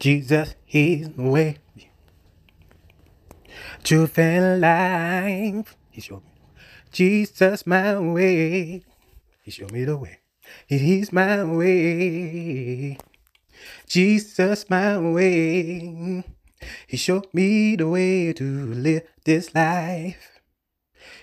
Jesus, 0.00 0.54
He's 0.64 1.10
the 1.10 1.22
way, 1.22 1.58
truth 3.84 4.18
and 4.18 4.58
life. 4.58 5.76
He 5.90 6.00
showed 6.00 6.24
me. 6.24 6.32
Jesus, 6.90 7.66
my 7.66 7.98
way. 7.98 8.82
He 9.42 9.50
showed 9.50 9.72
me 9.72 9.84
the 9.84 9.98
way. 9.98 10.20
He's 10.66 11.12
my 11.12 11.44
way. 11.44 12.96
Jesus, 13.86 14.70
my 14.70 14.96
way. 14.96 16.24
He 16.86 16.96
showed 16.96 17.26
me 17.34 17.76
the 17.76 17.86
way 17.86 18.32
to 18.32 18.44
live 18.72 19.02
this 19.26 19.54
life. 19.54 20.40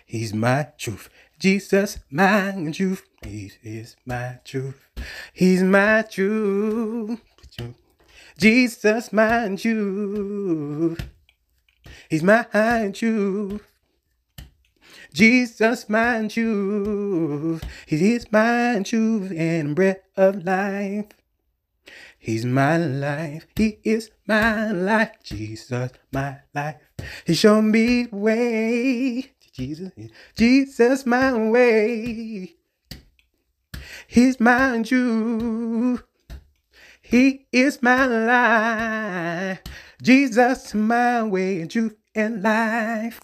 He's 0.06 0.36
my 0.36 0.68
truth. 0.78 1.10
Jesus, 1.40 1.98
my 2.12 2.72
truth. 2.72 3.04
He 3.24 3.52
is 3.64 3.96
my 4.06 4.38
truth. 4.46 4.80
He's 5.34 5.64
my 5.64 6.04
truth. 6.04 7.20
Jesus, 8.38 9.12
my 9.12 9.56
truth. 9.56 11.02
He's 12.10 12.22
my 12.22 12.92
truth. 12.94 13.64
Jesus, 15.12 15.90
my 15.90 16.28
truth. 16.28 17.64
He 17.88 18.14
is 18.14 18.32
my 18.32 18.84
truth 18.86 19.32
and 19.36 19.76
breath 19.76 20.04
of 20.16 20.46
life. 20.46 21.08
He's 22.20 22.46
my 22.46 22.78
life. 22.78 23.48
He 23.56 23.80
is 23.84 24.12
my 24.28 24.72
life. 24.72 25.14
Jesus, 25.24 25.92
my 26.12 26.38
life. 26.54 26.76
He 27.26 27.34
showed 27.34 27.64
me 27.64 28.04
the 28.04 28.16
way. 28.16 29.32
Jesus, 29.52 29.92
Jesus, 30.36 31.06
my 31.08 31.34
way. 31.34 32.56
He's 34.08 34.40
my 34.40 34.84
truth. 34.84 36.07
He 37.10 37.48
is 37.54 37.82
my 37.82 38.06
life. 38.06 39.62
Jesus, 40.02 40.74
my 40.74 41.24
way, 41.24 41.62
and 41.62 41.72
truth, 41.72 41.96
and 42.14 42.44
life. 42.44 43.22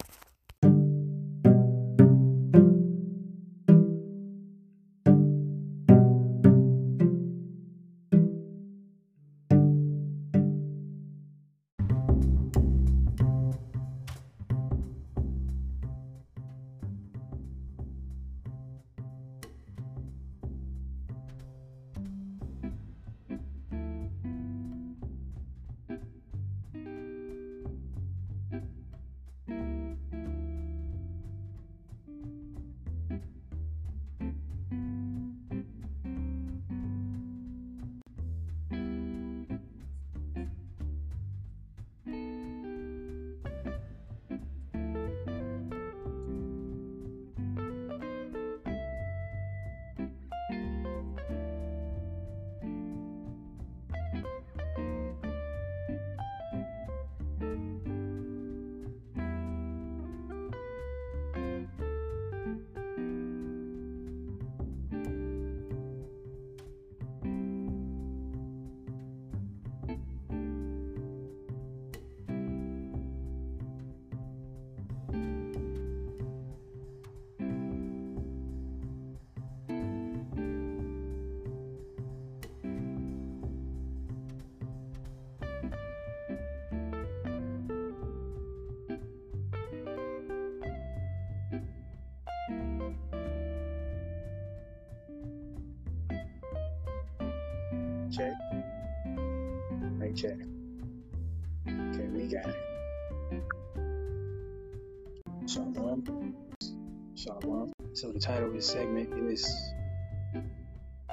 Title 108.23 108.47
of 108.47 108.53
this 108.53 108.67
segment 108.67 109.13
is 109.29 109.73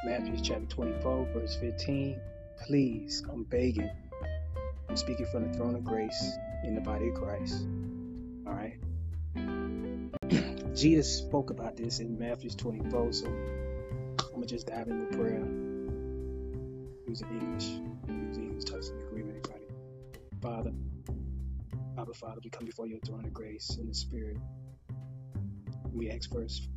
Matthew 0.05 0.37
chapter 0.41 0.65
24, 0.67 1.27
verse 1.35 1.57
15. 1.57 2.21
Please, 2.65 3.25
I'm 3.29 3.43
begging. 3.43 3.91
I'm 4.89 4.97
speaking 4.97 5.27
from 5.33 5.51
the 5.51 5.59
throne 5.59 5.75
of 5.75 5.83
grace 5.83 6.39
in 6.63 6.77
the 6.77 6.81
body 6.81 7.09
of 7.09 7.15
Christ. 7.15 7.67
All 8.47 8.53
right. 8.53 8.79
Jesus 10.77 11.13
spoke 11.13 11.51
about 11.51 11.77
this 11.77 11.99
in 11.99 12.17
Matthew 12.17 12.51
24, 12.51 13.13
so 13.13 13.27
I'm 13.27 14.17
gonna 14.33 14.47
just 14.47 14.69
dive 14.69 14.87
into 14.87 15.17
prayer 15.19 15.45
using 17.09 17.27
English, 17.41 17.71
using 18.29 18.45
English 18.45 18.65
touch 18.67 18.87
and 18.87 19.03
agree 19.03 19.25
with 19.25 19.33
anybody. 19.33 19.65
Father, 20.41 20.71
Abba 21.99 22.15
Father, 22.15 22.41
we 22.45 22.51
come 22.51 22.67
before 22.67 22.87
your 22.87 23.01
throne 23.01 23.25
of 23.25 23.33
grace 23.33 23.79
in 23.81 23.89
the 23.89 23.95
Spirit. 23.95 24.37
We 25.93 26.09
ask 26.09 26.33
first 26.33 26.69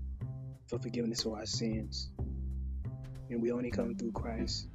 for 0.73 0.79
forgiveness 0.79 1.21
for 1.21 1.37
our 1.37 1.45
sins. 1.45 2.09
And 3.29 3.39
we 3.43 3.51
only 3.51 3.69
come 3.69 3.95
through 3.95 4.11
Christ, 4.11 4.67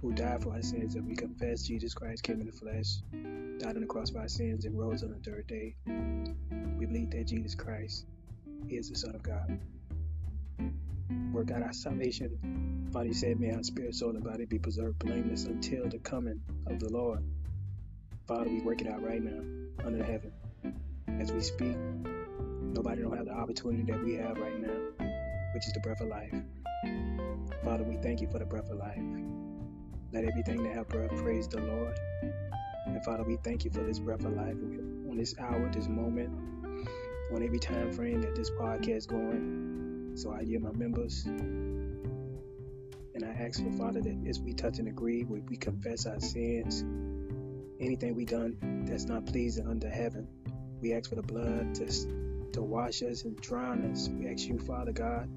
who 0.00 0.12
died 0.12 0.42
for 0.42 0.54
our 0.54 0.62
sins, 0.62 0.94
and 0.94 1.06
we 1.06 1.14
confess 1.14 1.62
Jesus 1.62 1.92
Christ 1.92 2.22
came 2.22 2.40
in 2.40 2.46
the 2.46 2.52
flesh, 2.52 3.02
died 3.58 3.74
on 3.74 3.82
the 3.82 3.86
cross 3.86 4.08
for 4.08 4.20
our 4.20 4.28
sins, 4.28 4.64
and 4.64 4.78
rose 4.78 5.02
on 5.02 5.10
the 5.10 5.18
third 5.30 5.46
day. 5.46 5.74
We 6.78 6.86
believe 6.86 7.10
that 7.10 7.26
Jesus 7.26 7.54
Christ 7.54 8.06
is 8.70 8.88
the 8.88 8.96
Son 8.96 9.14
of 9.14 9.22
God. 9.22 9.58
Work 11.34 11.50
out 11.50 11.62
our 11.62 11.72
salvation. 11.74 12.88
Father, 12.90 13.08
you 13.08 13.14
said, 13.14 13.38
may 13.38 13.52
our 13.52 13.62
spirit, 13.62 13.94
soul, 13.94 14.10
and 14.10 14.24
body 14.24 14.46
be 14.46 14.58
preserved 14.58 14.98
blameless 15.00 15.44
until 15.44 15.86
the 15.86 15.98
coming 15.98 16.40
of 16.66 16.80
the 16.80 16.88
Lord. 16.88 17.22
Father, 18.26 18.48
we 18.48 18.60
work 18.60 18.80
it 18.80 18.88
out 18.88 19.02
right 19.02 19.22
now 19.22 19.42
under 19.84 19.98
the 19.98 20.04
heaven. 20.04 20.32
As 21.20 21.30
we 21.30 21.40
speak, 21.40 21.76
nobody 22.62 23.02
don't 23.02 23.14
have 23.14 23.26
the 23.26 23.34
opportunity 23.34 23.82
that 23.92 24.02
we 24.02 24.14
have 24.14 24.38
right 24.38 24.58
now, 24.58 24.85
which 25.56 25.66
is 25.66 25.72
the 25.72 25.80
breath 25.80 26.02
of 26.02 26.08
life. 26.08 26.34
Father, 27.64 27.82
we 27.82 27.96
thank 27.96 28.20
you 28.20 28.28
for 28.28 28.38
the 28.38 28.44
breath 28.44 28.68
of 28.68 28.76
life. 28.76 29.00
Let 30.12 30.26
everything 30.26 30.62
that 30.64 30.74
have 30.74 30.86
breath 30.86 31.16
praise 31.16 31.48
the 31.48 31.62
Lord. 31.62 31.98
And 32.84 33.02
Father, 33.02 33.24
we 33.24 33.38
thank 33.42 33.64
you 33.64 33.70
for 33.70 33.80
this 33.80 33.98
breath 33.98 34.26
of 34.26 34.34
life 34.34 34.52
on 34.52 35.16
this 35.16 35.34
hour, 35.38 35.70
this 35.72 35.88
moment, 35.88 36.28
on 37.32 37.42
every 37.42 37.58
time 37.58 37.90
frame 37.90 38.20
that 38.20 38.36
this 38.36 38.50
podcast 38.50 38.96
is 38.96 39.06
going. 39.06 40.12
So 40.14 40.30
I 40.30 40.44
hear 40.44 40.60
my 40.60 40.72
members. 40.72 41.24
And 41.24 42.04
I 43.24 43.28
ask 43.28 43.64
for 43.64 43.72
Father 43.72 44.02
that 44.02 44.26
as 44.28 44.38
we 44.38 44.52
touch 44.52 44.78
and 44.78 44.88
agree, 44.88 45.24
we, 45.24 45.40
we 45.40 45.56
confess 45.56 46.04
our 46.04 46.20
sins, 46.20 46.84
anything 47.80 48.14
we 48.14 48.26
done 48.26 48.84
that's 48.86 49.06
not 49.06 49.24
pleasing 49.24 49.66
under 49.66 49.88
heaven, 49.88 50.28
we 50.82 50.92
ask 50.92 51.08
for 51.08 51.16
the 51.16 51.22
blood 51.22 51.74
to, 51.76 51.86
to 52.52 52.60
wash 52.60 53.02
us 53.02 53.24
and 53.24 53.40
drown 53.40 53.90
us. 53.90 54.10
We 54.10 54.28
ask 54.28 54.46
you, 54.46 54.58
Father 54.58 54.92
God, 54.92 55.30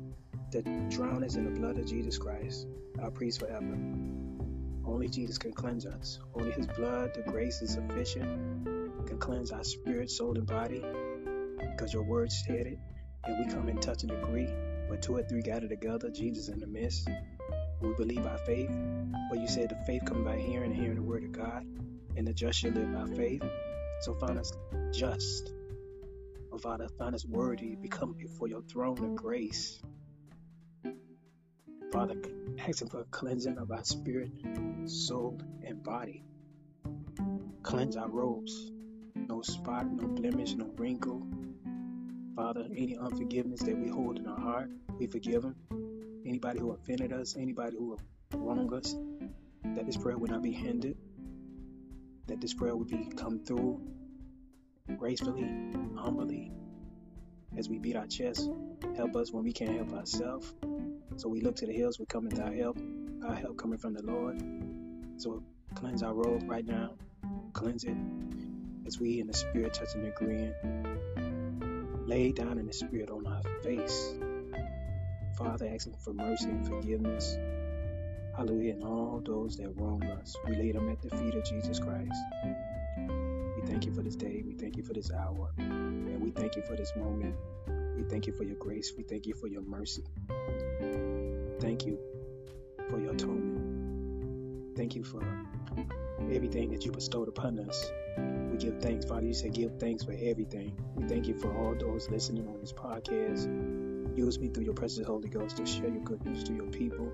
to 0.51 0.62
drown 0.90 1.24
us 1.24 1.36
in 1.36 1.46
the 1.46 1.60
blood 1.60 1.78
of 1.78 1.86
Jesus 1.86 2.18
Christ, 2.18 2.68
our 3.01 3.12
priest 3.12 3.40
forever. 3.40 3.78
Only 4.86 5.07
Jesus 5.07 5.38
can 5.38 5.54
cleanse 5.54 5.86
us. 5.86 6.19
Only 6.34 6.51
his 6.51 6.68
blood, 6.68 7.13
the 7.13 7.22
grace 7.22 7.62
is 7.62 7.74
sufficient, 7.74 8.66
can 9.06 9.18
cleanse 9.19 9.51
our 9.51 9.63
spirit, 9.63 10.10
soul, 10.10 10.36
and 10.38 10.48
body. 10.48 10.84
Because 11.60 11.94
your 11.94 12.04
word 12.04 12.31
said 12.31 12.68
it, 12.68 12.80
and 13.25 13.46
we 13.46 13.54
come 13.54 13.69
in 13.69 13.80
touch 13.80 14.04
and 14.04 14.12
agree. 14.12 14.48
When 14.88 15.00
two 15.00 15.16
or 15.16 15.24
three 15.24 15.42
gather 15.42 15.68
together, 15.68 16.10
Jesus 16.10 16.50
in 16.50 16.60
the 16.60 16.68
midst. 16.68 17.07
We 17.81 17.94
believe 17.94 18.24
by 18.24 18.38
faith. 18.38 18.72
But 19.30 19.40
you 19.40 19.48
said 19.48 19.69
the 19.69 19.75
faith 19.86 20.04
come 20.06 20.24
by 20.24 20.38
hearing 20.38 20.72
and 20.72 20.80
hearing 20.80 20.96
the 20.96 21.04
word 21.04 21.24
of 21.24 21.31
God, 21.31 21.66
and 22.18 22.28
the 22.28 22.34
just 22.34 22.60
shall 22.60 22.72
live 22.72 22.92
by 22.92 23.06
faith. 23.16 23.44
So 24.01 24.16
find 24.16 24.40
us 24.40 24.51
just. 24.92 25.54
Oh 26.51 26.57
Father, 26.57 26.88
find 26.98 27.13
us 27.13 27.25
worthy 27.25 27.72
to 27.72 27.78
become 27.78 28.13
before 28.13 28.48
your 28.48 28.62
throne 28.63 28.98
of 29.04 29.16
grace. 29.16 29.80
Father, 31.91 32.15
asking 32.68 32.89
for 32.89 33.01
a 33.01 33.06
cleansing 33.06 33.57
of 33.57 33.71
our 33.71 33.83
spirit, 33.83 34.30
soul, 34.86 35.41
and 35.63 35.81
body. 35.81 36.24
Cleanse 37.63 37.97
our 37.97 38.09
robes. 38.09 38.71
No 39.15 39.41
spot, 39.41 39.91
no 39.91 40.07
blemish, 40.07 40.53
no 40.53 40.69
wrinkle. 40.77 41.25
Father, 42.36 42.68
any 42.75 42.95
unforgiveness 42.95 43.62
that 43.62 43.75
we 43.75 43.89
hold 43.89 44.18
in 44.19 44.27
our 44.27 44.39
heart, 44.39 44.69
we 45.00 45.07
forgive 45.07 45.41
them. 45.41 45.56
Anybody 46.25 46.59
who 46.59 46.71
offended 46.71 47.12
us, 47.12 47.36
anybody 47.36 47.77
who 47.77 47.97
wronged 48.36 48.71
us, 48.74 48.95
that 49.63 49.88
this 49.88 49.97
prayer 49.97 50.18
would 50.18 50.30
not 50.30 50.44
be 50.44 50.51
hindered, 50.51 50.95
that 52.27 52.39
this 52.39 52.53
prayer 52.53 52.75
would 52.75 52.88
be 52.88 53.09
come 53.18 53.39
through 53.39 53.81
gracefully, 54.95 55.50
humbly, 55.97 56.51
as 57.57 57.68
we 57.68 57.80
beat 57.80 57.95
our 57.95 58.06
chest. 58.06 58.47
Help 58.95 59.15
us 59.15 59.31
when 59.31 59.44
we 59.44 59.53
can't 59.53 59.75
help 59.75 59.91
ourselves. 59.94 60.53
So 61.17 61.27
we 61.29 61.41
look 61.41 61.56
to 61.57 61.65
the 61.65 61.73
hills, 61.73 62.00
we 62.00 62.06
come 62.06 62.27
into 62.27 62.41
our 62.41 62.53
help, 62.53 62.79
our 63.25 63.35
help 63.35 63.57
coming 63.57 63.77
from 63.77 63.94
the 63.94 64.03
Lord. 64.03 64.41
So 65.17 65.44
cleanse 65.75 66.03
our 66.03 66.13
robe 66.13 66.44
right 66.47 66.65
now, 66.65 66.94
cleanse 67.53 67.83
it 67.83 67.97
as 68.85 69.00
we 69.00 69.19
in 69.19 69.27
the 69.27 69.33
spirit 69.33 69.73
touching 69.73 70.01
and 70.01 70.13
agreeing. 70.13 70.53
Lay 72.06 72.31
down 72.31 72.57
in 72.57 72.65
the 72.65 72.73
spirit 72.73 73.09
on 73.09 73.27
our 73.27 73.44
face. 73.61 74.15
Father, 75.38 75.69
asking 75.73 75.95
for 76.03 76.13
mercy 76.13 76.50
and 76.50 76.67
forgiveness. 76.67 77.38
Hallelujah. 78.35 78.73
And 78.73 78.83
all 78.83 79.21
those 79.23 79.57
that 79.57 79.69
wrong 79.75 80.03
us, 80.03 80.35
we 80.47 80.55
lay 80.55 80.71
them 80.71 80.89
at 80.89 81.01
the 81.01 81.09
feet 81.09 81.35
of 81.35 81.44
Jesus 81.44 81.79
Christ. 81.79 82.17
We 82.97 83.62
thank 83.67 83.85
you 83.85 83.94
for 83.94 84.01
this 84.01 84.15
day. 84.15 84.41
We 84.45 84.53
thank 84.53 84.77
you 84.77 84.83
for 84.83 84.94
this 84.94 85.12
hour. 85.12 85.51
And 85.57 86.21
we 86.21 86.31
thank 86.31 86.55
you 86.55 86.62
for 86.63 86.75
this 86.75 86.94
moment. 86.95 87.35
We 87.95 88.03
thank 88.03 88.27
you 88.27 88.33
for 88.33 88.44
your 88.44 88.55
grace. 88.55 88.94
We 88.97 89.03
thank 89.03 89.25
you 89.27 89.33
for 89.33 89.47
your 89.47 89.62
mercy. 89.62 90.03
Thank 91.59 91.85
you 91.85 92.00
for 92.89 93.00
your 93.00 93.11
atonement. 93.13 94.77
Thank 94.77 94.95
you 94.95 95.03
for 95.03 95.21
everything 96.31 96.71
that 96.71 96.85
you 96.85 96.91
bestowed 96.91 97.27
upon 97.27 97.59
us. 97.59 97.91
We 98.17 98.57
give 98.57 98.81
thanks, 98.81 99.06
Father. 99.06 99.25
You 99.27 99.33
said 99.33 99.53
give 99.53 99.77
thanks 99.79 100.03
for 100.03 100.13
everything. 100.13 100.77
We 100.95 101.07
thank 101.07 101.27
you 101.27 101.35
for 101.38 101.53
all 101.56 101.75
those 101.75 102.09
listening 102.09 102.47
on 102.47 102.59
this 102.61 102.71
podcast. 102.71 104.17
Use 104.17 104.39
me 104.39 104.50
through 104.50 104.63
your 104.63 104.73
precious 104.73 105.06
Holy 105.06 105.29
Ghost 105.29 105.57
to 105.57 105.65
share 105.65 105.89
your 105.89 106.03
good 106.03 106.23
news 106.25 106.44
to 106.45 106.53
your 106.53 106.67
people. 106.67 107.11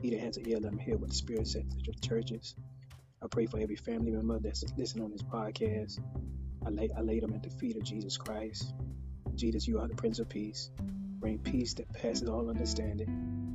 He 0.00 0.10
that 0.10 0.20
has 0.20 0.36
an 0.36 0.48
ear, 0.48 0.58
let 0.60 0.72
him 0.72 0.78
hear 0.78 0.96
what 0.96 1.08
the 1.08 1.14
Spirit 1.14 1.46
says 1.46 1.64
to 1.84 1.92
the 1.92 1.98
churches. 2.06 2.54
I 3.22 3.26
pray 3.28 3.46
for 3.46 3.58
every 3.58 3.76
family 3.76 4.10
member 4.10 4.38
that's 4.38 4.64
listening 4.76 5.04
on 5.04 5.12
this 5.12 5.22
podcast. 5.22 6.00
I 6.66 6.70
lay, 6.70 6.90
I 6.96 7.00
lay 7.00 7.20
them 7.20 7.32
at 7.34 7.42
the 7.42 7.50
feet 7.50 7.76
of 7.76 7.84
Jesus 7.84 8.16
Christ. 8.16 8.74
Jesus, 9.34 9.66
you 9.66 9.78
are 9.78 9.88
the 9.88 9.94
Prince 9.94 10.18
of 10.18 10.28
Peace. 10.28 10.70
Bring 11.20 11.38
peace 11.38 11.74
that 11.74 11.92
passes 11.92 12.28
all 12.28 12.50
understanding. 12.50 13.51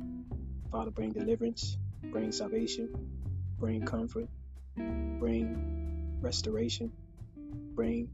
Father, 0.70 0.90
bring 0.90 1.12
deliverance, 1.12 1.78
bring 2.10 2.30
salvation, 2.30 2.88
bring 3.58 3.84
comfort, 3.84 4.28
bring 4.76 6.18
restoration, 6.20 6.92
bring, 7.74 8.08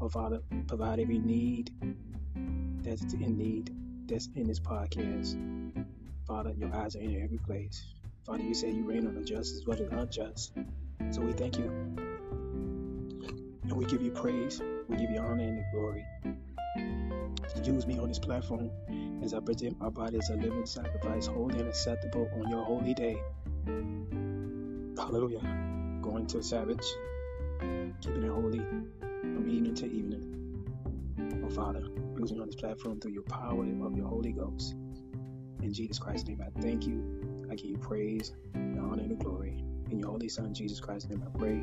oh 0.00 0.08
Father, 0.08 0.40
provide 0.66 0.98
every 0.98 1.18
need 1.18 1.70
that's 2.82 3.12
in 3.14 3.36
need 3.36 3.74
that's 4.06 4.28
in 4.34 4.46
this 4.48 4.58
podcast. 4.58 5.36
Father, 6.26 6.52
your 6.58 6.74
eyes 6.74 6.96
are 6.96 7.00
in 7.00 7.22
every 7.22 7.38
place. 7.38 7.86
Father, 8.26 8.42
you 8.42 8.54
say 8.54 8.70
you 8.70 8.84
reign 8.84 9.06
on 9.06 9.14
the 9.14 9.22
just 9.22 9.54
as 9.54 9.66
well 9.66 9.80
as 9.80 9.88
unjust. 9.92 10.52
So 11.10 11.20
we 11.20 11.32
thank 11.32 11.56
you. 11.56 11.66
And 13.62 13.72
we 13.72 13.84
give 13.84 14.02
you 14.02 14.10
praise. 14.10 14.60
We 14.88 14.96
give 14.96 15.10
you 15.10 15.20
honor 15.20 15.44
and 15.44 15.64
glory. 15.72 16.04
Use 17.64 17.86
me 17.86 17.98
on 17.98 18.08
this 18.08 18.18
platform 18.18 18.70
as 19.22 19.34
I 19.34 19.40
present 19.40 19.78
my 19.78 19.90
body 19.90 20.18
as 20.18 20.30
a 20.30 20.34
living 20.34 20.66
sacrifice, 20.66 21.26
holy 21.26 21.58
and 21.58 21.68
acceptable 21.68 22.28
on 22.34 22.48
your 22.48 22.64
holy 22.64 22.94
day. 22.94 23.20
Hallelujah. 24.96 25.40
Going 26.00 26.26
to 26.28 26.38
the 26.38 26.42
Sabbath, 26.42 26.80
keeping 28.00 28.22
it 28.22 28.30
holy 28.30 28.60
from 28.60 29.48
evening 29.48 29.74
to 29.74 29.86
evening. 29.86 31.44
Oh, 31.44 31.50
Father, 31.50 31.82
use 32.18 32.32
me 32.32 32.40
on 32.40 32.46
this 32.46 32.56
platform 32.56 33.00
through 33.00 33.12
your 33.12 33.22
power 33.24 33.62
of 33.62 33.96
your 33.96 34.06
Holy 34.08 34.32
Ghost. 34.32 34.74
In 35.62 35.72
Jesus 35.72 35.98
Christ's 35.98 36.28
name, 36.28 36.40
I 36.40 36.60
thank 36.60 36.86
you. 36.86 37.46
I 37.50 37.54
give 37.56 37.66
you 37.66 37.78
praise, 37.78 38.32
the 38.54 38.80
honor, 38.80 39.02
and 39.02 39.10
the 39.10 39.16
glory. 39.22 39.62
In 39.90 39.98
your 39.98 40.08
Holy 40.08 40.28
Son, 40.28 40.54
Jesus 40.54 40.80
Christ's 40.80 41.10
name, 41.10 41.22
I 41.26 41.38
pray. 41.38 41.60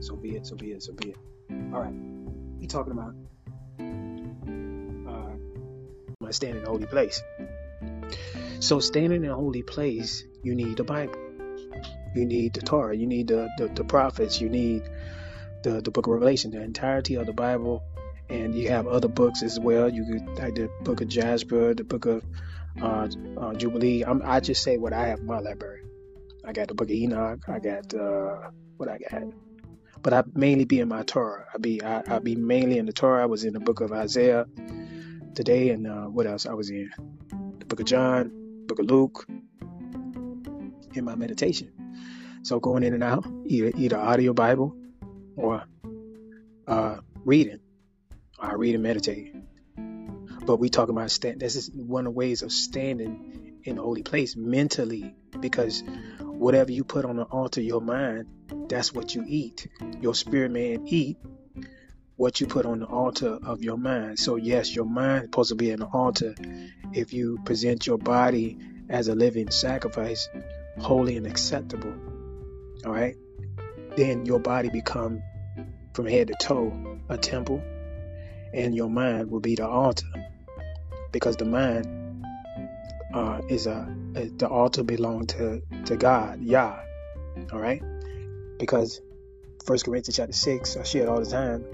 So 0.00 0.16
be 0.16 0.36
it, 0.36 0.46
so 0.46 0.56
be 0.56 0.72
it, 0.72 0.82
so 0.82 0.92
be 0.94 1.10
it. 1.10 1.16
All 1.72 1.80
right. 1.80 1.94
We 2.58 2.66
talking 2.66 2.92
about 2.92 3.14
my 6.34 6.36
stand 6.36 6.58
in 6.58 6.64
a 6.64 6.68
holy 6.68 6.86
place. 6.86 7.22
So 8.60 8.80
standing 8.80 9.24
in 9.24 9.30
a 9.30 9.34
holy 9.34 9.62
place, 9.62 10.24
you 10.42 10.54
need 10.54 10.76
the 10.76 10.84
Bible. 10.84 11.14
You 12.14 12.26
need 12.26 12.54
the 12.54 12.60
Torah. 12.60 12.96
You 12.96 13.06
need 13.06 13.28
the, 13.28 13.48
the, 13.58 13.68
the 13.68 13.84
prophets. 13.84 14.40
You 14.40 14.48
need 14.48 14.82
the, 15.62 15.80
the 15.80 15.90
book 15.90 16.06
of 16.06 16.12
Revelation, 16.12 16.50
the 16.50 16.62
entirety 16.62 17.16
of 17.16 17.26
the 17.26 17.32
Bible. 17.32 17.82
And 18.28 18.54
you 18.54 18.70
have 18.70 18.86
other 18.86 19.08
books 19.08 19.42
as 19.42 19.60
well. 19.60 19.88
You 19.88 20.04
could 20.04 20.38
like 20.38 20.54
the 20.54 20.70
book 20.82 21.00
of 21.00 21.08
Jasper, 21.08 21.74
the 21.74 21.84
book 21.84 22.06
of 22.06 22.24
uh, 22.80 23.08
uh, 23.36 23.54
Jubilee. 23.54 24.04
I'm, 24.04 24.22
I 24.24 24.40
just 24.40 24.62
say 24.62 24.78
what 24.78 24.92
I 24.92 25.08
have 25.08 25.20
in 25.20 25.26
my 25.26 25.40
library. 25.40 25.82
I 26.44 26.52
got 26.52 26.68
the 26.68 26.74
book 26.74 26.88
of 26.88 26.96
Enoch. 26.96 27.40
I 27.48 27.58
got 27.58 27.94
uh, 27.94 28.50
what 28.76 28.88
I 28.88 28.98
got. 28.98 29.24
But 30.02 30.12
I 30.12 30.22
mainly 30.34 30.64
be 30.64 30.80
in 30.80 30.88
my 30.88 31.02
Torah. 31.02 31.46
I 31.54 31.58
be 31.58 31.82
I, 31.82 32.02
I 32.06 32.18
be 32.18 32.36
mainly 32.36 32.78
in 32.78 32.86
the 32.86 32.92
Torah. 32.92 33.22
I 33.22 33.26
was 33.26 33.44
in 33.44 33.52
the 33.52 33.60
book 33.60 33.80
of 33.80 33.92
Isaiah 33.92 34.46
today, 35.34 35.70
and 35.70 35.86
uh, 35.86 36.04
what 36.04 36.26
else? 36.26 36.46
I 36.46 36.54
was 36.54 36.70
in 36.70 36.90
the 37.58 37.66
book 37.66 37.80
of 37.80 37.86
John, 37.86 38.30
book 38.66 38.78
of 38.78 38.86
Luke, 38.86 39.26
in 40.94 41.04
my 41.04 41.14
meditation. 41.14 41.72
So 42.42 42.60
going 42.60 42.82
in 42.82 42.94
and 42.94 43.02
out, 43.02 43.26
either 43.46 43.72
either 43.76 43.98
audio 43.98 44.32
Bible 44.32 44.76
or 45.36 45.64
uh, 46.66 46.96
reading. 47.24 47.60
I 48.38 48.54
read 48.54 48.74
and 48.74 48.82
meditate. 48.82 49.34
But 50.44 50.56
we 50.58 50.68
talk 50.68 50.90
about 50.90 51.10
stand. 51.10 51.40
This 51.40 51.56
is 51.56 51.70
one 51.70 52.06
of 52.06 52.12
the 52.12 52.16
ways 52.16 52.42
of 52.42 52.52
standing 52.52 53.60
in 53.64 53.78
a 53.78 53.82
holy 53.82 54.02
place 54.02 54.36
mentally, 54.36 55.14
because 55.40 55.82
whatever 56.20 56.70
you 56.70 56.84
put 56.84 57.06
on 57.06 57.16
the 57.16 57.22
altar, 57.24 57.62
your 57.62 57.80
mind, 57.80 58.26
that's 58.68 58.92
what 58.92 59.14
you 59.14 59.24
eat. 59.26 59.66
Your 60.00 60.14
spirit 60.14 60.50
man 60.50 60.86
eat 60.86 61.16
what 62.16 62.40
you 62.40 62.46
put 62.46 62.64
on 62.64 62.78
the 62.78 62.86
altar 62.86 63.38
of 63.44 63.62
your 63.62 63.76
mind. 63.76 64.18
So 64.18 64.36
yes, 64.36 64.74
your 64.74 64.84
mind 64.84 65.24
is 65.24 65.28
supposed 65.28 65.48
to 65.48 65.56
be 65.56 65.70
an 65.70 65.82
altar. 65.82 66.34
If 66.92 67.12
you 67.12 67.38
present 67.44 67.86
your 67.86 67.98
body 67.98 68.58
as 68.88 69.08
a 69.08 69.14
living 69.14 69.50
sacrifice, 69.50 70.28
holy 70.78 71.16
and 71.16 71.26
acceptable, 71.26 71.94
all 72.86 72.92
right, 72.92 73.16
then 73.96 74.26
your 74.26 74.38
body 74.38 74.68
become 74.68 75.22
from 75.92 76.06
head 76.06 76.28
to 76.28 76.34
toe 76.40 76.98
a 77.08 77.16
temple, 77.18 77.62
and 78.52 78.74
your 78.74 78.90
mind 78.90 79.30
will 79.30 79.40
be 79.40 79.56
the 79.56 79.66
altar, 79.66 80.06
because 81.12 81.36
the 81.36 81.44
mind 81.44 82.24
uh, 83.12 83.40
is 83.48 83.66
a 83.66 83.92
the 84.36 84.48
altar 84.48 84.84
belong 84.84 85.26
to 85.26 85.62
to 85.86 85.96
God, 85.96 86.40
Yah, 86.42 86.78
all 87.52 87.60
right, 87.60 87.82
because 88.58 89.00
First 89.64 89.84
Corinthians 89.84 90.16
chapter 90.16 90.32
six, 90.32 90.76
I 90.76 90.82
share 90.82 91.04
it 91.04 91.08
all 91.08 91.20
the 91.20 91.30
time 91.30 91.64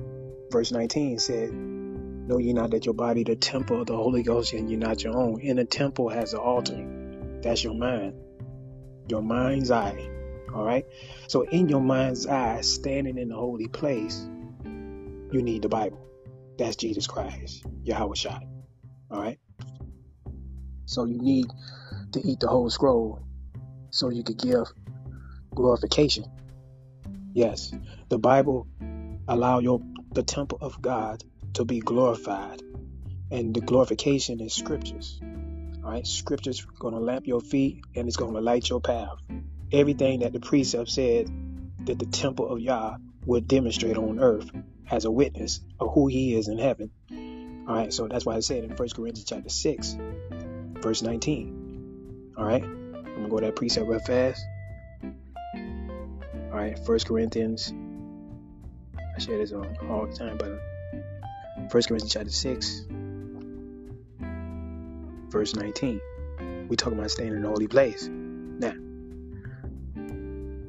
verse 0.51 0.73
19 0.73 1.19
said, 1.19 1.53
Know 1.53 2.39
ye 2.39 2.53
not 2.53 2.71
that 2.71 2.87
your 2.87 2.95
body 2.95 3.25
the 3.25 3.37
temple 3.37 3.81
of 3.81 3.87
the 3.87 3.97
Holy 3.97 4.23
Ghost 4.23 4.53
and 4.53 4.71
you're 4.71 4.79
not 4.79 5.03
your 5.03 5.17
own. 5.17 5.41
In 5.41 5.57
the 5.57 5.65
temple 5.65 6.09
has 6.09 6.33
an 6.33 6.41
altar. 6.41 6.87
That's 7.43 7.65
your 7.65 7.75
mind. 7.75 8.15
Your 9.09 9.23
mind's 9.23 9.71
eye. 9.71 10.09
All 10.55 10.65
right. 10.65 10.85
So 11.29 11.43
in 11.43 11.69
your 11.69 11.81
mind's 11.81 12.27
eye, 12.27 12.61
standing 12.61 13.19
in 13.19 13.29
the 13.29 13.37
holy 13.37 13.69
place, 13.69 14.29
you 14.65 15.43
need 15.43 15.63
the 15.63 15.69
Bible. 15.69 16.07
That's 16.59 16.77
Jesus 16.77 17.07
Christ, 17.07 17.65
Yahweh 17.85 18.15
Shai. 18.15 18.47
All 19.11 19.21
right. 19.21 19.39
So 20.87 21.05
you 21.05 21.19
need 21.19 21.47
to 22.13 22.21
eat 22.27 22.41
the 22.41 22.49
whole 22.49 22.69
scroll 22.71 23.23
so 23.91 24.11
you 24.11 24.23
could 24.23 24.39
give 24.39 24.67
glorification. 25.55 26.25
Yes, 27.33 27.73
the 28.09 28.19
Bible 28.19 28.67
allow 29.29 29.61
your 29.61 29.81
the 30.13 30.23
temple 30.23 30.59
of 30.61 30.81
God 30.81 31.23
to 31.55 31.65
be 31.65 31.81
glorified. 31.81 32.63
And 33.31 33.55
the 33.55 33.61
glorification 33.61 34.41
is 34.41 34.55
scriptures. 34.55 35.21
All 35.85 35.91
right, 35.91 36.07
scriptures 36.07 36.65
going 36.79 36.95
to 36.95 37.01
lamp 37.01 37.27
your 37.27 37.41
feet 37.41 37.83
and 37.95 38.09
it's 38.09 38.17
going 38.17 38.35
to 38.35 38.41
light 38.41 38.69
your 38.69 38.81
path. 38.81 39.17
Everything 39.73 40.21
that 40.21 40.33
the 40.33 40.41
precept 40.41 40.91
said 40.91 41.31
that 41.87 41.99
the 41.99 42.07
temple 42.07 42.49
of 42.49 42.61
Yah 42.61 42.97
would 43.25 43.47
demonstrate 43.47 43.97
on 43.97 44.19
earth 44.19 44.51
as 44.91 45.05
a 45.05 45.11
witness 45.11 45.61
of 45.79 45.93
who 45.95 46.09
he 46.09 46.35
is 46.35 46.49
in 46.49 46.59
heaven. 46.59 46.91
All 47.69 47.77
right, 47.77 47.93
so 47.93 48.09
that's 48.09 48.27
why 48.27 48.35
I 48.35 48.41
said 48.41 48.65
in 48.65 48.71
1 48.71 48.77
Corinthians 48.77 49.25
chapter 49.25 49.49
6, 49.49 49.97
verse 50.81 51.03
19. 51.03 52.35
All 52.37 52.45
right, 52.45 52.65
I'm 52.65 53.03
going 53.05 53.23
to 53.23 53.29
go 53.29 53.39
to 53.39 53.47
that 53.47 53.57
precept 53.57 53.87
real 53.87 54.01
fast. 54.01 54.45
All 55.05 56.57
right, 56.57 56.77
1 56.85 56.99
Corinthians 57.01 57.73
I 59.21 59.23
share 59.23 59.37
this 59.37 59.53
on 59.53 59.77
all 59.91 60.07
the 60.07 60.15
time, 60.15 60.39
but 60.39 60.51
First 61.71 61.89
Corinthians 61.89 62.11
chapter 62.11 62.31
six, 62.31 62.87
verse 65.29 65.55
nineteen. 65.55 66.01
We 66.71 66.77
talk 66.77 66.95
about 66.95 67.11
staying 67.11 67.35
in 67.35 67.43
the 67.43 67.49
holy 67.49 67.69
place. 67.69 68.09
Now, 68.09 68.73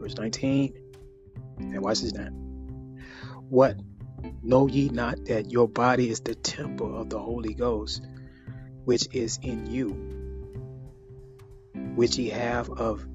verse 0.01 0.15
nineteen, 0.17 0.74
and 1.60 1.79
watch 1.81 2.01
this 2.01 2.12
now. 2.12 2.27
What? 3.48 3.77
Know 4.43 4.67
ye 4.67 4.89
not 4.89 5.24
that 5.27 5.50
your 5.50 5.70
body 5.70 6.10
is 6.10 6.20
the 6.20 6.36
temple 6.36 7.00
of 7.00 7.10
the 7.10 7.20
Holy 7.20 7.53
Ghost, 7.53 8.05
which 8.84 9.08
is 9.13 9.39
in 9.41 9.65
you, 9.65 9.91
which 11.96 12.17
ye 12.17 12.31
have 12.31 12.70
of 12.70 13.08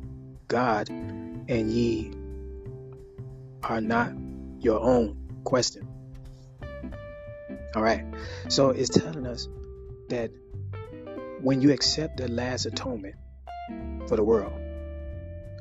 God, 0.48 0.88
and 0.88 1.70
ye 1.70 2.14
are 3.62 3.82
not 3.82 4.14
your 4.60 4.80
own? 4.80 5.24
Question. 5.46 5.86
All 7.76 7.82
right. 7.82 8.04
So 8.48 8.70
it's 8.70 8.88
telling 8.88 9.28
us 9.28 9.48
that 10.08 10.32
when 11.40 11.62
you 11.62 11.72
accept 11.72 12.16
the 12.16 12.26
last 12.26 12.66
atonement 12.66 13.14
for 14.08 14.16
the 14.16 14.24
world, 14.24 14.52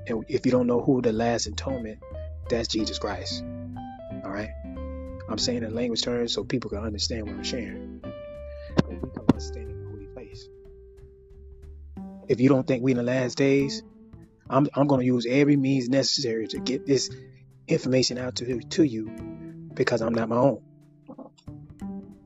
and 0.08 0.26
if 0.28 0.48
you 0.48 0.52
don't 0.52 0.66
know 0.66 0.82
who 0.82 1.04
the 1.04 1.14
last 1.14 1.46
atonement, 1.46 2.00
that's 2.50 2.68
Jesus 2.68 2.98
Christ. 2.98 3.44
All 4.24 4.32
right. 4.32 4.50
I'm 5.30 5.38
saying 5.38 5.62
in 5.62 5.76
language 5.76 6.02
terms 6.02 6.34
so 6.34 6.44
people 6.44 6.72
can 6.72 6.80
understand 6.80 7.28
what 7.28 7.36
I'm 7.36 7.44
sharing. 7.44 8.02
We 8.90 8.96
the 8.96 9.88
holy 9.92 10.08
place. 10.08 10.50
If 12.28 12.42
you 12.42 12.50
don't 12.50 12.66
think 12.66 12.84
we 12.84 12.94
in 12.94 12.98
the 12.98 13.04
last 13.04 13.38
days, 13.38 13.84
I'm 14.50 14.68
I'm 14.74 14.88
going 14.88 15.02
to 15.02 15.06
use 15.06 15.28
every 15.30 15.58
means 15.58 15.90
necessary 15.90 16.48
to 16.48 16.60
get 16.60 16.88
this 16.88 17.12
information 17.68 18.18
out 18.18 18.38
to 18.38 18.60
to 18.60 18.84
you 18.84 19.35
because 19.76 20.02
I'm 20.02 20.14
not 20.14 20.30
my 20.30 20.38
own. 20.38 20.62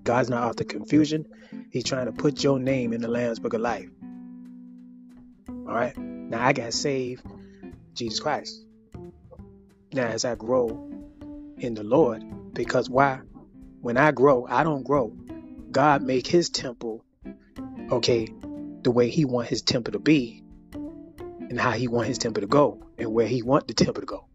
God's 0.03 0.29
not 0.29 0.55
the 0.57 0.65
confusion. 0.65 1.25
He's 1.71 1.83
trying 1.83 2.05
to 2.05 2.11
put 2.11 2.43
your 2.43 2.59
name 2.59 2.93
in 2.93 3.01
the 3.01 3.07
Lamb's 3.07 3.39
Book 3.39 3.53
of 3.53 3.61
Life. 3.61 3.89
All 5.49 5.75
right. 5.75 5.95
Now 5.97 6.45
I 6.45 6.53
got 6.53 6.73
saved, 6.73 7.23
Jesus 7.93 8.19
Christ. 8.19 8.63
Now 9.91 10.07
as 10.07 10.25
I 10.25 10.35
grow 10.35 10.89
in 11.57 11.73
the 11.73 11.83
Lord, 11.83 12.23
because 12.53 12.89
why? 12.89 13.21
When 13.81 13.97
I 13.97 14.11
grow, 14.11 14.45
I 14.47 14.63
don't 14.63 14.83
grow. 14.83 15.15
God 15.71 16.01
make 16.01 16.27
His 16.27 16.49
temple, 16.49 17.03
okay, 17.91 18.27
the 18.81 18.91
way 18.91 19.09
He 19.09 19.25
want 19.25 19.47
His 19.47 19.61
temple 19.61 19.93
to 19.93 19.99
be, 19.99 20.43
and 20.73 21.59
how 21.59 21.71
He 21.71 21.87
want 21.87 22.07
His 22.07 22.17
temple 22.17 22.41
to 22.41 22.47
go, 22.47 22.83
and 22.97 23.13
where 23.13 23.27
He 23.27 23.41
want 23.41 23.67
the 23.67 23.73
temple 23.73 24.01
to 24.01 24.07
go, 24.07 24.25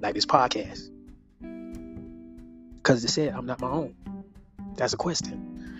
like 0.00 0.14
this 0.14 0.26
podcast. 0.26 0.90
Because 2.88 3.04
it 3.04 3.10
said 3.10 3.34
I'm 3.34 3.44
not 3.44 3.60
my 3.60 3.68
own. 3.68 3.94
That's 4.76 4.94
a 4.94 4.96
question. 4.96 5.76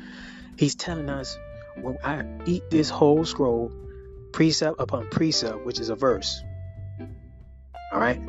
He's 0.59 0.75
telling 0.75 1.09
us 1.09 1.39
when 1.81 1.97
I 2.05 2.23
eat 2.45 2.69
this 2.69 2.91
whole 2.91 3.25
scroll, 3.25 3.73
precept 4.31 4.77
upon 4.79 5.09
precept, 5.09 5.65
which 5.65 5.81
is 5.81 5.89
a 5.89 5.95
verse. 5.95 6.43
All 7.95 7.99
right? 7.99 8.21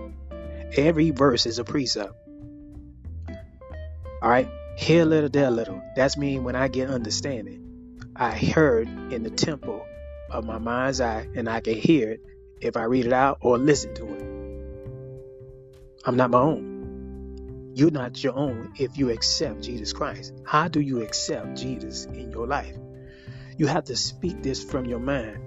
Every 0.77 1.11
verse 1.11 1.45
is 1.45 1.59
a 1.59 1.65
precept. 1.65 2.13
All 4.21 4.29
right? 4.29 4.47
Here 4.77 5.01
a 5.01 5.05
little, 5.05 5.29
there 5.29 5.47
a 5.47 5.51
little. 5.51 5.83
That's 5.97 6.15
mean 6.15 6.45
when 6.45 6.55
I 6.55 6.69
get 6.69 6.89
understanding. 6.89 7.99
I 8.15 8.31
heard 8.31 8.87
in 9.11 9.23
the 9.23 9.29
temple 9.29 9.85
of 10.31 10.45
my 10.45 10.57
mind's 10.57 11.01
eye, 11.01 11.27
and 11.35 11.49
I 11.49 11.59
can 11.59 11.75
hear 11.75 12.11
it 12.11 12.21
if 12.61 12.77
I 12.77 12.83
read 12.83 13.07
it 13.07 13.13
out 13.13 13.39
or 13.41 13.57
listen 13.57 13.93
to 13.95 14.05
it. 14.05 14.21
I'm 16.05 16.15
not 16.15 16.29
my 16.31 16.39
own. 16.39 16.68
You're 17.79 17.91
not 17.91 18.21
your 18.21 18.35
own 18.35 18.73
if 18.77 18.97
you 18.97 19.09
accept 19.09 19.61
Jesus 19.61 19.93
Christ. 19.93 20.33
How 20.45 20.67
do 20.67 20.81
you 20.81 21.01
accept 21.01 21.55
Jesus 21.55 22.03
in 22.07 22.29
your 22.29 22.45
life? 22.45 22.75
You 23.57 23.67
have 23.67 23.85
to 23.85 23.95
speak 23.95 24.43
this 24.43 24.61
from 24.61 24.85
your 24.85 24.99
mind. 24.99 25.39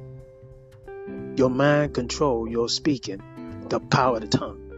Your 1.39 1.51
mind 1.51 1.93
control 1.93 2.49
your 2.49 2.71
speaking, 2.71 3.21
the 3.69 3.81
power 3.81 4.17
of 4.17 4.23
the 4.23 4.29
tongue. 4.29 4.73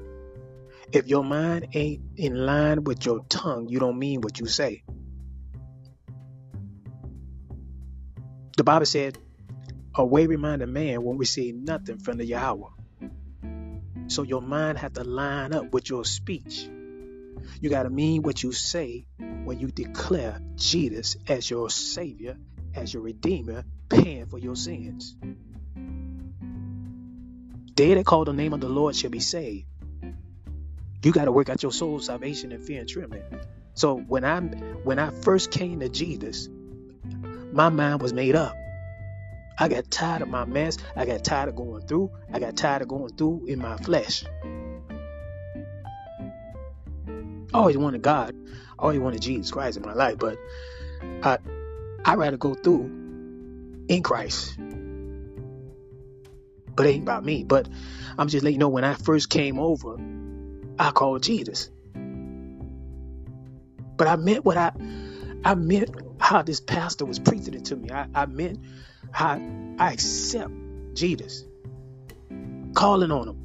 If 0.90 1.06
your 1.06 1.22
mind 1.22 1.68
ain't 1.74 2.02
in 2.16 2.44
line 2.44 2.82
with 2.82 3.06
your 3.06 3.24
tongue, 3.28 3.68
you 3.68 3.78
don't 3.78 4.00
mean 4.00 4.20
what 4.20 4.40
you 4.40 4.46
say. 4.46 4.82
The 8.56 8.64
Bible 8.64 8.86
said, 8.86 9.16
a 9.94 10.04
way-minded 10.04 10.68
man 10.68 11.04
won't 11.04 11.20
receive 11.20 11.54
nothing 11.54 11.98
from 11.98 12.16
the 12.16 12.26
Yahweh. 12.26 12.66
So 14.08 14.24
your 14.24 14.42
mind 14.42 14.78
have 14.78 14.94
to 14.94 15.04
line 15.04 15.52
up 15.52 15.72
with 15.72 15.88
your 15.88 16.04
speech. 16.04 16.68
You 17.60 17.70
got 17.70 17.84
to 17.84 17.90
mean 17.90 18.22
what 18.22 18.42
you 18.42 18.52
say 18.52 19.06
when 19.44 19.58
you 19.58 19.68
declare 19.68 20.40
Jesus 20.56 21.16
as 21.28 21.48
your 21.48 21.70
Savior, 21.70 22.36
as 22.74 22.92
your 22.92 23.02
Redeemer, 23.02 23.64
paying 23.88 24.26
for 24.26 24.38
your 24.38 24.56
sins. 24.56 25.16
They 27.76 27.94
that 27.94 28.06
call 28.06 28.24
the 28.24 28.32
name 28.32 28.52
of 28.52 28.60
the 28.60 28.68
Lord 28.68 28.94
shall 28.94 29.10
be 29.10 29.20
saved. 29.20 29.66
You 31.02 31.12
got 31.12 31.26
to 31.26 31.32
work 31.32 31.48
out 31.48 31.62
your 31.62 31.72
soul 31.72 32.00
salvation 32.00 32.52
in 32.52 32.62
fear 32.62 32.80
and 32.80 32.88
trembling. 32.88 33.22
So 33.74 33.96
when 33.98 34.24
I 34.24 34.40
when 34.40 34.98
I 34.98 35.10
first 35.10 35.50
came 35.50 35.80
to 35.80 35.88
Jesus, 35.88 36.48
my 37.52 37.68
mind 37.68 38.00
was 38.00 38.12
made 38.12 38.36
up. 38.36 38.56
I 39.58 39.68
got 39.68 39.90
tired 39.90 40.22
of 40.22 40.28
my 40.28 40.44
mess. 40.44 40.78
I 40.96 41.06
got 41.06 41.24
tired 41.24 41.48
of 41.48 41.56
going 41.56 41.86
through. 41.86 42.10
I 42.32 42.38
got 42.38 42.56
tired 42.56 42.82
of 42.82 42.88
going 42.88 43.14
through 43.16 43.46
in 43.46 43.58
my 43.58 43.76
flesh. 43.76 44.24
I 47.54 47.58
always 47.58 47.78
wanted 47.78 48.02
God. 48.02 48.34
I 48.78 48.82
always 48.82 48.98
wanted 48.98 49.22
Jesus 49.22 49.52
Christ 49.52 49.76
in 49.76 49.84
my 49.84 49.94
life, 49.94 50.18
but 50.18 50.38
I 51.22 51.38
I 52.04 52.16
rather 52.16 52.36
go 52.36 52.54
through 52.54 52.90
in 53.88 54.02
Christ. 54.02 54.58
But 56.74 56.86
it 56.86 56.90
ain't 56.90 57.04
about 57.04 57.24
me. 57.24 57.44
But 57.44 57.68
I'm 58.18 58.26
just 58.26 58.42
letting 58.42 58.54
you 58.54 58.58
know 58.58 58.68
when 58.70 58.82
I 58.84 58.94
first 58.94 59.30
came 59.30 59.60
over, 59.60 59.98
I 60.80 60.90
called 60.90 61.22
Jesus. 61.22 61.70
But 63.96 64.08
I 64.08 64.16
meant 64.16 64.44
what 64.44 64.56
I 64.56 64.72
I 65.44 65.54
meant 65.54 65.90
how 66.18 66.42
this 66.42 66.60
pastor 66.60 67.04
was 67.06 67.20
preaching 67.20 67.54
it 67.54 67.66
to 67.66 67.76
me. 67.76 67.90
I, 67.92 68.08
I 68.12 68.26
meant 68.26 68.58
how 69.12 69.40
I 69.78 69.92
accept 69.92 70.50
Jesus. 70.94 71.44
Calling 72.74 73.12
on 73.12 73.28
him. 73.28 73.43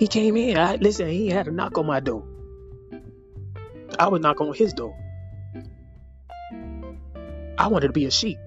He 0.00 0.06
came 0.06 0.34
in. 0.38 0.56
I 0.56 0.76
listen, 0.76 1.08
he 1.08 1.28
had 1.28 1.46
a 1.46 1.50
knock 1.50 1.76
on 1.76 1.84
my 1.84 2.00
door. 2.00 2.24
I 3.98 4.08
would 4.08 4.22
knock 4.22 4.40
on 4.40 4.54
his 4.54 4.72
door. 4.72 4.96
I 7.58 7.66
wanted 7.66 7.88
to 7.88 7.92
be 7.92 8.06
a 8.06 8.10
sheep. 8.10 8.38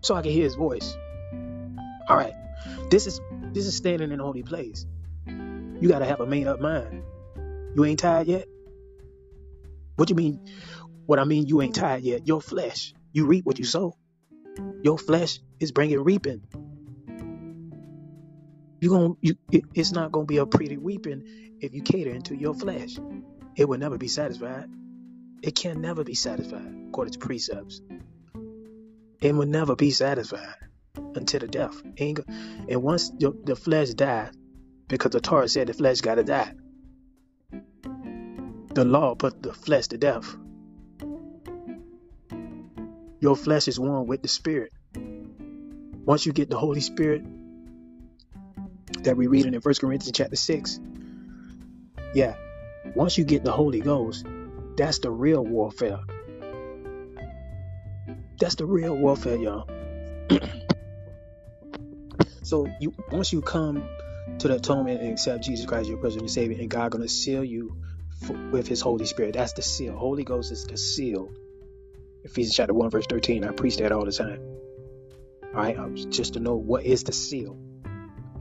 So 0.00 0.14
I 0.14 0.22
could 0.22 0.30
hear 0.30 0.44
his 0.44 0.54
voice. 0.54 0.96
All 2.08 2.16
right. 2.16 2.34
This 2.88 3.08
is 3.08 3.20
this 3.52 3.66
is 3.66 3.76
standing 3.76 4.12
in 4.12 4.20
a 4.20 4.22
holy 4.22 4.44
place. 4.44 4.86
You 5.26 5.88
gotta 5.88 6.04
have 6.04 6.20
a 6.20 6.26
made 6.26 6.46
up 6.46 6.60
mind. 6.60 7.02
You 7.74 7.84
ain't 7.84 7.98
tired 7.98 8.28
yet? 8.28 8.46
What 9.96 10.08
you 10.08 10.14
mean? 10.14 10.38
What 11.06 11.18
I 11.18 11.24
mean, 11.24 11.48
you 11.48 11.62
ain't 11.62 11.74
tired 11.74 12.04
yet. 12.04 12.28
Your 12.28 12.40
flesh, 12.40 12.94
you 13.12 13.26
reap 13.26 13.44
what 13.44 13.58
you 13.58 13.64
sow. 13.64 13.96
Your 14.84 14.98
flesh 14.98 15.40
is 15.58 15.72
bringing 15.72 16.04
reaping 16.04 16.42
you 18.80 18.90
gonna 18.90 19.14
you 19.20 19.36
it, 19.50 19.64
it's 19.74 19.92
not 19.92 20.12
gonna 20.12 20.26
be 20.26 20.38
a 20.38 20.46
pretty 20.46 20.76
weeping 20.76 21.56
if 21.60 21.74
you 21.74 21.82
cater 21.82 22.10
into 22.10 22.36
your 22.36 22.54
flesh. 22.54 22.96
It 23.56 23.68
will 23.68 23.78
never 23.78 23.98
be 23.98 24.08
satisfied. 24.08 24.68
It 25.42 25.54
can 25.54 25.80
never 25.80 26.04
be 26.04 26.14
satisfied 26.14 26.74
according 26.88 27.14
to 27.14 27.18
precepts. 27.18 27.80
It 29.20 29.34
will 29.34 29.46
never 29.46 29.74
be 29.74 29.90
satisfied 29.90 30.54
until 31.14 31.40
the 31.40 31.48
death. 31.48 31.80
And 31.98 32.82
once 32.82 33.10
the, 33.10 33.36
the 33.44 33.56
flesh 33.56 33.90
dies, 33.90 34.32
because 34.86 35.10
the 35.10 35.20
Torah 35.20 35.48
said 35.48 35.66
the 35.66 35.74
flesh 35.74 36.00
gotta 36.00 36.22
die. 36.22 36.52
The 38.74 38.84
law 38.84 39.14
put 39.16 39.42
the 39.42 39.52
flesh 39.52 39.88
to 39.88 39.98
death. 39.98 40.36
Your 43.20 43.34
flesh 43.34 43.66
is 43.66 43.80
one 43.80 44.06
with 44.06 44.22
the 44.22 44.28
spirit. 44.28 44.72
Once 46.04 46.24
you 46.24 46.32
get 46.32 46.48
the 46.48 46.58
Holy 46.58 46.80
Spirit 46.80 47.24
that 49.02 49.16
we 49.16 49.26
read 49.26 49.46
in 49.46 49.54
1 49.54 49.74
Corinthians 49.80 50.16
chapter 50.16 50.36
6. 50.36 50.80
Yeah, 52.14 52.34
once 52.94 53.18
you 53.18 53.24
get 53.24 53.44
the 53.44 53.52
Holy 53.52 53.80
Ghost, 53.80 54.26
that's 54.76 54.98
the 55.00 55.10
real 55.10 55.44
warfare. 55.44 55.98
That's 58.40 58.54
the 58.54 58.66
real 58.66 58.96
warfare, 58.96 59.36
y'all. 59.36 59.68
so 62.42 62.66
you 62.80 62.94
once 63.10 63.32
you 63.32 63.42
come 63.42 63.88
to 64.38 64.48
the 64.48 64.54
atonement 64.54 65.00
and 65.00 65.12
accept 65.12 65.44
Jesus 65.44 65.66
Christ, 65.66 65.82
as 65.82 65.88
your 65.88 65.98
personal 65.98 66.28
Savior, 66.28 66.58
and 66.60 66.70
God 66.70 66.92
gonna 66.92 67.08
seal 67.08 67.44
you 67.44 67.76
with 68.50 68.68
His 68.68 68.80
Holy 68.80 69.06
Spirit. 69.06 69.34
That's 69.34 69.52
the 69.52 69.62
seal. 69.62 69.96
Holy 69.96 70.24
Ghost 70.24 70.52
is 70.52 70.64
the 70.64 70.76
seal. 70.76 71.28
Ephesians 72.24 72.54
chapter 72.54 72.74
one 72.74 72.90
verse 72.90 73.06
thirteen. 73.06 73.44
I 73.44 73.52
preach 73.52 73.78
that 73.78 73.92
all 73.92 74.04
the 74.04 74.12
time. 74.12 74.40
All 75.54 75.62
right, 75.62 75.76
um, 75.78 75.96
just 75.96 76.34
to 76.34 76.40
know 76.40 76.56
what 76.56 76.84
is 76.84 77.04
the 77.04 77.12
seal 77.12 77.67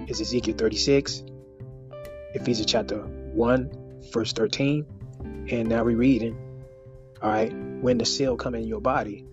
is 0.07 0.21
Ezekiel 0.21 0.55
36, 0.57 1.23
Ephesians 2.33 2.71
chapter 2.71 3.01
1, 3.01 4.01
verse 4.13 4.31
13. 4.31 4.85
And 5.49 5.67
now 5.67 5.83
we're 5.83 5.97
reading, 5.97 6.61
all 7.21 7.29
right, 7.29 7.53
when 7.81 7.97
the 7.97 8.05
seal 8.05 8.37
come 8.37 8.55
in 8.55 8.65
your 8.65 8.79
body, 8.79 9.25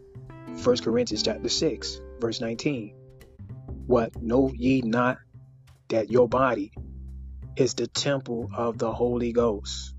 1 0.62 0.76
Corinthians 0.78 1.23
chapter 1.23 1.49
6, 1.49 2.00
verse 2.21 2.40
19. 2.40 2.95
What 3.87 4.21
know 4.21 4.52
ye 4.52 4.83
not 4.83 5.19
that 5.88 6.11
your 6.11 6.28
body 6.28 6.73
is 7.57 7.75
the 7.75 7.87
temple 7.87 8.50
of 8.57 8.78
the 8.78 8.93
Holy 8.93 9.33
Ghost. 9.33 9.95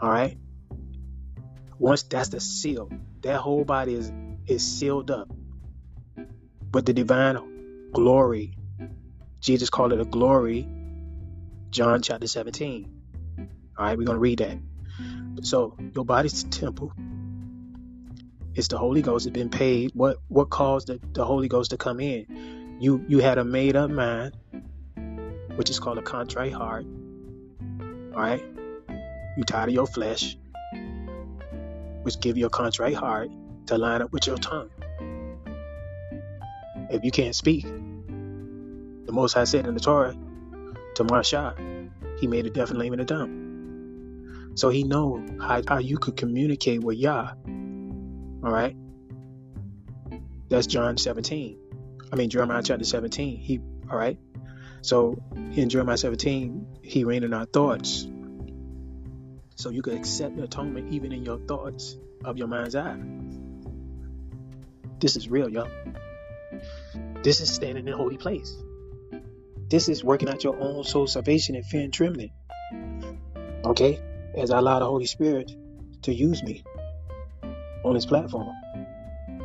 All 0.00 0.10
right. 0.10 0.38
Once 1.78 2.04
that's 2.04 2.28
the 2.28 2.40
seal, 2.40 2.90
that 3.22 3.38
whole 3.38 3.64
body 3.64 3.94
is 3.94 4.12
is 4.46 4.64
sealed 4.64 5.10
up 5.10 5.32
with 6.72 6.86
the 6.86 6.92
divine 6.92 7.90
glory. 7.92 8.54
Jesus 9.42 9.70
called 9.70 9.92
it 9.92 10.00
a 10.00 10.04
glory. 10.04 10.68
John 11.70 12.00
chapter 12.00 12.28
17. 12.28 12.88
All 13.76 13.84
right, 13.84 13.98
we're 13.98 14.04
gonna 14.04 14.20
read 14.20 14.38
that. 14.38 14.56
So 15.42 15.76
your 15.94 16.04
body's 16.04 16.44
the 16.44 16.50
temple. 16.50 16.92
It's 18.54 18.68
the 18.68 18.78
Holy 18.78 19.02
Ghost. 19.02 19.26
It's 19.26 19.34
been 19.34 19.50
paid. 19.50 19.90
What 19.94 20.18
what 20.28 20.48
caused 20.48 20.86
the, 20.86 21.00
the 21.12 21.24
Holy 21.24 21.48
Ghost 21.48 21.72
to 21.72 21.76
come 21.76 21.98
in? 21.98 22.78
You 22.80 23.04
you 23.08 23.18
had 23.18 23.38
a 23.38 23.44
made 23.44 23.74
up 23.74 23.90
mind, 23.90 24.36
which 25.56 25.70
is 25.70 25.80
called 25.80 25.98
a 25.98 26.02
contrite 26.02 26.52
heart. 26.52 26.86
All 28.14 28.20
right. 28.20 28.44
You 29.36 29.42
tired 29.44 29.70
of 29.70 29.74
your 29.74 29.86
flesh, 29.86 30.36
which 32.02 32.20
give 32.20 32.36
you 32.36 32.46
a 32.46 32.50
contrite 32.50 32.94
heart 32.94 33.30
to 33.66 33.78
line 33.78 34.02
up 34.02 34.12
with 34.12 34.26
your 34.28 34.36
tongue. 34.36 34.70
If 36.90 37.02
you 37.02 37.10
can't 37.10 37.34
speak, 37.34 37.66
the 39.04 39.12
Most 39.12 39.32
High 39.32 39.44
said 39.44 39.66
in 39.66 39.74
the 39.74 39.80
Torah 39.80 40.16
to 40.94 41.04
Moshe, 41.04 41.90
he 42.18 42.26
made 42.26 42.46
a 42.46 42.50
deaf 42.50 42.70
and 42.70 42.78
lame 42.78 42.92
and 42.92 43.02
a 43.02 43.04
dumb. 43.04 44.52
So 44.54 44.68
he 44.68 44.84
know 44.84 45.24
how, 45.40 45.62
how 45.66 45.78
you 45.78 45.98
could 45.98 46.16
communicate 46.16 46.82
with 46.82 46.98
Yah. 46.98 47.32
All 48.44 48.50
right. 48.50 48.76
That's 50.48 50.66
John 50.66 50.98
17. 50.98 51.58
I 52.12 52.16
mean 52.16 52.28
Jeremiah 52.28 52.62
chapter 52.62 52.84
17. 52.84 53.38
He 53.38 53.60
all 53.90 53.96
right. 53.96 54.18
So 54.82 55.22
in 55.32 55.68
Jeremiah 55.68 55.96
17, 55.96 56.66
he 56.82 57.04
reigned 57.04 57.24
in 57.24 57.32
our 57.32 57.46
thoughts. 57.46 58.06
So 59.54 59.70
you 59.70 59.80
could 59.80 59.94
accept 59.94 60.36
the 60.36 60.42
atonement 60.42 60.92
even 60.92 61.12
in 61.12 61.24
your 61.24 61.38
thoughts 61.38 61.96
of 62.24 62.36
your 62.36 62.48
mind's 62.48 62.74
eye. 62.74 62.98
This 64.98 65.16
is 65.16 65.28
real, 65.28 65.48
y'all. 65.48 65.68
This 67.22 67.40
is 67.40 67.52
standing 67.52 67.86
in 67.86 67.94
holy 67.94 68.16
place. 68.16 68.56
This 69.72 69.88
is 69.88 70.04
working 70.04 70.28
out 70.28 70.44
your 70.44 70.60
own 70.60 70.84
soul 70.84 71.06
salvation 71.06 71.54
in 71.54 71.62
fear 71.62 71.80
and 71.80 71.90
trembling. 71.90 72.30
Okay? 73.64 73.98
As 74.36 74.50
I 74.50 74.58
allow 74.58 74.78
the 74.80 74.84
Holy 74.84 75.06
Spirit 75.06 75.50
to 76.02 76.12
use 76.12 76.42
me 76.42 76.62
on 77.82 77.94
this 77.94 78.04
platform 78.04 78.54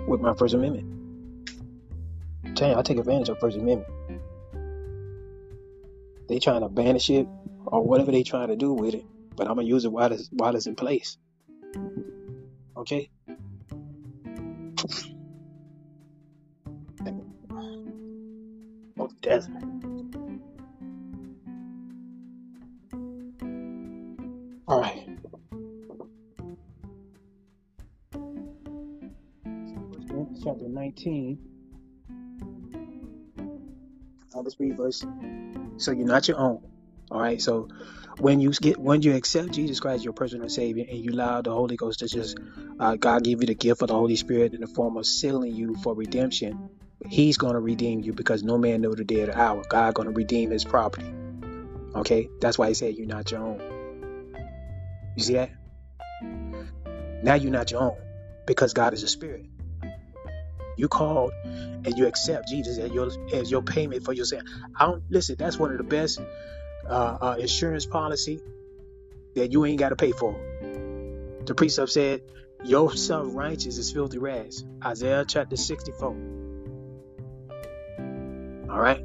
with 0.05 0.19
my 0.19 0.33
First 0.33 0.53
Amendment. 0.53 1.49
I'm 2.43 2.55
telling 2.55 2.73
you, 2.73 2.77
I 2.77 2.81
take 2.81 2.97
advantage 2.97 3.29
of 3.29 3.39
First 3.39 3.55
Amendment. 3.55 3.87
They 6.27 6.39
trying 6.39 6.59
to 6.59 6.67
banish 6.67 7.09
it 7.09 7.25
or 7.65 7.85
whatever 7.85 8.11
they 8.11 8.23
trying 8.23 8.49
to 8.49 8.57
do 8.57 8.73
with 8.73 8.95
it, 8.95 9.05
but 9.37 9.47
I'm 9.47 9.55
gonna 9.55 9.65
use 9.65 9.85
it 9.85 9.93
while 9.93 10.11
it's 10.11 10.27
while 10.33 10.57
it's 10.57 10.67
in 10.67 10.75
place. 10.75 11.17
Okay? 12.75 13.09
Oh, 18.99 19.11
death. 19.21 19.47
All 24.67 24.81
right. 24.81 25.07
Chapter 30.43 30.67
19. 30.67 31.39
I'll 34.35 34.43
just 34.43 34.59
read 34.59 34.75
verse. 34.75 35.05
So 35.77 35.91
you're 35.91 36.05
not 36.05 36.27
your 36.27 36.37
own. 36.37 36.61
All 37.09 37.21
right. 37.21 37.41
So 37.41 37.69
when 38.17 38.41
you 38.41 38.51
get 38.51 38.77
when 38.77 39.01
you 39.01 39.15
accept 39.15 39.51
Jesus 39.51 39.79
Christ 39.79 40.03
your 40.03 40.11
personal 40.11 40.49
Savior 40.49 40.85
and 40.89 40.99
you 40.99 41.11
allow 41.11 41.41
the 41.41 41.51
Holy 41.51 41.77
Ghost 41.77 41.99
to 41.99 42.07
just 42.07 42.37
uh, 42.77 42.97
God 42.97 43.23
give 43.23 43.39
you 43.39 43.47
the 43.47 43.55
gift 43.55 43.81
of 43.81 43.87
the 43.87 43.93
Holy 43.93 44.17
Spirit 44.17 44.53
in 44.53 44.59
the 44.59 44.67
form 44.67 44.97
of 44.97 45.05
sealing 45.05 45.55
you 45.55 45.75
for 45.75 45.95
redemption, 45.95 46.69
He's 47.07 47.37
going 47.37 47.53
to 47.53 47.61
redeem 47.61 48.01
you 48.01 48.11
because 48.11 48.43
no 48.43 48.57
man 48.57 48.81
know 48.81 48.93
the 48.93 49.05
day 49.05 49.21
or 49.21 49.27
the 49.27 49.39
hour. 49.39 49.63
God 49.69 49.93
going 49.93 50.09
to 50.09 50.13
redeem 50.13 50.51
His 50.51 50.65
property. 50.65 51.13
Okay, 51.95 52.27
that's 52.41 52.57
why 52.57 52.67
He 52.67 52.73
said 52.73 52.95
you're 52.95 53.07
not 53.07 53.31
your 53.31 53.41
own. 53.41 53.76
You 55.17 55.23
see 55.23 55.33
that? 55.33 55.49
Now 57.23 57.33
you're 57.33 57.51
not 57.51 57.71
your 57.71 57.81
own 57.81 57.97
because 58.45 58.73
God 58.73 58.93
is 58.93 59.01
a 59.01 59.07
spirit. 59.07 59.47
You 60.77 60.87
called 60.87 61.31
and 61.43 61.97
you 61.97 62.05
accept 62.05 62.47
Jesus 62.47 62.77
as 62.77 62.91
your 62.91 63.09
as 63.33 63.49
your 63.49 63.63
payment 63.63 64.05
for 64.05 64.13
your 64.13 64.25
sin. 64.25 64.43
I 64.79 64.85
don't 64.85 65.03
listen. 65.09 65.35
That's 65.37 65.57
one 65.57 65.71
of 65.71 65.79
the 65.79 65.83
best 65.83 66.21
uh, 66.87 67.17
uh, 67.19 67.35
insurance 67.39 67.87
policy 67.87 68.39
that 69.33 69.51
you 69.51 69.65
ain't 69.65 69.79
got 69.79 69.89
to 69.89 69.95
pay 69.95 70.11
for. 70.11 70.39
The 71.45 71.55
precept 71.55 71.89
said, 71.89 72.21
"Your 72.63 72.95
self 72.95 73.33
righteous 73.33 73.79
is 73.79 73.91
filthy 73.91 74.19
rags." 74.19 74.63
Isaiah 74.85 75.25
chapter 75.27 75.57
sixty-four. 75.57 76.15
All 78.69 78.79
right. 78.79 79.03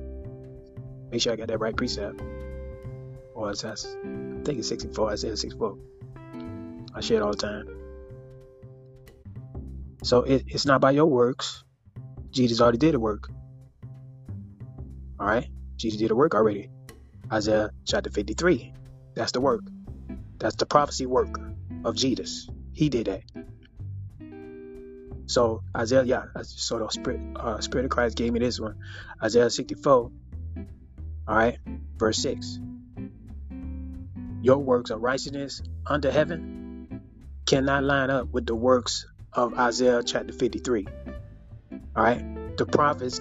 Make 1.10 1.22
sure 1.22 1.32
I 1.32 1.36
got 1.36 1.48
that 1.48 1.58
right 1.58 1.74
precept. 1.74 2.20
Or 3.34 3.50
it's 3.50 3.64
I 3.64 3.74
think 4.44 4.58
it's 4.58 4.68
sixty-four. 4.68 5.10
Isaiah 5.10 5.38
sixty-four. 5.38 5.78
I 6.94 7.00
share 7.00 7.18
it 7.18 7.22
all 7.22 7.30
the 7.30 7.36
time. 7.36 7.66
So 10.02 10.22
it, 10.22 10.44
it's 10.48 10.66
not 10.66 10.80
by 10.80 10.90
your 10.90 11.06
works. 11.06 11.64
Jesus 12.30 12.60
already 12.60 12.78
did 12.78 12.94
the 12.94 13.00
work. 13.00 13.28
All 15.18 15.26
right? 15.26 15.46
Jesus 15.76 15.98
did 15.98 16.10
the 16.10 16.16
work 16.16 16.34
already. 16.34 16.70
Isaiah 17.32 17.70
chapter 17.86 18.10
53. 18.10 18.72
That's 19.14 19.32
the 19.32 19.40
work. 19.40 19.62
That's 20.38 20.56
the 20.56 20.66
prophecy 20.66 21.06
work 21.06 21.40
of 21.84 21.94
Jesus. 21.94 22.48
He 22.72 22.88
did 22.88 23.06
that. 23.06 23.22
So 25.26 25.62
Isaiah, 25.76 26.02
yeah, 26.04 26.24
so 26.42 26.78
the 26.78 26.88
spirit, 26.88 27.20
uh, 27.36 27.60
spirit 27.60 27.84
of 27.84 27.90
Christ 27.90 28.16
gave 28.16 28.32
me 28.32 28.40
this 28.40 28.60
one. 28.60 28.76
Isaiah 29.22 29.50
64. 29.50 29.92
All 29.94 30.12
right, 31.28 31.58
verse 31.96 32.18
6. 32.18 32.58
Your 34.42 34.58
works 34.58 34.90
of 34.90 35.00
righteousness 35.00 35.62
under 35.86 36.10
heaven 36.10 36.61
cannot 37.46 37.84
line 37.84 38.10
up 38.10 38.28
with 38.32 38.46
the 38.46 38.54
works 38.54 39.06
of 39.32 39.54
Isaiah 39.58 40.02
chapter 40.02 40.32
53. 40.32 40.86
All 41.94 42.02
right, 42.02 42.56
the 42.56 42.66
prophets 42.66 43.20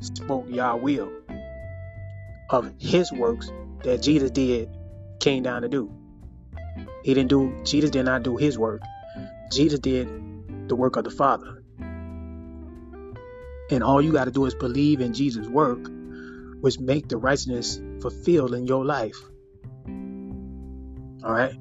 spoke 0.00 0.46
Yah 0.48 0.76
will 0.76 1.10
of 2.50 2.72
his 2.78 3.10
works 3.12 3.50
that 3.82 4.02
Jesus 4.02 4.30
did 4.30 4.68
came 5.20 5.42
down 5.42 5.62
to 5.62 5.68
do. 5.68 5.90
He 7.02 7.14
didn't 7.14 7.28
do 7.28 7.54
Jesus 7.64 7.90
did 7.90 8.04
not 8.04 8.22
do 8.22 8.36
his 8.36 8.58
work. 8.58 8.82
Jesus 9.50 9.78
did 9.78 10.08
the 10.68 10.76
work 10.76 10.96
of 10.96 11.04
the 11.04 11.10
Father. 11.10 11.62
And 13.70 13.82
all 13.82 14.02
you 14.02 14.12
got 14.12 14.26
to 14.26 14.30
do 14.30 14.44
is 14.44 14.54
believe 14.54 15.00
in 15.00 15.14
Jesus' 15.14 15.48
work, 15.48 15.86
which 16.60 16.78
make 16.78 17.08
the 17.08 17.16
righteousness 17.16 17.80
fulfilled 18.00 18.54
in 18.54 18.66
your 18.66 18.84
life. 18.84 19.16
All 21.24 21.32
right? 21.32 21.54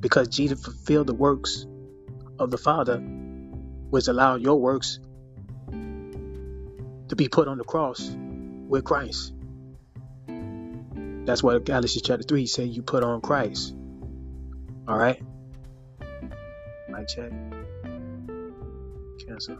Because 0.00 0.28
Jesus 0.28 0.64
fulfilled 0.64 1.06
the 1.06 1.14
works 1.14 1.66
of 2.38 2.50
the 2.50 2.58
Father, 2.58 2.98
which 2.98 4.08
allowed 4.08 4.40
your 4.40 4.58
works 4.58 4.98
to 5.70 7.16
be 7.16 7.28
put 7.28 7.48
on 7.48 7.58
the 7.58 7.64
cross 7.64 8.10
with 8.68 8.84
Christ. 8.84 9.34
That's 10.26 11.42
what 11.42 11.64
Galatians 11.64 12.02
chapter 12.02 12.22
3 12.22 12.46
say 12.46 12.64
you 12.64 12.82
put 12.82 13.04
on 13.04 13.20
Christ. 13.20 13.74
All 14.88 14.96
right? 14.96 15.20
Mic 16.88 17.08
check. 17.08 17.30
Cancel. 19.26 19.58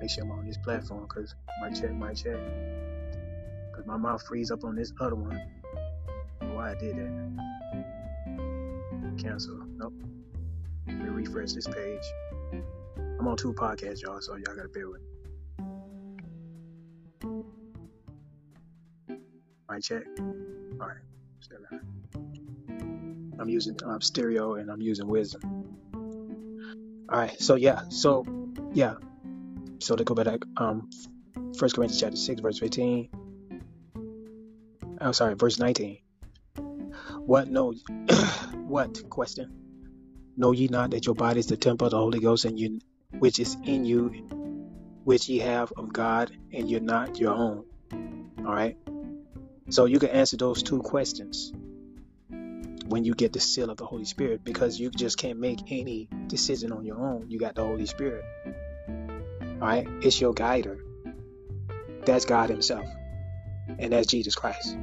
Make 0.00 0.10
sure 0.10 0.24
I'm 0.24 0.30
on 0.30 0.46
this 0.46 0.58
platform 0.58 1.06
because 1.08 1.34
mic 1.62 1.74
check, 1.74 1.92
mic 1.92 2.16
check. 2.16 2.38
Because 3.70 3.86
my 3.86 3.96
mouth 3.96 4.22
frees 4.26 4.50
up 4.50 4.64
on 4.64 4.76
this 4.76 4.92
other 5.00 5.16
one. 5.16 5.40
Why 6.40 6.72
I 6.72 6.74
did 6.74 6.96
that. 6.96 7.51
Cancel. 9.18 9.64
Nope. 9.76 9.94
Let 10.86 10.96
me 10.96 11.08
refresh 11.08 11.52
this 11.52 11.66
page. 11.66 12.02
I'm 13.18 13.26
on 13.28 13.36
two 13.36 13.52
podcasts, 13.52 14.02
y'all, 14.02 14.20
so 14.20 14.34
y'all 14.36 14.54
gotta 14.56 14.68
bear 14.68 14.88
with 14.88 15.00
me. 15.00 15.06
Mic 19.70 19.82
check. 19.82 20.02
All 20.18 20.88
right. 20.88 20.96
Still 21.40 21.58
not. 21.70 21.80
I'm 23.38 23.48
using 23.48 23.76
um, 23.84 24.00
stereo 24.00 24.54
and 24.54 24.70
I'm 24.70 24.82
using 24.82 25.06
wisdom. 25.06 25.42
All 27.08 27.18
right. 27.18 27.40
So 27.40 27.54
yeah. 27.54 27.82
So 27.88 28.24
yeah. 28.72 28.94
So 29.78 29.96
to 29.96 30.04
go 30.04 30.14
back, 30.14 30.40
um, 30.56 30.90
First 31.56 31.74
Corinthians 31.74 32.00
chapter 32.00 32.16
six, 32.16 32.40
verse 32.40 32.58
fifteen. 32.58 33.08
I'm 35.00 35.12
sorry, 35.12 35.34
verse 35.34 35.58
nineteen. 35.58 35.98
What 37.26 37.48
know? 37.48 37.74
what 38.66 39.08
question? 39.10 39.50
Know 40.36 40.52
ye 40.52 40.68
not 40.68 40.90
that 40.92 41.06
your 41.06 41.14
body 41.14 41.40
is 41.40 41.46
the 41.46 41.56
temple 41.56 41.86
of 41.86 41.90
the 41.90 41.98
Holy 41.98 42.20
Ghost, 42.20 42.44
and 42.44 42.58
you, 42.58 42.80
which 43.18 43.38
is 43.38 43.56
in 43.64 43.84
you, 43.84 44.08
which 45.04 45.28
ye 45.28 45.40
have 45.40 45.72
of 45.76 45.92
God, 45.92 46.30
and 46.52 46.70
you're 46.70 46.80
not 46.80 47.18
your 47.18 47.34
own. 47.34 47.64
All 48.38 48.52
right. 48.52 48.76
So 49.70 49.84
you 49.84 49.98
can 49.98 50.10
answer 50.10 50.36
those 50.36 50.62
two 50.62 50.80
questions 50.80 51.52
when 52.86 53.04
you 53.04 53.14
get 53.14 53.32
the 53.32 53.40
seal 53.40 53.70
of 53.70 53.76
the 53.76 53.86
Holy 53.86 54.04
Spirit 54.04 54.44
because 54.44 54.78
you 54.78 54.90
just 54.90 55.16
can't 55.16 55.38
make 55.38 55.60
any 55.68 56.08
decision 56.26 56.72
on 56.72 56.84
your 56.84 56.98
own. 56.98 57.30
You 57.30 57.38
got 57.38 57.54
the 57.54 57.62
Holy 57.62 57.86
Spirit. 57.86 58.24
All 59.40 59.68
right? 59.68 59.86
It's 60.02 60.20
your 60.20 60.34
guider. 60.34 60.78
That's 62.04 62.24
God 62.24 62.50
Himself. 62.50 62.86
And 63.78 63.92
that's 63.92 64.08
Jesus 64.08 64.34
Christ. 64.34 64.76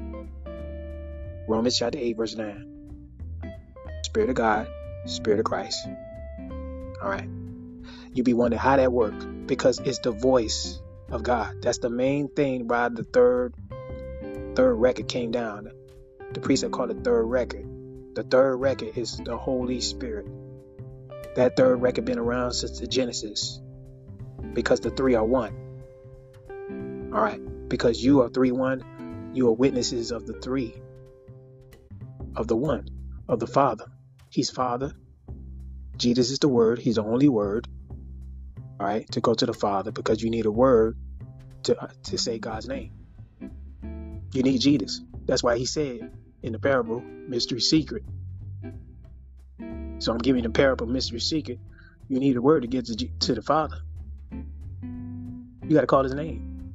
Romans 1.50 1.80
chapter 1.80 1.98
8, 1.98 2.16
verse 2.16 2.36
9. 2.36 3.02
Spirit 4.04 4.30
of 4.30 4.36
God, 4.36 4.68
Spirit 5.08 5.40
of 5.40 5.46
Christ. 5.46 5.80
All 7.02 7.10
right. 7.10 7.28
You 8.14 8.22
be 8.22 8.36
wondering 8.36 8.60
how 8.60 8.78
that 8.78 8.94
work 8.94 9.16
because 9.48 9.80
it's 9.80 9.98
the 9.98 10.12
voice 10.12 10.80
of 11.10 11.24
God. 11.24 11.60
That's 11.64 11.80
the 11.80 11.90
main 11.90 12.30
thing 12.30 12.68
why 12.68 12.90
the 12.90 13.04
third 13.04 13.56
third 14.56 14.76
record 14.76 15.08
came 15.08 15.32
down. 15.32 15.72
The 16.34 16.40
priest 16.40 16.62
had 16.62 16.72
called 16.72 16.92
it 16.92 17.04
third 17.04 17.24
record. 17.24 17.66
The 18.14 18.22
third 18.22 18.58
record 18.58 18.96
is 18.96 19.18
the 19.18 19.36
Holy 19.36 19.82
Spirit. 19.82 20.28
That 21.36 21.58
third 21.58 21.82
record 21.82 22.06
been 22.06 22.20
around 22.20 22.52
since 22.52 22.80
the 22.80 22.86
Genesis 22.86 23.60
because 24.54 24.82
the 24.82 24.92
three 24.92 25.16
are 25.16 25.26
one. 25.26 25.56
All 27.12 27.22
right, 27.22 27.42
because 27.68 28.04
you 28.04 28.22
are 28.22 28.30
three 28.30 28.52
one, 28.52 29.32
you 29.34 29.48
are 29.48 29.54
witnesses 29.54 30.12
of 30.12 30.28
the 30.28 30.34
three, 30.34 30.76
of 32.36 32.48
the 32.48 32.56
one, 32.56 32.88
of 33.28 33.40
the 33.40 33.48
Father. 33.48 33.86
He's 34.30 34.50
Father. 34.50 34.92
Jesus 35.98 36.32
is 36.32 36.40
the 36.40 36.48
Word. 36.48 36.80
He's 36.80 36.96
the 36.96 37.04
only 37.04 37.30
Word. 37.30 37.68
All 38.80 38.88
right, 38.88 39.12
to 39.12 39.20
go 39.20 39.34
to 39.34 39.46
the 39.46 39.54
Father 39.54 39.92
because 39.92 40.24
you 40.24 40.30
need 40.30 40.46
a 40.46 40.52
word 40.52 40.96
to 41.64 41.78
uh, 41.78 41.90
to 42.04 42.18
say 42.18 42.40
God's 42.40 42.68
name. 42.68 42.92
You 44.32 44.42
need 44.42 44.60
Jesus. 44.60 45.02
That's 45.26 45.44
why 45.44 45.58
He 45.58 45.66
said 45.66 46.12
in 46.42 46.54
the 46.54 46.60
parable, 46.60 47.02
mystery 47.02 47.60
secret. 47.60 48.04
So 50.00 50.14
I'm 50.14 50.18
giving 50.20 50.44
the 50.44 50.50
parable, 50.50 50.88
mystery 50.88 51.20
secret. 51.20 51.60
You 52.08 52.20
need 52.20 52.38
a 52.38 52.42
word 52.42 52.62
to 52.62 52.68
get 52.68 52.86
to, 52.86 52.96
to 52.96 53.36
the 53.36 53.42
Father. 53.42 53.78
You 55.68 55.76
got 55.76 55.82
to 55.82 55.88
call 55.88 56.04
His 56.04 56.14
name. 56.14 56.74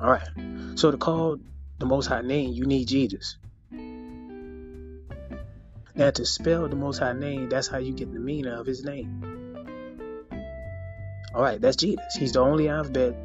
All 0.00 0.08
right. 0.08 0.28
So 0.76 0.92
to 0.92 0.96
call 0.96 1.38
the 1.80 1.86
Most 1.86 2.06
High 2.06 2.22
name, 2.22 2.52
you 2.52 2.64
need 2.64 2.86
Jesus. 2.86 3.38
Now 5.98 6.10
to 6.12 6.24
spell 6.24 6.68
the 6.68 6.76
Most 6.76 6.98
High 6.98 7.12
name, 7.12 7.48
that's 7.48 7.66
how 7.66 7.78
you 7.78 7.92
get 7.92 8.12
the 8.12 8.20
meaning 8.20 8.52
of 8.52 8.66
His 8.66 8.84
name. 8.84 9.56
All 11.34 11.42
right, 11.42 11.60
that's 11.60 11.76
Jesus. 11.76 12.14
He's 12.16 12.32
the 12.32 12.40
only 12.40 12.68
alphabet 12.68 13.16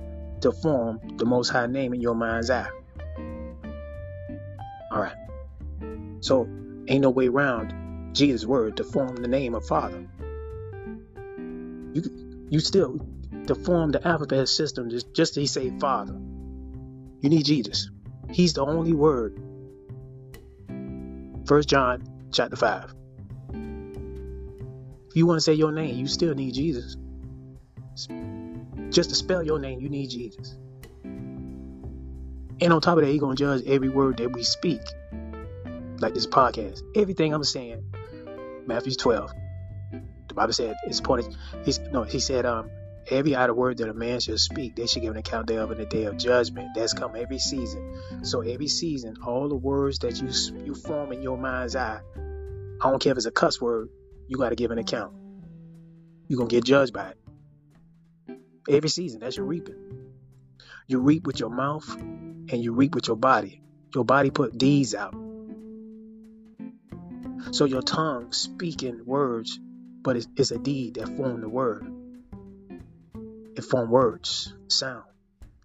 to 0.41 0.51
form 0.51 0.99
the 1.17 1.25
Most 1.25 1.49
High 1.49 1.67
name 1.67 1.93
in 1.93 2.01
your 2.01 2.15
mind's 2.15 2.49
eye. 2.49 2.67
All 4.91 5.01
right. 5.01 5.15
So 6.21 6.49
ain't 6.87 7.03
no 7.03 7.11
way 7.11 7.27
around 7.27 8.15
Jesus' 8.15 8.43
word 8.43 8.77
to 8.77 8.83
form 8.83 9.17
the 9.17 9.27
name 9.27 9.53
of 9.53 9.63
Father. 9.67 10.07
You 11.93 12.01
you 12.49 12.59
still 12.59 12.99
to 13.45 13.53
form 13.53 13.91
the 13.91 14.05
alphabet 14.07 14.49
system 14.49 14.89
just 14.89 15.13
just 15.13 15.35
to 15.35 15.47
say 15.47 15.71
Father. 15.79 16.13
You 16.13 17.29
need 17.29 17.45
Jesus. 17.45 17.91
He's 18.31 18.53
the 18.53 18.65
only 18.65 18.93
word. 18.93 19.39
First 21.45 21.69
John 21.69 22.12
chapter 22.33 22.55
five. 22.55 22.93
If 25.09 25.15
you 25.15 25.25
want 25.25 25.37
to 25.37 25.41
say 25.41 25.53
your 25.53 25.71
name, 25.71 25.95
you 25.95 26.07
still 26.07 26.33
need 26.33 26.53
Jesus. 26.53 26.97
Just 28.89 29.09
to 29.09 29.15
spell 29.15 29.43
your 29.43 29.59
name, 29.59 29.79
you 29.79 29.89
need 29.89 30.09
Jesus. 30.09 30.57
And 31.03 32.73
on 32.73 32.81
top 32.81 32.97
of 32.97 33.03
that, 33.03 33.11
He's 33.11 33.21
gonna 33.21 33.35
judge 33.35 33.63
every 33.65 33.89
word 33.89 34.17
that 34.17 34.31
we 34.31 34.43
speak. 34.43 34.81
Like 35.99 36.13
this 36.13 36.27
podcast. 36.27 36.81
Everything 36.95 37.33
I'm 37.33 37.43
saying, 37.43 37.83
Matthew 38.65 38.93
12. 38.93 39.31
The 40.27 40.33
Bible 40.33 40.53
said 40.53 40.75
it's 40.85 40.99
pointed 40.99 41.35
he's 41.63 41.79
no, 41.79 42.03
he 42.03 42.19
said, 42.19 42.45
um, 42.45 42.69
every 43.09 43.35
idle 43.35 43.55
word 43.55 43.77
that 43.77 43.89
a 43.89 43.93
man 43.93 44.19
shall 44.19 44.37
speak, 44.37 44.75
they 44.75 44.87
should 44.87 45.01
give 45.01 45.11
an 45.11 45.17
account 45.17 45.47
thereof 45.47 45.71
in 45.71 45.77
the 45.77 45.85
day 45.85 46.05
of 46.05 46.17
judgment. 46.17 46.69
That's 46.75 46.93
come 46.93 47.15
every 47.15 47.39
season. 47.39 48.01
So 48.23 48.41
every 48.41 48.67
season, 48.67 49.15
all 49.25 49.47
the 49.47 49.55
words 49.55 49.99
that 49.99 50.19
you 50.21 50.29
you 50.65 50.73
form 50.73 51.11
in 51.11 51.21
your 51.21 51.37
mind's 51.37 51.75
eye, 51.75 52.01
I 52.83 52.89
don't 52.89 52.99
care 53.01 53.13
if 53.13 53.17
it's 53.17 53.25
a 53.25 53.31
cuss 53.31 53.61
word, 53.61 53.89
you 54.27 54.37
got 54.37 54.49
to 54.49 54.55
give 54.55 54.71
an 54.71 54.77
account. 54.77 55.13
You're 56.27 56.37
gonna 56.37 56.49
get 56.49 56.65
judged 56.65 56.93
by 56.93 57.11
it. 57.11 58.37
Every 58.69 58.89
season, 58.89 59.21
that's 59.21 59.37
your 59.37 59.45
reaping. 59.45 60.09
You 60.87 60.99
reap 60.99 61.25
with 61.25 61.39
your 61.39 61.49
mouth 61.49 61.89
and 61.95 62.53
you 62.53 62.73
reap 62.73 62.93
with 62.93 63.07
your 63.07 63.15
body. 63.15 63.61
Your 63.95 64.03
body 64.03 64.31
put 64.31 64.57
deeds 64.57 64.93
out. 64.95 65.15
So 67.51 67.65
your 67.65 67.81
tongue 67.81 68.33
speaking 68.33 69.05
words, 69.05 69.59
but 70.01 70.17
it's, 70.17 70.27
it's 70.35 70.51
a 70.51 70.57
deed 70.57 70.95
that 70.95 71.07
formed 71.15 71.43
the 71.43 71.49
word. 71.49 71.85
It 73.55 73.63
form 73.63 73.91
words, 73.91 74.53
sound, 74.67 75.03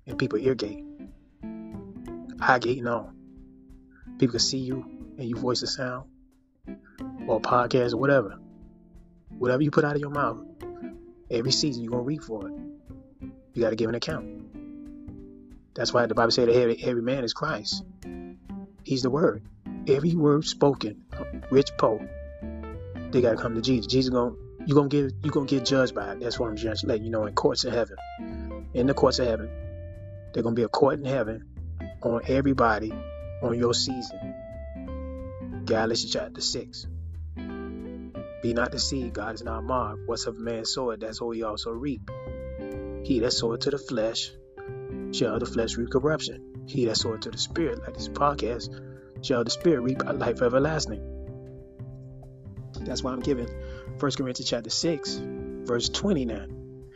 and 0.07 0.19
people 0.19 0.39
ear 0.39 0.55
gate, 0.55 0.85
eye 2.41 2.59
gate, 2.61 2.83
no. 2.83 3.11
People 4.19 4.33
can 4.33 4.41
see 4.41 4.59
you 4.59 4.85
and 5.19 5.29
you 5.29 5.35
voice 5.37 5.63
a 5.63 5.67
sound, 5.67 6.09
or 7.27 7.41
podcast, 7.41 7.93
or 7.93 7.99
whatever. 7.99 8.39
Whatever 9.39 9.63
you 9.63 9.71
put 9.71 9.85
out 9.85 9.95
of 9.95 10.01
your 10.01 10.11
mouth, 10.11 10.39
every 11.31 11.53
season 11.53 11.83
you're 11.83 11.93
gonna 11.93 12.03
reap 12.03 12.23
for 12.23 12.49
it. 12.49 12.55
You 13.55 13.63
got 13.63 13.71
to 13.71 13.77
give 13.77 13.89
an 13.89 13.95
account. 13.95 15.75
That's 15.75 15.93
why 15.93 16.07
the 16.07 16.15
Bible 16.15 16.31
said 16.31 16.49
that 16.49 16.55
every, 16.55 16.83
every 16.83 17.03
man 17.03 17.25
is 17.25 17.33
Christ. 17.33 17.85
He's 18.85 19.03
the 19.03 19.11
word. 19.11 19.43
Every 19.87 20.15
word 20.15 20.45
spoken, 20.45 21.05
rich 21.51 21.71
poor, 21.79 22.09
they 23.11 23.21
got 23.21 23.31
to 23.31 23.37
come 23.37 23.55
to 23.55 23.61
Jesus. 23.61 23.87
Jesus 23.87 24.11
gonna 24.11 24.35
you 24.67 24.75
gonna 24.75 24.89
get 24.89 25.13
you 25.23 25.31
gonna 25.31 25.47
get 25.47 25.65
judged 25.65 25.95
by 25.95 26.13
it. 26.13 26.21
That's 26.21 26.39
what 26.39 26.51
I'm 26.51 26.57
just 26.57 26.85
letting 26.85 27.05
you 27.05 27.11
know 27.11 27.25
in 27.27 27.35
courts 27.35 27.65
of 27.65 27.73
heaven. 27.73 27.97
In 28.75 28.87
the 28.87 28.95
courts 28.95 29.19
of 29.19 29.27
heaven, 29.27 29.51
there's 30.33 30.45
gonna 30.45 30.55
be 30.55 30.63
a 30.63 30.69
court 30.69 30.99
in 30.99 31.05
heaven 31.05 31.47
on 32.03 32.21
everybody 32.29 32.93
on 33.43 33.59
your 33.59 33.73
season. 33.73 34.35
Galatians 35.69 36.11
chapter 36.15 36.41
six. 36.41 36.87
Be 37.37 38.55
not 38.55 38.73
deceived, 38.73 39.13
God 39.13 39.35
is 39.35 39.45
not 39.45 39.65
mocked. 39.65 40.01
Whatsoever 40.07 40.41
man 40.41 40.65
soweth, 40.65 41.01
that's 41.01 41.21
what 41.21 41.37
he 41.37 41.43
also 41.43 41.73
reap. 41.73 42.11
He 43.05 43.21
that 43.21 43.33
soweth 43.33 43.61
to 43.61 43.71
the 43.71 43.77
flesh 43.77 44.31
shall 45.13 45.39
the 45.39 45.45
flesh 45.45 45.77
reap 45.77 45.91
corruption. 45.91 46.65
He 46.67 46.87
that 46.87 46.97
soweth 46.97 47.21
to 47.21 47.31
the 47.31 47.37
spirit, 47.37 47.81
like 47.81 47.93
this 47.93 48.09
podcast, 48.09 48.81
shall 49.23 49.45
the 49.45 49.51
spirit 49.51 49.83
reap 49.83 50.03
life 50.05 50.41
everlasting. 50.41 51.03
That's 52.81 53.03
why 53.03 53.13
I'm 53.13 53.21
giving 53.21 53.49
1 53.49 53.99
Corinthians 53.99 54.49
chapter 54.49 54.71
6, 54.71 55.21
verse 55.65 55.91
29. 55.91 56.87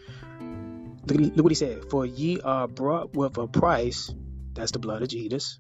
Look, 1.08 1.36
look 1.36 1.44
what 1.44 1.50
he 1.50 1.56
said. 1.56 1.90
For 1.90 2.06
ye 2.06 2.40
are 2.40 2.68
brought 2.68 3.14
with 3.14 3.36
a 3.36 3.46
price, 3.46 4.14
that's 4.54 4.72
the 4.72 4.78
blood 4.78 5.02
of 5.02 5.08
Jesus. 5.08 5.58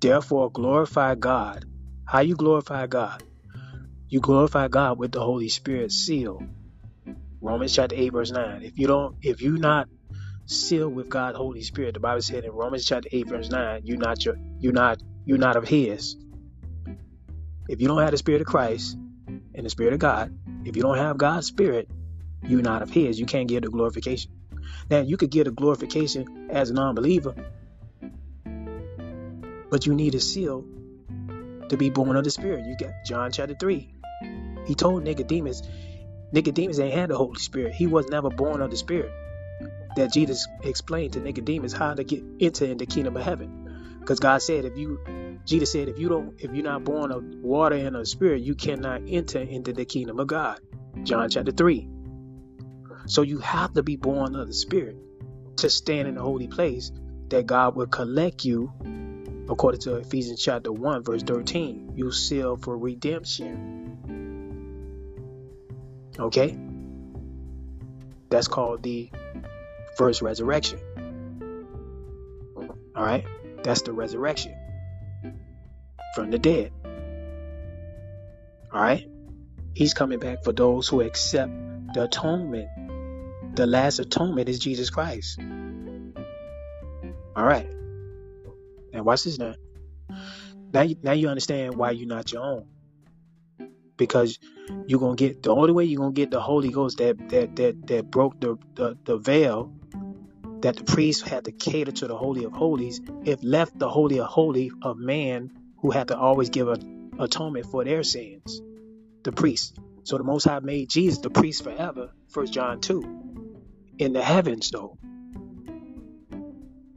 Therefore 0.00 0.50
glorify 0.50 1.14
God. 1.14 1.64
How 2.04 2.20
you 2.20 2.36
glorify 2.36 2.86
God? 2.86 3.22
You 4.08 4.20
glorify 4.20 4.68
God 4.68 4.98
with 4.98 5.12
the 5.12 5.20
Holy 5.20 5.48
Spirit 5.48 5.90
seal. 5.90 6.42
Romans 7.40 7.74
chapter 7.74 7.96
8, 7.96 8.08
verse 8.10 8.30
9. 8.30 8.62
If 8.62 8.78
you 8.78 8.86
don't, 8.86 9.16
if 9.22 9.42
you 9.42 9.56
not 9.56 9.88
sealed 10.46 10.94
with 10.94 11.08
God's 11.08 11.36
Holy 11.36 11.62
Spirit, 11.62 11.94
the 11.94 12.00
Bible 12.00 12.22
said 12.22 12.44
in 12.44 12.52
Romans 12.52 12.84
chapter 12.84 13.08
8, 13.10 13.28
verse 13.28 13.50
9, 13.50 13.80
you're 13.84 13.98
not 13.98 14.24
your 14.24 14.36
you're 14.58 14.72
not 14.72 15.02
you're 15.24 15.38
not 15.38 15.56
of 15.56 15.66
his. 15.66 16.16
If 17.68 17.80
you 17.80 17.88
don't 17.88 18.00
have 18.00 18.12
the 18.12 18.18
Spirit 18.18 18.42
of 18.42 18.46
Christ 18.46 18.96
and 19.26 19.64
the 19.64 19.70
Spirit 19.70 19.94
of 19.94 19.98
God, 19.98 20.32
if 20.64 20.76
you 20.76 20.82
don't 20.82 20.98
have 20.98 21.18
God's 21.18 21.46
Spirit, 21.46 21.88
you're 22.42 22.62
not 22.62 22.82
of 22.82 22.90
his. 22.90 23.18
You 23.18 23.26
can't 23.26 23.48
get 23.48 23.64
the 23.64 23.70
glorification. 23.70 24.30
Now 24.88 25.00
you 25.00 25.16
could 25.16 25.30
get 25.30 25.48
a 25.48 25.50
glorification 25.50 26.48
as 26.50 26.70
a 26.70 26.74
non-believer, 26.74 27.34
but 29.70 29.86
you 29.86 29.94
need 29.94 30.14
a 30.14 30.20
seal 30.20 30.64
to 31.68 31.76
be 31.76 31.90
born 31.90 32.16
of 32.16 32.24
the 32.24 32.30
Spirit. 32.30 32.66
You 32.66 32.76
get 32.76 33.04
John 33.04 33.32
chapter 33.32 33.54
3. 33.58 33.92
He 34.66 34.74
told 34.74 35.02
Nicodemus, 35.02 35.62
Nicodemus 36.32 36.78
ain't 36.78 36.94
had 36.94 37.10
the 37.10 37.16
Holy 37.16 37.38
Spirit. 37.38 37.74
He 37.74 37.86
was 37.86 38.08
never 38.08 38.30
born 38.30 38.60
of 38.60 38.70
the 38.70 38.76
Spirit. 38.76 39.12
That 39.96 40.12
Jesus 40.12 40.46
explained 40.62 41.14
to 41.14 41.20
Nicodemus 41.20 41.72
how 41.72 41.94
to 41.94 42.04
get 42.04 42.22
into 42.38 42.74
the 42.74 42.86
kingdom 42.86 43.16
of 43.16 43.22
heaven. 43.22 43.98
Because 44.00 44.20
God 44.20 44.42
said, 44.42 44.64
if 44.64 44.76
you, 44.76 45.00
Jesus 45.44 45.72
said, 45.72 45.88
if 45.88 45.98
you 45.98 46.08
don't, 46.08 46.34
if 46.38 46.52
you're 46.52 46.64
not 46.64 46.84
born 46.84 47.10
of 47.10 47.24
water 47.24 47.76
and 47.76 47.96
of 47.96 48.06
spirit, 48.06 48.42
you 48.42 48.54
cannot 48.54 49.02
enter 49.08 49.40
into 49.40 49.72
the 49.72 49.84
kingdom 49.84 50.20
of 50.20 50.26
God. 50.26 50.60
John 51.02 51.28
chapter 51.28 51.52
3. 51.52 51.88
So 53.06 53.22
you 53.22 53.38
have 53.38 53.72
to 53.74 53.82
be 53.82 53.96
born 53.96 54.34
of 54.34 54.46
the 54.48 54.52
Spirit 54.52 54.96
to 55.56 55.70
stand 55.70 56.08
in 56.08 56.16
the 56.16 56.22
holy 56.22 56.48
place 56.48 56.90
that 57.28 57.46
God 57.46 57.76
will 57.76 57.86
collect 57.86 58.44
you, 58.44 58.72
according 59.48 59.80
to 59.82 59.96
Ephesians 59.96 60.42
chapter 60.42 60.72
1, 60.72 61.04
verse 61.04 61.22
13. 61.22 61.92
You 61.94 62.10
seal 62.12 62.56
for 62.56 62.76
redemption. 62.76 63.96
Okay? 66.18 66.58
That's 68.28 68.48
called 68.48 68.82
the 68.82 69.10
first 69.96 70.22
resurrection. 70.22 70.80
All 72.94 73.04
right, 73.04 73.26
that's 73.62 73.82
the 73.82 73.92
resurrection 73.92 74.54
from 76.14 76.30
the 76.30 76.38
dead. 76.38 76.72
All 78.72 78.80
right, 78.80 79.06
he's 79.74 79.92
coming 79.92 80.18
back 80.18 80.44
for 80.44 80.52
those 80.52 80.88
who 80.88 81.02
accept 81.02 81.52
the 81.94 82.04
atonement. 82.04 82.68
The 83.54 83.66
last 83.66 83.98
atonement 83.98 84.48
is 84.48 84.58
Jesus 84.58 84.88
Christ. 84.90 85.38
All 87.36 87.44
right, 87.44 87.68
and 88.96 89.04
watch 89.04 89.24
this 89.24 89.38
now. 89.38 89.54
Now, 90.72 90.82
you, 90.82 90.96
now 91.02 91.12
you 91.12 91.28
understand 91.28 91.76
why 91.76 91.92
you're 91.92 92.08
not 92.08 92.32
your 92.32 92.42
own 92.42 92.66
because 93.96 94.38
you're 94.86 95.00
gonna 95.00 95.16
get 95.16 95.42
the 95.42 95.54
only 95.54 95.72
way 95.72 95.84
you're 95.84 96.00
gonna 96.00 96.12
get 96.12 96.30
the 96.30 96.40
Holy 96.40 96.70
Ghost 96.70 96.98
that 96.98 97.16
that 97.30 97.56
that 97.56 97.86
that 97.86 98.10
broke 98.10 98.40
the 98.40 98.58
the, 98.74 98.96
the 99.04 99.16
veil 99.16 99.72
that 100.60 100.76
the 100.76 100.84
priest 100.84 101.26
had 101.28 101.44
to 101.44 101.52
cater 101.52 101.92
to 101.92 102.06
the 102.06 102.16
Holy 102.16 102.44
of 102.44 102.52
Holies, 102.52 103.00
if 103.24 103.42
left 103.42 103.78
the 103.78 103.88
Holy 103.88 104.18
of 104.18 104.26
Holy 104.26 104.70
of 104.82 104.96
man 104.98 105.50
who 105.78 105.90
had 105.90 106.08
to 106.08 106.18
always 106.18 106.50
give 106.50 106.68
an 106.68 107.12
atonement 107.18 107.66
for 107.66 107.84
their 107.84 108.02
sins, 108.02 108.60
the 109.22 109.32
priest. 109.32 109.78
So 110.04 110.18
the 110.18 110.24
Most 110.24 110.44
High 110.44 110.60
made 110.60 110.88
Jesus 110.88 111.18
the 111.18 111.30
priest 111.30 111.62
forever, 111.64 112.10
First 112.28 112.52
John 112.52 112.80
2, 112.80 113.02
in 113.98 114.12
the 114.12 114.22
heavens 114.22 114.70
though. 114.70 114.98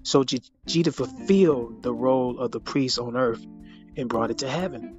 So 0.04 0.24
Jesus 0.24 0.96
fulfilled 0.96 1.84
the 1.84 1.94
role 1.94 2.40
of 2.40 2.52
the 2.52 2.60
priest 2.60 3.00
on 3.00 3.16
earth 3.16 3.46
and 3.98 4.10
brought 4.10 4.32
it 4.32 4.40
to 4.40 4.50
heaven 4.50 4.98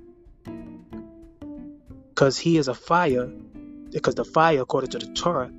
because 2.21 2.39
he 2.39 2.59
is 2.59 2.69
a 2.69 2.75
fire, 2.75 3.33
because 3.91 4.15
the 4.15 4.27
fire, 4.27 4.61
according 4.61 4.91
to 4.91 4.99
the 4.99 5.07
Torah 5.15 5.51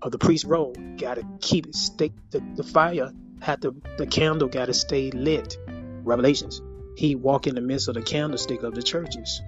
of 0.00 0.10
the 0.10 0.18
priest 0.18 0.46
role, 0.46 0.74
got 0.96 1.16
to 1.16 1.26
keep 1.40 1.66
it 1.66 1.74
stick. 1.74 2.12
The, 2.30 2.42
the 2.54 2.62
fire 2.62 3.12
had 3.42 3.60
to, 3.60 3.76
the 3.98 4.06
candle 4.06 4.48
got 4.48 4.66
to 4.66 4.74
stay 4.74 5.10
lit. 5.10 5.58
Revelations. 6.02 6.62
He 6.96 7.14
walk 7.14 7.46
in 7.46 7.54
the 7.54 7.60
midst 7.60 7.88
of 7.88 7.94
the 7.94 8.00
candlestick 8.00 8.62
of 8.62 8.74
the 8.74 8.82
churches. 8.82 9.42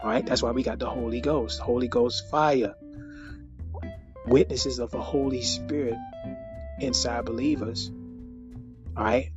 All 0.00 0.10
right, 0.10 0.26
that's 0.26 0.42
why 0.42 0.50
we 0.50 0.64
got 0.64 0.80
the 0.80 0.90
Holy 0.90 1.20
Ghost, 1.20 1.60
Holy 1.60 1.86
Ghost 1.86 2.28
fire, 2.28 2.74
witnesses 4.26 4.80
of 4.80 4.90
the 4.90 5.00
Holy 5.00 5.42
Spirit 5.42 5.96
inside 6.80 7.24
believers. 7.24 7.90
right? 8.96 9.32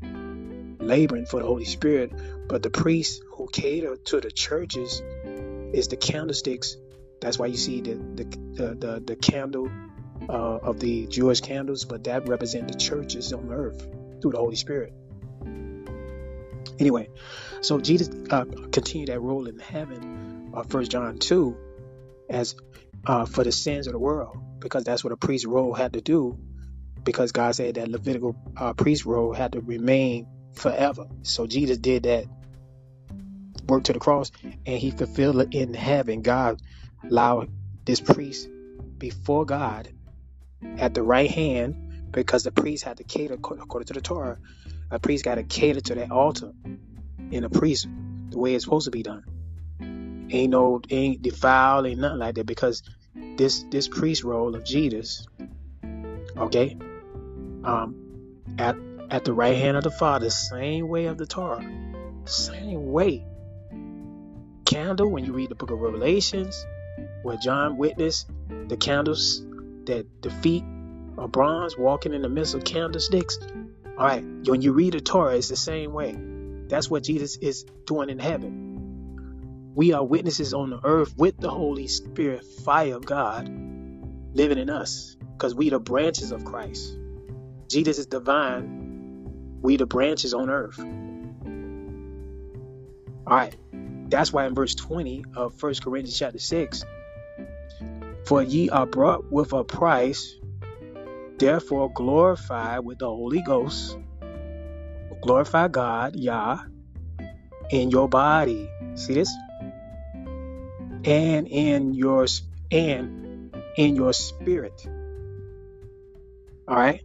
laboring 0.80 1.26
for 1.26 1.40
the 1.40 1.46
Holy 1.46 1.66
Spirit, 1.66 2.12
but 2.48 2.62
the 2.64 2.70
priests 2.70 3.22
who 3.34 3.48
cater 3.52 3.96
to 3.96 4.22
the 4.22 4.32
churches 4.32 5.02
is 5.74 5.88
the 5.88 5.98
candlesticks. 5.98 6.78
That's 7.22 7.40
why 7.40 7.48
you 7.48 7.58
see 7.58 7.82
the 7.82 7.96
the 7.96 8.24
the, 8.24 8.76
the, 8.76 9.04
the 9.06 9.16
candle 9.16 9.70
uh, 10.30 10.58
of 10.58 10.80
the 10.80 11.08
Jewish 11.08 11.42
candles, 11.42 11.86
but 11.86 12.04
that 12.04 12.28
represent 12.28 12.68
the 12.72 12.78
churches 12.78 13.34
on 13.34 13.52
earth 13.52 13.88
through 14.22 14.32
the 14.32 14.38
Holy 14.38 14.56
Spirit. 14.56 14.94
Anyway, 16.78 17.10
so 17.62 17.80
Jesus 17.80 18.10
uh, 18.30 18.46
continued 18.72 19.10
that 19.10 19.20
role 19.22 19.48
in 19.48 19.60
heaven, 19.60 20.52
uh, 20.54 20.64
First 20.64 20.92
John 20.92 21.18
two, 21.18 21.58
as 22.30 22.56
uh, 23.06 23.26
for 23.26 23.44
the 23.44 23.52
sins 23.52 23.88
of 23.88 23.94
the 23.94 24.00
world, 24.00 24.38
because 24.60 24.84
that's 24.84 25.04
what 25.04 25.14
a 25.14 25.18
priest's 25.18 25.46
role 25.46 25.74
had 25.74 25.94
to 25.94 26.02
do, 26.02 26.38
because 27.06 27.32
God 27.32 27.56
said 27.56 27.76
that 27.76 27.88
Levitical 27.88 28.36
uh, 28.58 28.74
priest 28.74 29.06
role 29.06 29.32
had 29.32 29.54
to 29.54 29.62
remain 29.62 30.28
forever. 30.54 31.06
So 31.24 31.48
Jesus 31.48 31.78
did 31.78 32.04
that 32.04 32.26
work 33.68 33.84
to 33.86 33.94
the 33.94 34.00
cross 34.00 34.32
and 34.44 34.78
he 34.78 34.92
fulfilled 34.92 35.40
it 35.42 35.54
in 35.54 35.74
heaven. 35.74 36.22
God 36.22 36.62
allowed 37.10 37.50
this 37.86 38.02
priest 38.02 38.50
before 38.98 39.46
God 39.46 39.90
at 40.78 40.94
the 40.94 41.04
right 41.04 41.30
hand 41.30 42.12
because 42.12 42.44
the 42.44 42.52
priest 42.52 42.84
had 42.84 42.98
to 42.98 43.04
cater 43.04 43.36
according 43.36 43.88
to 43.88 43.94
the 43.94 44.02
Torah. 44.02 44.38
A 44.92 45.00
priest 45.00 45.24
got 45.24 45.36
to 45.36 45.44
cater 45.44 45.82
to 45.82 45.96
that 45.96 46.12
altar 46.12 46.52
in 47.32 47.44
a 47.44 47.50
priest 47.50 47.88
the 48.30 48.40
way 48.40 48.56
it's 48.56 48.64
supposed 48.64 48.86
to 48.86 48.92
be 48.92 49.04
done. 49.04 49.24
Ain't 50.32 50.52
no 50.52 50.82
ain't 50.90 51.22
defiled, 51.22 51.86
ain't 51.86 52.00
nothing 52.00 52.20
like 52.20 52.36
that 52.36 52.46
because 52.46 52.82
this 53.38 53.64
this 53.70 53.88
priest 53.88 54.24
role 54.24 54.56
of 54.56 54.66
Jesus, 54.66 55.28
okay, 56.38 56.78
um, 57.66 58.44
at 58.58 58.76
at 59.10 59.26
the 59.26 59.34
right 59.34 59.58
hand 59.58 59.78
of 59.78 59.84
the 59.84 59.92
Father, 59.92 60.30
same 60.30 60.88
way 60.88 61.06
of 61.06 61.18
the 61.18 61.26
Torah, 61.26 61.64
same 62.26 62.92
way 62.92 63.26
candle 64.66 65.10
when 65.10 65.24
you 65.24 65.32
read 65.32 65.50
the 65.50 65.56
book 65.56 65.72
of 65.72 65.80
Revelations, 65.80 66.66
where 67.22 67.38
John 67.38 67.78
witnessed 67.78 68.28
the 68.68 68.76
candles 68.76 69.42
that 69.86 70.06
the 70.22 70.30
feet 70.30 70.64
of 71.18 71.32
bronze 71.32 71.78
walking 71.78 72.14
in 72.14 72.22
the 72.22 72.30
midst 72.30 72.56
of 72.56 72.64
candlesticks. 72.64 73.38
All 73.98 74.06
right, 74.06 74.24
when 74.46 74.62
you 74.62 74.74
read 74.74 74.94
the 74.94 75.02
Torah, 75.02 75.38
it's 75.38 75.48
the 75.48 75.56
same 75.56 75.94
way. 75.94 76.18
That's 76.68 76.90
what 76.90 77.04
Jesus 77.04 77.38
is 77.38 77.64
doing 77.86 78.10
in 78.10 78.20
heaven. 78.20 79.72
We 79.76 79.94
are 79.94 80.04
witnesses 80.04 80.54
on 80.54 80.72
the 80.72 80.80
earth 80.84 81.14
with 81.16 81.38
the 81.38 81.50
Holy 81.50 81.88
Spirit, 81.88 82.44
fire 82.44 82.96
of 82.96 83.06
God, 83.06 83.48
living 84.34 84.58
in 84.58 84.70
us, 84.70 85.16
because 85.34 85.54
we 85.54 85.70
the 85.70 85.80
branches 85.80 86.32
of 86.32 86.44
Christ. 86.44 86.98
Jesus 87.70 88.00
is 88.00 88.08
divine. 88.08 89.60
We 89.62 89.78
the 89.78 89.86
branches 89.86 90.34
on 90.34 90.50
earth. 90.50 90.80
All 93.28 93.38
right. 93.38 93.56
That's 94.10 94.32
why 94.32 94.46
in 94.46 94.56
verse 94.56 94.76
20 94.76 95.26
of 95.36 95.62
1 95.62 95.76
Corinthians 95.84 96.18
chapter 96.18 96.40
6, 96.40 96.86
for 98.26 98.44
ye 98.44 98.70
are 98.70 98.86
brought 98.86 99.32
with 99.32 99.54
a 99.54 99.64
price, 99.64 100.36
therefore 101.40 101.92
glorify 101.94 102.80
with 102.80 103.00
the 103.00 103.08
Holy 103.08 103.42
Ghost, 103.42 103.98
glorify 105.22 105.68
God, 105.68 106.16
Yah, 106.16 106.60
in 107.72 107.90
your 107.90 108.08
body. 108.10 108.70
See 108.96 109.16
this? 109.16 109.34
And 111.04 111.48
in 111.48 111.94
your 111.94 112.26
and 112.72 113.56
in 113.78 113.96
your 113.96 114.14
spirit. 114.14 114.88
All 116.68 116.76
right? 116.76 117.05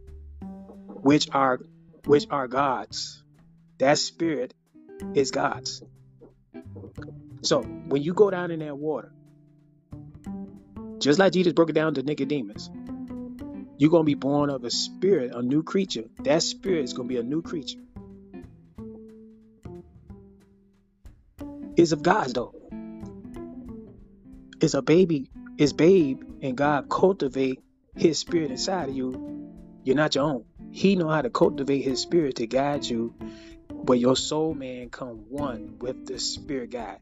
Which 1.02 1.28
are 1.32 1.60
which 2.06 2.26
are 2.30 2.48
God's. 2.48 3.22
That 3.78 3.98
spirit 3.98 4.54
is 5.14 5.30
God's. 5.30 5.82
So 7.42 7.62
when 7.62 8.02
you 8.02 8.12
go 8.12 8.30
down 8.30 8.50
in 8.50 8.60
that 8.60 8.76
water, 8.76 9.12
just 10.98 11.18
like 11.18 11.32
Jesus 11.32 11.54
broke 11.54 11.70
it 11.70 11.74
down 11.74 11.94
to 11.94 12.02
Nicodemus, 12.02 12.70
you're 13.78 13.90
to 13.90 14.02
be 14.02 14.14
born 14.14 14.50
of 14.50 14.64
a 14.64 14.70
spirit, 14.70 15.34
a 15.34 15.40
new 15.40 15.62
creature. 15.62 16.04
That 16.24 16.42
spirit 16.42 16.84
is 16.84 16.92
to 16.92 17.04
be 17.04 17.16
a 17.16 17.22
new 17.22 17.40
creature. 17.40 17.80
It's 21.76 21.92
of 21.92 22.02
God's 22.02 22.34
though. 22.34 22.54
It's 24.60 24.74
a 24.74 24.82
baby, 24.82 25.30
it's 25.56 25.72
babe, 25.72 26.22
and 26.42 26.54
God 26.54 26.90
cultivate 26.90 27.62
his 27.96 28.18
spirit 28.18 28.50
inside 28.50 28.90
of 28.90 28.94
you. 28.94 29.54
You're 29.82 29.96
not 29.96 30.14
your 30.14 30.24
own. 30.24 30.44
He 30.72 30.96
know 30.96 31.08
how 31.08 31.22
to 31.22 31.30
cultivate 31.30 31.82
his 31.82 32.00
spirit 32.00 32.36
to 32.36 32.46
guide 32.46 32.84
you 32.84 33.14
but 33.82 33.98
your 33.98 34.16
soul 34.16 34.54
man 34.54 34.90
come 34.90 35.24
one 35.28 35.78
with 35.78 36.06
the 36.06 36.18
spirit 36.18 36.70
God. 36.70 36.98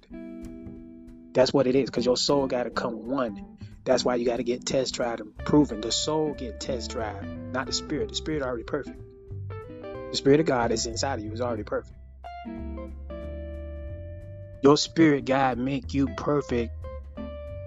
That's 1.33 1.52
what 1.52 1.66
it 1.66 1.74
is, 1.74 1.90
because 1.90 2.07
your 2.07 2.16
soul 2.16 2.46
got 2.46 2.64
to 2.64 2.70
come 2.70 3.07
one. 3.07 3.59
That's 3.85 4.04
why 4.04 4.14
you 4.16 4.24
got 4.24 4.37
to 4.37 4.44
get 4.44 4.64
test 4.64 4.94
tried 4.94 5.20
and 5.20 5.37
proven. 5.37 5.81
The 5.81 5.92
soul 5.92 6.35
get 6.35 6.61
test 6.61 6.92
tried, 6.92 7.52
not 7.52 7.66
the 7.66 7.72
spirit. 7.72 8.11
The 8.11 8.14
spirit 8.14 8.42
already 8.42 8.64
perfect. 8.64 9.00
The 10.11 10.16
spirit 10.16 10.40
of 10.40 10.46
God 10.46 10.72
is 10.72 10.87
inside 10.87 11.18
of 11.18 11.24
you 11.24 11.33
is 11.33 11.40
already 11.40 11.64
perfect. 11.64 11.96
Your 14.62 14.76
spirit 14.76 15.24
God 15.24 15.59
make 15.59 15.94
you 15.94 16.09
perfect 16.09 16.72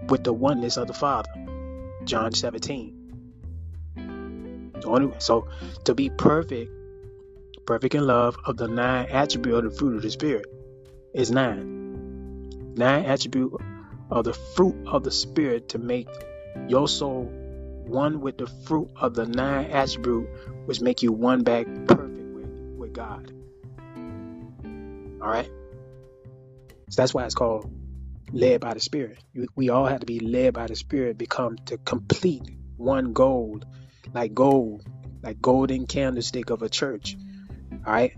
with 0.07 0.23
the 0.23 0.33
oneness 0.33 0.77
of 0.77 0.87
the 0.87 0.93
Father. 0.93 1.29
John 2.05 2.33
17. 2.33 3.00
So 5.19 5.47
to 5.85 5.95
be 5.95 6.09
perfect 6.09 6.71
perfect 7.65 7.95
in 7.95 8.05
love 8.05 8.35
of 8.45 8.57
the 8.57 8.67
nine 8.67 9.07
attribute 9.09 9.63
of 9.63 9.63
the 9.71 9.77
fruit 9.77 9.95
of 9.95 10.01
the 10.01 10.11
spirit 10.11 10.45
is 11.13 11.31
nine. 11.31 12.49
Nine 12.75 13.05
attribute 13.05 13.53
of 14.09 14.25
the 14.25 14.33
fruit 14.33 14.75
of 14.87 15.03
the 15.03 15.11
spirit 15.11 15.69
to 15.69 15.77
make 15.77 16.07
your 16.67 16.87
soul 16.87 17.25
one 17.85 18.21
with 18.21 18.37
the 18.37 18.47
fruit 18.47 18.89
of 18.95 19.13
the 19.13 19.25
nine 19.25 19.71
attribute 19.71 20.27
which 20.65 20.81
make 20.81 21.01
you 21.01 21.11
one 21.11 21.43
back 21.43 21.65
perfect 21.87 22.33
with, 22.33 22.75
with 22.77 22.93
God. 22.93 23.31
Alright? 25.21 25.49
So 26.89 27.01
that's 27.01 27.13
why 27.13 27.25
it's 27.25 27.35
called 27.35 27.71
led 28.33 28.61
by 28.61 28.73
the 28.73 28.79
Spirit. 28.79 29.19
We 29.55 29.69
all 29.69 29.85
have 29.85 30.01
to 30.01 30.05
be 30.05 30.19
led 30.19 30.53
by 30.53 30.67
the 30.67 30.75
Spirit, 30.75 31.17
become 31.17 31.57
to 31.67 31.77
complete 31.77 32.49
one 32.77 33.13
gold, 33.13 33.65
like 34.13 34.33
gold, 34.33 34.83
like 35.23 35.41
golden 35.41 35.87
candlestick 35.87 36.49
of 36.49 36.61
a 36.61 36.69
church 36.69 37.15
all 37.85 37.93
right. 37.93 38.13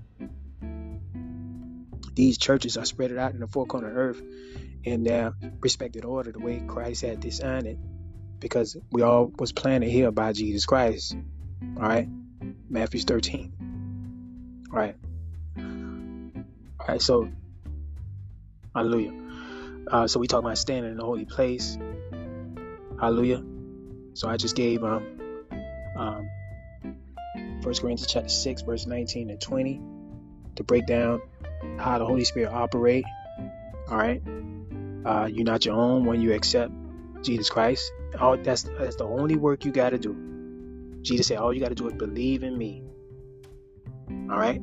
These 2.15 2.37
churches 2.37 2.77
are 2.77 2.85
spread 2.85 3.15
out 3.17 3.33
in 3.33 3.39
the 3.39 3.47
four 3.47 3.65
corner 3.65 3.91
earth 3.91 4.21
in 4.83 5.03
their 5.03 5.33
respected 5.61 6.05
order, 6.05 6.31
the 6.31 6.39
way 6.39 6.61
Christ 6.67 7.01
had 7.01 7.21
designed 7.21 7.65
it, 7.65 7.77
because 8.39 8.75
we 8.91 9.01
all 9.01 9.31
was 9.39 9.51
planted 9.51 9.89
here 9.89 10.11
by 10.11 10.33
Jesus 10.33 10.65
Christ. 10.65 11.15
All 11.77 11.83
right, 11.83 12.07
Matthew 12.69 12.99
13. 12.99 14.67
All 14.71 14.77
right. 14.77 14.95
All 15.57 16.87
right. 16.87 17.01
So, 17.01 17.29
hallelujah. 18.75 19.13
Uh, 19.89 20.07
so 20.07 20.19
we 20.19 20.27
talk 20.27 20.43
about 20.43 20.57
standing 20.57 20.91
in 20.91 20.97
the 20.97 21.05
holy 21.05 21.25
place. 21.25 21.77
Hallelujah. 22.99 23.43
So 24.13 24.27
I 24.29 24.37
just 24.37 24.55
gave 24.55 24.83
um 24.83 25.22
um 25.95 26.29
First 27.61 27.81
Corinthians 27.81 28.11
chapter 28.11 28.29
six, 28.29 28.61
verse 28.61 28.85
nineteen 28.85 29.29
and 29.29 29.39
twenty, 29.39 29.81
to 30.55 30.63
break 30.63 30.85
down 30.85 31.21
how 31.77 31.97
the 31.97 32.05
Holy 32.05 32.25
Spirit 32.25 32.51
operate. 32.51 33.05
All 33.89 33.97
right. 33.97 34.21
Uh, 35.05 35.27
you're 35.31 35.45
not 35.45 35.65
your 35.65 35.75
own 35.75 36.05
when 36.05 36.21
you 36.21 36.33
accept 36.33 36.71
Jesus 37.21 37.49
Christ. 37.49 37.91
All 38.19 38.37
that's 38.37 38.63
that's 38.63 38.95
the 38.95 39.05
only 39.05 39.35
work 39.35 39.65
you 39.65 39.71
got 39.71 39.89
to 39.91 39.97
do. 39.97 40.15
Jesus 41.01 41.27
said, 41.27 41.37
all 41.37 41.53
you 41.53 41.59
got 41.59 41.69
to 41.69 41.75
do 41.75 41.87
is 41.87 41.93
believe 41.93 42.43
in 42.43 42.57
me. 42.57 42.83
All 44.29 44.37
right. 44.37 44.61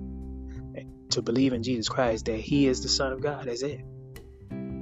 To 1.11 1.23
believe 1.23 1.53
in 1.53 1.63
Jesus 1.63 1.89
Christ 1.89 2.27
that 2.27 2.39
He 2.39 2.67
is 2.67 2.83
the 2.83 2.89
Son 2.89 3.13
of 3.13 3.21
God. 3.21 3.47
That's 3.47 3.63
it. 3.63 3.81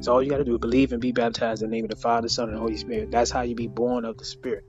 So 0.00 0.12
all 0.12 0.22
you 0.22 0.30
got 0.30 0.38
to 0.38 0.44
do 0.44 0.54
is 0.54 0.60
believe 0.60 0.92
and 0.92 1.00
be 1.00 1.10
baptized 1.10 1.62
in 1.62 1.70
the 1.70 1.76
name 1.76 1.84
of 1.84 1.90
the 1.90 1.96
Father, 1.96 2.28
Son, 2.28 2.48
and 2.48 2.56
the 2.56 2.60
Holy 2.60 2.76
Spirit. 2.76 3.10
That's 3.10 3.32
how 3.32 3.42
you 3.42 3.56
be 3.56 3.66
born 3.66 4.04
of 4.04 4.16
the 4.18 4.24
Spirit. 4.24 4.64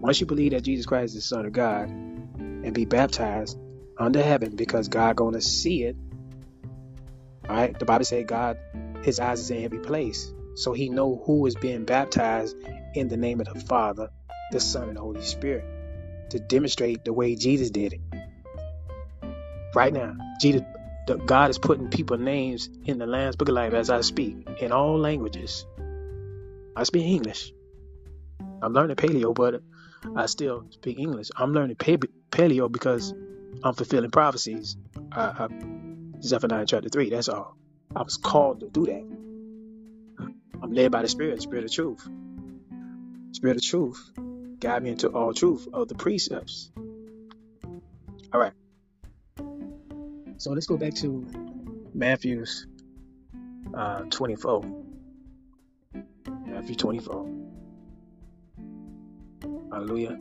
Once 0.00 0.20
you 0.20 0.26
believe 0.26 0.52
that 0.52 0.62
Jesus 0.62 0.86
Christ 0.86 1.14
is 1.14 1.14
the 1.14 1.20
Son 1.20 1.46
of 1.46 1.52
God 1.52 1.88
and 1.88 2.72
be 2.72 2.84
baptized 2.84 3.58
under 3.98 4.22
heaven 4.22 4.56
because 4.56 4.88
God 4.88 5.16
gonna 5.16 5.40
see 5.40 5.84
it. 5.84 5.96
All 7.48 7.56
right. 7.56 7.78
The 7.78 7.84
Bible 7.84 8.04
said 8.04 8.26
God, 8.26 8.58
His 9.02 9.20
eyes 9.20 9.40
is 9.40 9.50
in 9.50 9.64
every 9.64 9.80
place, 9.80 10.32
so 10.54 10.72
He 10.72 10.88
know 10.88 11.22
who 11.26 11.46
is 11.46 11.54
being 11.54 11.84
baptized 11.84 12.56
in 12.94 13.08
the 13.08 13.16
name 13.16 13.40
of 13.40 13.52
the 13.52 13.60
Father, 13.60 14.08
the 14.52 14.60
Son, 14.60 14.88
and 14.88 14.96
the 14.96 15.00
Holy 15.00 15.22
Spirit 15.22 15.64
to 16.30 16.38
demonstrate 16.38 17.04
the 17.04 17.12
way 17.12 17.36
Jesus 17.36 17.70
did 17.70 17.94
it. 17.94 18.00
Right 19.74 19.92
now, 19.92 20.14
Jesus 20.40 20.62
the, 21.06 21.16
God 21.16 21.50
is 21.50 21.58
putting 21.58 21.88
people 21.88 22.18
names 22.18 22.70
in 22.84 22.98
the 22.98 23.06
Lamb's 23.06 23.36
Book 23.36 23.48
of 23.48 23.54
Life 23.54 23.72
as 23.74 23.90
I 23.90 24.00
speak 24.00 24.48
in 24.60 24.72
all 24.72 24.98
languages. 24.98 25.66
I 26.76 26.84
speak 26.84 27.04
English. 27.04 27.52
I'm 28.62 28.72
learning 28.72 28.96
paleo, 28.96 29.34
but 29.34 29.62
I 30.16 30.26
still 30.26 30.64
speak 30.70 30.98
English. 30.98 31.30
I'm 31.36 31.52
learning 31.52 31.76
paleo 31.76 32.70
because 32.70 33.12
I'm 33.62 33.74
fulfilling 33.74 34.10
prophecies. 34.10 34.76
Uh, 35.12 35.48
Zephaniah 36.22 36.66
chapter 36.66 36.88
3, 36.88 37.10
that's 37.10 37.28
all. 37.28 37.56
I 37.94 38.02
was 38.02 38.16
called 38.16 38.60
to 38.60 38.68
do 38.68 38.86
that. 38.86 39.04
I'm 40.62 40.72
led 40.72 40.92
by 40.92 41.02
the 41.02 41.08
Spirit, 41.08 41.42
Spirit 41.42 41.64
of 41.64 41.72
truth. 41.72 42.08
Spirit 43.32 43.56
of 43.56 43.62
truth, 43.62 44.10
guide 44.58 44.82
me 44.82 44.90
into 44.90 45.08
all 45.08 45.32
truth 45.32 45.66
of 45.72 45.88
the 45.88 45.94
precepts. 45.94 46.70
All 48.32 48.40
right. 48.40 48.52
So 50.36 50.52
let's 50.52 50.66
go 50.66 50.76
back 50.76 50.94
to 50.96 51.26
Matthew's 51.92 52.66
uh, 53.74 54.02
24. 54.10 54.64
Matthew 56.46 56.74
24. 56.74 57.49
Hallelujah. 59.72 60.18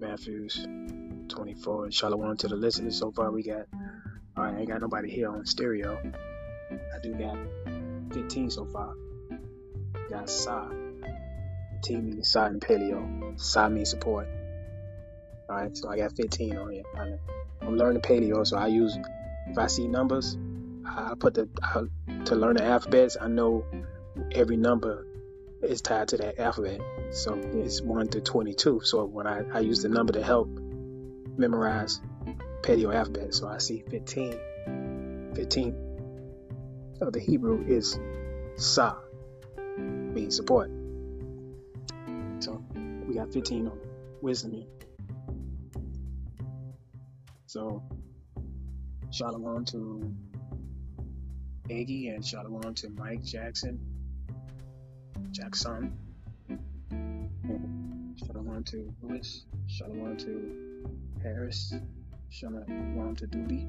Matthew's 0.00 0.66
24. 1.28 1.92
Shalom 1.92 2.36
to 2.38 2.48
the 2.48 2.56
listeners. 2.56 2.98
So 2.98 3.12
far, 3.12 3.30
we 3.30 3.44
got, 3.44 3.66
all 4.36 4.44
right, 4.44 4.54
I 4.54 4.58
ain't 4.58 4.68
got 4.68 4.80
nobody 4.80 5.10
here 5.10 5.30
on 5.30 5.46
stereo. 5.46 6.00
I 6.72 6.98
do 7.00 7.14
got 7.14 7.38
15 8.12 8.50
so 8.50 8.64
far. 8.66 8.94
Got 10.10 10.28
Sa. 10.28 10.68
Team 11.84 12.06
means 12.06 12.30
Sa 12.30 12.46
and 12.46 12.60
Paleo. 12.60 13.38
Sa 13.38 13.68
means 13.68 13.90
support. 13.90 14.26
All 15.48 15.56
right, 15.56 15.76
so 15.76 15.90
I 15.90 15.96
got 15.96 16.16
15 16.16 16.56
on 16.56 16.72
here. 16.72 16.82
I'm 17.62 17.76
learning 17.76 18.02
paleo, 18.02 18.44
so 18.44 18.56
I 18.56 18.66
use 18.66 18.98
if 19.46 19.58
I 19.58 19.68
see 19.68 19.86
numbers, 19.86 20.36
I 20.86 21.14
put 21.18 21.34
the 21.34 21.48
I, 21.62 21.84
to 22.24 22.34
learn 22.34 22.56
the 22.56 22.64
alphabets. 22.64 23.16
I 23.20 23.28
know 23.28 23.64
every 24.32 24.56
number 24.56 25.06
is 25.62 25.80
tied 25.80 26.08
to 26.08 26.16
that 26.18 26.38
alphabet, 26.38 26.80
so 27.10 27.34
it's 27.34 27.80
one 27.80 28.08
to 28.08 28.20
22. 28.20 28.80
So 28.84 29.04
when 29.04 29.26
I, 29.26 29.42
I 29.52 29.60
use 29.60 29.82
the 29.82 29.88
number 29.88 30.12
to 30.12 30.22
help 30.22 30.48
memorize 31.36 32.00
paleo 32.62 32.94
alphabet, 32.94 33.34
so 33.34 33.48
I 33.48 33.58
see 33.58 33.82
15. 33.90 35.32
15 35.34 35.74
of 37.00 37.12
the 37.12 37.20
Hebrew 37.20 37.64
is 37.66 37.98
Sa, 38.56 38.96
means 39.76 40.36
support. 40.36 40.70
So 42.38 42.64
we 43.06 43.14
got 43.14 43.32
15 43.32 43.66
on 43.66 43.78
wisdom 44.20 44.52
here. 44.52 44.66
So, 47.46 47.82
shalom 49.10 49.64
to 49.66 50.12
Aggie 51.70 52.08
and 52.08 52.24
shalom 52.24 52.74
to 52.74 52.90
Mike 52.90 53.22
Jackson, 53.22 53.78
Jackson. 55.30 55.96
Shalom 58.16 58.64
to 58.64 58.92
Lewis. 59.02 59.44
Shalom 59.66 60.16
to 60.18 60.92
Harris. 61.22 61.74
Shalom 62.30 63.14
to 63.16 63.26
Duty. 63.26 63.66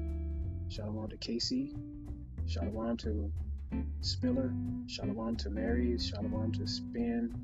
Shalom 0.68 1.08
to 1.08 1.16
Casey. 1.16 1.74
Shalom 2.46 2.96
to 2.98 3.30
Spiller. 4.00 4.52
Shalom 4.86 5.36
to 5.36 5.50
Mary. 5.50 5.98
Shalom 5.98 6.52
to 6.52 6.66
Spin. 6.66 7.34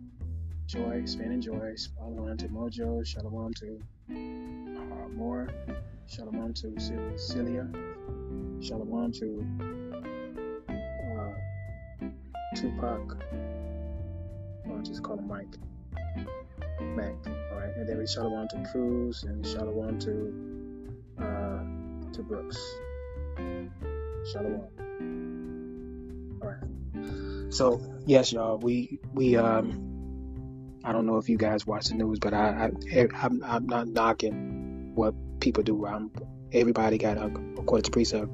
Joy. 0.67 1.03
Spin 1.05 1.33
and 1.33 1.43
Joy. 1.43 1.75
Shalom 1.77 2.37
to 2.37 2.49
Mojo. 2.49 3.07
Shalom 3.07 3.53
to 3.55 3.81
uh, 4.11 5.09
Moore. 5.09 5.49
Shalom 6.07 6.55
to 6.55 6.75
Celia. 7.17 7.69
Shalom 8.61 9.13
to 9.13 9.47
uh, 10.71 11.33
Tupac. 12.57 13.17
I'll 14.83 14.89
just 14.89 15.05
call 15.05 15.17
him 15.17 15.29
Mike. 15.29 15.47
Mac. 16.97 17.15
Alright. 17.53 17.77
And 17.77 17.89
then 17.89 17.99
we 17.99 18.07
shalom 18.07 18.49
to 18.49 18.69
Cruz 18.73 19.23
and 19.23 19.47
shalom 19.47 19.97
to 20.01 21.23
uh, 21.23 22.13
to 22.13 22.23
Brooks. 22.25 22.59
Shalom. 24.33 24.67
Alright. 26.43 27.55
So 27.55 27.81
yes, 28.07 28.33
y'all, 28.33 28.59
we 28.59 28.99
we 29.15 29.37
um 29.37 30.81
I 30.83 30.91
don't 30.91 31.07
know 31.07 31.19
if 31.19 31.29
you 31.29 31.39
guys 31.39 31.65
watch 31.65 31.87
the 31.87 31.95
news, 31.95 32.19
but 32.19 32.35
I, 32.35 32.73
I 32.93 33.07
I'm, 33.15 33.41
I'm 33.45 33.67
not 33.67 33.87
knocking 33.87 34.97
what 34.97 35.15
people 35.39 35.63
do. 35.63 35.87
Um, 35.87 36.11
everybody 36.51 36.99
got, 36.99 37.19
uh, 37.19 37.31
according 37.57 37.85
to 37.85 37.93
precept, 37.93 38.33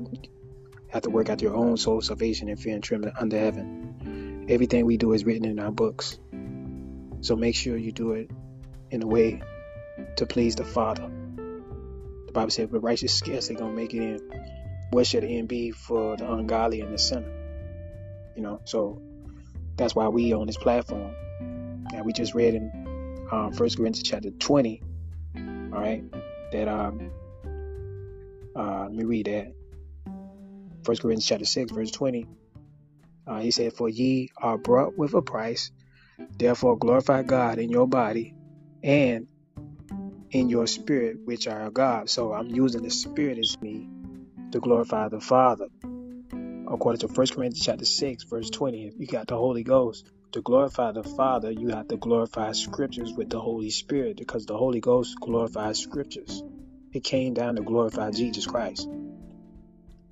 have 0.89 1.03
to 1.03 1.11
work 1.11 1.29
out 1.29 1.41
their 1.41 1.55
own 1.55 1.77
soul 1.77 2.01
salvation 2.01 2.49
and 2.49 2.59
fear 2.59 2.73
and 2.73 2.83
trembling 2.83 3.13
under 3.21 3.39
heaven. 3.39 4.47
Everything 4.49 4.87
we 4.87 4.97
do 4.97 5.13
is 5.13 5.27
written 5.27 5.45
in 5.45 5.59
our 5.59 5.71
books. 5.71 6.19
So 7.21 7.37
make 7.37 7.55
sure 7.55 7.77
you 7.77 7.93
do 7.93 8.13
it 8.13 8.31
in 8.91 9.03
a 9.03 9.07
way 9.07 9.43
to 10.17 10.27
please 10.27 10.57
the 10.57 10.65
Father. 10.65 11.11
The 12.27 12.33
Bible 12.33 12.51
said, 12.51 12.71
"But 12.71 12.81
righteous 12.81 13.15
scarcely 13.15 13.55
gonna 13.57 13.75
make 13.75 13.95
it 13.95 14.03
in." 14.03 14.21
What 14.91 15.07
should 15.07 15.23
the 15.23 15.43
be 15.43 15.71
for 15.71 16.17
the 16.17 16.33
ungodly 16.33 16.81
and 16.81 16.93
the 16.93 16.99
sinner? 16.99 17.31
You 18.35 18.43
know, 18.43 18.61
so 18.65 19.03
that's 19.77 19.95
why 19.95 20.09
we 20.09 20.33
on 20.33 20.47
this 20.47 20.57
platform. 20.57 21.15
And 21.93 22.05
we 22.05 22.13
just 22.13 22.35
read 22.35 22.55
in 22.55 23.27
um, 23.31 23.53
First 23.53 23.77
Corinthians 23.77 24.09
chapter 24.09 24.31
20, 24.31 24.83
all 25.73 25.81
right, 25.81 26.05
that 26.53 26.69
um 26.69 27.11
uh 28.57 28.85
let 28.85 28.93
me 28.93 29.05
read 29.05 29.27
that. 29.27 29.53
First 30.85 31.03
Corinthians 31.03 31.27
chapter 31.27 31.45
six, 31.45 31.71
verse 31.71 31.91
twenty. 31.91 32.27
Uh, 33.27 33.41
he 33.41 33.51
said, 33.51 33.75
For 33.75 33.91
ye 33.91 34.31
are 34.41 34.57
brought 34.57 34.97
with 34.97 35.13
a 35.13 35.21
price, 35.21 35.71
therefore 36.39 36.79
glorify 36.79 37.23
God 37.23 37.59
in 37.59 37.71
your 37.71 37.87
body 37.87 38.35
and 38.83 39.27
in 40.31 40.49
your 40.49 40.67
spirit, 40.67 41.19
which 41.25 41.47
are 41.47 41.71
God. 41.71 42.11
So 42.11 42.33
I'm 42.33 42.49
using 42.49 42.83
the 42.83 42.91
spirit 42.91 43.39
as 43.39 43.61
me 43.61 43.89
to 44.53 44.61
glorify 44.61 45.09
the 45.09 45.21
Father. 45.21 45.67
According 46.71 47.01
to 47.01 47.07
1 47.07 47.15
Corinthians 47.29 47.65
chapter 47.65 47.85
6, 47.85 48.25
verse 48.25 48.51
20, 48.51 48.89
if 48.89 48.95
you 48.99 49.07
got 49.07 49.27
the 49.27 49.37
Holy 49.37 49.63
Ghost, 49.63 50.07
to 50.33 50.43
glorify 50.43 50.93
the 50.93 51.03
Father, 51.03 51.51
you 51.51 51.69
have 51.69 51.89
to 51.89 51.97
glorify 51.97 52.53
scriptures 52.53 53.15
with 53.15 53.31
the 53.31 53.41
Holy 53.41 53.71
Spirit 53.71 54.19
because 54.19 54.45
the 54.45 54.57
Holy 54.57 54.81
Ghost 54.81 55.17
glorifies 55.21 55.79
scriptures. 55.79 56.43
It 56.93 57.03
came 57.03 57.33
down 57.33 57.57
to 57.57 57.63
glorify 57.63 58.11
Jesus 58.11 58.47
Christ. 58.47 58.89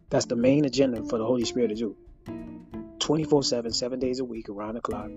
That's 0.09 0.27
the 0.27 0.37
main 0.37 0.65
agenda 0.65 1.03
for 1.05 1.19
the 1.19 1.27
Holy 1.27 1.45
Spirit 1.45 1.69
to 1.69 1.75
do. 1.75 1.97
24 3.01 3.43
7, 3.43 3.73
seven 3.73 3.99
days 3.99 4.21
a 4.21 4.25
week, 4.25 4.49
around 4.49 4.75
the 4.75 4.81
clock. 4.81 5.11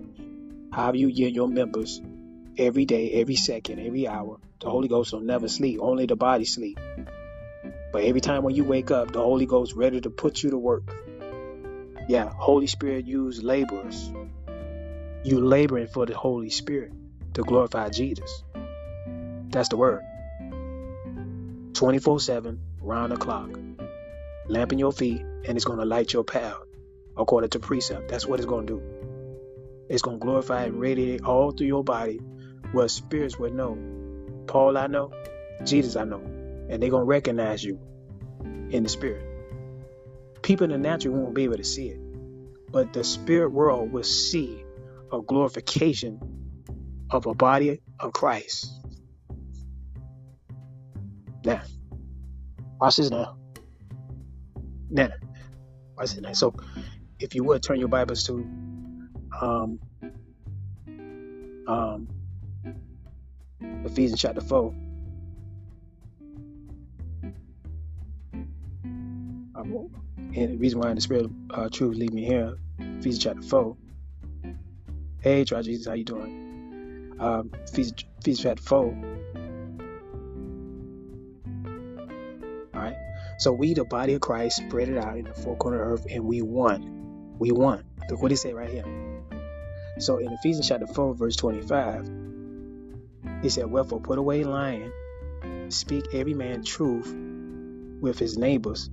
However 0.71 0.97
you 0.97 1.13
get 1.13 1.33
your 1.33 1.47
members 1.47 2.01
every 2.57 2.85
day, 2.85 3.11
every 3.11 3.35
second, 3.35 3.79
every 3.79 4.07
hour. 4.07 4.37
The 4.59 4.69
Holy 4.69 4.87
Ghost 4.87 5.13
will 5.13 5.21
never 5.21 5.47
sleep, 5.47 5.79
only 5.81 6.05
the 6.05 6.15
body 6.15 6.45
sleep. 6.45 6.79
But 7.91 8.03
every 8.03 8.21
time 8.21 8.43
when 8.43 8.55
you 8.55 8.63
wake 8.63 8.91
up, 8.91 9.11
the 9.11 9.21
Holy 9.21 9.45
Ghost 9.45 9.73
ready 9.73 10.01
to 10.01 10.09
put 10.09 10.43
you 10.43 10.51
to 10.51 10.57
work. 10.57 10.95
Yeah, 12.07 12.29
Holy 12.29 12.67
Spirit 12.67 13.05
use 13.05 13.41
laborers 13.41 14.11
you 15.23 15.45
laboring 15.45 15.87
for 15.87 16.05
the 16.05 16.15
Holy 16.15 16.49
Spirit 16.49 16.91
to 17.33 17.43
glorify 17.43 17.89
Jesus. 17.89 18.43
That's 19.49 19.69
the 19.69 19.77
word. 19.77 20.01
24 21.73 22.19
7, 22.19 22.59
round 22.81 23.11
the 23.11 23.17
clock. 23.17 23.49
Lamp 24.47 24.71
in 24.71 24.79
your 24.79 24.91
feet, 24.91 25.21
and 25.21 25.57
it's 25.57 25.65
going 25.65 25.79
to 25.79 25.85
light 25.85 26.13
your 26.13 26.23
path 26.23 26.57
according 27.17 27.49
to 27.51 27.59
precept. 27.59 28.09
That's 28.09 28.25
what 28.25 28.39
it's 28.39 28.45
going 28.45 28.67
to 28.67 28.79
do. 28.79 28.98
It's 29.89 30.03
going 30.03 30.19
to 30.19 30.23
glorify 30.23 30.65
and 30.65 30.79
radiate 30.79 31.23
all 31.23 31.51
through 31.51 31.67
your 31.67 31.83
body 31.83 32.19
where 32.71 32.87
spirits 32.87 33.39
will 33.39 33.51
know. 33.51 33.77
Paul, 34.45 34.77
I 34.77 34.87
know. 34.87 35.11
Jesus, 35.65 35.95
I 35.95 36.03
know. 36.03 36.21
And 36.69 36.81
they're 36.81 36.91
going 36.91 37.01
to 37.01 37.09
recognize 37.09 37.63
you 37.63 37.79
in 38.69 38.83
the 38.83 38.89
spirit. 38.89 39.25
People 40.43 40.65
in 40.65 40.71
the 40.71 40.77
natural 40.77 41.15
won't 41.15 41.33
be 41.33 41.43
able 41.43 41.57
to 41.57 41.63
see 41.63 41.89
it, 41.89 41.99
but 42.71 42.93
the 42.93 43.03
spirit 43.03 43.51
world 43.51 43.91
will 43.91 44.03
see 44.03 44.63
a 45.11 45.21
glorification 45.21 46.19
of 47.09 47.25
a 47.25 47.33
body 47.33 47.81
of 47.99 48.13
Christ. 48.13 48.71
Now, 51.43 51.61
watch 52.79 52.97
this 52.97 53.09
now. 53.09 53.37
Now, 54.89 55.09
watch 55.97 56.11
this 56.11 56.21
now. 56.21 56.33
So, 56.33 56.53
if 57.19 57.33
you 57.33 57.43
would 57.43 57.63
turn 57.63 57.79
your 57.79 57.89
Bibles 57.89 58.23
to 58.25 58.45
um, 59.41 59.79
um, 61.67 62.07
Ephesians 63.85 64.21
chapter 64.21 64.41
4. 64.41 64.73
Um, 69.55 69.89
and 70.35 70.53
the 70.53 70.57
reason 70.57 70.79
why 70.79 70.89
in 70.89 70.95
the 70.95 71.01
Spirit 71.01 71.25
of 71.25 71.31
uh, 71.51 71.69
truth 71.69 71.97
lead 71.97 72.13
me 72.13 72.25
here, 72.25 72.57
Ephesians 72.79 73.19
chapter 73.23 73.41
4. 73.41 73.77
Hey, 75.21 75.43
try 75.43 75.61
Jesus, 75.61 75.87
how 75.87 75.93
you 75.93 76.03
doing? 76.03 77.17
Um, 77.19 77.51
Ephesians, 77.67 78.05
Ephesians 78.19 78.43
chapter 78.43 78.63
4. 78.63 78.79
All 82.73 82.81
right. 82.81 82.95
So 83.37 83.51
we, 83.51 83.73
the 83.73 83.85
body 83.85 84.13
of 84.13 84.21
Christ, 84.21 84.57
spread 84.57 84.89
it 84.89 84.97
out 84.97 85.17
in 85.17 85.25
the 85.25 85.33
four 85.33 85.55
corner 85.57 85.81
of 85.81 85.99
earth, 85.99 86.07
and 86.09 86.25
we 86.25 86.41
won. 86.41 87.35
We 87.39 87.51
won. 87.51 87.83
Look 88.09 88.21
what 88.21 88.31
he 88.31 88.37
said 88.37 88.53
right 88.53 88.69
here. 88.69 89.08
So 89.99 90.17
in 90.17 90.31
Ephesians 90.31 90.67
chapter 90.67 90.87
4, 90.87 91.13
verse 91.15 91.35
25, 91.35 92.09
he 93.41 93.49
said, 93.49 93.65
Wherefore 93.69 93.99
put 93.99 94.17
away 94.17 94.43
lying, 94.45 94.91
speak 95.69 96.13
every 96.13 96.33
man 96.33 96.63
truth 96.63 97.13
with 98.01 98.17
his 98.17 98.37
neighbors, 98.37 98.89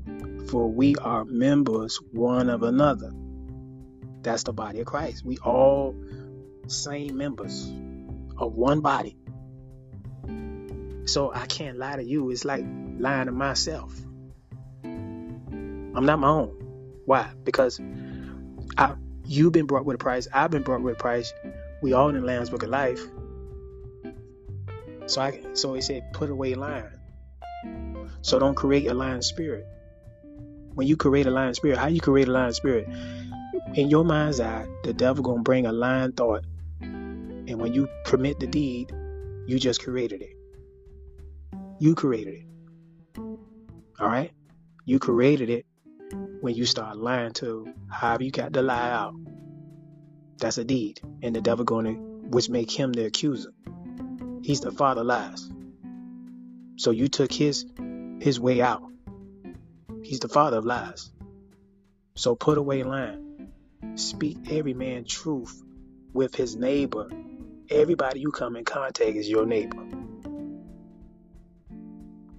for 0.48 0.68
we 0.68 0.96
are 0.96 1.24
members 1.24 2.00
one 2.12 2.50
of 2.50 2.64
another. 2.64 3.12
That's 4.22 4.42
the 4.42 4.52
body 4.52 4.80
of 4.80 4.86
Christ. 4.86 5.24
We 5.24 5.38
all 5.38 5.94
same 6.66 7.16
members 7.16 7.66
of 8.36 8.54
one 8.54 8.80
body. 8.80 9.16
So 11.04 11.32
I 11.32 11.46
can't 11.46 11.78
lie 11.78 11.96
to 11.96 12.04
you. 12.04 12.30
It's 12.30 12.44
like 12.44 12.64
lying 12.98 13.26
to 13.26 13.32
myself. 13.32 13.94
I'm 14.82 16.04
not 16.04 16.18
my 16.18 16.28
own. 16.28 16.48
Why? 17.04 17.30
Because 17.44 17.80
I, 18.76 18.96
you've 19.26 19.52
been 19.52 19.66
brought 19.66 19.84
with 19.84 19.96
a 19.96 19.98
price. 19.98 20.28
I've 20.32 20.50
been 20.50 20.62
brought 20.62 20.82
with 20.82 20.94
a 20.94 20.98
price. 20.98 21.32
We 21.82 21.92
all 21.92 22.08
in 22.08 22.14
the 22.14 22.20
Lamb's 22.20 22.50
Book 22.50 22.62
of 22.62 22.70
Life. 22.70 23.00
So 25.06 25.20
I, 25.20 25.40
so 25.54 25.74
he 25.74 25.80
said, 25.80 26.12
put 26.12 26.30
away 26.30 26.54
lying. 26.54 26.90
So 28.22 28.38
don't 28.38 28.54
create 28.54 28.86
a 28.86 28.94
lying 28.94 29.22
spirit. 29.22 29.66
When 30.74 30.86
you 30.86 30.96
create 30.96 31.26
a 31.26 31.30
lying 31.30 31.54
spirit, 31.54 31.78
how 31.78 31.86
you 31.86 32.00
create 32.00 32.28
a 32.28 32.32
lying 32.32 32.52
spirit? 32.52 32.88
In 33.74 33.88
your 33.88 34.04
mind's 34.04 34.40
eye, 34.40 34.66
the 34.84 34.92
devil 34.92 35.22
gonna 35.22 35.42
bring 35.42 35.66
a 35.66 35.72
lying 35.72 36.12
thought, 36.12 36.44
and 36.80 37.60
when 37.60 37.72
you 37.72 37.88
commit 38.04 38.40
the 38.40 38.46
deed, 38.46 38.92
you 39.46 39.58
just 39.58 39.82
created 39.82 40.22
it. 40.22 40.36
You 41.78 41.94
created 41.94 42.34
it. 42.34 43.18
All 43.98 44.08
right, 44.08 44.32
you 44.84 44.98
created 44.98 45.50
it 45.50 45.66
when 46.40 46.54
you 46.54 46.66
start 46.66 46.96
lying 46.96 47.32
to 47.32 47.72
however 47.88 48.24
you 48.24 48.30
got 48.30 48.52
to 48.52 48.62
lie 48.62 48.90
out. 48.90 49.14
That's 50.38 50.58
a 50.58 50.64
deed, 50.64 51.00
and 51.22 51.34
the 51.34 51.40
devil 51.40 51.64
gonna 51.64 51.92
which 51.92 52.48
make 52.48 52.70
him 52.70 52.92
the 52.92 53.06
accuser. 53.06 53.52
He's 54.42 54.60
the 54.60 54.72
father 54.72 55.02
lies. 55.04 55.50
So 56.76 56.90
you 56.90 57.08
took 57.08 57.32
his 57.32 57.64
his 58.20 58.38
way 58.38 58.60
out. 58.60 58.82
He's 60.02 60.20
the 60.20 60.28
father 60.28 60.58
of 60.58 60.64
lies. 60.64 61.10
So 62.14 62.34
put 62.34 62.58
away 62.58 62.82
lying. 62.82 63.52
Speak 63.94 64.50
every 64.50 64.74
man 64.74 65.04
truth 65.04 65.62
with 66.12 66.34
his 66.34 66.56
neighbor. 66.56 67.08
Everybody 67.70 68.20
you 68.20 68.30
come 68.30 68.56
in 68.56 68.64
contact 68.64 69.16
is 69.16 69.28
your 69.28 69.46
neighbor. 69.46 69.84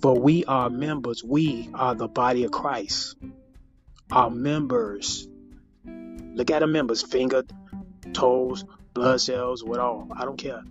For 0.02 0.20
we 0.20 0.46
are 0.46 0.70
members. 0.70 1.24
We 1.24 1.70
are 1.74 1.96
the 1.96 2.08
body 2.08 2.44
of 2.44 2.52
Christ. 2.52 3.16
Our 4.12 4.30
members. 4.30 5.28
Look 5.86 6.52
at 6.52 6.60
the 6.60 6.68
members. 6.68 7.02
Finger, 7.02 7.44
toes, 8.14 8.64
blood 8.94 9.22
cells, 9.22 9.64
what 9.64 9.80
all. 9.80 10.08
I 10.16 10.26
don't 10.26 10.38
care. 10.38 10.64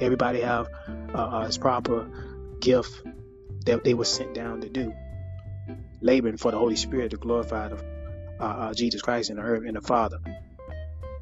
Everybody 0.00 0.40
have 0.40 0.68
uh, 1.14 1.18
uh, 1.18 1.46
his 1.46 1.58
proper 1.58 2.08
gift 2.60 3.02
that 3.66 3.84
they 3.84 3.94
were 3.94 4.04
sent 4.04 4.34
down 4.34 4.60
to 4.60 4.68
do. 4.68 4.92
Laboring 6.00 6.36
for 6.36 6.50
the 6.50 6.58
Holy 6.58 6.76
Spirit 6.76 7.10
to 7.10 7.16
glorify 7.16 7.68
the, 7.68 7.76
uh, 8.40 8.44
uh, 8.44 8.74
Jesus 8.74 9.02
Christ 9.02 9.30
and 9.30 9.38
the 9.38 9.42
earth 9.42 9.64
and 9.66 9.76
the 9.76 9.80
Father. 9.80 10.18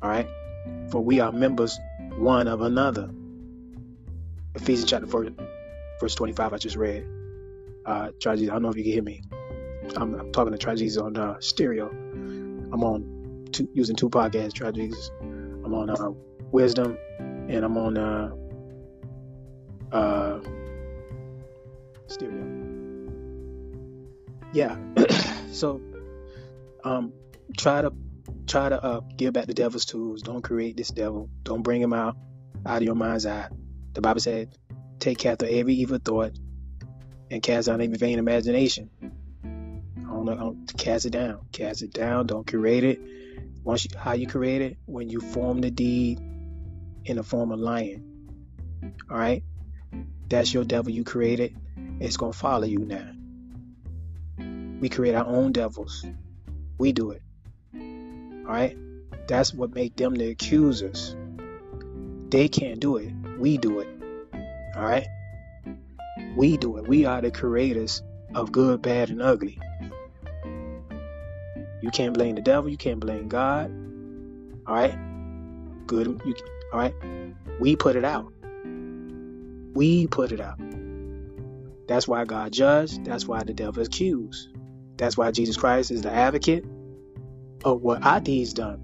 All 0.03 0.11
right? 0.11 0.27
For 0.91 1.01
we 1.01 1.21
are 1.21 1.33
members 1.33 1.79
one 2.17 2.49
of 2.49 2.61
another. 2.61 3.11
Ephesians 4.55 4.91
chapter 4.91 5.07
4, 5.07 5.29
verse 6.01 6.15
25, 6.15 6.53
I 6.53 6.59
just 6.59 6.77
read. 6.77 7.07
Uh, 7.87 8.11
I 8.27 8.35
don't 8.35 8.63
know 8.63 8.71
if 8.71 8.77
you 8.77 8.83
can 8.83 8.93
hear 8.93 9.03
me. 9.03 9.23
I'm, 9.97 10.15
I'm 10.15 10.33
talking 10.33 10.57
to 10.57 10.75
Jesus 10.77 11.01
on 11.01 11.17
uh, 11.17 11.41
stereo. 11.41 11.89
I'm 11.89 12.85
on 12.85 13.49
two, 13.53 13.69
using 13.75 13.97
two 13.97 14.11
podcasts, 14.11 14.75
Jesus. 14.75 15.11
I'm 15.21 15.75
on 15.75 15.91
uh, 15.91 16.11
Wisdom 16.53 16.97
and 17.19 17.65
I'm 17.65 17.77
on 17.77 17.97
uh, 17.97 18.31
uh, 19.93 20.41
stereo. 22.07 22.47
Yeah. 24.53 24.77
so, 25.53 25.81
um, 26.85 27.13
try 27.57 27.83
to 27.83 27.93
try 28.47 28.69
to 28.69 28.83
uh, 28.83 29.01
give 29.17 29.33
back 29.33 29.47
the 29.47 29.55
devil's 29.55 29.85
tools. 29.85 30.23
Don't 30.23 30.43
create 30.43 30.77
this 30.77 30.89
devil. 30.89 31.29
Don't 31.43 31.63
bring 31.63 31.81
him 31.81 31.93
out 31.93 32.17
out 32.67 32.79
of 32.79 32.83
your 32.83 32.95
mind's 32.95 33.27
eye. 33.27 33.49
The 33.93 34.01
Bible 34.01 34.21
said, 34.21 34.57
"Take 34.99 35.19
captive 35.19 35.49
every 35.51 35.75
evil 35.75 35.99
thought 36.05 36.33
and 37.31 37.43
cast 37.43 37.69
out 37.69 37.81
every 37.81 37.97
vain 37.97 38.19
imagination." 38.19 38.91
I 40.21 40.25
don't 40.25 40.39
know. 40.39 40.45
Don't, 40.53 40.77
cast 40.77 41.07
it 41.07 41.11
down. 41.11 41.47
Cast 41.53 41.83
it 41.83 41.93
down. 41.93 42.27
Don't 42.27 42.47
create 42.47 42.85
it. 42.85 43.01
Once 43.65 43.85
you, 43.85 43.91
how 43.99 44.13
you 44.13 44.27
create 44.27 44.61
it 44.61 44.77
when 44.87 45.09
you 45.09 45.21
form 45.21 45.61
the 45.61 45.71
deed 45.71 46.19
in 47.05 47.17
the 47.17 47.23
form 47.23 47.53
of 47.53 47.59
lying. 47.59 48.05
All 49.11 49.17
right. 49.17 49.43
That's 50.29 50.53
your 50.53 50.65
devil 50.65 50.93
you 50.93 51.05
created. 51.05 51.57
It's 52.01 52.17
gonna 52.17 52.33
follow 52.33 52.67
you 52.67 52.81
now. 52.81 53.13
We 54.81 54.89
create 54.89 55.15
our 55.15 55.27
own 55.27 55.53
devils. 55.53 56.05
We 56.79 56.93
do 56.93 57.11
it. 57.11 57.23
All 57.75 58.53
right? 58.53 58.77
That's 59.27 59.55
what 59.55 59.75
make 59.75 59.97
them 59.97 60.15
the 60.15 60.31
accusers. 60.31 61.17
They 62.29 62.49
can't 62.49 62.81
do 62.81 62.97
it. 62.97 63.13
We 63.39 63.59
do 63.59 63.81
it. 63.81 63.89
All 64.77 64.83
right? 64.83 65.07
We 66.37 66.57
do 66.57 66.77
it. 66.79 66.87
We 66.87 67.07
are 67.07 67.21
the 67.21 67.31
creators 67.31 68.03
of 68.35 68.53
good, 68.53 68.83
bad, 68.83 69.11
and 69.11 69.21
ugly. 69.21 69.59
You 71.83 71.91
can't 71.91 72.15
blame 72.15 72.35
the 72.35 72.43
devil. 72.43 72.71
You 72.71 72.77
can't 72.77 73.01
blame 73.01 73.29
God. 73.29 73.71
All 74.67 74.75
right? 74.75 74.97
Good. 75.87 76.21
You, 76.25 76.35
all 76.73 76.79
right? 76.81 76.95
We 77.59 77.77
put 77.77 77.97
it 77.97 78.05
out. 78.05 78.33
We 79.75 80.07
put 80.07 80.33
it 80.33 80.41
out. 80.41 80.59
That's 81.87 82.07
why 82.07 82.25
God 82.25 82.53
judged. 82.53 83.05
That's 83.05 83.27
why 83.27 83.43
the 83.43 83.55
devil 83.55 83.83
accused. 83.83 84.49
That's 84.97 85.17
why 85.17 85.31
Jesus 85.31 85.57
Christ 85.57 85.91
is 85.91 86.03
the 86.03 86.13
advocate 86.13 86.65
of 87.65 87.83
what 87.83 88.05
our 88.05 88.21
deeds 88.21 88.53
done. 88.53 88.81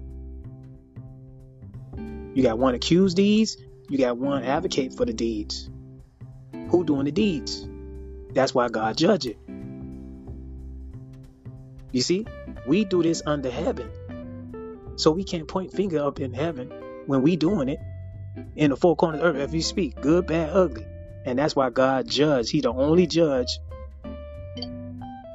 You 2.33 2.43
got 2.43 2.59
one 2.59 2.75
accused 2.75 3.15
deeds, 3.15 3.57
you 3.89 3.97
got 3.97 4.17
one 4.17 4.43
advocate 4.43 4.93
for 4.93 5.05
the 5.05 5.13
deeds. 5.13 5.69
Who 6.69 6.83
doing 6.83 7.05
the 7.05 7.11
deeds? 7.11 7.67
That's 8.33 8.53
why 8.53 8.69
God 8.69 8.97
judge 8.97 9.25
it. 9.25 9.37
You 11.91 12.01
see, 12.01 12.25
we 12.67 12.85
do 12.85 13.01
this 13.01 13.21
under 13.25 13.49
heaven. 13.49 13.89
So 14.95 15.11
we 15.11 15.23
can't 15.23 15.47
point 15.47 15.73
finger 15.73 16.03
up 16.03 16.19
in 16.19 16.33
heaven 16.33 16.71
when 17.05 17.21
we 17.21 17.35
doing 17.35 17.69
it 17.69 17.79
in 18.55 18.71
the 18.71 18.77
four 18.77 18.95
corners 18.95 19.21
of 19.21 19.35
earth 19.35 19.41
if 19.41 19.53
you 19.53 19.61
speak, 19.61 19.99
good, 20.01 20.27
bad, 20.27 20.49
ugly. 20.49 20.85
And 21.25 21.39
that's 21.39 21.55
why 21.55 21.69
God 21.69 22.07
judge. 22.07 22.49
He 22.49 22.61
the 22.61 22.71
only 22.71 23.07
judge 23.07 23.59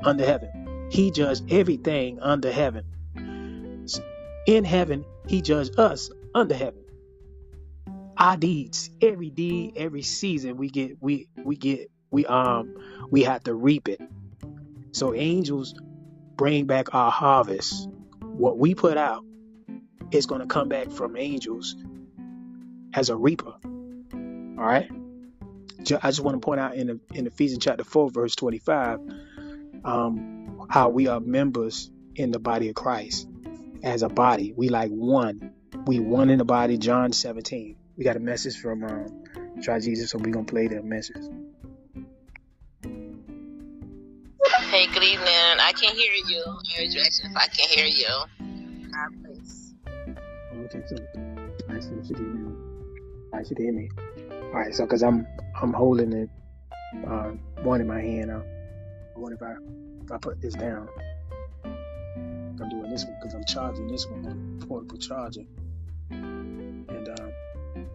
under 0.04 0.24
heaven. 0.24 0.88
He 0.90 1.10
judged 1.10 1.50
everything 1.50 2.20
under 2.20 2.52
heaven. 2.52 2.84
In 4.46 4.64
heaven, 4.64 5.04
he 5.26 5.40
judged 5.42 5.78
us 5.78 6.10
under 6.34 6.54
heaven. 6.54 6.84
Our 8.18 8.36
deeds, 8.36 8.90
every 9.00 9.30
deed, 9.30 9.74
every 9.76 10.02
season 10.02 10.56
we 10.56 10.68
get 10.68 10.96
we 11.00 11.28
we 11.44 11.56
get 11.56 11.90
We 12.12 12.26
um 12.26 12.76
we 13.10 13.22
have 13.22 13.42
to 13.44 13.54
reap 13.54 13.88
it. 13.88 14.00
So 14.92 15.14
angels 15.14 15.74
bring 16.36 16.66
back 16.66 16.94
our 16.94 17.10
harvest. 17.10 17.88
What 18.20 18.58
we 18.58 18.74
put 18.74 18.96
out 18.96 19.24
is 20.10 20.26
going 20.26 20.40
to 20.40 20.46
come 20.46 20.68
back 20.68 20.90
from 20.90 21.16
angels 21.16 21.76
as 22.94 23.10
a 23.10 23.16
reaper. 23.16 23.54
All 23.62 24.64
right. 24.64 24.90
I 26.00 26.08
just 26.10 26.20
want 26.20 26.40
to 26.40 26.44
point 26.44 26.60
out 26.60 26.76
in 26.76 27.00
in 27.12 27.26
Ephesians 27.26 27.64
chapter 27.64 27.82
four, 27.82 28.08
verse 28.08 28.36
twenty-five, 28.36 29.00
um, 29.84 30.66
how 30.70 30.90
we 30.90 31.08
are 31.08 31.18
members 31.18 31.90
in 32.14 32.30
the 32.30 32.38
body 32.38 32.68
of 32.68 32.76
Christ 32.76 33.28
as 33.82 34.02
a 34.02 34.08
body. 34.08 34.52
We 34.56 34.68
like 34.68 34.90
one. 34.90 35.52
We 35.86 35.98
one 35.98 36.30
in 36.30 36.38
the 36.38 36.44
body. 36.44 36.78
John 36.78 37.12
seventeen. 37.12 37.76
We 37.96 38.04
got 38.04 38.16
a 38.16 38.20
message 38.20 38.58
from 38.58 38.84
um, 38.84 39.24
Try 39.60 39.80
Jesus, 39.80 40.10
so 40.10 40.18
we're 40.18 40.30
gonna 40.30 40.44
play 40.44 40.68
that 40.68 40.84
message. 40.84 41.24
Hey, 44.72 44.86
good 44.86 45.02
evening. 45.02 45.28
I 45.60 45.74
can't 45.74 45.94
hear 45.94 46.14
you. 46.14 46.42
if 46.66 47.36
I 47.36 47.46
can 47.48 47.68
hear 47.68 47.84
you. 47.84 48.06
God 48.90 49.10
bless. 49.22 49.74
Okay, 50.64 50.82
so 50.88 50.96
I 51.68 51.78
see 51.78 51.90
she 52.08 52.14
hear 52.14 52.32
me. 52.32 52.56
I 53.34 53.42
should 53.42 53.58
hear 53.58 53.70
me. 53.70 53.90
All 54.30 54.52
right, 54.52 54.74
so 54.74 54.84
because 54.84 55.02
I'm 55.02 55.26
I'm 55.60 55.74
holding 55.74 56.14
it, 56.14 56.30
uh, 57.06 57.32
one 57.64 57.82
in 57.82 57.86
my 57.86 58.00
hand. 58.00 58.30
Uh, 58.30 58.40
I 59.14 59.18
wonder 59.18 59.36
if 59.36 59.42
I 59.42 59.56
if 60.06 60.10
I 60.10 60.16
put 60.16 60.40
this 60.40 60.54
down. 60.54 60.88
I'm 61.66 62.68
doing 62.70 62.90
this 62.90 63.04
one 63.04 63.16
because 63.20 63.34
I'm 63.34 63.44
charging 63.44 63.88
this 63.88 64.06
one 64.06 64.24
on 64.26 64.66
portable 64.66 64.96
charger. 64.96 65.42
And 66.08 67.10
um, 67.20 67.86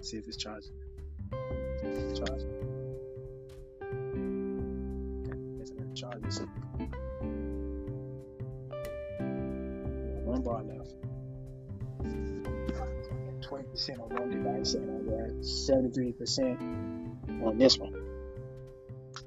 see 0.00 0.16
if 0.16 0.26
it's 0.26 0.36
charging. 0.36 0.72
It's 1.84 2.18
charging. 2.18 2.61
Charging. 5.94 6.30
So 6.30 6.46
one 10.42 10.68
left. 10.68 10.94
20% 13.42 14.00
on 14.00 14.08
one 14.16 14.30
device 14.30 14.74
and 14.74 14.90
I 14.90 14.94
got 15.10 15.30
73% 15.40 17.44
on 17.44 17.58
this 17.58 17.78
one. 17.78 17.94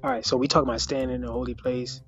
All 0.02 0.10
right, 0.10 0.24
so 0.24 0.36
we 0.36 0.48
talk 0.48 0.62
about 0.62 0.80
standing 0.80 1.14
in 1.14 1.20
the 1.22 1.30
holy 1.30 1.54
place 1.54 2.00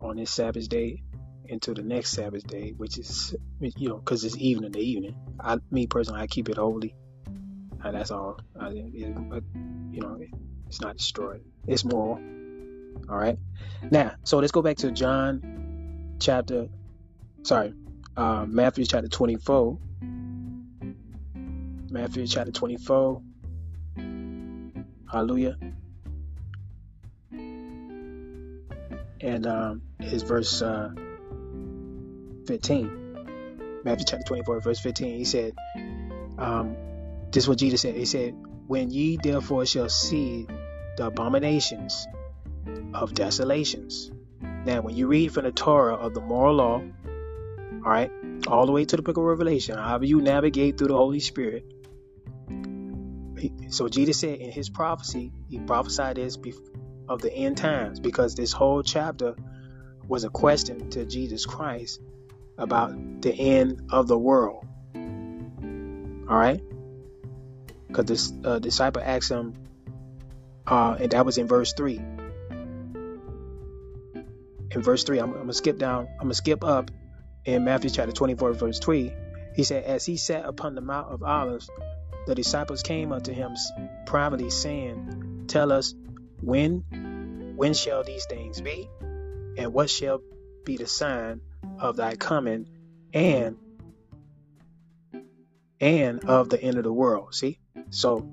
on 0.00 0.16
this 0.16 0.30
Sabbath 0.30 0.68
day 0.68 1.02
until 1.48 1.74
the 1.74 1.82
next 1.82 2.10
Sabbath 2.10 2.46
day, 2.46 2.72
which 2.76 2.98
is, 2.98 3.34
you 3.60 3.88
know, 3.88 3.96
because 3.96 4.24
it's 4.24 4.38
evening 4.38 4.72
to 4.72 4.78
evening. 4.78 5.16
I, 5.38 5.58
me 5.70 5.86
personally, 5.86 6.20
I 6.20 6.26
keep 6.26 6.48
it 6.48 6.56
holy. 6.56 6.94
And 7.82 7.96
that's 7.96 8.10
all. 8.10 8.40
Uh, 8.58 8.66
I, 8.66 8.72
it, 8.74 9.28
but, 9.28 9.42
you 9.90 10.00
know, 10.00 10.18
it's 10.68 10.80
not 10.80 10.96
destroyed. 10.96 11.42
It's 11.66 11.84
moral. 11.84 12.20
All 13.08 13.16
right. 13.16 13.38
Now, 13.90 14.14
so 14.24 14.38
let's 14.38 14.52
go 14.52 14.62
back 14.62 14.76
to 14.78 14.90
John 14.92 16.16
chapter, 16.20 16.68
sorry, 17.42 17.74
uh, 18.16 18.46
Matthew 18.48 18.84
chapter 18.84 19.08
24. 19.08 19.78
Matthew 21.90 22.26
chapter 22.26 22.52
24. 22.52 23.22
Hallelujah. 25.10 25.56
And 29.22 29.46
um, 29.46 29.82
is 29.98 30.22
verse 30.22 30.62
uh, 30.62 30.90
15. 32.46 33.80
Matthew 33.84 34.04
chapter 34.06 34.24
24, 34.24 34.60
verse 34.60 34.78
15. 34.78 35.16
He 35.16 35.24
said, 35.24 35.54
um, 36.38 36.76
This 37.32 37.44
is 37.44 37.48
what 37.48 37.58
Jesus 37.58 37.80
said. 37.80 37.96
He 37.96 38.04
said, 38.04 38.34
When 38.66 38.90
ye 38.90 39.18
therefore 39.20 39.66
shall 39.66 39.88
see 39.88 40.46
the 40.96 41.06
abominations 41.06 42.06
of 42.94 43.14
desolations. 43.14 44.10
Now, 44.64 44.80
when 44.82 44.96
you 44.96 45.06
read 45.06 45.32
from 45.32 45.44
the 45.44 45.52
Torah 45.52 45.94
of 45.94 46.14
the 46.14 46.20
moral 46.20 46.54
law, 46.54 46.82
all 47.84 47.90
right, 47.90 48.10
all 48.46 48.66
the 48.66 48.72
way 48.72 48.84
to 48.84 48.96
the 48.96 49.02
book 49.02 49.16
of 49.16 49.24
Revelation, 49.24 49.76
however 49.76 50.04
you 50.04 50.20
navigate 50.20 50.78
through 50.78 50.88
the 50.88 50.96
Holy 50.96 51.20
Spirit, 51.20 51.64
so 53.68 53.88
Jesus 53.88 54.18
said 54.18 54.38
in 54.38 54.50
his 54.50 54.68
prophecy, 54.68 55.32
he 55.48 55.58
prophesied 55.60 56.16
this 56.16 56.36
of 57.08 57.22
the 57.22 57.32
end 57.32 57.56
times 57.56 58.00
because 58.00 58.34
this 58.34 58.52
whole 58.52 58.82
chapter 58.82 59.34
was 60.06 60.24
a 60.24 60.28
question 60.28 60.90
to 60.90 61.04
Jesus 61.04 61.46
Christ 61.46 62.00
about 62.58 63.22
the 63.22 63.32
end 63.32 63.88
of 63.90 64.08
the 64.08 64.18
world. 64.18 64.66
All 64.94 66.36
right? 66.36 66.60
Because 67.88 68.04
this 68.04 68.32
uh, 68.44 68.58
disciple 68.58 69.02
asked 69.04 69.30
him, 69.30 69.54
uh, 70.66 70.96
and 71.00 71.10
that 71.12 71.24
was 71.24 71.38
in 71.38 71.48
verse 71.48 71.72
3. 71.72 72.00
In 74.70 74.82
verse 74.82 75.04
3, 75.04 75.18
I'm, 75.18 75.24
I'm 75.30 75.34
going 75.34 75.46
to 75.48 75.52
skip 75.52 75.78
down, 75.78 76.08
I'm 76.12 76.18
going 76.18 76.28
to 76.30 76.34
skip 76.34 76.64
up 76.64 76.90
in 77.44 77.64
Matthew 77.64 77.90
chapter 77.90 78.12
24, 78.12 78.52
verse 78.52 78.78
3. 78.78 79.12
He 79.54 79.64
said, 79.64 79.84
As 79.84 80.06
he 80.06 80.16
sat 80.16 80.44
upon 80.44 80.74
the 80.74 80.80
Mount 80.80 81.12
of 81.12 81.22
Olives, 81.22 81.68
the 82.26 82.34
disciples 82.34 82.82
came 82.82 83.12
unto 83.12 83.32
him 83.32 83.56
privately, 84.06 84.50
saying, 84.50 85.44
Tell 85.48 85.72
us 85.72 85.94
when 86.40 86.84
when 87.56 87.74
shall 87.74 88.04
these 88.04 88.24
things 88.26 88.60
be? 88.60 88.88
And 89.58 89.72
what 89.74 89.90
shall 89.90 90.22
be 90.64 90.76
the 90.76 90.86
sign 90.86 91.40
of 91.78 91.96
thy 91.96 92.14
coming 92.14 92.68
and 93.12 93.56
and 95.80 96.24
of 96.24 96.48
the 96.48 96.62
end 96.62 96.78
of 96.78 96.84
the 96.84 96.92
world? 96.92 97.34
See? 97.34 97.58
So 97.90 98.30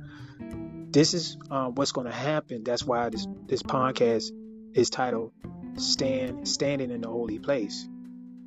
this 0.92 1.14
is 1.14 1.38
uh, 1.50 1.68
what's 1.68 1.92
going 1.92 2.08
to 2.08 2.14
happen. 2.14 2.64
That's 2.64 2.84
why 2.84 3.10
this 3.10 3.28
this 3.48 3.64
podcast 3.64 4.32
is 4.74 4.90
titled 4.90 5.32
"Stand 5.80 6.48
Standing 6.48 6.92
in 6.92 7.02
the 7.02 7.08
Holy 7.08 7.40
Place," 7.40 7.88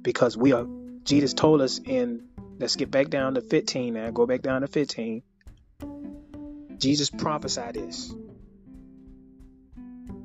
because 0.03 0.37
we 0.37 0.53
are. 0.53 0.67
Jesus 1.05 1.35
told 1.35 1.61
us 1.61 1.79
in. 1.79 2.29
Let's 2.59 2.77
get 2.77 2.91
back 2.91 3.09
down 3.09 3.35
to 3.37 3.41
15 3.41 3.95
now. 3.95 4.11
Go 4.11 4.27
back 4.27 4.43
down 4.43 4.61
to 4.61 4.67
15. 4.67 5.23
Jesus 6.77 7.09
prophesied 7.09 7.75
this. 7.75 8.15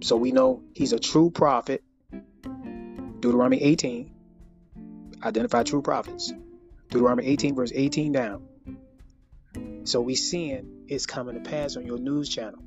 So 0.02 0.18
we 0.18 0.34
know 0.34 0.62
he's 0.74 0.92
a 0.92 1.00
true 1.00 1.30
prophet. 1.32 1.82
Deuteronomy 3.22 3.62
18 3.62 4.12
identify 5.24 5.64
true 5.64 5.82
prophets. 5.82 6.34
Deuteronomy 6.90 7.26
18 7.26 7.56
verse 7.56 7.72
18 7.74 8.12
down. 8.12 8.48
So 9.86 10.02
we 10.02 10.16
seeing 10.16 10.86
it's 10.88 11.06
coming 11.06 11.36
to 11.36 11.50
pass 11.50 11.76
on 11.76 11.86
your 11.86 11.98
news 11.98 12.30
channel, 12.30 12.60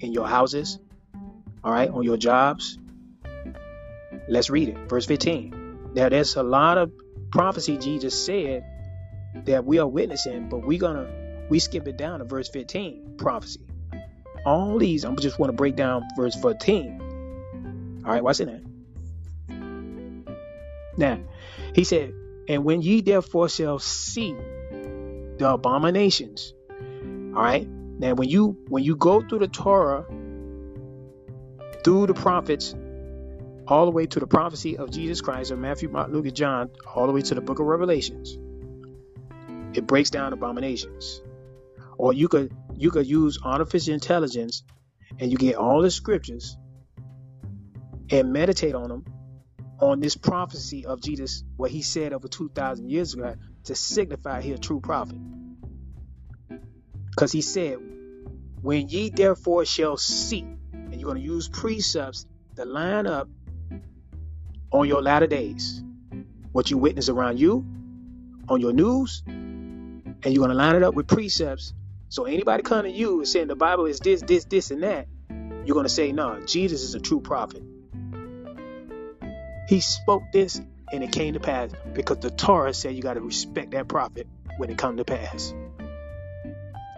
in 0.00 0.12
your 0.12 0.26
houses, 0.26 0.78
all 1.62 1.72
right, 1.72 1.90
on 1.90 2.02
your 2.02 2.16
jobs. 2.16 2.78
Let's 4.28 4.50
read 4.50 4.68
it. 4.68 4.78
Verse 4.88 5.06
15. 5.06 5.90
Now 5.94 6.08
there's 6.08 6.36
a 6.36 6.42
lot 6.42 6.78
of 6.78 6.92
prophecy 7.30 7.76
Jesus 7.76 8.24
said 8.24 8.64
that 9.44 9.64
we 9.64 9.78
are 9.78 9.86
witnessing, 9.86 10.48
but 10.48 10.66
we're 10.66 10.78
gonna 10.78 11.08
we 11.48 11.58
skip 11.58 11.86
it 11.88 11.96
down 11.96 12.20
to 12.20 12.24
verse 12.24 12.48
15, 12.48 13.16
prophecy. 13.18 13.60
All 14.46 14.78
these, 14.78 15.04
I'm 15.04 15.16
just 15.16 15.38
want 15.38 15.50
to 15.50 15.56
break 15.56 15.76
down 15.76 16.02
verse 16.16 16.34
14. 16.34 18.02
All 18.04 18.10
right, 18.10 18.24
what's 18.24 18.40
in 18.40 18.48
that? 18.48 18.62
Now, 20.96 21.20
he 21.74 21.84
said, 21.84 22.12
And 22.48 22.64
when 22.64 22.82
ye 22.82 23.00
therefore 23.00 23.48
shall 23.48 23.78
see 23.78 24.34
the 25.38 25.50
abominations, 25.52 26.54
all 27.34 27.42
right. 27.42 27.66
Now, 27.68 28.14
when 28.14 28.28
you 28.28 28.56
when 28.68 28.82
you 28.82 28.96
go 28.96 29.20
through 29.20 29.38
the 29.40 29.48
Torah, 29.48 30.04
through 31.84 32.06
the 32.06 32.14
prophets, 32.14 32.74
all 33.72 33.86
the 33.86 33.90
way 33.90 34.04
to 34.04 34.20
the 34.20 34.26
prophecy 34.26 34.76
of 34.76 34.90
Jesus 34.90 35.22
Christ 35.22 35.50
of 35.50 35.58
Matthew, 35.58 35.88
Mark, 35.88 36.10
Luke, 36.10 36.26
and 36.26 36.36
John, 36.36 36.68
all 36.94 37.06
the 37.06 37.12
way 37.14 37.22
to 37.22 37.34
the 37.34 37.40
book 37.40 37.58
of 37.58 37.64
Revelations, 37.64 38.36
it 39.74 39.86
breaks 39.86 40.10
down 40.10 40.34
abominations. 40.34 41.22
Or 41.96 42.12
you 42.12 42.28
could 42.28 42.54
you 42.76 42.90
could 42.90 43.06
use 43.06 43.38
artificial 43.42 43.94
intelligence 43.94 44.62
and 45.18 45.30
you 45.30 45.38
get 45.38 45.54
all 45.54 45.80
the 45.80 45.90
scriptures 45.90 46.58
and 48.10 48.30
meditate 48.30 48.74
on 48.74 48.88
them 48.88 49.04
on 49.80 50.00
this 50.00 50.16
prophecy 50.16 50.84
of 50.84 51.00
Jesus, 51.00 51.42
what 51.56 51.70
he 51.70 51.80
said 51.80 52.12
over 52.12 52.28
2,000 52.28 52.90
years 52.90 53.14
ago, 53.14 53.36
to 53.64 53.74
signify 53.74 54.42
he 54.42 54.52
a 54.52 54.58
true 54.58 54.80
prophet. 54.80 55.16
Because 57.08 57.32
he 57.32 57.40
said, 57.40 57.78
When 58.60 58.90
ye 58.90 59.08
therefore 59.08 59.64
shall 59.64 59.96
see, 59.96 60.42
and 60.72 60.94
you're 60.94 61.10
going 61.10 61.22
to 61.22 61.26
use 61.26 61.48
precepts 61.48 62.26
to 62.56 62.66
line 62.66 63.06
up 63.06 63.28
on 64.72 64.88
your 64.88 65.02
latter 65.02 65.26
days, 65.26 65.82
what 66.52 66.70
you 66.70 66.78
witness 66.78 67.08
around 67.08 67.38
you, 67.38 67.64
on 68.48 68.60
your 68.60 68.72
news, 68.72 69.22
and 69.26 70.24
you're 70.24 70.44
going 70.44 70.50
to 70.50 70.54
line 70.54 70.74
it 70.76 70.82
up 70.82 70.94
with 70.94 71.06
precepts 71.06 71.74
so 72.12 72.26
anybody 72.26 72.62
coming 72.62 72.92
to 72.92 72.98
you 72.98 73.20
and 73.20 73.26
saying 73.26 73.46
the 73.46 73.56
Bible 73.56 73.86
is 73.86 73.98
this, 73.98 74.20
this, 74.20 74.44
this, 74.44 74.70
and 74.70 74.82
that, 74.82 75.08
you're 75.64 75.72
going 75.72 75.86
to 75.86 75.88
say, 75.88 76.12
no, 76.12 76.40
Jesus 76.40 76.82
is 76.82 76.94
a 76.94 77.00
true 77.00 77.22
prophet. 77.22 77.62
He 79.66 79.80
spoke 79.80 80.22
this 80.30 80.60
and 80.92 81.02
it 81.02 81.10
came 81.10 81.32
to 81.32 81.40
pass 81.40 81.70
because 81.94 82.18
the 82.18 82.30
Torah 82.30 82.74
said 82.74 82.94
you 82.94 83.00
got 83.00 83.14
to 83.14 83.22
respect 83.22 83.70
that 83.70 83.88
prophet 83.88 84.26
when 84.58 84.68
it 84.68 84.76
come 84.76 84.98
to 84.98 85.06
pass. 85.06 85.54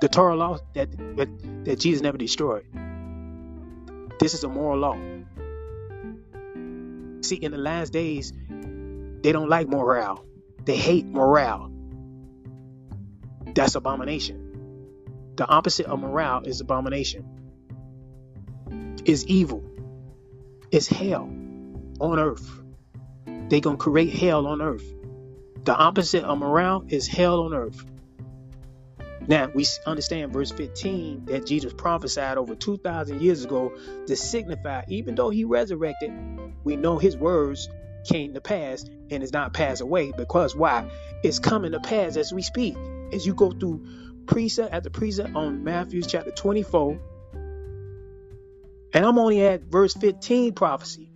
The 0.00 0.08
Torah 0.08 0.34
law 0.34 0.58
that, 0.72 0.90
that, 1.16 1.64
that 1.64 1.78
Jesus 1.78 2.02
never 2.02 2.18
destroyed. 2.18 2.66
This 4.18 4.34
is 4.34 4.42
a 4.42 4.48
moral 4.48 4.80
law. 4.80 4.98
See, 7.24 7.36
in 7.36 7.52
the 7.52 7.58
last 7.58 7.90
days, 7.90 8.34
they 9.22 9.32
don't 9.32 9.48
like 9.48 9.66
morale. 9.66 10.26
They 10.66 10.76
hate 10.76 11.06
morale. 11.06 11.72
That's 13.54 13.74
abomination. 13.74 15.32
The 15.36 15.46
opposite 15.46 15.86
of 15.86 16.00
morale 16.00 16.42
is 16.42 16.60
abomination. 16.60 17.24
Is 19.06 19.26
evil. 19.26 19.64
It's 20.70 20.86
hell 20.86 21.30
on 21.98 22.18
earth. 22.18 22.62
They 23.48 23.60
gonna 23.60 23.78
create 23.78 24.12
hell 24.12 24.46
on 24.46 24.60
earth. 24.60 24.84
The 25.64 25.74
opposite 25.74 26.24
of 26.24 26.38
morale 26.38 26.84
is 26.88 27.06
hell 27.06 27.40
on 27.44 27.54
earth. 27.54 27.86
Now 29.26 29.50
we 29.54 29.66
understand 29.86 30.32
verse 30.32 30.50
15 30.50 31.26
that 31.26 31.46
Jesus 31.46 31.72
prophesied 31.72 32.36
over 32.36 32.54
2,000 32.54 33.22
years 33.22 33.44
ago 33.44 33.72
to 34.06 34.16
signify, 34.16 34.82
even 34.88 35.14
though 35.14 35.30
he 35.30 35.44
resurrected, 35.44 36.12
we 36.62 36.76
know 36.76 36.98
his 36.98 37.16
words 37.16 37.68
came 38.04 38.34
to 38.34 38.40
pass 38.40 38.84
and 39.10 39.22
is 39.22 39.32
not 39.32 39.54
passed 39.54 39.80
away 39.80 40.12
because 40.12 40.54
why? 40.54 40.90
It's 41.22 41.38
coming 41.38 41.72
to 41.72 41.80
pass 41.80 42.16
as 42.16 42.32
we 42.32 42.42
speak. 42.42 42.76
As 43.12 43.26
you 43.26 43.34
go 43.34 43.50
through 43.50 43.86
precept 44.26 44.74
after 44.74 44.90
precept 44.90 45.34
on 45.34 45.64
Matthew 45.64 46.02
chapter 46.02 46.30
24, 46.30 47.00
and 48.92 49.04
I'm 49.04 49.18
only 49.18 49.42
at 49.42 49.62
verse 49.62 49.94
15 49.94 50.52
prophecy. 50.52 51.10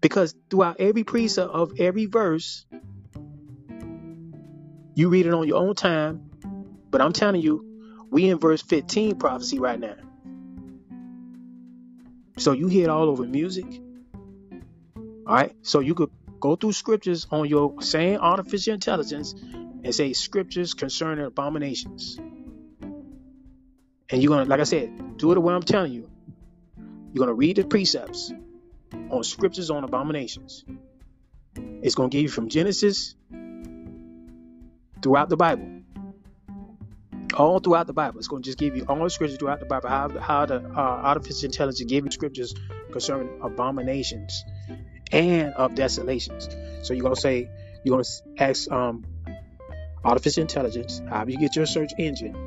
Because 0.00 0.34
throughout 0.50 0.76
every 0.78 1.04
precept 1.04 1.50
of 1.50 1.72
every 1.80 2.06
verse, 2.06 2.66
you 4.98 5.08
read 5.10 5.26
it 5.26 5.32
on 5.32 5.46
your 5.46 5.58
own 5.58 5.76
time. 5.76 6.28
But 6.90 7.00
I'm 7.00 7.12
telling 7.12 7.40
you, 7.40 8.04
we 8.10 8.28
in 8.28 8.38
verse 8.38 8.62
15 8.62 9.16
prophecy 9.16 9.60
right 9.60 9.78
now. 9.78 9.94
So 12.36 12.50
you 12.50 12.66
hear 12.66 12.84
it 12.84 12.90
all 12.90 13.08
over 13.08 13.22
music. 13.22 13.66
All 15.24 15.34
right. 15.34 15.54
So 15.62 15.78
you 15.78 15.94
could 15.94 16.10
go 16.40 16.56
through 16.56 16.72
scriptures 16.72 17.28
on 17.30 17.48
your 17.48 17.80
same 17.80 18.18
artificial 18.18 18.74
intelligence 18.74 19.34
and 19.84 19.94
say 19.94 20.14
scriptures 20.14 20.74
concerning 20.74 21.24
abominations. 21.24 22.18
And 24.10 24.20
you're 24.20 24.30
gonna, 24.30 24.46
like 24.46 24.58
I 24.58 24.64
said, 24.64 25.16
do 25.16 25.30
it 25.30 25.36
the 25.36 25.40
way 25.40 25.54
I'm 25.54 25.62
telling 25.62 25.92
you. 25.92 26.10
You're 27.12 27.24
gonna 27.24 27.34
read 27.34 27.56
the 27.56 27.64
precepts 27.64 28.32
on 29.10 29.22
scriptures 29.22 29.70
on 29.70 29.84
abominations. 29.84 30.64
It's 31.54 31.94
gonna 31.94 32.08
give 32.08 32.22
you 32.22 32.28
from 32.28 32.48
Genesis 32.48 33.14
throughout 35.02 35.28
the 35.28 35.36
Bible. 35.36 35.82
All 37.34 37.60
throughout 37.60 37.86
the 37.86 37.92
Bible. 37.92 38.18
It's 38.18 38.28
going 38.28 38.42
to 38.42 38.46
just 38.46 38.58
give 38.58 38.76
you 38.76 38.84
all 38.88 39.02
the 39.02 39.10
scriptures 39.10 39.38
throughout 39.38 39.60
the 39.60 39.66
Bible, 39.66 39.88
how, 39.88 40.08
how 40.18 40.46
the 40.46 40.56
uh, 40.56 40.80
artificial 40.80 41.46
intelligence 41.46 41.90
gave 41.90 42.04
you 42.04 42.10
scriptures 42.10 42.54
concerning 42.90 43.40
abominations 43.42 44.44
and 45.12 45.52
of 45.54 45.74
desolations. 45.74 46.48
So 46.82 46.94
you're 46.94 47.02
going 47.02 47.14
to 47.14 47.20
say, 47.20 47.48
you're 47.84 47.96
going 47.96 48.04
to 48.04 48.42
ask 48.42 48.70
um, 48.70 49.04
artificial 50.04 50.42
intelligence, 50.42 51.02
how 51.08 51.24
do 51.24 51.32
you 51.32 51.38
get 51.38 51.54
your 51.54 51.66
search 51.66 51.92
engine? 51.98 52.46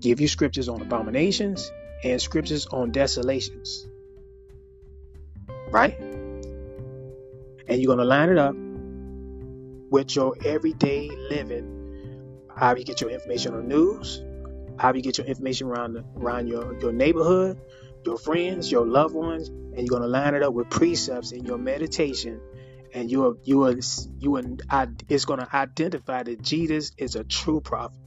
Give 0.00 0.20
you 0.20 0.28
scriptures 0.28 0.68
on 0.68 0.82
abominations 0.82 1.70
and 2.02 2.20
scriptures 2.20 2.66
on 2.66 2.90
desolations. 2.90 3.86
Right? 5.70 5.98
And 6.00 7.80
you're 7.80 7.86
going 7.86 7.98
to 7.98 8.04
line 8.04 8.28
it 8.28 8.38
up 8.38 8.54
with 9.92 10.16
your 10.16 10.34
everyday 10.44 11.08
living. 11.30 11.78
How 12.56 12.74
you 12.74 12.84
get 12.84 13.00
your 13.00 13.10
information 13.10 13.54
on 13.54 13.68
news, 13.68 14.22
how 14.78 14.92
you 14.92 15.02
get 15.02 15.18
your 15.18 15.26
information 15.28 15.68
around 15.68 16.04
around 16.16 16.48
your, 16.48 16.76
your 16.80 16.92
neighborhood, 16.92 17.60
your 18.04 18.18
friends, 18.18 18.72
your 18.72 18.86
loved 18.86 19.14
ones, 19.14 19.48
and 19.48 19.86
you're 19.86 20.00
to 20.00 20.06
line 20.08 20.34
it 20.34 20.42
up 20.42 20.52
with 20.52 20.68
precepts 20.70 21.32
in 21.32 21.44
your 21.44 21.58
meditation 21.58 22.40
and 22.94 23.10
you 23.10 23.26
are 23.26 23.36
you 23.44 23.64
are 23.64 23.74
you 24.18 24.36
are 24.36 24.42
it's 25.08 25.24
to 25.24 25.48
identify 25.52 26.22
that 26.22 26.42
Jesus 26.42 26.92
is 26.98 27.16
a 27.16 27.24
true 27.24 27.60
prophet. 27.60 27.98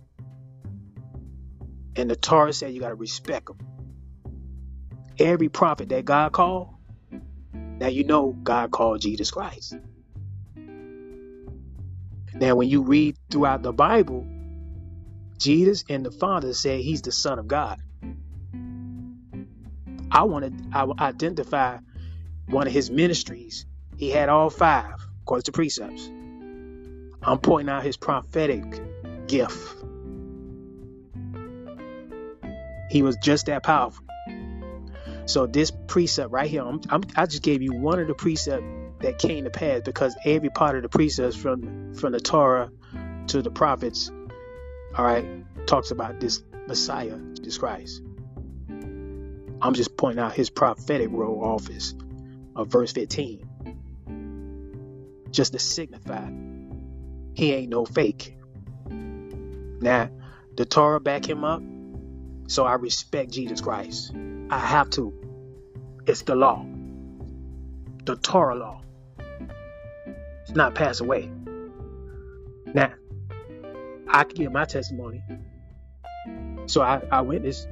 And 1.96 2.10
the 2.10 2.16
Torah 2.16 2.54
said 2.54 2.74
you 2.74 2.82
got 2.82 2.90
to 2.90 2.96
respect 2.96 3.50
him. 3.50 3.58
Every 5.18 5.50
prophet 5.50 5.90
that 5.90 6.04
God 6.06 6.34
called, 6.34 6.76
now 7.54 7.88
you 7.88 8.04
know 8.04 8.32
God 8.32 8.72
called 8.72 9.02
Jesus 9.02 9.32
Christ. 9.32 9.76
Now, 12.36 12.56
when 12.56 12.70
you 12.70 12.84
read 12.84 13.18
throughout 13.32 13.64
the 13.64 13.74
Bible, 13.74 14.28
Jesus 15.38 15.84
and 15.90 16.06
the 16.06 16.12
Father 16.12 16.54
say 16.54 16.82
He's 16.82 17.02
the 17.02 17.12
Son 17.12 17.40
of 17.40 17.48
God. 17.48 17.80
I 20.12 20.24
want 20.24 20.72
to 20.72 20.94
identify 21.00 21.80
one 22.48 22.68
of 22.68 22.74
His 22.74 22.92
ministries 22.92 23.66
he 23.98 24.10
had 24.10 24.30
all 24.30 24.50
five, 24.50 24.96
according 25.22 25.44
to 25.44 25.52
precepts. 25.52 26.10
I'm 27.22 27.40
pointing 27.40 27.74
out 27.74 27.84
his 27.84 27.98
prophetic 27.98 28.64
gift. 29.28 29.76
He 32.90 33.02
was 33.02 33.18
just 33.24 33.46
that 33.48 33.64
powerful. 33.64 34.06
So 35.26 35.48
this 35.48 35.72
precept 35.88 36.32
right 36.32 36.50
here, 36.50 36.62
I'm, 36.62 36.82
I'm, 36.90 37.04
i 37.16 37.26
just 37.26 37.42
gave 37.42 37.62
you 37.62 37.74
one 37.74 38.00
of 38.00 38.08
the 38.08 38.14
precepts 38.14 38.66
that 39.06 39.20
came 39.20 39.44
to 39.44 39.50
pass 39.50 39.82
because 39.82 40.16
every 40.26 40.50
part 40.50 40.76
of 40.76 40.84
the 40.84 40.90
precepts 40.90 41.36
from 41.36 41.94
from 41.94 42.12
the 42.12 42.20
Torah 42.20 42.72
to 43.28 43.42
the 43.42 43.52
prophets, 43.52 44.12
all 44.98 45.06
right, 45.06 45.26
talks 45.68 45.92
about 45.92 46.20
this 46.20 46.44
Messiah, 46.68 47.18
Jesus 47.36 47.58
Christ. 47.58 48.02
I'm 49.62 49.74
just 49.74 49.96
pointing 49.96 50.24
out 50.24 50.34
his 50.34 50.50
prophetic 50.50 51.10
role 51.12 51.44
office 51.44 51.94
of 52.56 52.68
verse 52.68 52.92
15 52.92 53.50
just 55.32 55.54
to 55.54 55.60
signify 55.60 56.30
he 57.36 57.54
ain't 57.54 57.70
no 57.70 57.86
fake. 57.86 58.36
Now, 58.90 60.10
the 60.56 60.66
Torah 60.66 61.02
back 61.02 61.28
him 61.28 61.44
up, 61.44 61.62
so 62.48 62.66
I 62.66 62.76
respect 62.76 63.32
Jesus 63.32 63.62
Christ. 63.62 64.14
I 64.50 64.58
have 64.58 64.90
to. 64.92 65.14
It's 66.08 66.22
the 66.22 66.36
law, 66.36 66.66
the 68.06 68.16
Torah 68.16 68.56
law. 68.56 68.85
Not 70.54 70.76
pass 70.76 71.02
away. 71.02 71.30
Now, 72.74 72.94
I 74.08 74.24
can 74.24 74.36
give 74.36 74.52
my 74.52 74.66
testimony. 74.66 75.24
So 76.68 76.82
I, 76.82 77.02
I 77.12 77.22
witnessed 77.22 77.68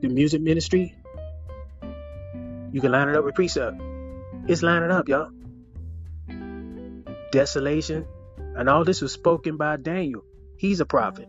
the 0.00 0.08
music 0.08 0.42
ministry. 0.42 0.94
You 2.72 2.80
can 2.80 2.92
line 2.92 3.08
it 3.08 3.16
up 3.16 3.24
with 3.24 3.34
precept. 3.34 3.80
It's 4.48 4.62
lining 4.62 4.90
up, 4.90 5.08
y'all 5.08 5.30
desolation, 7.30 8.06
and 8.56 8.68
all 8.68 8.84
this 8.84 9.00
was 9.00 9.12
spoken 9.12 9.56
by 9.56 9.76
Daniel. 9.76 10.24
He's 10.56 10.80
a 10.80 10.86
prophet. 10.86 11.28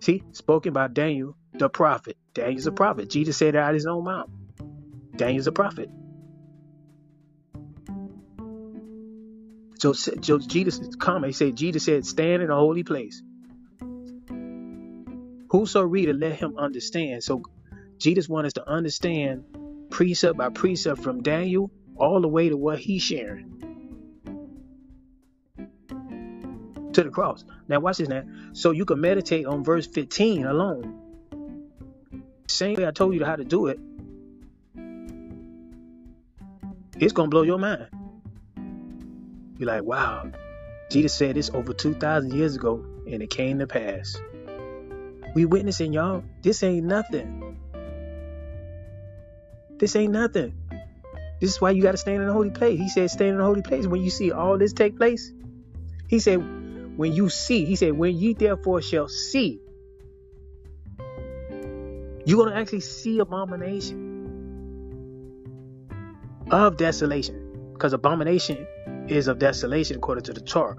See, 0.00 0.22
spoken 0.32 0.72
by 0.72 0.88
Daniel, 0.88 1.36
the 1.54 1.68
prophet. 1.68 2.16
Daniel's 2.34 2.66
a 2.66 2.72
prophet. 2.72 3.08
Jesus 3.08 3.36
said 3.36 3.54
it 3.54 3.58
out 3.58 3.70
of 3.70 3.74
his 3.74 3.86
own 3.86 4.04
mouth. 4.04 4.28
Daniel's 5.16 5.46
a 5.46 5.52
prophet. 5.52 5.88
So, 9.84 9.92
so 9.92 10.38
Jesus 10.38 10.80
comment, 10.96 11.26
he 11.26 11.32
said, 11.34 11.56
Jesus 11.56 11.84
said, 11.84 12.06
stand 12.06 12.42
in 12.42 12.48
a 12.48 12.54
holy 12.54 12.84
place. 12.84 13.22
Whoso 15.50 15.82
reader, 15.82 16.14
let 16.14 16.36
him 16.36 16.56
understand. 16.56 17.22
So 17.22 17.42
Jesus 17.98 18.26
wants 18.26 18.46
us 18.46 18.52
to 18.54 18.66
understand 18.66 19.44
precept 19.90 20.38
by 20.38 20.48
precept 20.48 21.02
from 21.02 21.22
Daniel 21.22 21.70
all 21.96 22.22
the 22.22 22.28
way 22.28 22.48
to 22.48 22.56
what 22.56 22.78
he's 22.78 23.02
sharing. 23.02 23.50
to 26.94 27.02
the 27.02 27.10
cross. 27.10 27.44
Now 27.68 27.80
watch 27.80 27.98
this 27.98 28.08
now. 28.08 28.22
So 28.54 28.70
you 28.70 28.86
can 28.86 29.02
meditate 29.02 29.44
on 29.44 29.64
verse 29.64 29.86
15 29.86 30.46
alone. 30.46 31.68
Same 32.48 32.76
way 32.76 32.86
I 32.86 32.92
told 32.92 33.14
you 33.14 33.24
how 33.24 33.36
to 33.36 33.44
do 33.44 33.66
it. 33.66 33.80
It's 36.98 37.12
gonna 37.12 37.28
blow 37.28 37.42
your 37.42 37.58
mind. 37.58 37.88
You're 39.58 39.68
like, 39.68 39.84
wow, 39.84 40.30
Jesus 40.90 41.14
said 41.14 41.36
this 41.36 41.50
over 41.50 41.72
2,000 41.72 42.32
years 42.32 42.56
ago, 42.56 42.84
and 43.06 43.22
it 43.22 43.30
came 43.30 43.60
to 43.60 43.66
pass. 43.66 44.16
We 45.34 45.44
witnessing, 45.44 45.92
y'all. 45.92 46.24
This 46.42 46.62
ain't 46.62 46.86
nothing. 46.86 47.56
This 49.78 49.96
ain't 49.96 50.12
nothing. 50.12 50.54
This 51.40 51.50
is 51.50 51.60
why 51.60 51.70
you 51.70 51.82
got 51.82 51.92
to 51.92 51.98
stand 51.98 52.20
in 52.20 52.26
the 52.26 52.32
holy 52.32 52.50
place. 52.50 52.78
He 52.78 52.88
said, 52.88 53.10
stand 53.10 53.30
in 53.30 53.38
the 53.38 53.44
holy 53.44 53.62
place. 53.62 53.86
When 53.86 54.02
you 54.02 54.10
see 54.10 54.32
all 54.32 54.56
this 54.58 54.72
take 54.72 54.96
place, 54.96 55.32
he 56.08 56.18
said, 56.18 56.36
when 56.96 57.12
you 57.12 57.28
see, 57.28 57.64
he 57.64 57.76
said, 57.76 57.92
when 57.92 58.16
ye 58.16 58.34
therefore 58.34 58.82
shall 58.82 59.08
see, 59.08 59.60
you're 62.24 62.38
going 62.38 62.50
to 62.50 62.56
actually 62.56 62.80
see 62.80 63.18
abomination 63.18 64.12
of 66.50 66.76
desolation. 66.76 67.72
Because 67.72 67.92
abomination 67.92 68.66
is 69.08 69.28
of 69.28 69.38
desolation 69.38 69.96
according 69.96 70.24
to 70.24 70.32
the 70.32 70.40
Torah. 70.40 70.76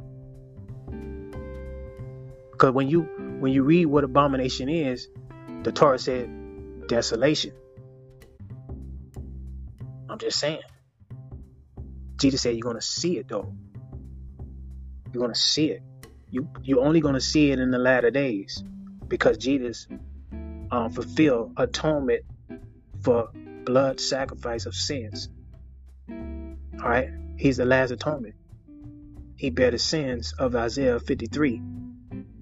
Because 2.52 2.74
when 2.74 2.88
you 2.88 3.02
when 3.40 3.52
you 3.52 3.64
read 3.64 3.86
what 3.86 4.04
abomination 4.04 4.70
is, 4.70 5.08
the 5.64 5.72
Torah 5.72 6.00
said 6.00 6.30
desolation. 6.88 7.54
I'm 10.10 10.20
just 10.20 10.40
saying. 10.40 10.62
Jesus 12.18 12.42
said 12.42 12.56
you're 12.56 12.62
gonna 12.62 12.82
see 12.82 13.18
it 13.18 13.28
though. 13.28 13.54
You're 15.14 15.22
gonna 15.22 15.36
see 15.36 15.72
it. 15.72 15.82
You 16.30 16.50
you're 16.64 16.84
only 16.84 17.02
gonna 17.02 17.22
see 17.22 17.52
it 17.52 17.60
in 17.60 17.72
the 17.72 17.78
latter 17.78 18.10
days 18.10 18.64
because 19.08 19.38
Jesus 19.38 19.88
um, 20.72 20.92
fulfilled 20.92 21.54
atonement 21.58 22.24
for 23.02 23.30
blood 23.66 24.00
sacrifice 24.00 24.66
of 24.66 24.74
sins. 24.74 25.30
All 26.10 26.90
right, 26.90 27.10
he's 27.38 27.58
the 27.58 27.66
last 27.66 27.92
atonement. 27.92 28.36
He 29.38 29.50
bare 29.50 29.72
the 29.72 29.80
sins 29.80 30.34
of 30.38 30.56
Isaiah 30.56 31.00
53. 31.00 31.62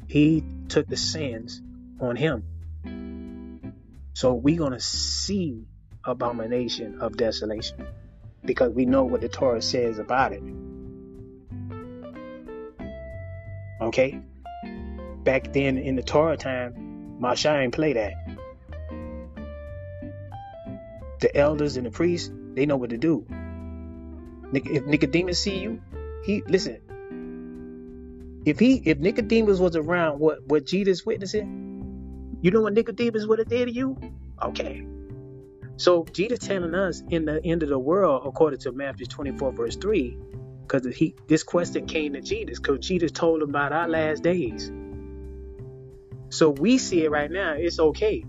He 0.08 0.44
took 0.68 0.88
the 0.88 0.98
sins 0.98 1.62
on 2.00 2.16
him. 2.16 2.44
So 4.14 4.34
we're 4.34 4.60
gonna 4.60 4.80
see 4.80 5.66
abomination 6.04 7.00
of 7.02 7.18
desolation 7.18 7.88
because 8.46 8.72
we 8.72 8.86
know 8.86 9.04
what 9.06 9.22
the 9.22 9.30
Torah 9.30 9.62
says 9.62 10.00
about 10.00 10.34
it. 10.34 10.44
Okay? 13.82 14.20
Back 15.24 15.54
then 15.54 15.78
in 15.78 15.96
the 15.96 16.04
Torah 16.04 16.38
time, 16.38 17.18
Moshe 17.20 17.50
ain't 17.52 17.74
play 17.74 17.94
that. 17.94 18.14
The 21.22 21.36
elders 21.36 21.78
and 21.78 21.86
the 21.86 21.91
priests, 21.91 22.32
they 22.54 22.66
know 22.66 22.76
what 22.78 22.89
to 22.89 22.98
do. 22.98 23.26
If 24.54 24.86
Nicodemus 24.86 25.41
see 25.41 25.58
you, 25.60 25.82
he 26.24 26.43
listen. 26.47 26.80
If 28.45 28.60
he 28.60 28.76
if 28.86 28.99
Nicodemus 28.99 29.60
was 29.60 29.76
around 29.76 30.20
what 30.20 30.45
what 30.45 30.66
Jesus 30.66 31.06
witnessing, 31.06 32.38
you 32.41 32.51
know 32.51 32.62
what 32.62 32.74
Nicodemus 32.74 33.26
would 33.26 33.39
have 33.39 33.47
did 33.47 33.66
to 33.66 33.72
you? 33.72 33.97
Okay. 34.41 34.86
So 35.78 36.06
Jesus 36.12 36.39
telling 36.39 36.76
us 36.76 37.01
in 37.10 37.26
the 37.26 37.43
end 37.43 37.64
of 37.64 37.70
the 37.70 37.80
world, 37.80 38.24
according 38.26 38.60
to 38.60 38.72
Matthew 38.72 39.08
24, 39.08 39.54
verse 39.54 39.76
3, 39.76 40.18
because 40.62 40.95
he 40.95 41.16
this 41.28 41.43
question 41.43 41.88
came 41.88 42.14
to 42.14 42.22
Jesus, 42.22 42.60
because 42.60 42.86
Jesus 42.86 43.12
told 43.12 43.41
him 43.41 43.49
about 43.49 43.72
our 43.72 43.88
last 43.88 44.24
days. 44.24 44.72
So 46.30 46.49
we 46.49 46.78
see 46.78 47.06
it 47.06 47.12
right 47.12 47.32
now, 47.32 47.54
it's 47.54 47.80
okay. 47.80 48.26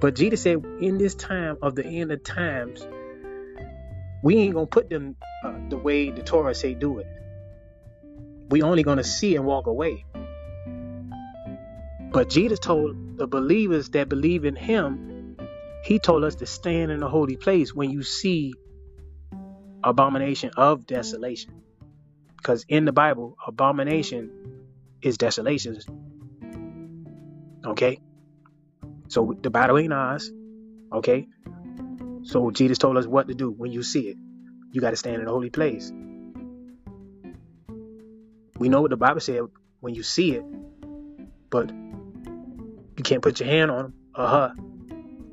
But 0.00 0.16
Jesus 0.16 0.42
said, 0.42 0.62
in 0.80 0.98
this 0.98 1.14
time 1.14 1.56
of 1.62 1.74
the 1.74 1.86
end 1.86 2.12
of 2.12 2.22
times, 2.22 2.86
we 4.24 4.38
ain't 4.38 4.54
gonna 4.54 4.66
put 4.66 4.88
them 4.88 5.16
uh, 5.44 5.52
the 5.68 5.76
way 5.76 6.10
the 6.10 6.22
Torah 6.22 6.54
say 6.54 6.72
do 6.72 6.98
it. 6.98 7.06
We 8.48 8.62
only 8.62 8.82
gonna 8.82 9.04
see 9.04 9.36
and 9.36 9.44
walk 9.44 9.66
away. 9.66 10.06
But 12.10 12.30
Jesus 12.30 12.58
told 12.58 13.18
the 13.18 13.26
believers 13.26 13.90
that 13.90 14.08
believe 14.08 14.46
in 14.46 14.56
him, 14.56 15.36
he 15.84 15.98
told 15.98 16.24
us 16.24 16.36
to 16.36 16.46
stand 16.46 16.90
in 16.90 17.00
the 17.00 17.08
holy 17.08 17.36
place 17.36 17.74
when 17.74 17.90
you 17.90 18.02
see 18.02 18.54
abomination 19.84 20.52
of 20.56 20.86
desolation. 20.86 21.62
Because 22.38 22.64
in 22.66 22.86
the 22.86 22.92
Bible, 22.92 23.36
abomination 23.46 24.30
is 25.02 25.18
desolation. 25.18 25.78
Okay? 27.66 28.00
So 29.08 29.36
the 29.38 29.50
battle 29.50 29.76
ain't 29.76 29.92
ours. 29.92 30.32
Okay? 30.90 31.26
So 32.24 32.50
Jesus 32.50 32.78
told 32.78 32.96
us 32.96 33.06
what 33.06 33.28
to 33.28 33.34
do 33.34 33.50
when 33.50 33.70
you 33.70 33.82
see 33.82 34.08
it. 34.08 34.16
You 34.72 34.80
got 34.80 34.90
to 34.90 34.96
stand 34.96 35.22
in 35.22 35.28
a 35.28 35.30
holy 35.30 35.50
place. 35.50 35.92
We 38.58 38.68
know 38.68 38.82
what 38.82 38.90
the 38.90 38.96
Bible 38.96 39.20
said 39.20 39.42
when 39.80 39.94
you 39.94 40.02
see 40.02 40.32
it, 40.32 40.44
but 41.50 41.70
you 41.70 43.02
can't 43.02 43.22
put 43.22 43.40
your 43.40 43.48
hand 43.48 43.70
on 43.70 43.92
or 44.16 44.26
her 44.26 44.54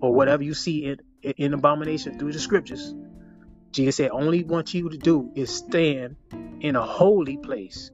or 0.02 0.14
whatever 0.14 0.44
you 0.44 0.54
see 0.54 0.86
in, 0.86 1.00
in 1.38 1.54
abomination 1.54 2.20
through 2.20 2.34
the 2.34 2.40
scriptures. 2.40 2.94
Jesus 3.72 3.96
said, 3.96 4.12
only 4.12 4.44
want 4.44 4.74
you 4.74 4.90
to 4.90 4.98
do 4.98 5.32
is 5.36 5.50
stand 5.50 6.18
in 6.60 6.76
a 6.76 6.86
holy 6.86 7.38
place. 7.38 7.92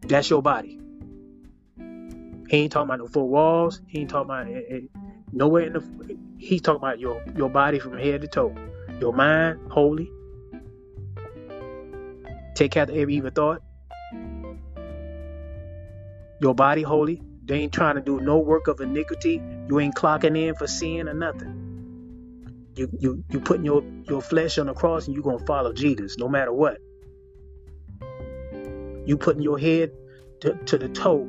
That's 0.00 0.30
your 0.30 0.42
body. 0.42 0.78
He 2.48 2.56
ain't 2.56 2.72
talking 2.72 2.88
about 2.88 3.00
no 3.00 3.08
four 3.08 3.28
walls. 3.28 3.80
He 3.88 4.00
ain't 4.00 4.10
talking 4.10 4.30
about 4.30 4.46
eh, 4.46 4.60
eh, 4.70 4.80
nowhere 5.32 5.66
in 5.66 5.72
the. 5.74 6.18
He's 6.38 6.62
talking 6.62 6.78
about 6.78 6.98
your 6.98 7.22
your 7.36 7.50
body 7.50 7.78
from 7.78 7.98
head 7.98 8.22
to 8.22 8.28
toe. 8.28 8.54
Your 9.00 9.12
mind 9.12 9.60
holy. 9.70 10.10
Take 12.54 12.72
care 12.72 12.82
of 12.82 12.90
every 12.90 13.14
evil 13.14 13.30
thought. 13.30 13.62
Your 16.40 16.54
body 16.54 16.82
holy. 16.82 17.22
They 17.44 17.60
ain't 17.60 17.72
trying 17.72 17.94
to 17.94 18.02
do 18.02 18.20
no 18.20 18.38
work 18.38 18.68
of 18.68 18.80
iniquity. 18.80 19.40
You 19.68 19.80
ain't 19.80 19.94
clocking 19.94 20.36
in 20.36 20.54
for 20.54 20.66
sin 20.66 21.08
or 21.08 21.14
nothing. 21.14 21.68
You 22.76 22.88
you 22.98 23.24
you 23.30 23.40
putting 23.40 23.64
your, 23.64 23.82
your 24.04 24.20
flesh 24.20 24.58
on 24.58 24.66
the 24.66 24.74
cross 24.74 25.06
and 25.06 25.16
you 25.16 25.22
gonna 25.22 25.44
follow 25.46 25.72
Jesus 25.72 26.18
no 26.18 26.28
matter 26.28 26.52
what. 26.52 26.78
You 29.06 29.16
putting 29.16 29.42
your 29.42 29.58
head 29.58 29.92
to, 30.42 30.54
to 30.66 30.78
the 30.78 30.88
toe 30.88 31.22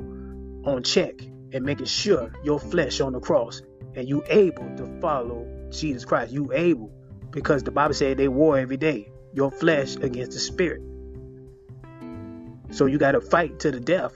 on 0.64 0.82
check 0.82 1.14
and 1.52 1.64
making 1.64 1.86
sure 1.86 2.32
your 2.44 2.60
flesh 2.60 3.00
on 3.00 3.12
the 3.12 3.20
cross 3.20 3.62
and 4.00 4.08
you 4.08 4.24
able 4.28 4.64
to 4.78 4.86
follow 5.00 5.46
Jesus 5.70 6.06
Christ. 6.06 6.32
You 6.32 6.50
able 6.54 6.90
because 7.30 7.62
the 7.62 7.70
Bible 7.70 7.92
said 7.92 8.16
they 8.16 8.28
war 8.28 8.58
every 8.58 8.78
day. 8.78 9.12
Your 9.34 9.50
flesh 9.50 9.94
against 9.96 10.32
the 10.32 10.38
spirit. 10.38 10.80
So 12.70 12.86
you 12.86 12.96
got 12.96 13.12
to 13.12 13.20
fight 13.20 13.60
to 13.60 13.70
the 13.70 13.78
death. 13.78 14.14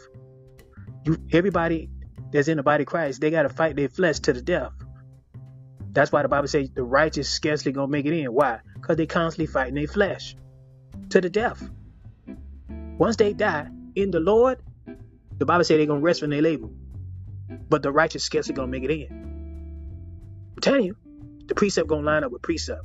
You 1.05 1.19
everybody 1.31 1.91
that's 2.33 2.49
in 2.49 2.57
the 2.57 2.63
body 2.63 2.85
of 2.85 2.89
Christ, 2.89 3.21
they 3.21 3.31
got 3.31 3.43
to 3.43 3.51
fight 3.51 3.77
their 3.77 3.91
flesh 3.91 4.21
to 4.21 4.33
the 4.33 4.41
death. 4.41 4.73
That's 5.93 6.11
why 6.11 6.23
the 6.23 6.29
Bible 6.29 6.49
says 6.49 6.71
the 6.71 6.83
righteous 6.83 7.29
scarcely 7.29 7.71
gonna 7.71 7.89
make 7.89 8.07
it 8.07 8.15
in. 8.15 8.33
Why? 8.33 8.61
Because 8.75 8.97
they 8.97 9.07
constantly 9.07 9.47
fighting 9.47 9.75
their 9.75 9.87
flesh 9.87 10.35
to 11.11 11.21
the 11.21 11.29
death. 11.29 11.63
Once 12.97 13.17
they 13.17 13.35
die 13.35 13.69
in 13.95 14.11
the 14.11 14.21
Lord, 14.21 14.63
the 15.37 15.45
Bible 15.45 15.63
says 15.63 15.77
they're 15.77 15.87
gonna 15.87 16.01
rest 16.01 16.21
from 16.21 16.31
their 16.31 16.43
labor. 16.43 16.69
But 17.69 17.83
the 17.83 17.93
righteous 17.93 18.25
scarcely 18.25 18.55
gonna 18.55 18.69
make 18.69 18.83
it 18.83 18.91
in. 18.91 19.34
I'm 20.67 20.81
you, 20.81 20.97
the 21.47 21.55
precept 21.55 21.89
gonna 21.89 22.03
line 22.03 22.25
up 22.25 22.33
with 22.33 22.43
precept. 22.43 22.83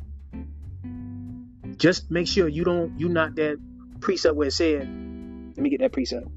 Just 1.78 2.12
make 2.12 2.28
sure 2.28 2.48
you 2.48 2.64
don't 2.64 3.00
you 3.00 3.10
not 3.10 3.36
that 3.36 3.58
precept 4.02 4.36
where 4.36 4.48
it 4.48 4.52
said, 4.52 4.82
let 4.82 5.58
me 5.58 5.70
get 5.70 5.80
that 5.80 5.92
precept. 5.92 6.28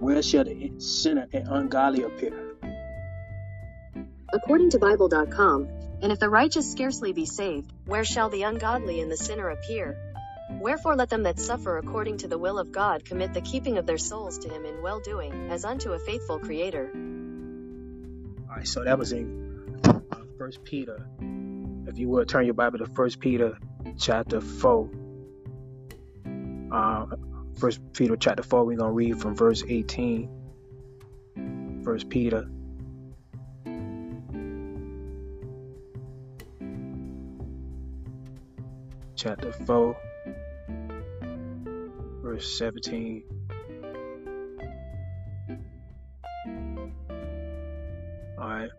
Where 0.00 0.22
shall 0.22 0.44
the 0.44 0.72
sinner 0.78 1.26
and 1.32 1.48
ungodly 1.48 2.04
appear? 2.04 2.56
According 4.32 4.70
to 4.70 4.78
Bible.com, 4.78 5.68
and 6.00 6.12
if 6.12 6.18
the 6.18 6.30
righteous 6.30 6.70
scarcely 6.70 7.12
be 7.12 7.26
saved, 7.26 7.72
where 7.84 8.04
shall 8.04 8.28
the 8.28 8.42
ungodly 8.42 9.00
and 9.00 9.10
the 9.10 9.16
sinner 9.16 9.50
appear? 9.50 10.07
Wherefore 10.50 10.96
let 10.96 11.10
them 11.10 11.22
that 11.24 11.38
suffer 11.38 11.78
according 11.78 12.18
to 12.18 12.28
the 12.28 12.38
will 12.38 12.58
of 12.58 12.72
God 12.72 13.04
commit 13.04 13.34
the 13.34 13.40
keeping 13.40 13.78
of 13.78 13.86
their 13.86 13.98
souls 13.98 14.38
to 14.38 14.48
him 14.48 14.64
in 14.64 14.82
well 14.82 15.00
doing, 15.00 15.50
as 15.50 15.64
unto 15.64 15.92
a 15.92 15.98
faithful 15.98 16.38
Creator. 16.38 16.90
Alright, 18.48 18.66
so 18.66 18.84
that 18.84 18.98
was 18.98 19.12
in 19.12 19.80
First 20.38 20.64
Peter. 20.64 21.06
If 21.86 21.98
you 21.98 22.08
would 22.08 22.28
turn 22.28 22.44
your 22.44 22.54
Bible 22.54 22.78
to 22.78 22.86
First 22.86 23.20
Peter 23.20 23.58
chapter 23.98 24.40
four. 24.40 24.90
Uh, 26.70 27.06
First 27.58 27.80
Peter 27.92 28.16
chapter 28.16 28.44
4, 28.44 28.64
we're 28.64 28.76
to 28.76 28.84
read 28.84 29.20
from 29.20 29.34
verse 29.34 29.64
18. 29.66 30.28
First 31.82 32.08
Peter. 32.08 32.48
Chapter 39.16 39.50
4, 39.50 39.96
verse 42.28 42.58
17. 42.58 43.22
Alright. 48.38 48.70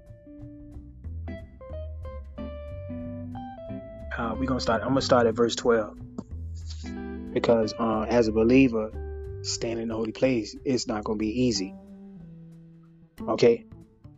Uh, 4.16 4.36
we're 4.38 4.46
gonna 4.46 4.60
start. 4.60 4.84
I'm 4.84 4.90
gonna 4.90 5.02
start 5.02 5.26
at 5.26 5.34
verse 5.34 5.56
12 5.56 5.98
because 7.34 7.74
uh, 7.80 8.02
as 8.08 8.28
a 8.28 8.32
believer, 8.32 8.92
standing 9.42 9.84
in 9.84 9.88
the 9.88 9.96
holy 9.96 10.12
place, 10.12 10.56
it's 10.64 10.86
not 10.86 11.04
to 11.18 11.20
be 11.20 11.42
easy. 11.46 11.74
Okay, 13.28 13.66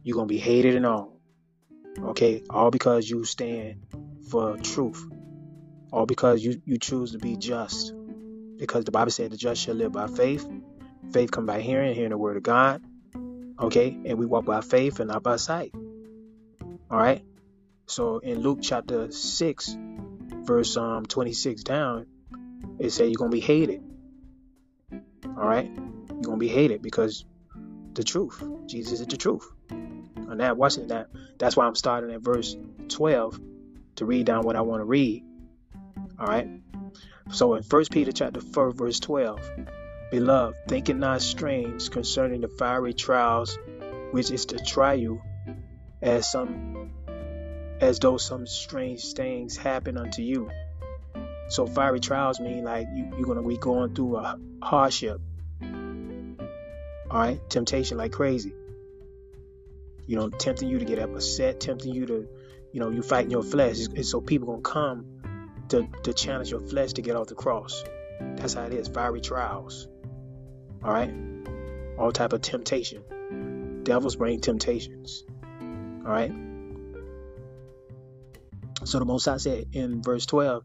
you're 0.03 0.15
to 0.27 0.33
be 0.33 0.39
hated 0.39 0.75
and 0.75 0.85
all. 0.85 1.21
Okay, 1.97 2.43
all 2.49 2.69
because 2.69 3.09
you 3.09 3.23
stand 3.23 3.85
for 4.29 4.57
truth, 4.57 5.01
all 5.93 6.05
because 6.05 6.43
you 6.43 6.61
you 6.65 6.77
choose 6.77 7.13
to 7.13 7.17
be 7.17 7.37
just. 7.37 7.93
Because 8.61 8.85
the 8.85 8.91
Bible 8.91 9.09
said 9.09 9.31
the 9.31 9.37
just 9.37 9.59
shall 9.59 9.73
live 9.73 9.91
by 9.91 10.05
faith. 10.05 10.47
Faith 11.11 11.31
come 11.31 11.47
by 11.47 11.61
hearing, 11.61 11.95
hearing 11.95 12.11
the 12.11 12.17
word 12.17 12.37
of 12.37 12.43
God. 12.43 12.83
Okay, 13.59 13.97
and 14.05 14.19
we 14.19 14.27
walk 14.27 14.45
by 14.45 14.61
faith 14.61 14.99
and 14.99 15.09
not 15.09 15.23
by 15.23 15.37
sight. 15.37 15.71
All 16.91 16.97
right. 16.97 17.23
So 17.87 18.19
in 18.19 18.39
Luke 18.41 18.59
chapter 18.61 19.11
six, 19.11 19.75
verse 20.43 20.77
um 20.77 21.07
26 21.07 21.63
down, 21.63 22.05
it 22.77 22.91
said 22.91 23.05
you're 23.05 23.17
gonna 23.17 23.31
be 23.31 23.39
hated. 23.39 23.81
All 25.25 25.47
right, 25.47 25.71
you're 26.11 26.21
gonna 26.21 26.37
be 26.37 26.47
hated 26.47 26.83
because 26.83 27.25
the 27.93 28.03
truth. 28.03 28.43
Jesus 28.67 29.01
is 29.01 29.07
the 29.07 29.17
truth. 29.17 29.51
And 29.71 30.37
now 30.37 30.53
watching 30.53 30.89
that, 30.89 31.07
that's 31.39 31.57
why 31.57 31.65
I'm 31.65 31.73
starting 31.73 32.13
at 32.13 32.21
verse 32.21 32.55
12 32.89 33.39
to 33.95 34.05
read 34.05 34.27
down 34.27 34.43
what 34.43 34.55
I 34.55 34.61
want 34.61 34.81
to 34.81 34.85
read. 34.85 35.23
All 36.19 36.27
right. 36.27 36.47
So 37.31 37.55
in 37.55 37.63
1 37.63 37.85
Peter 37.91 38.11
chapter 38.11 38.41
4, 38.41 38.71
verse 38.71 38.99
12, 38.99 39.39
beloved, 40.11 40.57
think 40.67 40.89
it 40.89 40.97
not 40.97 41.21
strange 41.21 41.89
concerning 41.89 42.41
the 42.41 42.49
fiery 42.49 42.93
trials 42.93 43.57
which 44.11 44.31
is 44.31 44.47
to 44.47 44.59
try 44.59 44.93
you, 44.93 45.21
as 46.01 46.29
some 46.29 46.91
as 47.79 47.99
though 47.99 48.17
some 48.17 48.45
strange 48.45 49.13
things 49.13 49.55
happen 49.55 49.97
unto 49.97 50.21
you. 50.21 50.49
So 51.47 51.65
fiery 51.65 52.01
trials 52.01 52.39
mean 52.39 52.65
like 52.65 52.87
you, 52.93 53.09
you're 53.17 53.25
gonna 53.25 53.47
be 53.47 53.57
going 53.57 53.95
through 53.95 54.17
a 54.17 54.37
hardship. 54.61 55.21
All 55.61 56.37
right, 57.19 57.49
temptation 57.49 57.97
like 57.97 58.11
crazy. 58.11 58.53
You 60.05 60.17
know, 60.17 60.29
tempting 60.29 60.67
you 60.67 60.79
to 60.79 60.85
get 60.85 60.99
upset, 60.99 61.61
tempting 61.61 61.93
you 61.93 62.05
to, 62.07 62.27
you 62.73 62.79
know, 62.81 62.89
you 62.89 63.01
fighting 63.01 63.31
your 63.31 63.43
flesh, 63.43 63.85
and 63.87 64.05
so 64.05 64.19
people 64.19 64.47
gonna 64.47 64.61
come 64.61 65.05
to 65.71 65.87
to 66.03 66.13
challenge 66.13 66.51
your 66.51 66.59
flesh 66.59 66.93
to 66.93 67.01
get 67.01 67.15
off 67.15 67.27
the 67.27 67.35
cross. 67.35 67.83
That's 68.35 68.53
how 68.53 68.63
it 68.63 68.73
is. 68.73 68.87
Fiery 68.87 69.21
trials. 69.21 69.87
All 70.83 70.91
right, 70.91 71.13
all 71.97 72.11
type 72.11 72.33
of 72.33 72.41
temptation. 72.41 73.81
Devils 73.83 74.15
bring 74.15 74.39
temptations. 74.41 75.23
All 76.05 76.11
right. 76.11 76.31
So 78.83 78.99
the 78.99 79.05
Most 79.05 79.25
High 79.25 79.37
said 79.37 79.65
in 79.73 80.01
verse 80.01 80.25
12, 80.25 80.63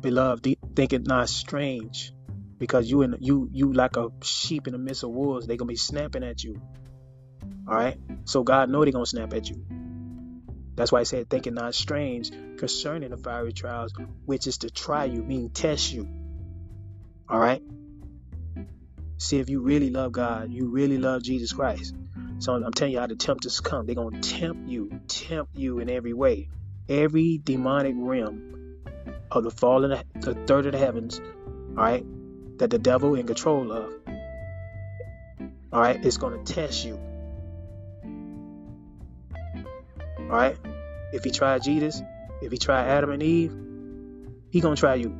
Beloved, 0.00 0.56
think 0.74 0.92
it 0.92 1.06
not 1.06 1.28
strange, 1.28 2.12
because 2.58 2.90
you 2.90 3.02
and 3.02 3.16
you 3.20 3.48
you 3.52 3.72
like 3.72 3.96
a 3.96 4.08
sheep 4.22 4.66
in 4.66 4.72
the 4.72 4.78
midst 4.78 5.04
of 5.04 5.10
wolves. 5.10 5.46
They're 5.46 5.56
gonna 5.56 5.68
be 5.68 5.76
snapping 5.76 6.24
at 6.24 6.42
you. 6.42 6.60
All 7.68 7.74
right. 7.74 7.96
So 8.24 8.42
God 8.42 8.70
know 8.70 8.82
they're 8.82 8.92
gonna 8.92 9.06
snap 9.06 9.32
at 9.32 9.48
you. 9.48 9.64
That's 10.76 10.90
why 10.90 11.00
I 11.00 11.04
said, 11.04 11.30
think 11.30 11.46
it 11.46 11.54
not 11.54 11.74
strange 11.74 12.30
concerning 12.58 13.10
the 13.10 13.16
fiery 13.16 13.52
trials, 13.52 13.92
which 14.24 14.46
is 14.46 14.58
to 14.58 14.70
try 14.70 15.04
you, 15.04 15.22
mean 15.22 15.50
test 15.50 15.92
you. 15.92 16.08
All 17.28 17.38
right. 17.38 17.62
See 19.18 19.38
if 19.38 19.48
you 19.48 19.60
really 19.60 19.90
love 19.90 20.12
God, 20.12 20.50
you 20.50 20.68
really 20.68 20.98
love 20.98 21.22
Jesus 21.22 21.52
Christ. 21.52 21.94
So 22.40 22.52
I'm 22.52 22.72
telling 22.72 22.94
you 22.94 23.00
how 23.00 23.06
the 23.06 23.14
tempters 23.14 23.60
come. 23.60 23.86
They're 23.86 23.94
gonna 23.94 24.20
tempt 24.20 24.68
you, 24.68 25.00
tempt 25.06 25.56
you 25.56 25.78
in 25.78 25.88
every 25.88 26.12
way. 26.12 26.48
Every 26.88 27.38
demonic 27.42 27.94
realm 27.96 28.80
of 29.30 29.44
the 29.44 29.50
fallen, 29.50 30.02
the 30.20 30.34
third 30.34 30.66
of 30.66 30.72
the 30.72 30.78
heavens, 30.78 31.20
all 31.20 31.84
right, 31.84 32.04
that 32.58 32.70
the 32.70 32.78
devil 32.78 33.14
in 33.14 33.26
control 33.26 33.72
of, 33.72 33.92
all 35.72 35.80
right, 35.80 36.04
is 36.04 36.18
gonna 36.18 36.42
test 36.44 36.84
you. 36.84 37.00
Right, 40.28 40.56
if 41.12 41.24
he 41.24 41.30
tried 41.30 41.62
Jesus, 41.62 42.02
if 42.42 42.50
he 42.52 42.58
tried 42.58 42.88
Adam 42.88 43.10
and 43.10 43.22
Eve, 43.22 43.52
he 44.50 44.60
gonna 44.60 44.76
try 44.76 44.94
you. 44.94 45.14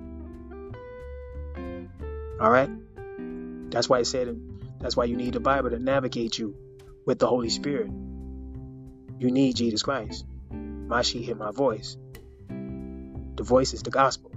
All 2.41 2.51
right, 2.51 2.71
that's 3.71 3.89
why 3.89 4.01
it 4.01 4.07
said, 4.07 4.37
that's 4.81 4.97
why 4.97 5.05
you 5.05 5.17
need 5.17 5.35
the 5.35 5.41
Bible 5.41 5.71
to 5.71 5.79
navigate 5.79 6.39
you 6.39 6.57
with 7.07 7.19
the 7.19 7.27
Holy 7.27 7.51
Spirit. 7.51 7.91
You 9.19 9.31
need 9.31 9.57
Jesus 9.57 9.83
Christ. 9.83 10.25
My 10.51 11.03
sheep 11.03 11.25
hear 11.25 11.37
my 11.37 11.51
voice. 11.51 11.97
The 12.49 13.43
voice 13.43 13.73
is 13.73 13.83
the 13.83 13.91
gospel. 13.91 14.33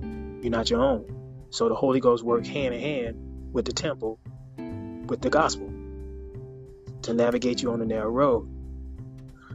You're 0.00 0.50
not 0.50 0.70
your 0.70 0.82
own. 0.82 1.48
So 1.50 1.68
the 1.68 1.74
Holy 1.74 2.00
Ghost 2.00 2.24
works 2.24 2.48
hand 2.48 2.74
in 2.74 2.80
hand 2.80 3.52
with 3.52 3.64
the 3.64 3.72
temple, 3.72 4.18
with 5.06 5.20
the 5.20 5.30
gospel, 5.30 5.72
to 7.02 7.12
navigate 7.12 7.62
you 7.62 7.72
on 7.72 7.78
the 7.78 7.86
narrow 7.86 8.10
road. 8.10 8.48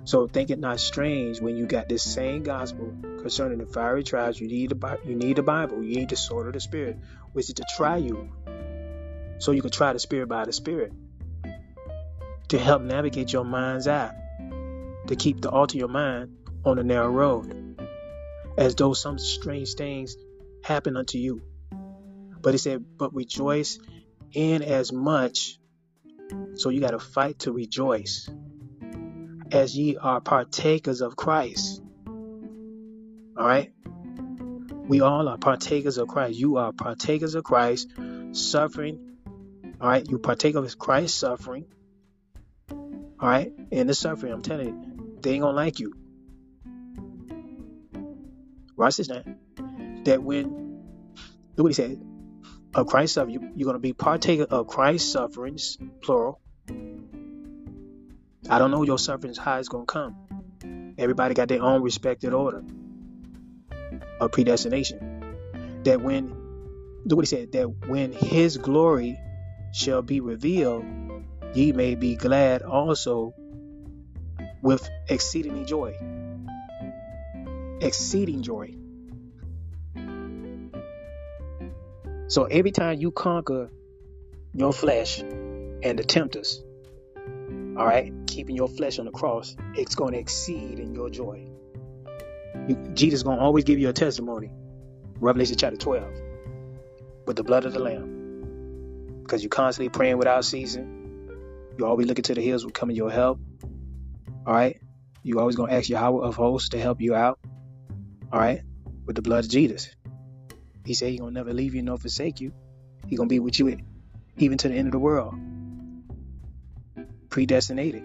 So 0.08 0.26
think 0.26 0.52
it 0.52 0.58
not 0.58 0.80
strange 0.80 1.42
when 1.42 1.58
you 1.58 1.66
got 1.66 1.90
this 1.90 2.02
same 2.02 2.42
gospel 2.42 2.96
concerning 3.20 3.58
the 3.58 3.66
fiery 3.66 4.06
trials. 4.06 4.40
You 4.40 4.48
need 4.48 4.70
the 4.70 5.00
you 5.06 5.16
need 5.16 5.36
the 5.36 5.44
Bible. 5.44 5.84
You 5.84 5.98
need 5.98 6.08
the 6.08 6.16
sword 6.16 6.48
of 6.48 6.54
the 6.54 6.62
Spirit, 6.62 6.98
which 7.34 7.50
is 7.50 7.56
to 7.56 7.66
try 7.76 7.98
you, 7.98 8.32
so 9.40 9.52
you 9.52 9.62
can 9.62 9.70
try 9.70 9.92
the 9.92 10.00
Spirit 10.00 10.30
by 10.30 10.46
the 10.46 10.54
Spirit 10.54 10.94
to 12.48 12.58
help 12.58 12.84
navigate 12.84 13.34
your 13.34 13.44
mind's 13.44 13.90
eye, 13.90 14.16
to 15.08 15.16
keep 15.18 15.42
the 15.42 15.50
altar 15.50 15.78
your 15.78 15.90
mind 15.90 16.38
on 16.64 16.78
the 16.78 16.86
narrow 16.86 17.10
road, 17.10 17.78
as 18.58 18.76
though 18.76 18.94
some 18.94 19.20
strange 19.20 19.74
things 19.74 20.16
happen 20.64 20.96
unto 20.96 21.18
you. 21.18 21.42
But 22.40 22.54
he 22.54 22.60
said, 22.60 22.86
but 22.98 23.14
rejoice 23.14 23.78
in 24.32 24.62
as 24.62 24.94
much. 24.94 25.60
So 26.56 26.70
you 26.70 26.80
got 26.80 26.92
to 26.92 27.00
fight 27.00 27.40
to 27.40 27.52
rejoice 27.52 28.30
as 29.52 29.78
ye 29.78 29.98
are 29.98 30.22
partakers 30.22 31.02
of 31.02 31.16
Christ. 31.16 31.82
All 32.06 33.48
right? 33.48 33.72
We 34.88 35.02
all 35.02 35.28
are 35.28 35.38
partakers 35.38 35.98
of 35.98 36.08
Christ. 36.08 36.40
You 36.40 36.58
are 36.58 36.72
partakers 36.72 37.36
of 37.36 37.44
Christ, 37.44 37.92
suffering. 38.32 39.18
All 39.82 39.90
right? 39.90 40.10
You 40.10 40.18
partake 40.20 40.56
of 40.56 40.78
Christ's 40.78 41.18
suffering 41.18 41.66
all 43.20 43.30
right? 43.30 43.52
In 43.72 43.88
the 43.88 43.94
suffering, 43.94 44.32
I'm 44.32 44.42
telling 44.42 44.68
you, 44.68 45.18
they 45.22 45.32
ain't 45.32 45.42
gonna 45.42 45.56
like 45.56 45.80
you. 45.80 45.94
Watch 48.76 48.98
this 48.98 49.10
now. 49.10 49.24
That 50.04 50.22
when, 50.22 50.84
look 51.56 51.64
what 51.64 51.70
he 51.70 51.74
said, 51.74 52.00
of 52.76 52.88
Christ's 52.88 53.16
suffering, 53.16 53.34
you, 53.34 53.52
you're 53.56 53.66
gonna 53.66 53.80
be 53.80 53.94
partaker 53.94 54.44
of 54.44 54.68
Christ's 54.68 55.12
sufferings, 55.12 55.78
plural. 56.02 56.40
I 58.50 58.60
don't 58.60 58.72
know 58.72 58.84
your 58.84 58.98
sufferings 58.98 59.38
how 59.38 59.58
it's 59.58 59.68
gonna 59.68 59.86
come. 59.86 60.16
Everybody 60.98 61.34
got 61.34 61.50
their 61.50 61.62
own 61.62 61.82
respected 61.82 62.34
order 62.34 62.64
of 64.22 64.32
predestination. 64.32 65.82
That 65.84 66.02
when, 66.02 66.30
look 67.06 67.18
what 67.18 67.28
he 67.28 67.36
said, 67.36 67.52
that 67.52 67.88
when 67.88 68.14
his 68.14 68.58
glory 68.58 69.20
shall 69.74 70.02
be 70.02 70.22
revealed, 70.22 70.86
ye 71.54 71.74
may 71.74 71.96
be 71.96 72.16
glad 72.16 72.62
also 72.62 73.34
with 74.62 74.90
exceeding 75.10 75.66
joy. 75.66 75.96
Exceeding 77.82 78.44
joy. 78.44 78.76
So 82.28 82.46
every 82.46 82.72
time 82.72 83.00
you 83.00 83.12
conquer 83.12 83.70
your 84.54 84.72
flesh 84.74 85.20
and 85.20 86.00
the 86.00 86.04
tempters, 86.04 86.64
all 87.78 87.86
right, 87.86 88.12
mm-hmm. 88.12 88.26
keeping 88.26 88.56
your 88.56 88.68
flesh 88.68 88.98
on 88.98 89.06
the 89.06 89.12
cross, 89.12 89.56
it's 89.76 89.94
going 89.94 90.14
to 90.14 90.20
exceed 90.20 90.80
in 90.80 90.96
your 90.96 91.12
joy. 91.12 91.48
You, 92.68 92.76
Jesus 92.96 93.20
is 93.20 93.24
going 93.24 93.38
to 93.38 93.44
always 93.44 93.66
give 93.66 93.78
you 93.78 93.90
a 93.90 93.94
testimony. 93.94 94.52
Revelation 95.20 95.58
chapter 95.58 95.78
12. 95.78 96.04
With 97.28 97.36
the 97.36 97.44
blood 97.44 97.66
of 97.66 97.74
the 97.74 97.80
Lamb. 97.80 99.22
Because 99.22 99.44
you're 99.44 99.50
constantly 99.50 99.90
praying 99.90 100.18
without 100.18 100.44
ceasing 100.46 101.76
You're 101.78 101.88
always 101.88 102.08
looking 102.08 102.24
to 102.24 102.34
the 102.34 102.42
hills 102.42 102.64
will 102.64 102.72
come 102.72 102.90
in 102.90 102.96
your 102.96 103.12
help. 103.12 103.40
All 104.48 104.54
right. 104.54 104.80
You 105.22 105.40
always 105.40 105.56
gonna 105.56 105.74
ask 105.74 105.88
your 105.88 106.00
Yahweh 106.00 106.26
of 106.26 106.36
hosts 106.36 106.70
to 106.70 106.80
help 106.80 107.00
you 107.00 107.14
out. 107.14 107.40
All 108.32 108.40
right. 108.40 108.62
With 109.06 109.16
the 109.16 109.22
blood 109.22 109.44
of 109.44 109.52
Jesus. 109.52 109.90
He 110.84 110.96
said 110.96 111.10
he 111.10 111.20
gonna 111.20 111.32
never 111.32 111.54
leave 111.54 111.76
you 111.76 111.84
nor 111.84 111.98
forsake 111.98 112.42
you. 112.42 112.54
He 113.08 113.18
gonna 113.18 113.28
be 113.28 113.40
with 113.40 113.60
you 113.60 113.78
even 114.38 114.58
to 114.60 114.70
the 114.70 114.74
end 114.74 114.88
of 114.88 114.94
the 114.94 115.00
world. 115.00 115.36
Predestinated. 117.38 118.04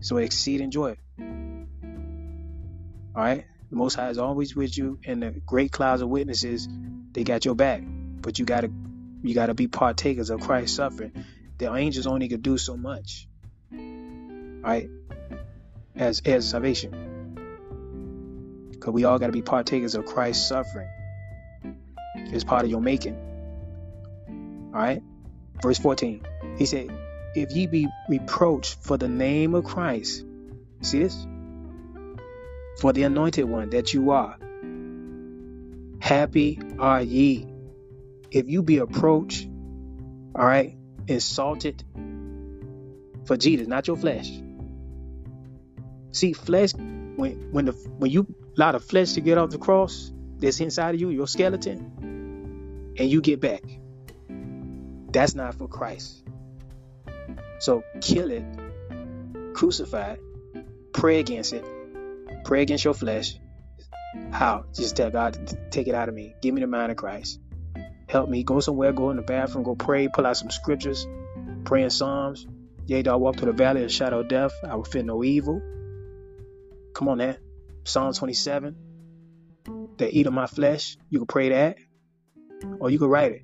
So 0.00 0.16
exceed 0.16 0.68
joy. 0.70 0.96
All 1.18 1.26
right. 3.14 3.44
The 3.70 3.76
Most 3.76 3.94
High 3.94 4.08
is 4.08 4.18
always 4.18 4.56
with 4.56 4.76
you, 4.76 4.98
and 5.04 5.22
the 5.22 5.30
great 5.30 5.70
clouds 5.70 6.02
of 6.02 6.08
witnesses, 6.08 6.68
they 7.12 7.24
got 7.24 7.44
your 7.44 7.54
back. 7.54 7.82
But 7.84 8.38
you 8.38 8.44
gotta, 8.44 8.70
you 9.22 9.34
gotta 9.34 9.54
be 9.54 9.68
partakers 9.68 10.30
of 10.30 10.40
Christ's 10.40 10.76
suffering 10.76 11.12
the 11.60 11.72
angels 11.74 12.06
only 12.06 12.26
could 12.26 12.42
do 12.42 12.56
so 12.58 12.76
much, 12.76 13.28
right? 13.70 14.88
As 15.94 16.22
as 16.24 16.48
salvation, 16.48 17.36
because 18.70 18.94
we 18.94 19.04
all 19.04 19.18
got 19.18 19.26
to 19.26 19.32
be 19.32 19.42
partakers 19.42 19.94
of 19.94 20.06
Christ's 20.06 20.48
suffering. 20.48 20.88
It's 22.16 22.44
part 22.44 22.64
of 22.64 22.70
your 22.70 22.80
making. 22.80 23.14
All 24.74 24.80
right, 24.80 25.02
verse 25.60 25.78
fourteen. 25.78 26.26
He 26.56 26.64
said, 26.64 26.90
"If 27.34 27.52
ye 27.52 27.66
be 27.66 27.88
reproached 28.08 28.76
for 28.82 28.96
the 28.96 29.08
name 29.08 29.54
of 29.54 29.64
Christ, 29.64 30.24
see 30.82 31.00
this, 31.00 31.26
for 32.80 32.92
the 32.92 33.04
anointed 33.04 33.44
one 33.44 33.70
that 33.70 33.94
you 33.94 34.10
are, 34.10 34.36
happy 36.00 36.58
are 36.78 37.02
ye. 37.02 37.46
If 38.30 38.48
you 38.48 38.62
be 38.62 38.78
approached, 38.78 39.48
all 40.34 40.46
right, 40.46 40.76
insulted 41.06 41.84
for 43.24 43.36
Jesus, 43.36 43.66
not 43.66 43.86
your 43.86 43.96
flesh. 43.96 44.30
See, 46.12 46.32
flesh 46.32 46.72
when 46.74 47.52
when 47.52 47.66
the 47.66 47.72
when 47.72 48.10
you 48.10 48.26
a 48.56 48.60
lot 48.60 48.74
of 48.74 48.84
flesh 48.84 49.12
to 49.12 49.20
get 49.20 49.38
off 49.38 49.50
the 49.50 49.58
cross 49.58 50.12
that's 50.38 50.60
inside 50.60 50.94
of 50.94 51.00
you, 51.00 51.10
your 51.10 51.28
skeleton, 51.28 52.94
and 52.98 53.08
you 53.08 53.20
get 53.20 53.40
back. 53.40 53.62
That's 55.12 55.34
not 55.34 55.54
for 55.54 55.68
Christ. 55.68 56.22
So 57.60 57.84
kill 58.00 58.30
it, 58.30 58.44
crucify 59.54 60.12
it, 60.12 60.20
pray 60.92 61.20
against 61.20 61.52
it, 61.52 61.64
pray 62.44 62.62
against 62.62 62.84
your 62.84 62.94
flesh. 62.94 63.38
How? 64.32 64.64
Just 64.74 64.96
tell 64.96 65.10
God 65.10 65.38
take 65.70 65.86
it 65.86 65.94
out 65.94 66.08
of 66.08 66.14
me. 66.14 66.34
Give 66.40 66.54
me 66.54 66.62
the 66.62 66.66
mind 66.66 66.90
of 66.90 66.96
Christ. 66.96 67.38
Help 68.08 68.28
me. 68.28 68.42
Go 68.42 68.60
somewhere, 68.60 68.92
go 68.92 69.10
in 69.10 69.16
the 69.16 69.22
bathroom, 69.22 69.62
go 69.62 69.76
pray, 69.76 70.08
pull 70.08 70.26
out 70.26 70.36
some 70.36 70.50
scriptures, 70.50 71.06
pray 71.64 71.82
in 71.82 71.90
Psalms. 71.90 72.46
Yea, 72.86 73.02
though 73.02 73.12
I 73.12 73.16
walk 73.16 73.36
through 73.36 73.52
the 73.52 73.56
valley 73.56 73.84
of 73.84 73.92
shadow 73.92 74.20
of 74.20 74.28
death, 74.28 74.52
I 74.64 74.74
will 74.74 74.84
fear 74.84 75.02
no 75.02 75.22
evil. 75.22 75.62
Come 76.94 77.08
on, 77.08 77.18
man. 77.18 77.36
Psalm 77.84 78.12
27. 78.12 78.74
They 79.96 80.10
eat 80.10 80.26
of 80.26 80.32
my 80.32 80.46
flesh. 80.46 80.96
You 81.08 81.20
can 81.20 81.26
pray 81.26 81.50
that. 81.50 81.76
Or 82.80 82.90
you 82.90 82.98
can 82.98 83.08
write 83.08 83.32
it. 83.32 83.42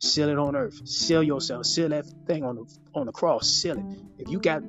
Seal 0.00 0.28
it 0.28 0.38
on 0.38 0.54
earth. 0.54 0.86
Seal 0.86 1.22
yourself. 1.22 1.66
Seal 1.66 1.88
that 1.88 2.06
thing 2.26 2.44
on 2.44 2.56
the 2.56 2.78
on 2.94 3.06
the 3.06 3.12
cross. 3.12 3.48
Seal 3.48 3.78
it. 3.78 3.84
If 4.18 4.28
you 4.28 4.38
got 4.38 4.62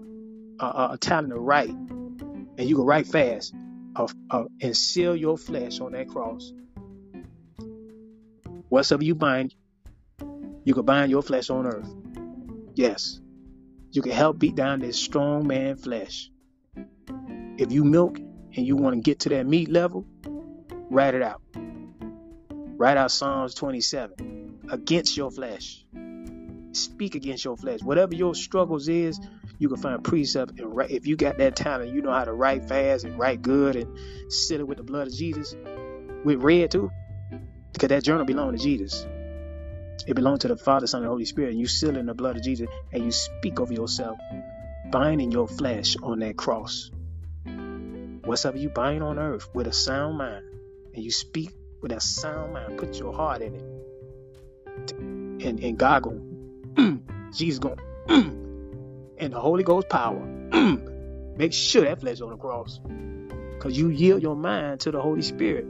a, 0.59 0.65
a, 0.93 0.97
talent 0.99 1.29
to 1.29 1.39
write, 1.39 1.69
and 1.69 2.59
you 2.59 2.75
can 2.75 2.85
write 2.85 3.07
fast, 3.07 3.53
uh, 3.95 4.07
uh, 4.29 4.45
and 4.61 4.75
seal 4.75 5.15
your 5.15 5.37
flesh 5.37 5.79
on 5.79 5.91
that 5.91 6.09
cross. 6.09 6.51
Whatsoever 8.69 9.03
you 9.03 9.15
bind, 9.15 9.53
you 10.63 10.73
can 10.73 10.85
bind 10.85 11.11
your 11.11 11.21
flesh 11.21 11.49
on 11.49 11.65
earth. 11.67 11.89
Yes. 12.75 13.19
You 13.91 14.01
can 14.01 14.11
help 14.11 14.37
beat 14.37 14.55
down 14.55 14.79
this 14.79 14.97
strong 14.97 15.47
man 15.47 15.75
flesh. 15.75 16.29
If 17.57 17.71
you 17.71 17.83
milk 17.83 18.19
and 18.19 18.67
you 18.67 18.75
want 18.75 18.95
to 18.95 19.01
get 19.01 19.21
to 19.21 19.29
that 19.29 19.47
meat 19.47 19.69
level, 19.69 20.05
write 20.89 21.15
it 21.15 21.21
out. 21.21 21.41
Write 22.79 22.95
out 22.95 23.11
Psalms 23.11 23.53
27 23.55 24.69
against 24.71 25.17
your 25.17 25.29
flesh. 25.29 25.83
Speak 26.71 27.15
against 27.15 27.43
your 27.43 27.57
flesh. 27.57 27.81
Whatever 27.83 28.15
your 28.15 28.33
struggles 28.33 28.87
is, 28.87 29.19
you 29.57 29.67
can 29.67 29.81
find 29.81 30.01
precept 30.01 30.57
and 30.57 30.73
write. 30.73 30.89
If 30.89 31.05
you 31.05 31.17
got 31.17 31.39
that 31.39 31.57
talent, 31.57 31.93
you 31.93 32.01
know 32.01 32.13
how 32.13 32.23
to 32.23 32.31
write 32.31 32.69
fast 32.69 33.03
and 33.03 33.19
write 33.19 33.41
good 33.41 33.75
and 33.75 34.31
seal 34.31 34.61
it 34.61 34.67
with 34.69 34.77
the 34.77 34.85
blood 34.85 35.07
of 35.07 35.13
Jesus, 35.13 35.57
with 36.23 36.41
red 36.41 36.71
too, 36.71 36.89
because 37.73 37.89
that 37.89 38.01
journal 38.05 38.23
belongs 38.23 38.61
to 38.61 38.65
Jesus. 38.65 39.05
It 40.07 40.13
belongs 40.13 40.39
to 40.39 40.47
the 40.47 40.55
Father, 40.55 40.87
Son, 40.87 41.01
and 41.01 41.09
Holy 41.09 41.25
Spirit. 41.25 41.49
And 41.49 41.59
you 41.59 41.67
seal 41.67 41.89
it 41.89 41.97
in 41.97 42.05
the 42.05 42.13
blood 42.13 42.37
of 42.37 42.43
Jesus 42.43 42.69
and 42.93 43.03
you 43.03 43.11
speak 43.11 43.59
over 43.59 43.73
yourself, 43.73 44.17
binding 44.89 45.33
your 45.33 45.49
flesh 45.49 45.97
on 46.01 46.19
that 46.19 46.37
cross. 46.37 46.91
Whatsoever 48.23 48.57
you 48.57 48.69
bind 48.69 49.03
on 49.03 49.19
earth 49.19 49.49
with 49.53 49.67
a 49.67 49.73
sound 49.73 50.17
mind, 50.17 50.45
and 50.93 51.03
you 51.03 51.11
speak 51.11 51.58
with 51.81 51.91
a 51.91 51.99
sound 51.99 52.53
mind, 52.53 52.77
put 52.77 52.97
your 52.97 53.13
heart 53.13 53.41
in 53.41 53.55
it. 53.55 54.91
And, 55.45 55.59
and 55.63 55.77
God 55.77 56.03
going, 56.03 57.03
Jesus 57.33 57.59
going, 57.59 57.79
and 59.17 59.33
the 59.33 59.39
Holy 59.39 59.63
Ghost 59.63 59.89
power. 59.89 60.19
Make 61.37 61.53
sure 61.53 61.83
that 61.83 62.01
flesh 62.01 62.21
on 62.21 62.31
the 62.31 62.37
cross. 62.37 62.79
Because 63.53 63.77
you 63.77 63.89
yield 63.89 64.21
your 64.21 64.35
mind 64.35 64.81
to 64.81 64.91
the 64.91 65.01
Holy 65.01 65.21
Spirit. 65.21 65.65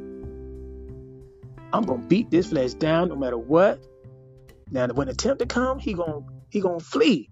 I'm 1.71 1.83
gonna 1.83 2.03
beat 2.07 2.31
this 2.31 2.49
flesh 2.49 2.73
down 2.73 3.09
no 3.09 3.15
matter 3.15 3.37
what. 3.37 3.79
Now 4.71 4.87
when 4.87 5.07
the 5.07 5.13
tempter 5.13 5.45
come, 5.45 5.79
he 5.79 5.93
gonna 5.93 6.21
he 6.49 6.61
gonna 6.61 6.79
flee. 6.79 7.29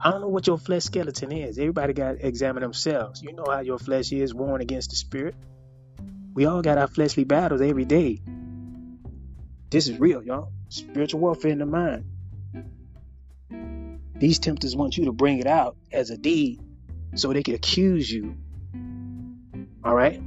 I 0.00 0.10
don't 0.10 0.20
know 0.20 0.28
what 0.28 0.46
your 0.46 0.58
flesh 0.58 0.84
skeleton 0.84 1.32
is. 1.32 1.58
Everybody 1.58 1.94
got 1.94 2.18
to 2.18 2.26
examine 2.26 2.62
themselves. 2.62 3.22
You 3.22 3.32
know 3.32 3.46
how 3.48 3.60
your 3.60 3.78
flesh 3.78 4.12
is 4.12 4.34
warring 4.34 4.60
against 4.60 4.90
the 4.90 4.96
spirit. 4.96 5.34
We 6.34 6.46
all 6.46 6.62
got 6.62 6.78
our 6.78 6.88
fleshly 6.88 7.22
battles 7.22 7.60
every 7.60 7.84
day. 7.84 8.20
This 9.70 9.86
is 9.86 10.00
real, 10.00 10.22
y'all. 10.22 10.52
Spiritual 10.68 11.20
warfare 11.20 11.52
in 11.52 11.58
the 11.58 11.66
mind. 11.66 12.04
These 14.16 14.40
tempters 14.40 14.74
want 14.74 14.96
you 14.96 15.04
to 15.04 15.12
bring 15.12 15.38
it 15.38 15.46
out 15.46 15.76
as 15.92 16.10
a 16.10 16.16
deed 16.16 16.60
so 17.14 17.32
they 17.32 17.44
can 17.44 17.54
accuse 17.54 18.10
you. 18.10 18.36
All 19.84 19.94
right? 19.94 20.20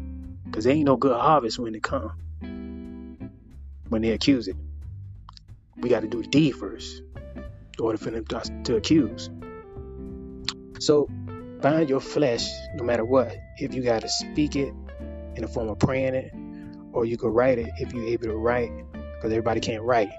Because 0.45 0.63
there 0.63 0.73
ain't 0.73 0.85
no 0.85 0.95
good 0.95 1.19
harvest 1.19 1.59
when 1.59 1.73
they 1.73 1.79
come. 1.81 2.13
When 3.89 4.01
they 4.01 4.11
accuse 4.11 4.47
it. 4.47 4.55
We 5.75 5.89
got 5.89 6.01
to 6.01 6.07
do 6.07 6.21
the 6.21 6.29
deed 6.29 6.51
first 6.55 7.01
in 7.35 7.83
order 7.83 7.97
for 7.97 8.11
them 8.11 8.25
to, 8.25 8.61
to 8.63 8.75
accuse. 8.77 9.29
So 10.79 11.09
bind 11.61 11.89
your 11.89 11.99
flesh 11.99 12.49
no 12.75 12.85
matter 12.85 13.03
what. 13.03 13.35
If 13.57 13.73
you 13.73 13.83
got 13.83 14.03
to 14.03 14.09
speak 14.09 14.55
it 14.55 14.73
in 15.37 15.43
the 15.43 15.47
form 15.47 15.69
of 15.69 15.79
praying 15.79 16.15
it, 16.15 16.33
or 16.91 17.05
you 17.05 17.17
could 17.17 17.33
write 17.33 17.59
it 17.59 17.69
if 17.77 17.93
you're 17.93 18.07
able 18.07 18.25
to 18.25 18.35
write, 18.35 18.71
because 18.91 19.31
everybody 19.31 19.61
can't 19.61 19.83
write. 19.83 20.09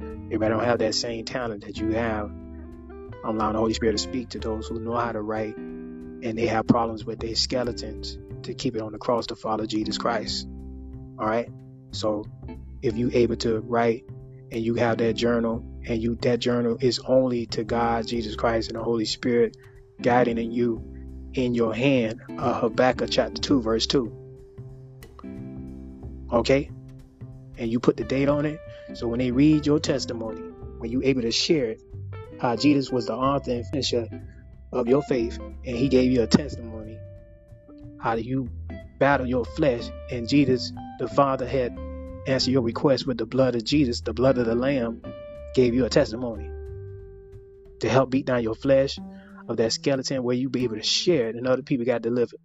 Everybody 0.00 0.54
don't 0.54 0.64
have 0.64 0.80
that 0.80 0.94
same 0.94 1.24
talent 1.24 1.64
that 1.64 1.78
you 1.78 1.92
have. 1.92 2.26
I'm 2.26 3.36
allowing 3.36 3.54
the 3.54 3.58
Holy 3.58 3.74
Spirit 3.74 3.92
to 3.92 3.98
speak 3.98 4.30
to 4.30 4.38
those 4.38 4.66
who 4.66 4.80
know 4.80 4.96
how 4.96 5.12
to 5.12 5.22
write 5.22 5.56
and 5.56 6.36
they 6.36 6.46
have 6.46 6.66
problems 6.66 7.04
with 7.04 7.20
their 7.20 7.34
skeletons 7.34 8.18
to 8.42 8.54
keep 8.54 8.74
it 8.74 8.82
on 8.82 8.92
the 8.92 8.98
cross 8.98 9.26
to 9.26 9.36
follow 9.36 9.66
Jesus 9.66 9.98
Christ. 9.98 10.46
All 11.18 11.26
right. 11.26 11.48
So 11.92 12.24
if 12.82 12.96
you 12.96 13.10
able 13.12 13.36
to 13.36 13.60
write 13.60 14.04
and 14.50 14.62
you 14.62 14.74
have 14.74 14.98
that 14.98 15.14
journal 15.14 15.64
and 15.86 16.02
you 16.02 16.16
that 16.22 16.40
journal 16.40 16.78
is 16.80 17.00
only 17.06 17.46
to 17.46 17.64
God, 17.64 18.06
Jesus 18.06 18.36
Christ, 18.36 18.70
and 18.70 18.78
the 18.78 18.82
Holy 18.82 19.04
Spirit 19.04 19.56
guiding 20.00 20.38
in 20.38 20.52
you 20.52 20.95
in 21.36 21.54
your 21.54 21.74
hand, 21.74 22.20
uh, 22.38 22.60
Habakkuk 22.60 23.10
chapter 23.10 23.40
2, 23.40 23.62
verse 23.62 23.86
2. 23.86 24.12
Okay? 26.32 26.70
And 27.58 27.70
you 27.70 27.80
put 27.80 27.96
the 27.96 28.04
date 28.04 28.28
on 28.28 28.46
it. 28.46 28.60
So 28.94 29.08
when 29.08 29.18
they 29.18 29.30
read 29.30 29.66
your 29.66 29.78
testimony, 29.78 30.40
when 30.78 30.90
you 30.90 31.02
able 31.04 31.22
to 31.22 31.32
share 31.32 31.70
it, 31.70 31.82
how 32.40 32.56
Jesus 32.56 32.90
was 32.90 33.06
the 33.06 33.14
author 33.14 33.50
and 33.50 33.66
finisher 33.66 34.08
of 34.72 34.88
your 34.88 35.02
faith, 35.02 35.38
and 35.38 35.76
he 35.76 35.88
gave 35.88 36.12
you 36.12 36.22
a 36.22 36.26
testimony, 36.26 36.98
how 37.98 38.14
do 38.14 38.22
you 38.22 38.48
battle 38.98 39.26
your 39.26 39.44
flesh, 39.44 39.88
and 40.10 40.28
Jesus, 40.28 40.72
the 40.98 41.08
Father, 41.08 41.46
had 41.46 41.76
answered 42.26 42.50
your 42.50 42.62
request 42.62 43.06
with 43.06 43.18
the 43.18 43.26
blood 43.26 43.54
of 43.54 43.64
Jesus, 43.64 44.00
the 44.00 44.12
blood 44.12 44.38
of 44.38 44.46
the 44.46 44.54
Lamb, 44.54 45.02
gave 45.54 45.74
you 45.74 45.84
a 45.84 45.88
testimony 45.88 46.50
to 47.80 47.88
help 47.88 48.10
beat 48.10 48.26
down 48.26 48.42
your 48.42 48.54
flesh 48.54 48.98
of 49.48 49.56
that 49.58 49.72
skeleton 49.72 50.22
where 50.22 50.36
you 50.36 50.48
be 50.48 50.64
able 50.64 50.76
to 50.76 50.82
share 50.82 51.28
it 51.28 51.36
and 51.36 51.46
other 51.46 51.62
people 51.62 51.86
got 51.86 52.02
delivered. 52.02 52.40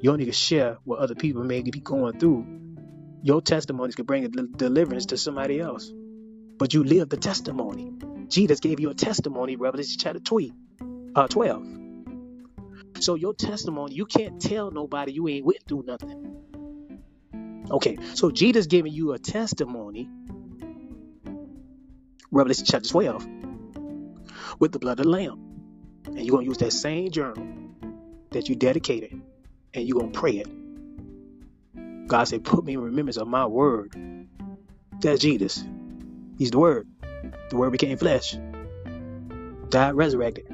You 0.00 0.10
don't 0.10 0.18
need 0.18 0.26
to 0.26 0.32
share 0.32 0.78
what 0.84 0.98
other 0.98 1.14
people 1.14 1.44
may 1.44 1.62
be 1.62 1.80
going 1.80 2.18
through. 2.18 2.46
Your 3.22 3.40
testimonies 3.40 3.94
can 3.94 4.04
bring 4.04 4.24
a 4.24 4.28
deliverance 4.28 5.06
to 5.06 5.16
somebody 5.16 5.60
else. 5.60 5.92
But 6.58 6.74
you 6.74 6.84
live 6.84 7.08
the 7.08 7.16
testimony. 7.16 7.92
Jesus 8.28 8.60
gave 8.60 8.80
you 8.80 8.90
a 8.90 8.94
testimony, 8.94 9.56
Revelation 9.56 9.98
chapter 10.00 10.20
12. 10.20 10.50
Uh, 11.14 11.28
12. 11.28 11.66
So 13.00 13.14
your 13.14 13.34
testimony, 13.34 13.94
you 13.94 14.06
can't 14.06 14.40
tell 14.40 14.70
nobody 14.70 15.12
you 15.12 15.28
ain't 15.28 15.44
went 15.44 15.62
through 15.68 15.84
nothing. 15.86 16.36
Okay, 17.70 17.96
so 18.14 18.30
Jesus 18.30 18.66
giving 18.66 18.92
you 18.92 19.12
a 19.12 19.18
testimony, 19.18 20.08
Revelation 22.30 22.64
chapter 22.66 22.88
12, 22.88 23.26
with 24.58 24.72
the 24.72 24.78
blood 24.78 25.00
of 25.00 25.04
the 25.06 25.10
Lamb. 25.10 25.38
And 26.06 26.18
you're 26.18 26.32
going 26.32 26.44
to 26.44 26.50
use 26.50 26.58
that 26.58 26.72
same 26.72 27.10
journal 27.10 27.46
that 28.30 28.48
you 28.48 28.56
dedicated 28.56 29.20
and 29.74 29.86
you're 29.86 29.98
going 30.00 30.12
to 30.12 30.18
pray 30.18 30.38
it. 30.38 32.08
God 32.08 32.24
said, 32.24 32.44
Put 32.44 32.64
me 32.64 32.74
in 32.74 32.80
remembrance 32.80 33.16
of 33.16 33.28
my 33.28 33.46
word. 33.46 33.96
That's 35.00 35.20
Jesus. 35.20 35.64
He's 36.38 36.50
the 36.50 36.58
Word. 36.58 36.86
The 37.50 37.56
Word 37.56 37.72
became 37.72 37.98
flesh, 37.98 38.36
died, 39.68 39.94
resurrected. 39.94 40.46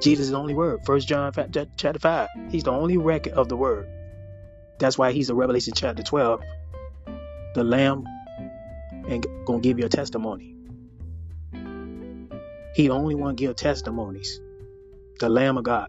Jesus 0.00 0.26
is 0.26 0.30
the 0.30 0.38
only 0.38 0.54
Word. 0.54 0.80
First 0.84 1.08
John 1.08 1.32
chapter 1.76 1.98
5. 1.98 2.28
He's 2.50 2.64
the 2.64 2.70
only 2.70 2.96
record 2.96 3.34
of 3.34 3.48
the 3.48 3.56
Word. 3.56 3.88
That's 4.78 4.96
why 4.96 5.12
he's 5.12 5.28
the 5.28 5.34
Revelation 5.34 5.74
chapter 5.74 6.02
12. 6.02 6.42
The 7.54 7.64
Lamb 7.64 8.04
and 9.08 9.26
gonna 9.46 9.60
give 9.60 9.78
you 9.78 9.86
a 9.86 9.88
testimony. 9.88 10.54
He 12.78 12.90
only 12.90 13.16
one 13.16 13.34
give 13.34 13.56
testimonies. 13.56 14.40
The 15.18 15.28
Lamb 15.28 15.58
of 15.58 15.64
God. 15.64 15.88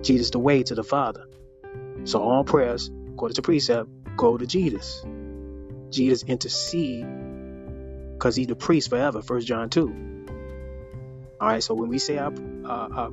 Jesus 0.00 0.30
the 0.30 0.38
way 0.38 0.62
to 0.62 0.74
the 0.74 0.82
Father. 0.82 1.26
So 2.04 2.22
all 2.22 2.42
prayers, 2.42 2.90
according 3.12 3.34
to 3.34 3.42
precept, 3.42 3.90
go 4.16 4.38
to 4.38 4.46
Jesus. 4.46 5.04
Jesus 5.90 6.22
intercede 6.22 7.06
because 8.14 8.34
he's 8.34 8.46
the 8.46 8.56
priest 8.56 8.88
forever. 8.88 9.20
First 9.20 9.46
John 9.46 9.68
2. 9.68 10.26
All 11.38 11.48
right, 11.48 11.62
so 11.62 11.74
when 11.74 11.90
we 11.90 11.98
say 11.98 12.16
uh, 12.16 12.30
uh, 12.64 13.10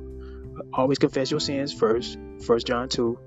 always 0.72 0.98
confess 0.98 1.30
your 1.30 1.40
sins 1.40 1.74
first, 1.74 2.16
First 2.46 2.66
John 2.66 2.88
2, 2.88 3.18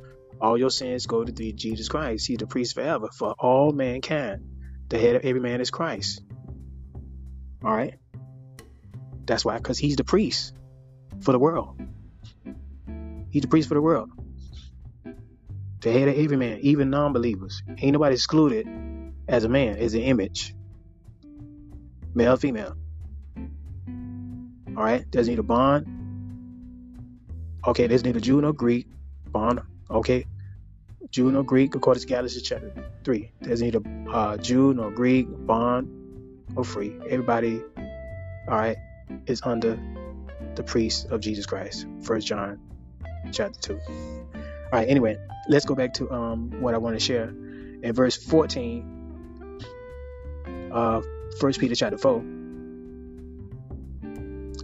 all 0.42 0.58
your 0.58 0.72
sins 0.72 1.06
go 1.06 1.24
to 1.24 1.32
the 1.32 1.54
Jesus 1.54 1.88
Christ. 1.88 2.26
He's 2.26 2.40
the 2.40 2.48
priest 2.48 2.74
forever 2.74 3.10
for 3.16 3.36
all 3.38 3.74
mankind. 3.74 4.42
The 4.88 4.98
head 4.98 5.18
of 5.18 5.24
every 5.24 5.40
man 5.40 5.62
is 5.62 5.70
Christ. 5.70 6.24
All 7.64 7.72
right. 7.76 7.99
That's 9.30 9.46
why, 9.46 9.58
because 9.58 9.78
he's 9.78 9.96
the 9.96 10.04
priest 10.04 10.56
for 11.22 11.34
the 11.34 11.38
world. 11.38 11.80
He's 13.30 13.44
the 13.44 13.48
priest 13.48 13.68
for 13.68 13.76
the 13.76 13.82
world. 13.82 14.10
The 15.82 15.92
head 15.92 16.08
of 16.08 16.18
every 16.18 16.36
man, 16.36 16.58
even 16.62 16.90
non-believers. 16.90 17.62
Ain't 17.78 17.94
nobody 17.94 18.16
excluded 18.16 18.68
as 19.28 19.44
a 19.44 19.50
man, 19.50 19.78
as 19.78 19.94
an 19.94 20.02
image. 20.02 20.56
Male, 22.16 22.38
female. 22.38 22.76
All 24.76 24.84
right. 24.84 25.06
There's 25.12 25.28
a 25.28 25.44
bond. 25.44 25.86
Okay. 27.68 27.86
There's 27.86 28.04
neither 28.04 28.20
Jew 28.20 28.42
nor 28.42 28.52
Greek. 28.52 28.88
Bond. 29.28 29.62
Okay. 29.92 30.26
Jew 31.12 31.32
nor 31.32 31.44
Greek, 31.44 31.76
according 31.76 32.02
to 32.02 32.08
Galatians 32.08 32.42
chapter 32.42 32.74
3. 33.04 33.32
There's 33.42 33.62
neither 33.62 33.82
uh, 34.12 34.38
Jew 34.38 34.74
nor 34.74 34.90
Greek, 34.90 35.28
bond 35.30 35.88
or 36.56 36.64
free. 36.64 36.96
Everybody, 37.08 37.62
all 38.48 38.58
right, 38.58 38.78
is 39.26 39.42
under 39.44 39.80
the 40.56 40.64
priest 40.64 41.08
of 41.08 41.22
Jesus 41.22 41.46
Christ. 41.46 41.86
First 42.02 42.28
John 42.28 42.60
chapter 43.32 43.60
2. 43.60 43.80
All 43.80 44.40
right, 44.72 44.88
anyway, 44.88 45.18
let's 45.48 45.66
go 45.66 45.76
back 45.76 45.94
to 45.96 46.12
um 46.12 46.52
what 46.62 46.74
I 46.74 46.78
want 46.78 46.96
to 46.96 47.00
share. 47.00 47.30
In 47.82 47.94
verse 47.94 48.18
14 48.18 48.98
of 50.72 51.06
First 51.40 51.60
Peter 51.60 51.76
chapter 51.76 51.98
4, 51.98 52.24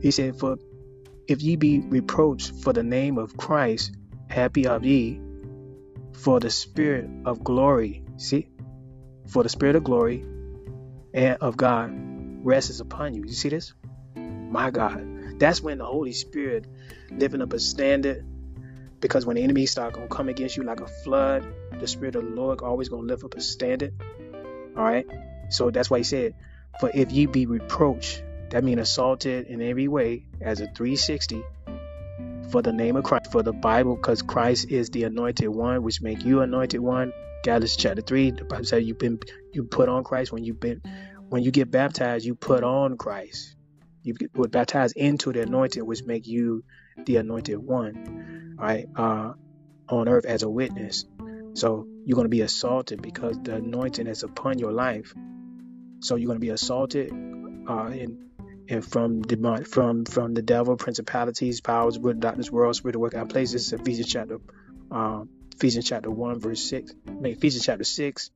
he 0.02 0.12
said, 0.12 0.38
For 0.38 0.58
if 1.28 1.42
ye 1.42 1.56
be 1.56 1.80
reproached 1.80 2.52
for 2.62 2.74
the 2.74 2.84
name 2.84 3.18
of 3.18 3.38
Christ, 3.38 3.96
happy 4.30 4.68
are 4.68 4.80
ye, 4.80 5.20
for 6.14 6.40
the 6.40 6.50
spirit 6.50 7.10
of 7.26 7.44
glory, 7.44 8.04
see, 8.18 8.48
for 9.28 9.44
the 9.44 9.50
spirit 9.50 9.76
of 9.76 9.84
glory 9.84 10.24
and 11.14 11.38
of 11.42 11.58
God 11.58 11.92
rests 12.44 12.80
upon 12.80 13.14
you. 13.14 13.24
You 13.26 13.34
see 13.34 13.50
this? 13.50 13.74
My 14.52 14.72
God. 14.72 15.40
That's 15.40 15.62
when 15.62 15.80
the 15.80 15.86
Holy 15.86 16.14
Spirit 16.14 16.66
lifting 17.12 17.42
up 17.42 17.54
a 17.54 17.60
standard. 17.60 18.26
Because 19.00 19.26
when 19.26 19.36
the 19.36 19.44
enemy 19.44 19.66
start 19.66 19.94
gonna 19.94 20.08
come 20.08 20.30
against 20.30 20.58
you 20.58 20.64
like 20.64 20.80
a 20.80 20.88
flood, 20.88 21.46
the 21.80 21.88
Spirit 21.88 22.16
of 22.16 22.24
the 22.24 22.32
Lord 22.32 22.62
always 22.62 22.90
gonna 22.90 23.04
lift 23.04 23.24
up 23.24 23.36
a 23.36 23.42
standard. 23.42 23.94
All 24.76 24.84
right. 24.84 25.06
So 25.50 25.72
that's 25.72 25.90
why 25.90 26.00
he 26.00 26.04
said, 26.04 26.34
For 26.80 26.90
if 26.94 27.12
ye 27.12 27.26
be 27.26 27.46
reproached, 27.46 28.24
that 28.50 28.64
means 28.64 28.82
assaulted 28.82 29.48
in 29.48 29.62
every 29.62 29.88
way 29.88 30.26
as 30.42 30.62
a 30.62 30.68
360 30.68 31.44
for 32.52 32.62
the 32.62 32.72
name 32.72 32.96
of 32.96 33.04
Christ, 33.04 33.32
for 33.32 33.44
the 33.44 33.54
Bible, 33.54 33.96
because 33.96 34.22
Christ 34.22 34.72
is 34.72 34.90
the 34.90 35.04
anointed 35.04 35.50
one, 35.50 35.84
which 35.84 36.02
make 36.02 36.24
you 36.24 36.42
anointed 36.42 36.80
one. 36.80 37.12
Galatians 37.44 37.76
chapter 37.76 38.02
three, 38.02 38.32
the 38.32 38.44
Bible 38.44 38.66
says 38.66 38.84
you've 38.86 38.98
been 38.98 39.20
you 39.52 39.66
put 39.66 39.90
on 39.90 40.04
Christ 40.04 40.32
when 40.32 40.44
you've 40.44 40.60
been 40.60 40.82
when 41.30 41.44
you 41.44 41.52
get 41.52 41.70
baptized, 41.70 42.26
you 42.26 42.36
put 42.36 42.64
on 42.64 42.98
Christ. 42.98 43.56
You 44.06 44.16
were 44.36 44.48
baptized 44.48 44.96
into 44.96 45.34
the 45.34 45.42
anointed, 45.42 45.82
which 45.82 46.04
make 46.04 46.28
you 46.28 46.64
the 47.06 47.18
anointed 47.18 47.58
one, 47.58 48.56
right? 48.56 48.86
Uh, 48.96 49.34
on 49.90 50.08
earth 50.08 50.26
as 50.26 50.44
a 50.44 50.50
witness. 50.50 51.06
So 51.56 51.88
you're 52.06 52.16
going 52.16 52.26
to 52.26 52.30
be 52.30 52.42
assaulted 52.42 53.02
because 53.02 53.40
the 53.42 53.56
anointing 53.56 54.06
is 54.06 54.22
upon 54.22 54.60
your 54.60 54.72
life. 54.72 55.12
So 56.02 56.18
you're 56.18 56.28
going 56.28 56.38
to 56.38 56.46
be 56.46 56.50
assaulted, 56.50 57.12
uh, 57.68 57.88
and 57.88 58.18
and 58.70 58.86
from 58.86 59.22
the 59.22 59.66
from 59.68 60.06
from 60.06 60.36
the 60.36 60.44
devil, 60.44 60.76
principalities, 60.76 61.62
powers, 61.62 61.98
good 61.98 62.20
darkness, 62.20 62.52
world, 62.52 62.76
spirit 62.76 62.96
work 62.96 63.16
out 63.16 63.30
places. 63.30 63.74
Ephesians 63.74 64.08
chapter, 64.08 64.38
um, 64.92 65.30
Ephesians 65.56 65.88
chapter 65.88 66.12
one, 66.12 66.40
verse 66.40 66.62
six. 66.62 66.94
I 67.08 67.12
mean, 67.12 67.34
Ephesians 67.34 67.66
chapter 67.66 67.86
six. 67.86 68.30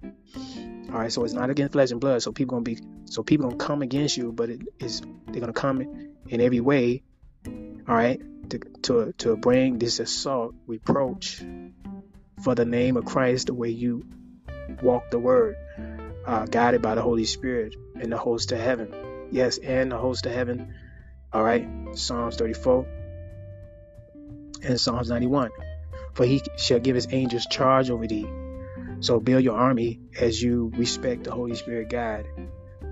All 0.92 1.00
right, 1.00 1.12
so 1.12 1.24
it's 1.26 1.34
not 1.34 1.50
against 1.50 1.74
flesh 1.74 1.92
and 1.92 2.00
blood. 2.00 2.22
So 2.22 2.32
people 2.32 2.56
gonna 2.56 2.64
be, 2.64 2.80
so 3.06 3.24
people 3.24 3.50
gonna 3.50 3.64
come 3.64 3.82
against 3.82 4.16
you, 4.16 4.32
but 4.32 4.50
it 4.50 4.62
is 4.80 5.02
they're 5.28 5.42
gonna 5.42 5.54
come 5.54 5.82
in 6.28 6.42
every 6.42 6.62
way. 6.62 7.04
All 7.46 7.96
right, 7.96 8.22
to 8.50 8.60
to 8.84 9.14
to 9.18 9.36
bring 9.36 9.80
this 9.80 10.00
assault, 10.00 10.56
reproach 10.66 11.44
for 12.42 12.56
the 12.56 12.66
name 12.66 12.96
of 12.96 13.06
Christ, 13.06 13.48
the 13.48 13.54
way 13.54 13.70
you 13.70 14.06
walk 14.82 15.12
the 15.12 15.20
word, 15.20 15.56
uh, 16.26 16.46
guided 16.46 16.82
by 16.82 16.96
the 16.96 17.02
Holy 17.02 17.26
Spirit 17.26 17.76
and 17.96 18.12
the 18.12 18.18
host 18.18 18.52
of 18.54 18.60
heaven. 18.60 19.28
Yes, 19.32 19.58
and 19.58 19.92
the 19.92 19.98
host 19.98 20.26
of 20.26 20.32
heaven. 20.32 20.74
All 21.34 21.44
right, 21.44 21.68
Psalms 21.94 22.38
34 22.38 22.88
and 24.64 24.80
Psalms 24.80 25.10
91. 25.10 25.52
For 26.14 26.26
he 26.26 26.42
shall 26.58 26.80
give 26.80 26.96
his 26.96 27.08
angels 27.12 27.46
charge 27.46 27.90
over 27.90 28.08
thee. 28.08 28.28
So 29.00 29.20
build 29.20 29.44
your 29.44 29.58
army 29.58 30.00
as 30.20 30.42
you 30.42 30.72
respect 30.76 31.24
the 31.24 31.32
Holy 31.32 31.56
Spirit 31.56 31.90
God. 31.90 32.26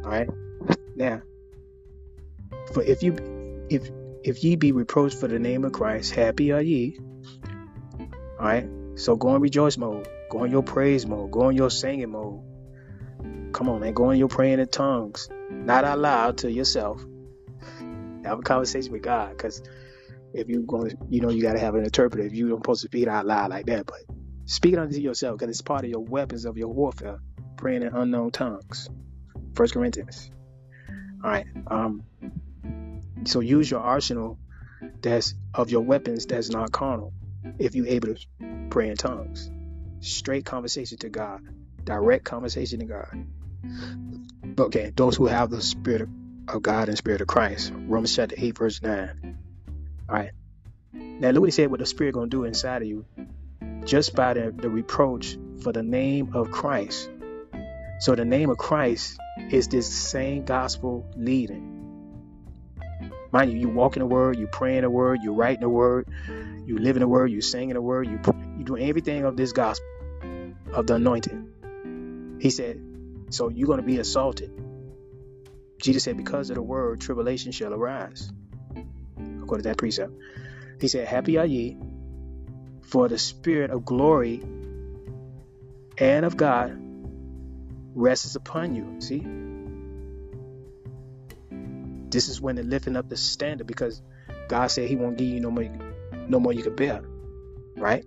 All 0.04 0.12
right. 0.12 0.30
Now, 0.96 1.22
for 2.74 2.84
if 2.84 3.04
you 3.04 3.16
if 3.70 3.90
if 4.24 4.44
ye 4.44 4.56
be 4.56 4.72
reproached 4.72 5.18
for 5.18 5.28
the 5.28 5.40
name 5.40 5.66
of 5.66 5.74
Christ, 5.74 6.14
happy 6.14 6.52
are 6.52 6.62
ye. 6.62 6.98
All 8.40 8.46
right. 8.46 8.70
So 8.96 9.16
go 9.16 9.36
in 9.36 9.42
rejoice 9.42 9.78
mode. 9.78 10.08
Go 10.30 10.44
in 10.44 10.52
your 10.52 10.64
praise 10.64 11.06
mode. 11.06 11.32
Go 11.32 11.50
in 11.50 11.56
your 11.56 11.70
singing 11.70 12.12
mode. 12.12 12.42
Come 13.54 13.70
on, 13.70 13.82
man. 13.82 13.94
Go 13.94 14.10
in 14.12 14.20
your 14.20 14.28
praying 14.28 14.60
in 14.60 14.68
tongues 14.68 15.30
not 15.50 15.84
out 15.84 16.00
loud 16.00 16.38
to 16.40 16.52
yourself. 16.52 17.06
Have 18.24 18.40
a 18.40 18.42
conversation 18.42 18.92
with 18.92 19.02
God, 19.02 19.32
because 19.32 19.62
if 20.34 20.48
you're 20.48 20.62
going, 20.62 20.92
to, 20.92 20.98
you 21.10 21.22
know, 21.22 21.30
you 21.30 21.42
got 21.42 21.54
to 21.54 21.60
have 21.60 21.76
an 21.76 21.84
interpreter. 21.84 22.26
If 22.26 22.34
you 22.34 22.50
don't 22.50 22.60
supposed 22.60 22.82
to 22.82 22.88
speak 22.88 23.08
out 23.08 23.26
loud 23.26 23.50
like 23.50 23.66
that, 23.68 23.86
but 23.86 24.00
speak 24.46 24.74
it 24.74 24.80
unto 24.80 25.00
yourself, 25.00 25.38
because 25.38 25.50
it's 25.50 25.62
part 25.62 25.84
of 25.84 25.90
your 25.90 26.04
weapons 26.04 26.46
of 26.46 26.58
your 26.58 26.70
warfare. 26.70 27.20
Praying 27.56 27.82
in 27.82 27.96
unknown 27.96 28.32
tongues. 28.32 28.90
First 29.56 29.74
Corinthians. 29.74 30.30
All 31.24 31.32
right. 31.32 31.46
Um. 31.68 32.04
So 33.26 33.40
use 33.40 33.70
your 33.70 33.82
arsenal 33.82 34.38
that's 35.02 35.34
of 35.54 35.72
your 35.72 35.82
weapons 35.82 36.26
that's 36.26 36.50
not 36.50 36.72
carnal. 36.72 37.14
If 37.58 37.76
you're 37.76 37.88
able 37.88 38.14
to 38.14 38.68
pray 38.70 38.90
in 38.90 38.96
tongues, 38.96 39.50
straight 40.00 40.46
conversation 40.46 40.98
to 41.00 41.10
God, 41.10 41.42
direct 41.84 42.26
conversation 42.26 42.80
to 42.80 42.86
God. 42.86 43.26
Okay, 44.60 44.92
those 44.96 45.16
who 45.16 45.26
have 45.26 45.50
the 45.50 45.62
Spirit 45.62 46.10
of 46.48 46.62
God 46.62 46.90
and 46.90 46.98
Spirit 46.98 47.22
of 47.22 47.28
Christ. 47.28 47.74
Romans 47.76 48.16
chapter 48.16 48.36
8, 48.38 48.58
verse 48.58 48.82
9. 48.82 49.38
All 50.10 50.16
right. 50.16 50.32
Now, 50.94 51.32
he 51.32 51.52
said 51.52 51.70
what 51.70 51.80
the 51.80 51.86
Spirit 51.86 52.14
to 52.14 52.28
do 52.28 52.44
inside 52.46 52.82
of 52.82 52.88
you 52.88 53.06
just 53.86 54.16
by 54.16 54.34
the, 54.34 54.54
the 54.56 54.70
reproach 54.70 55.38
for 55.62 55.72
the 55.72 55.84
name 55.84 56.34
of 56.34 56.52
Christ. 56.52 57.10
So, 58.00 58.16
the 58.16 58.26
name 58.26 58.50
of 58.50 58.58
Christ 58.58 59.18
is 59.50 59.68
this 59.68 59.88
same 59.88 60.46
gospel 60.46 61.06
leading. 61.16 61.74
Mind 63.32 63.52
you, 63.52 63.60
you 63.60 63.70
walk 63.70 63.98
in 63.98 64.02
the 64.02 64.06
word, 64.06 64.38
you 64.38 64.48
pray 64.48 64.78
in 64.78 64.84
the 64.84 64.90
word, 64.90 65.20
you 65.22 65.34
write 65.34 65.56
in 65.56 65.62
the 65.62 65.70
word, 65.70 66.08
you 66.66 66.78
live 66.78 66.96
in 66.96 67.02
the 67.02 67.08
word, 67.08 67.32
you 67.32 67.42
sing 67.42 67.70
in 67.70 67.76
the 67.76 67.82
word, 67.82 68.08
you 68.08 68.20
you 68.58 68.64
do 68.64 68.78
everything 68.78 69.26
of 69.26 69.36
this 69.36 69.52
gospel 69.52 69.86
of 70.74 70.88
the 70.88 70.96
anointing. 70.96 72.38
He 72.40 72.50
said, 72.50 72.82
so 73.30 73.50
you're 73.50 73.68
going 73.68 73.82
to 73.82 73.86
be 73.86 74.00
assaulted. 74.00 74.52
Jesus 75.82 76.04
said, 76.04 76.18
because 76.18 76.50
of 76.50 76.56
the 76.56 76.62
word, 76.62 77.02
tribulation 77.02 77.52
shall 77.52 77.74
arise. 77.74 78.32
According 79.48 79.64
to 79.64 79.70
that 79.70 79.78
precept. 79.78 80.12
He 80.82 80.90
said, 80.90 81.08
Happy 81.08 81.38
are 81.38 81.46
ye, 81.46 81.78
for 82.82 83.08
the 83.08 83.18
spirit 83.18 83.72
of 83.72 83.86
glory 83.86 84.44
and 85.98 86.26
of 86.26 86.36
God 86.36 86.78
rests 87.96 88.36
upon 88.36 88.76
you. 88.76 89.00
See? 89.00 89.26
This 92.10 92.28
is 92.28 92.42
when 92.42 92.56
they're 92.56 92.66
lifting 92.66 92.98
up 92.98 93.08
the 93.08 93.16
standard 93.16 93.68
because 93.68 94.02
God 94.50 94.68
said 94.68 94.90
he 94.90 94.98
won't 94.98 95.18
give 95.18 95.28
you 95.28 95.40
no 95.40 95.50
more 95.50 95.70
no 96.28 96.42
more 96.42 96.52
you 96.52 96.64
can 96.64 96.76
bear. 96.76 97.04
Right? 97.78 98.06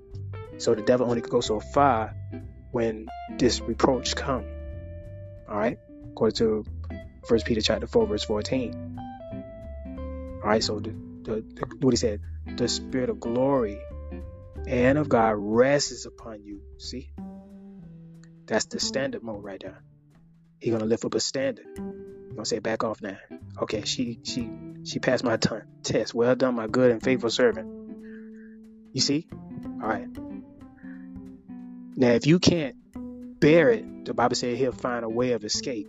So 0.59 0.75
the 0.75 0.83
devil 0.83 1.09
only 1.09 1.23
could 1.23 1.31
go 1.31 1.41
so 1.41 1.59
far 1.59 2.15
when 2.71 3.09
this 3.39 3.63
reproach 3.63 4.15
comes. 4.15 4.45
All 5.49 5.57
right, 5.57 5.79
according 6.11 6.37
to 6.37 6.67
First 7.27 7.47
Peter 7.47 7.63
chapter 7.63 7.87
four 7.87 8.07
verse 8.07 8.25
fourteen. 8.25 8.99
All 10.43 10.49
right, 10.49 10.63
so 10.63 10.81
the, 10.81 10.95
the, 11.25 11.45
the 11.55 11.77
what 11.81 11.93
he 11.93 11.97
said, 11.97 12.21
the 12.57 12.69
spirit 12.69 13.11
of 13.11 13.21
glory 13.21 13.79
and 14.67 14.99
of 14.99 15.09
God 15.09 15.35
rests 15.37 16.07
upon 16.07 16.43
you. 16.43 16.63
See, 16.79 17.13
that's 18.47 18.67
the 18.67 18.81
standard 18.81 19.23
mode 19.23 19.43
right 19.43 19.61
there. 19.61 19.83
He's 20.61 20.73
gonna 20.73 20.85
lift 20.85 21.05
up 21.05 21.15
a 21.15 21.21
standard. 21.21 21.67
Gonna 21.77 22.45
say, 22.45 22.59
"Back 22.59 22.85
off 22.85 23.01
now." 23.03 23.19
Okay, 23.63 23.85
she 23.85 24.21
she 24.25 24.51
she 24.85 24.99
passed 24.99 25.25
my 25.25 25.39
test. 25.83 26.15
Well 26.15 26.35
done, 26.37 26.55
my 26.55 26.67
good 26.67 26.91
and 26.91 27.03
faithful 27.03 27.31
servant. 27.31 27.69
You 28.93 29.01
see? 29.01 29.29
All 29.83 29.89
right. 29.89 30.09
Now, 31.97 32.11
if 32.11 32.27
you 32.27 32.39
can't 32.39 32.77
bear 33.41 33.71
it, 33.71 34.05
the 34.05 34.15
Bible 34.15 34.35
said 34.35 34.57
he'll 34.57 34.73
find 34.73 35.05
a 35.05 35.09
way 35.09 35.33
of 35.33 35.45
escape. 35.45 35.89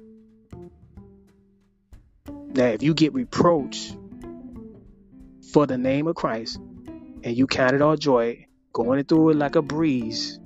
Now, 2.27 2.67
if 2.67 2.83
you 2.83 2.93
get 2.93 3.13
reproached 3.13 3.95
for 5.53 5.67
the 5.67 5.77
name 5.77 6.07
of 6.07 6.15
Christ 6.15 6.59
and 7.23 7.37
you 7.37 7.47
count 7.47 7.73
it 7.75 7.81
all 7.81 7.97
joy, 7.97 8.47
going 8.73 9.03
through 9.05 9.31
it 9.31 9.37
like 9.37 9.55
a 9.55 9.61
breeze, 9.61 10.39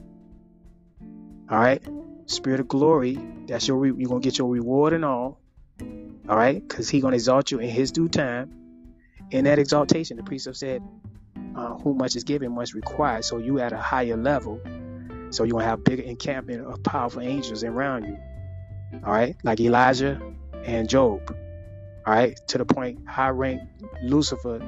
all 1.50 1.60
right, 1.60 1.84
spirit 2.28 2.60
of 2.60 2.68
glory, 2.68 3.20
that's 3.48 3.68
your 3.68 3.78
re- 3.78 3.94
you're 3.98 4.10
gonna 4.10 4.22
get 4.22 4.38
your 4.38 4.50
reward 4.50 4.94
and 4.94 5.06
all, 5.06 5.42
all 6.30 6.38
right, 6.38 6.68
because 6.68 6.90
He's 6.90 7.02
gonna 7.04 7.16
exalt 7.16 7.52
you 7.52 7.60
in 7.60 7.70
His 7.70 7.92
due 7.92 8.10
time. 8.10 8.52
In 9.32 9.46
that 9.46 9.60
exaltation, 9.60 10.18
the 10.18 10.24
priest 10.24 10.46
have 10.48 10.58
said, 10.58 10.82
uh, 11.56 11.76
"Who 11.80 11.94
much 11.96 12.16
is 12.16 12.24
given, 12.24 12.54
much 12.54 12.74
required." 12.74 13.26
So 13.26 13.38
you 13.40 13.60
at 13.60 13.74
a 13.74 13.78
higher 13.78 14.18
level 14.18 14.62
So 15.32 15.44
you're 15.44 15.54
gonna 15.54 15.66
have 15.66 15.84
bigger 15.84 16.04
encampment 16.04 16.66
of 16.66 16.84
powerful 16.84 17.22
angels 17.22 17.64
around 17.64 18.06
you. 18.06 18.18
All 19.06 19.14
right, 19.14 19.36
like 19.44 19.60
Elijah 19.60 20.22
and 20.66 20.90
Job. 20.90 21.36
All 22.06 22.14
right, 22.14 22.40
to 22.50 22.58
the 22.60 22.66
point 22.66 23.00
high 23.08 23.30
rank 23.30 23.62
Lucifer 24.04 24.62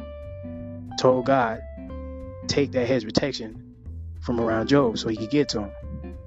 told 0.97 1.25
God, 1.25 1.61
take 2.47 2.71
that 2.71 2.87
hedge 2.87 3.05
protection 3.05 3.75
from 4.21 4.39
around 4.39 4.67
Job 4.67 4.97
so 4.97 5.07
he 5.07 5.17
could 5.17 5.29
get 5.29 5.49
to 5.49 5.63
him. 5.63 6.17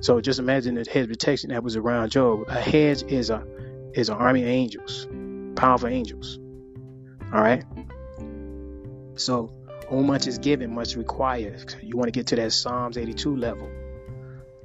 So 0.00 0.20
just 0.20 0.38
imagine 0.38 0.74
the 0.74 0.84
hedge 0.90 1.08
protection 1.08 1.50
that 1.50 1.62
was 1.62 1.76
around 1.76 2.10
Job. 2.10 2.44
A 2.48 2.60
hedge 2.60 3.02
is 3.04 3.30
a 3.30 3.46
is 3.94 4.08
an 4.10 4.16
army 4.16 4.42
of 4.42 4.48
angels, 4.48 5.06
powerful 5.56 5.88
angels. 5.88 6.38
All 7.32 7.40
right. 7.40 7.64
So, 9.16 9.52
how 9.90 9.96
much 9.96 10.26
is 10.26 10.38
given, 10.38 10.74
much 10.74 10.96
required. 10.96 11.74
You 11.82 11.96
want 11.96 12.08
to 12.08 12.12
get 12.12 12.28
to 12.28 12.36
that 12.36 12.52
Psalms 12.52 12.98
82 12.98 13.36
level. 13.36 13.68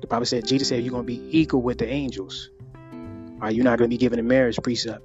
The 0.01 0.07
Bible 0.07 0.25
said, 0.25 0.45
Jesus 0.45 0.67
said, 0.67 0.83
you're 0.83 0.91
going 0.91 1.03
to 1.03 1.07
be 1.07 1.39
equal 1.39 1.61
with 1.61 1.77
the 1.77 1.87
angels. 1.87 2.49
All 2.93 3.39
right, 3.39 3.55
you're 3.55 3.63
not 3.63 3.77
going 3.77 3.89
to 3.89 3.93
be 3.93 3.97
given 3.97 4.19
a 4.19 4.23
marriage 4.23 4.57
precept, 4.61 5.03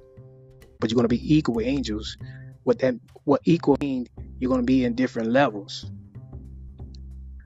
but 0.79 0.91
you're 0.91 0.95
going 0.95 1.05
to 1.05 1.15
be 1.15 1.37
equal 1.37 1.55
with 1.55 1.67
angels. 1.67 2.17
What 2.63 2.79
that, 2.79 2.95
what 3.23 3.41
equal 3.45 3.77
means, 3.79 4.07
you're 4.39 4.49
going 4.49 4.61
to 4.61 4.65
be 4.65 4.83
in 4.83 4.95
different 4.95 5.31
levels. 5.31 5.85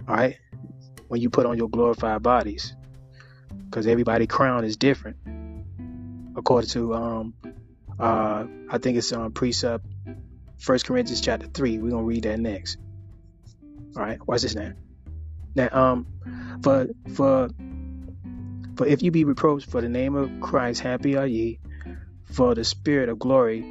All 0.07 0.15
right, 0.15 0.37
when 1.07 1.21
you 1.21 1.29
put 1.29 1.45
on 1.45 1.57
your 1.57 1.69
glorified 1.69 2.23
bodies, 2.23 2.75
because 3.65 3.87
everybody 3.87 4.27
crown 4.27 4.65
is 4.65 4.77
different, 4.77 5.17
according 6.35 6.69
to 6.71 6.93
um, 6.93 7.33
uh, 7.99 8.45
I 8.69 8.77
think 8.79 8.97
it's 8.97 9.13
um 9.13 9.31
precept 9.31 9.85
First 10.57 10.85
Corinthians 10.85 11.21
chapter 11.21 11.47
three. 11.47 11.77
We're 11.77 11.91
gonna 11.91 12.03
read 12.03 12.23
that 12.23 12.39
next. 12.39 12.77
All 13.95 14.03
right, 14.03 14.19
watch 14.27 14.41
this 14.41 14.55
now. 14.55 14.73
Now, 15.55 15.69
um, 15.71 16.07
for 16.63 16.87
for 17.13 17.49
for 18.75 18.87
if 18.87 19.01
you 19.01 19.11
be 19.11 19.23
reproached 19.23 19.69
for 19.69 19.81
the 19.81 19.89
name 19.89 20.15
of 20.15 20.31
Christ, 20.41 20.81
happy 20.81 21.15
are 21.15 21.27
ye, 21.27 21.59
for 22.25 22.55
the 22.55 22.63
Spirit 22.63 23.09
of 23.09 23.19
glory 23.19 23.61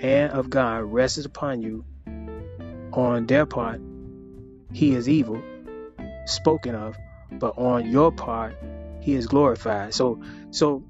and 0.00 0.32
of 0.32 0.50
God 0.50 0.84
rests 0.84 1.24
upon 1.24 1.60
you. 1.60 1.84
On 2.94 3.26
their 3.26 3.44
part, 3.44 3.80
he 4.72 4.94
is 4.94 5.08
evil, 5.08 5.42
spoken 6.26 6.74
of, 6.76 6.96
but 7.32 7.58
on 7.58 7.90
your 7.90 8.12
part, 8.12 8.56
he 9.00 9.14
is 9.14 9.26
glorified. 9.26 9.92
So, 9.92 10.22
so 10.50 10.84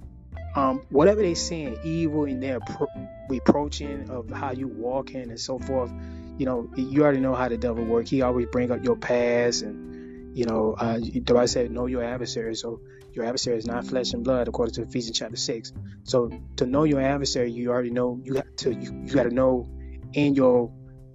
um, 0.54 0.82
whatever 0.90 1.22
they 1.22 1.34
saying 1.34 1.78
evil 1.82 2.26
in 2.26 2.40
their 2.40 2.60
pro- 2.60 3.08
reproaching 3.28 4.10
of 4.10 4.28
how 4.30 4.52
you 4.52 4.68
walking 4.68 5.30
and 5.30 5.40
so 5.40 5.58
forth, 5.58 5.90
you 6.36 6.44
know, 6.44 6.70
you 6.76 7.02
already 7.02 7.20
know 7.20 7.34
how 7.34 7.48
the 7.48 7.56
devil 7.56 7.84
work. 7.84 8.06
He 8.06 8.20
always 8.20 8.48
bring 8.52 8.70
up 8.70 8.84
your 8.84 8.96
past 8.96 9.62
and, 9.62 10.36
you 10.36 10.44
know, 10.44 10.74
uh, 10.78 10.98
the 10.98 11.20
Bible 11.20 11.48
said, 11.48 11.70
know 11.70 11.86
your 11.86 12.04
adversary. 12.04 12.54
So 12.54 12.80
your 13.12 13.24
adversary 13.24 13.56
is 13.56 13.66
not 13.66 13.86
flesh 13.86 14.12
and 14.12 14.22
blood, 14.22 14.46
according 14.46 14.74
to 14.74 14.82
Ephesians 14.82 15.18
chapter 15.18 15.36
six. 15.36 15.72
So 16.02 16.30
to 16.56 16.66
know 16.66 16.84
your 16.84 17.00
adversary, 17.00 17.50
you 17.50 17.70
already 17.70 17.90
know 17.90 18.20
you 18.22 18.34
got 18.34 18.56
to 18.58 18.74
you, 18.74 19.04
you 19.06 19.14
got 19.14 19.22
to 19.22 19.34
know 19.34 19.70
in 20.12 20.34
your 20.34 20.70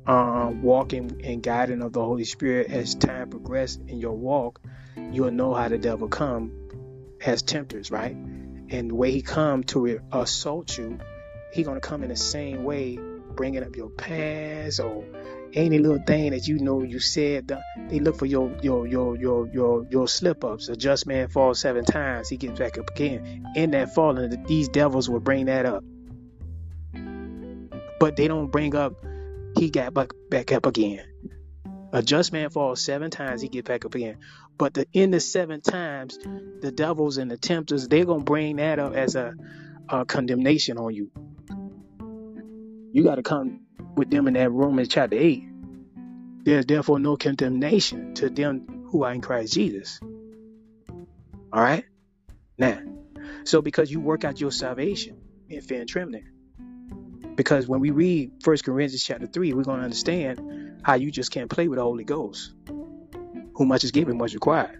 um, 0.09 0.61
walking 0.61 1.21
and 1.23 1.41
guiding 1.41 1.81
of 1.81 1.93
the 1.93 2.03
Holy 2.03 2.25
Spirit 2.25 2.69
as 2.71 2.95
time 2.95 3.29
progresses 3.29 3.79
in 3.87 3.99
your 3.99 4.13
walk, 4.13 4.59
you'll 4.97 5.31
know 5.31 5.53
how 5.53 5.69
the 5.69 5.77
devil 5.77 6.07
come 6.07 6.51
as 7.21 7.41
tempters, 7.41 7.91
right? 7.91 8.17
and 8.71 8.91
the 8.91 8.95
way 8.95 9.11
he 9.11 9.21
come 9.21 9.63
to 9.63 9.99
assault 10.11 10.77
you, 10.77 10.99
he 11.51 11.63
gonna 11.63 11.79
come 11.79 12.03
in 12.03 12.09
the 12.09 12.15
same 12.15 12.63
way, 12.63 12.97
bringing 13.35 13.63
up 13.63 13.75
your 13.75 13.89
past 13.89 14.79
or 14.79 15.03
any 15.53 15.79
little 15.79 16.01
thing 16.05 16.31
that 16.31 16.47
you 16.47 16.59
know 16.59 16.83
you 16.83 16.99
said. 16.99 17.51
They 17.89 17.99
look 17.99 18.17
for 18.17 18.27
your 18.27 18.55
your 18.61 18.85
your 18.85 19.17
your 19.17 19.47
your 19.47 19.87
your 19.89 20.07
slip 20.07 20.43
ups. 20.43 20.69
A 20.69 20.75
just 20.75 21.07
man 21.07 21.29
falls 21.29 21.59
seven 21.59 21.85
times, 21.85 22.29
he 22.29 22.37
gets 22.37 22.59
back 22.59 22.77
up 22.77 22.91
again. 22.91 23.45
In 23.55 23.71
that 23.71 23.95
falling, 23.95 24.43
these 24.45 24.69
devils 24.69 25.09
will 25.09 25.19
bring 25.19 25.45
that 25.45 25.65
up, 25.65 25.83
but 27.99 28.15
they 28.15 28.27
don't 28.27 28.51
bring 28.51 28.75
up 28.75 29.03
he 29.59 29.69
got 29.69 29.93
back 29.93 30.11
back 30.29 30.51
up 30.51 30.65
again. 30.65 31.03
A 31.91 32.01
just 32.01 32.31
man 32.31 32.49
falls 32.49 32.81
seven 32.81 33.11
times, 33.11 33.41
he 33.41 33.49
get 33.49 33.65
back 33.65 33.83
up 33.83 33.93
again. 33.95 34.17
But 34.57 34.73
the 34.73 34.87
in 34.93 35.11
the 35.11 35.19
seven 35.19 35.61
times, 35.61 36.17
the 36.61 36.71
devils 36.71 37.17
and 37.17 37.29
the 37.29 37.37
tempters, 37.37 37.87
they're 37.87 38.05
gonna 38.05 38.23
bring 38.23 38.57
that 38.57 38.79
up 38.79 38.93
as 38.93 39.15
a, 39.15 39.33
a 39.89 40.05
condemnation 40.05 40.77
on 40.77 40.93
you. 40.93 41.11
You 42.91 43.03
got 43.03 43.15
to 43.15 43.23
come 43.23 43.61
with 43.95 44.09
them 44.09 44.27
in 44.27 44.33
that 44.35 44.49
Romans 44.51 44.87
chapter 44.87 45.17
eight. 45.17 45.43
There's 46.43 46.65
therefore 46.65 46.99
no 46.99 47.17
condemnation 47.17 48.15
to 48.15 48.29
them 48.29 48.85
who 48.89 49.03
are 49.03 49.13
in 49.13 49.21
Christ 49.21 49.53
Jesus. 49.53 49.99
All 51.51 51.61
right. 51.61 51.85
Now, 52.57 52.79
so 53.43 53.61
because 53.61 53.91
you 53.91 53.99
work 53.99 54.23
out 54.23 54.39
your 54.39 54.51
salvation 54.51 55.17
in 55.49 55.61
fear 55.61 55.81
and 55.81 55.89
trembling, 55.89 56.27
because 57.39 57.69
when 57.69 57.79
we 57.79 57.91
read 57.91 58.33
First 58.43 58.65
Corinthians 58.65 59.01
chapter 59.01 59.25
three, 59.25 59.53
we're 59.53 59.63
gonna 59.63 59.83
understand 59.83 60.81
how 60.83 60.95
you 60.95 61.09
just 61.09 61.31
can't 61.31 61.49
play 61.49 61.69
with 61.69 61.77
the 61.77 61.83
Holy 61.83 62.03
Ghost 62.03 62.51
who 63.55 63.65
much 63.65 63.85
is 63.85 63.91
given, 63.91 64.17
much 64.17 64.33
required. 64.33 64.77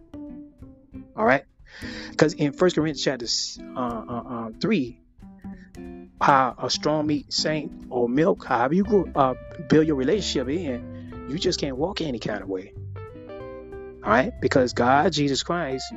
All 1.15 1.26
right, 1.26 1.45
because 2.10 2.34
in 2.34 2.52
First 2.52 2.76
Corinthians 2.76 3.02
chapter 3.02 3.27
uh, 3.77 3.80
uh, 3.80 4.23
uh, 4.27 4.49
three, 4.60 4.99
how 6.19 6.53
a 6.61 6.69
strong 6.69 7.07
meat 7.07 7.31
saint 7.31 7.72
or 7.90 8.10
milk, 8.10 8.44
however 8.44 8.73
you 8.73 9.10
uh, 9.15 9.36
build 9.69 9.88
your 9.88 9.95
relationship 9.95 10.49
in, 10.49 11.27
you 11.30 11.40
just 11.40 11.61
can't 11.61 11.77
walk 11.77 12.02
any 12.02 12.19
kind 12.19 12.41
of 12.41 12.49
way. 12.49 12.73
All 14.03 14.11
right, 14.11 14.34
because 14.41 14.73
God, 14.73 15.14
Jesus 15.14 15.44
Christ, 15.44 15.94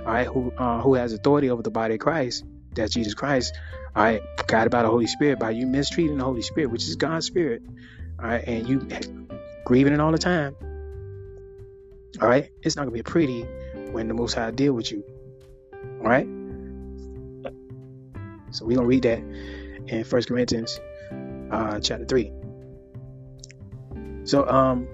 all 0.00 0.04
right, 0.04 0.26
who 0.26 0.50
uh, 0.50 0.80
who 0.80 0.94
has 0.94 1.12
authority 1.12 1.48
over 1.48 1.62
the 1.62 1.70
body 1.70 1.94
of 1.94 2.00
Christ, 2.00 2.44
that's 2.74 2.94
Jesus 2.94 3.14
Christ, 3.14 3.52
all 3.94 4.04
right, 4.04 4.22
guided 4.46 4.68
about 4.68 4.82
the 4.82 4.90
Holy 4.90 5.06
Spirit, 5.06 5.38
by 5.38 5.50
you 5.50 5.66
mistreating 5.66 6.18
the 6.18 6.24
Holy 6.24 6.42
Spirit, 6.42 6.70
which 6.70 6.84
is 6.84 6.96
God's 6.96 7.26
Spirit, 7.26 7.62
all 8.20 8.28
right, 8.28 8.44
and 8.46 8.68
you 8.68 8.88
grieving 9.64 9.92
it 9.92 10.00
all 10.00 10.12
the 10.12 10.18
time, 10.18 10.56
all 12.20 12.28
right, 12.28 12.50
it's 12.62 12.76
not 12.76 12.82
gonna 12.82 12.92
be 12.92 13.02
pretty 13.02 13.42
when 13.90 14.08
the 14.08 14.14
Most 14.14 14.34
High 14.34 14.50
deal 14.50 14.72
with 14.72 14.90
you. 14.90 15.04
All 16.00 16.08
right. 16.08 16.26
So 18.50 18.66
we're 18.66 18.76
gonna 18.76 18.86
read 18.86 19.04
that 19.04 19.18
in 19.86 20.04
First 20.04 20.28
Corinthians 20.28 20.78
uh, 21.50 21.80
chapter 21.80 22.04
three. 22.04 22.32
So 24.24 24.46
um, 24.48 24.88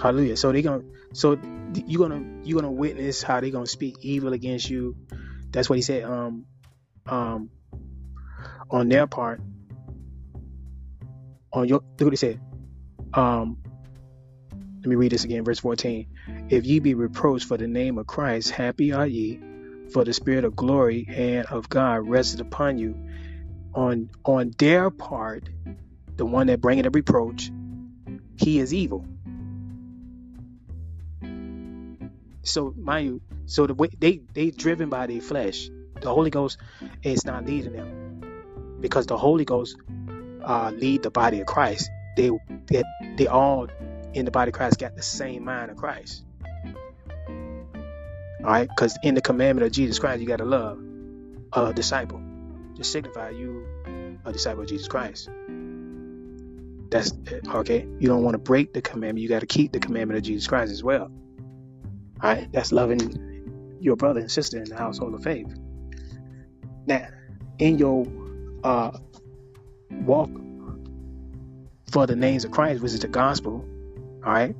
hallelujah. 0.00 0.36
So 0.36 0.52
they're 0.52 0.62
gonna 0.62 0.84
so 1.12 1.38
you're 1.86 2.08
gonna 2.08 2.40
you're 2.44 2.60
gonna 2.60 2.72
witness 2.72 3.22
how 3.22 3.40
they're 3.40 3.50
gonna 3.50 3.66
speak 3.66 3.96
evil 4.00 4.32
against 4.32 4.70
you. 4.70 4.96
That's 5.54 5.70
what 5.70 5.76
he 5.76 5.82
said. 5.82 6.02
Um, 6.02 6.46
um, 7.06 7.50
on 8.70 8.88
their 8.88 9.06
part, 9.06 9.40
on 11.52 11.68
your 11.68 11.78
look 11.78 12.00
what 12.00 12.12
he 12.12 12.16
said. 12.16 12.40
Um, 13.14 13.58
let 14.50 14.86
me 14.86 14.96
read 14.96 15.12
this 15.12 15.24
again, 15.24 15.44
verse 15.44 15.60
14. 15.60 16.48
If 16.50 16.66
ye 16.66 16.80
be 16.80 16.94
reproached 16.94 17.46
for 17.46 17.56
the 17.56 17.68
name 17.68 17.98
of 17.98 18.06
Christ, 18.06 18.50
happy 18.50 18.92
are 18.92 19.06
ye, 19.06 19.40
for 19.92 20.04
the 20.04 20.12
spirit 20.12 20.44
of 20.44 20.56
glory 20.56 21.06
and 21.08 21.46
of 21.46 21.68
God 21.68 22.08
rested 22.08 22.40
upon 22.40 22.76
you. 22.76 22.96
On 23.74 24.10
on 24.24 24.52
their 24.58 24.90
part, 24.90 25.48
the 26.16 26.26
one 26.26 26.48
that 26.48 26.60
bringeth 26.60 26.92
reproach, 26.92 27.52
he 28.36 28.58
is 28.58 28.74
evil. 28.74 29.06
So 32.44 32.74
mind 32.76 33.06
you, 33.06 33.20
so 33.46 33.66
the 33.66 33.74
way 33.74 33.88
they 33.98 34.20
they 34.32 34.50
driven 34.50 34.88
by 34.88 35.06
their 35.06 35.20
flesh. 35.20 35.68
The 36.00 36.12
Holy 36.12 36.30
Ghost 36.30 36.58
is 37.02 37.24
not 37.24 37.46
leading 37.46 37.72
them 37.72 38.78
because 38.80 39.06
the 39.06 39.16
Holy 39.16 39.44
Ghost 39.44 39.76
uh, 40.42 40.72
lead 40.74 41.02
the 41.02 41.10
body 41.10 41.40
of 41.40 41.46
Christ. 41.46 41.90
They 42.16 42.30
they, 42.66 42.82
they 43.16 43.26
all 43.26 43.68
in 44.12 44.24
the 44.24 44.30
body 44.30 44.50
of 44.50 44.54
Christ 44.54 44.78
got 44.78 44.96
the 44.96 45.02
same 45.02 45.44
mind 45.44 45.70
of 45.70 45.76
Christ. 45.76 46.24
All 48.44 48.50
right, 48.50 48.68
because 48.68 48.98
in 49.02 49.14
the 49.14 49.22
commandment 49.22 49.66
of 49.66 49.72
Jesus 49.72 49.98
Christ, 49.98 50.20
you 50.20 50.26
got 50.26 50.36
to 50.36 50.44
love 50.44 50.78
a 51.52 51.72
disciple. 51.72 52.20
Just 52.76 52.92
signify 52.92 53.30
you 53.30 53.66
a 54.24 54.32
disciple 54.32 54.62
of 54.62 54.68
Jesus 54.68 54.88
Christ. 54.88 55.30
That's 56.90 57.12
okay. 57.46 57.88
You 57.98 58.08
don't 58.08 58.22
want 58.22 58.34
to 58.34 58.38
break 58.38 58.74
the 58.74 58.82
commandment. 58.82 59.22
You 59.22 59.28
got 59.28 59.40
to 59.40 59.46
keep 59.46 59.72
the 59.72 59.80
commandment 59.80 60.18
of 60.18 60.24
Jesus 60.24 60.46
Christ 60.46 60.70
as 60.72 60.82
well. 60.84 61.10
Right, 62.22 62.50
that's 62.52 62.72
loving 62.72 63.76
your 63.80 63.96
brother 63.96 64.20
and 64.20 64.30
sister 64.30 64.58
in 64.58 64.64
the 64.64 64.76
household 64.76 65.14
of 65.14 65.22
faith. 65.22 65.52
Now, 66.86 67.06
in 67.58 67.78
your 67.78 68.06
uh, 68.62 68.96
walk 69.90 70.30
for 71.90 72.06
the 72.06 72.16
names 72.16 72.44
of 72.44 72.50
Christ, 72.50 72.82
which 72.82 72.92
is 72.92 73.00
the 73.00 73.08
gospel, 73.08 73.64
all 74.24 74.32
right, 74.32 74.56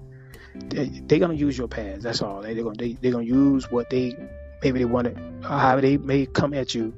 they, 0.55 0.87
they're 1.07 1.19
gonna 1.19 1.35
use 1.35 1.57
your 1.57 1.69
past. 1.69 2.03
That's 2.03 2.23
all. 2.23 2.43
They, 2.43 2.55
they're 2.55 2.65
gonna 2.65 2.77
they, 2.77 2.93
they're 2.95 3.13
gonna 3.13 3.25
use 3.25 3.71
what 3.71 3.91
they 3.91 4.15
maybe 4.63 4.79
they 4.79 4.85
want 4.85 5.15
to, 5.15 5.49
how 5.49 5.81
they 5.81 5.97
may 5.97 6.27
come 6.27 6.55
at 6.55 6.75
you 6.75 6.95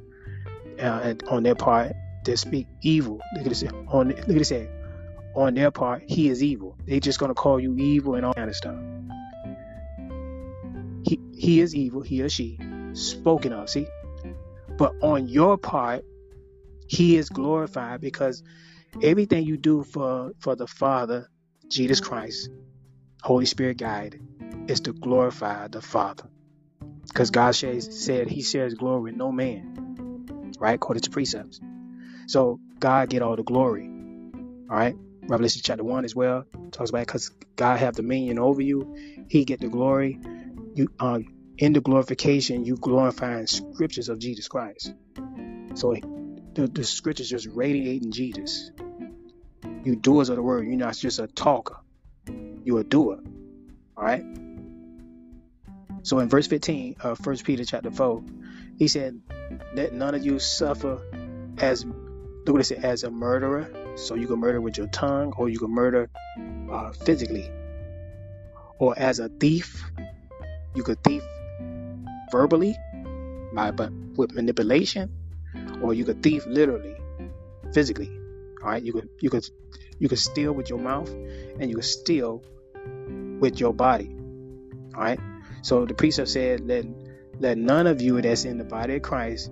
uh, 0.80 1.14
on 1.28 1.42
their 1.42 1.54
part 1.54 1.92
to 2.24 2.36
speak 2.36 2.66
evil. 2.82 3.20
Look 3.36 3.46
at 3.46 3.48
this. 3.48 3.64
On 3.88 4.08
look 4.08 4.18
at 4.18 4.26
this. 4.26 4.52
On 5.34 5.54
their 5.54 5.70
part, 5.70 6.02
he 6.06 6.28
is 6.28 6.42
evil. 6.42 6.76
They're 6.86 7.00
just 7.00 7.18
gonna 7.18 7.34
call 7.34 7.60
you 7.60 7.76
evil 7.76 8.14
and 8.14 8.24
all 8.24 8.34
kind 8.34 8.48
of 8.48 8.56
stuff. 8.56 8.76
He, 11.32 11.60
is 11.60 11.74
evil, 11.74 12.02
he 12.02 12.22
or 12.22 12.28
she, 12.28 12.58
spoken 12.92 13.52
of, 13.52 13.70
see? 13.70 13.86
But 14.76 14.94
on 15.02 15.28
your 15.28 15.56
part, 15.56 16.04
he 16.88 17.16
is 17.16 17.28
glorified 17.28 18.00
because 18.00 18.42
everything 19.02 19.44
you 19.44 19.56
do 19.56 19.84
for, 19.84 20.32
for 20.40 20.56
the 20.56 20.66
Father, 20.66 21.28
Jesus 21.68 22.00
Christ, 22.00 22.50
Holy 23.22 23.46
Spirit 23.46 23.78
guide, 23.78 24.20
is 24.68 24.80
to 24.80 24.92
glorify 24.92 25.68
the 25.68 25.80
Father. 25.80 26.24
Because 27.08 27.30
God 27.30 27.54
shares, 27.54 28.04
said 28.04 28.28
he 28.28 28.42
shares 28.42 28.74
glory 28.74 29.02
with 29.02 29.16
no 29.16 29.32
man, 29.32 30.52
right? 30.58 30.74
According 30.74 31.02
to 31.02 31.10
precepts. 31.10 31.60
So 32.26 32.60
God 32.78 33.08
get 33.08 33.22
all 33.22 33.36
the 33.36 33.44
glory. 33.44 33.86
All 34.68 34.76
right. 34.76 34.96
Revelation 35.22 35.62
chapter 35.64 35.84
one 35.84 36.04
as 36.04 36.14
well 36.14 36.44
talks 36.70 36.90
about 36.90 37.06
because 37.06 37.30
God 37.56 37.78
have 37.78 37.94
dominion 37.94 38.38
over 38.38 38.60
you, 38.60 38.94
He 39.28 39.44
get 39.44 39.60
the 39.60 39.68
glory. 39.68 40.20
You 40.76 40.88
uh, 41.00 41.20
in 41.56 41.72
the 41.72 41.80
glorification, 41.80 42.66
you 42.66 42.76
glorifying 42.76 43.46
scriptures 43.46 44.10
of 44.10 44.18
Jesus 44.18 44.46
Christ. 44.46 44.92
So 45.74 45.94
the, 46.52 46.66
the 46.66 46.84
scriptures 46.84 47.30
just 47.30 47.46
radiating 47.46 48.12
Jesus. 48.12 48.70
You 49.84 49.96
doers 49.96 50.28
of 50.28 50.36
the 50.36 50.42
word. 50.42 50.66
You're 50.66 50.76
not 50.76 50.94
just 50.94 51.18
a 51.18 51.28
talker. 51.28 51.76
You're 52.62 52.80
a 52.80 52.84
doer. 52.84 53.20
All 53.96 54.04
right. 54.04 54.22
So 56.02 56.18
in 56.18 56.28
verse 56.28 56.46
15 56.46 56.96
of 57.00 57.18
First 57.20 57.44
Peter 57.44 57.64
chapter 57.64 57.90
4, 57.90 58.22
he 58.78 58.86
said, 58.86 59.20
Let 59.74 59.94
none 59.94 60.14
of 60.14 60.26
you 60.26 60.38
suffer 60.38 61.00
as 61.56 61.86
look 61.86 62.54
what 62.54 62.70
it 62.70 62.84
as 62.84 63.02
a 63.02 63.10
murderer. 63.10 63.94
So 63.96 64.14
you 64.14 64.26
can 64.26 64.40
murder 64.40 64.60
with 64.60 64.76
your 64.76 64.88
tongue, 64.88 65.32
or 65.38 65.48
you 65.48 65.58
can 65.58 65.70
murder 65.70 66.10
uh, 66.70 66.92
physically. 66.92 67.50
Or 68.78 68.96
as 68.98 69.20
a 69.20 69.30
thief, 69.30 69.82
you 70.76 70.82
could 70.82 71.02
thief 71.02 71.22
verbally, 72.30 72.76
by 73.54 73.70
but 73.70 73.90
with 74.16 74.34
manipulation, 74.34 75.10
or 75.80 75.94
you 75.94 76.04
could 76.04 76.22
thief 76.22 76.44
literally, 76.46 76.96
physically. 77.72 78.10
All 78.62 78.68
right, 78.68 78.82
you 78.82 78.92
could 78.92 79.08
you 79.20 79.30
could 79.30 79.48
you 79.98 80.08
could 80.08 80.18
steal 80.18 80.52
with 80.52 80.68
your 80.68 80.78
mouth, 80.78 81.08
and 81.08 81.70
you 81.70 81.76
could 81.76 81.84
steal 81.84 82.42
with 83.40 83.58
your 83.58 83.72
body. 83.72 84.14
All 84.94 85.02
right. 85.02 85.20
So 85.62 85.86
the 85.86 85.94
precept 85.94 86.28
said, 86.28 86.60
"Let 86.60 86.84
let 87.40 87.58
none 87.58 87.86
of 87.86 88.00
you 88.00 88.20
that's 88.20 88.44
in 88.44 88.58
the 88.58 88.64
body 88.64 88.96
of 88.96 89.02
Christ 89.02 89.50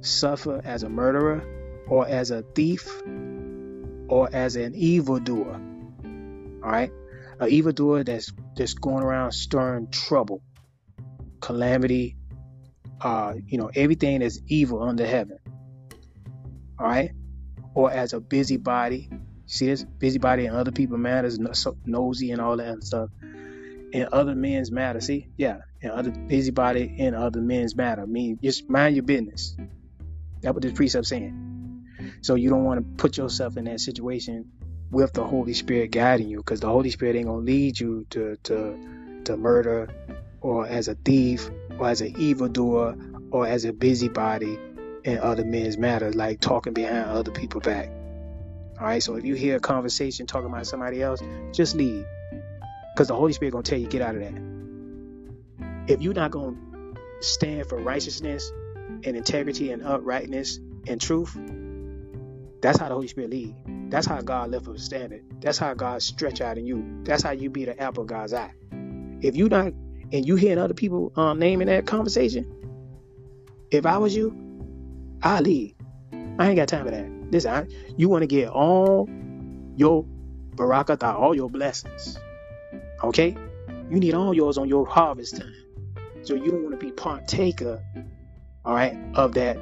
suffer 0.00 0.60
as 0.64 0.82
a 0.82 0.88
murderer, 0.88 1.42
or 1.88 2.06
as 2.06 2.30
a 2.30 2.42
thief, 2.42 3.02
or 4.08 4.28
as 4.32 4.56
an 4.56 4.74
evildoer." 4.74 5.60
All 6.62 6.70
right, 6.70 6.92
an 7.38 7.48
evildoer 7.48 8.04
that's 8.04 8.32
that's 8.56 8.74
going 8.74 9.04
around 9.04 9.32
stirring 9.32 9.88
trouble, 9.90 10.42
calamity, 11.40 12.16
uh, 13.00 13.34
you 13.46 13.58
know, 13.58 13.70
everything 13.74 14.20
that's 14.20 14.40
evil 14.48 14.82
under 14.82 15.06
heaven. 15.06 15.38
All 16.78 16.86
right, 16.86 17.12
or 17.74 17.90
as 17.90 18.12
a 18.12 18.20
busybody. 18.20 19.10
See 19.46 19.66
this 19.66 19.82
busybody 19.84 20.46
and 20.46 20.54
other 20.54 20.72
people 20.72 20.98
matters, 20.98 21.38
nosy 21.86 22.32
and 22.32 22.40
all 22.40 22.58
that 22.58 22.84
stuff 22.84 23.08
And 23.92 24.08
other 24.12 24.34
men's 24.34 24.70
matter. 24.70 25.00
See, 25.00 25.28
yeah, 25.38 25.60
And 25.82 25.92
other 25.92 26.10
busybody 26.10 26.96
and 26.98 27.16
other 27.16 27.40
men's 27.40 27.74
matter. 27.74 28.02
I 28.02 28.06
mean, 28.06 28.38
just 28.42 28.68
mind 28.68 28.96
your 28.96 29.04
business. 29.04 29.56
That's 30.42 30.54
what 30.54 30.62
this 30.62 30.72
precept's 30.72 31.08
saying. 31.08 31.46
So 32.20 32.34
you 32.34 32.50
don't 32.50 32.64
want 32.64 32.80
to 32.80 33.02
put 33.02 33.16
yourself 33.16 33.56
in 33.56 33.64
that 33.64 33.80
situation 33.80 34.50
with 34.90 35.12
the 35.14 35.24
Holy 35.24 35.54
Spirit 35.54 35.92
guiding 35.92 36.28
you, 36.28 36.38
because 36.38 36.60
the 36.60 36.68
Holy 36.68 36.90
Spirit 36.90 37.16
ain't 37.16 37.26
gonna 37.26 37.38
lead 37.38 37.78
you 37.78 38.06
to 38.10 38.36
to 38.44 39.20
to 39.24 39.36
murder, 39.36 39.88
or 40.40 40.66
as 40.66 40.88
a 40.88 40.94
thief, 40.94 41.50
or 41.78 41.88
as 41.88 42.00
an 42.00 42.18
evildoer, 42.18 42.96
or 43.30 43.46
as 43.46 43.64
a 43.64 43.72
busybody 43.72 44.58
in 45.04 45.18
other 45.18 45.44
men's 45.44 45.78
matters, 45.78 46.14
like 46.14 46.40
talking 46.40 46.72
behind 46.72 47.06
other 47.06 47.30
people 47.30 47.60
back. 47.60 47.88
All 48.80 48.86
right. 48.86 49.02
So 49.02 49.16
if 49.16 49.24
you 49.24 49.34
hear 49.34 49.56
a 49.56 49.60
conversation 49.60 50.26
talking 50.26 50.48
about 50.48 50.66
somebody 50.66 51.02
else, 51.02 51.20
just 51.52 51.74
leave. 51.74 52.04
Because 52.94 53.08
the 53.08 53.14
Holy 53.14 53.32
Spirit 53.32 53.52
gonna 53.52 53.62
tell 53.62 53.78
you 53.78 53.88
get 53.88 54.02
out 54.02 54.14
of 54.14 54.22
that. 54.22 55.92
If 55.92 56.02
you're 56.02 56.14
not 56.14 56.30
gonna 56.30 56.56
stand 57.20 57.66
for 57.68 57.78
righteousness 57.78 58.52
and 59.04 59.16
integrity 59.16 59.72
and 59.72 59.82
uprightness 59.82 60.58
and 60.86 61.00
truth, 61.00 61.36
that's 62.60 62.78
how 62.78 62.88
the 62.88 62.94
Holy 62.94 63.08
Spirit 63.08 63.30
lead. 63.30 63.54
That's 63.90 64.06
how 64.06 64.20
God 64.20 64.50
left 64.50 64.68
a 64.68 64.78
standard. 64.78 65.22
That's 65.40 65.58
how 65.58 65.74
God 65.74 66.02
stretch 66.02 66.40
out 66.40 66.58
in 66.58 66.66
you. 66.66 67.02
That's 67.04 67.22
how 67.22 67.30
you 67.30 67.50
be 67.50 67.64
the 67.64 67.80
apple 67.80 68.04
God's 68.04 68.34
eye. 68.34 68.52
If 69.22 69.36
you 69.36 69.48
not 69.48 69.72
and 70.12 70.26
you 70.26 70.36
hearing 70.36 70.58
other 70.58 70.74
people 70.74 71.12
um, 71.16 71.38
naming 71.38 71.68
that 71.68 71.86
conversation, 71.86 72.46
if 73.70 73.86
I 73.86 73.98
was 73.98 74.14
you, 74.14 74.34
I 75.22 75.40
leave. 75.40 75.74
I 76.38 76.48
ain't 76.48 76.56
got 76.56 76.68
time 76.68 76.84
for 76.84 76.90
that. 76.90 77.10
Listen, 77.30 77.52
I, 77.52 77.66
you 77.96 78.08
want 78.08 78.22
to 78.22 78.26
get 78.26 78.48
all 78.48 79.08
your 79.76 80.04
barakatah, 80.54 81.14
all 81.14 81.34
your 81.34 81.50
blessings. 81.50 82.18
Okay? 83.02 83.36
You 83.90 84.00
need 84.00 84.14
all 84.14 84.34
yours 84.34 84.58
on 84.58 84.68
your 84.68 84.86
harvest 84.86 85.36
time. 85.36 85.54
So 86.22 86.34
you 86.34 86.50
don't 86.50 86.62
want 86.62 86.78
to 86.78 86.84
be 86.84 86.92
partaker, 86.92 87.82
all 88.64 88.74
right, 88.74 88.96
of 89.14 89.34
that 89.34 89.58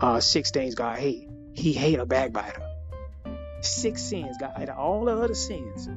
uh, 0.00 0.20
six 0.20 0.50
things 0.50 0.74
God 0.74 0.98
hate. 0.98 1.28
He 1.52 1.72
hate 1.72 1.98
a 1.98 2.06
backbiter. 2.06 2.62
Six 3.60 4.02
sins, 4.02 4.36
God, 4.38 4.68
of 4.68 4.78
all 4.78 5.04
the 5.04 5.16
other 5.16 5.34
sins, 5.34 5.88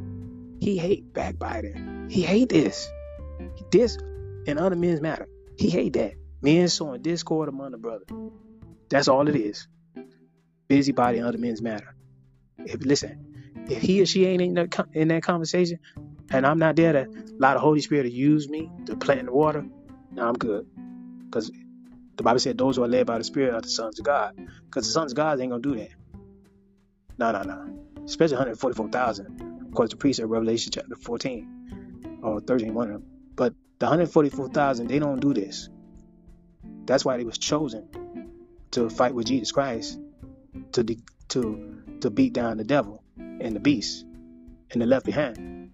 he 0.60 0.78
hate 0.78 1.14
backbiting. 1.14 2.08
He 2.10 2.22
hate 2.22 2.50
this. 2.50 2.90
This 3.72 3.98
and 4.48 4.60
other 4.60 4.76
men's 4.76 5.02
matter. 5.02 5.28
He 5.57 5.70
hate 5.70 5.94
that. 5.94 6.14
Men 6.41 6.68
sowing 6.68 7.02
discord 7.02 7.49
among 7.49 7.72
the 7.72 7.78
brother. 7.78 8.06
That's 8.90 9.07
all 9.07 9.28
it 9.28 9.36
is. 9.36 9.68
Busybody 10.68 11.20
and 11.20 11.28
other 11.28 11.38
men's 11.38 11.61
matter. 11.61 11.95
If 12.60 12.86
listen, 12.86 13.65
if 13.70 13.82
he 13.82 14.02
or 14.02 14.06
she 14.06 14.26
ain't 14.26 14.41
in 14.41 14.53
that, 14.56 14.88
in 14.94 15.07
that 15.10 15.24
conversation, 15.24 15.80
and 16.30 16.45
I'm 16.45 16.60
not 16.60 16.76
there 16.76 16.94
to 16.94 17.07
allow 17.40 17.53
the 17.53 17.60
Holy 17.60 17.82
Spirit 17.82 18.03
to 18.03 18.11
use 18.11 18.49
me 18.49 18.70
to 18.86 18.95
plant 18.95 19.26
the 19.26 19.32
water, 19.32 19.65
now 20.11 20.28
I'm 20.28 20.36
good. 20.36 20.68
Because 21.26 21.52
the 22.18 22.24
Bible 22.24 22.40
said 22.40 22.57
those 22.57 22.78
who 22.78 22.84
are 22.84 22.88
led 22.88 23.06
by 23.06 23.18
the 23.18 23.24
Spirit 23.24 23.53
are 23.53 23.61
the 23.61 23.70
sons 23.70 23.99
of 23.99 24.06
God. 24.06 24.36
Because 24.65 24.86
the 24.86 24.94
sons 24.94 25.11
of 25.11 25.15
God 25.15 25.40
ain't 25.40 25.52
gonna 25.52 25.61
do 25.61 25.76
that. 25.76 25.90
No, 27.18 27.32
no, 27.32 27.44
no. 27.44 28.03
Especially 28.06 28.36
144,000, 28.36 29.70
according 29.72 29.90
to 29.90 29.98
precept 29.98 30.28
Revelation 30.28 30.72
chapter 30.74 30.95
14 30.95 32.20
or 32.22 32.40
13, 32.41 32.74
one 32.74 32.91
of 32.91 32.94
them. 32.94 33.12
The 33.84 33.89
144,000, 33.89 34.88
they 34.88 34.97
don't 34.97 35.19
do 35.19 35.34
this. 35.34 35.68
That's 36.85 37.03
why 37.03 37.18
they 37.18 37.26
was 37.26 37.38
chosen 37.38 37.89
to 38.72 38.89
fight 38.89 39.14
with 39.14 39.26
Jesus 39.26 39.51
Christ 39.51 39.99
to 40.72 40.84
de- 40.84 41.03
to 41.27 41.84
to 41.99 42.10
beat 42.10 42.31
down 42.31 42.55
the 42.55 42.64
devil 42.64 43.03
and 43.18 43.53
the 43.53 43.60
beast 43.60 44.05
and 44.72 44.81
the 44.81 44.85
left 44.85 45.05
behind. 45.05 45.69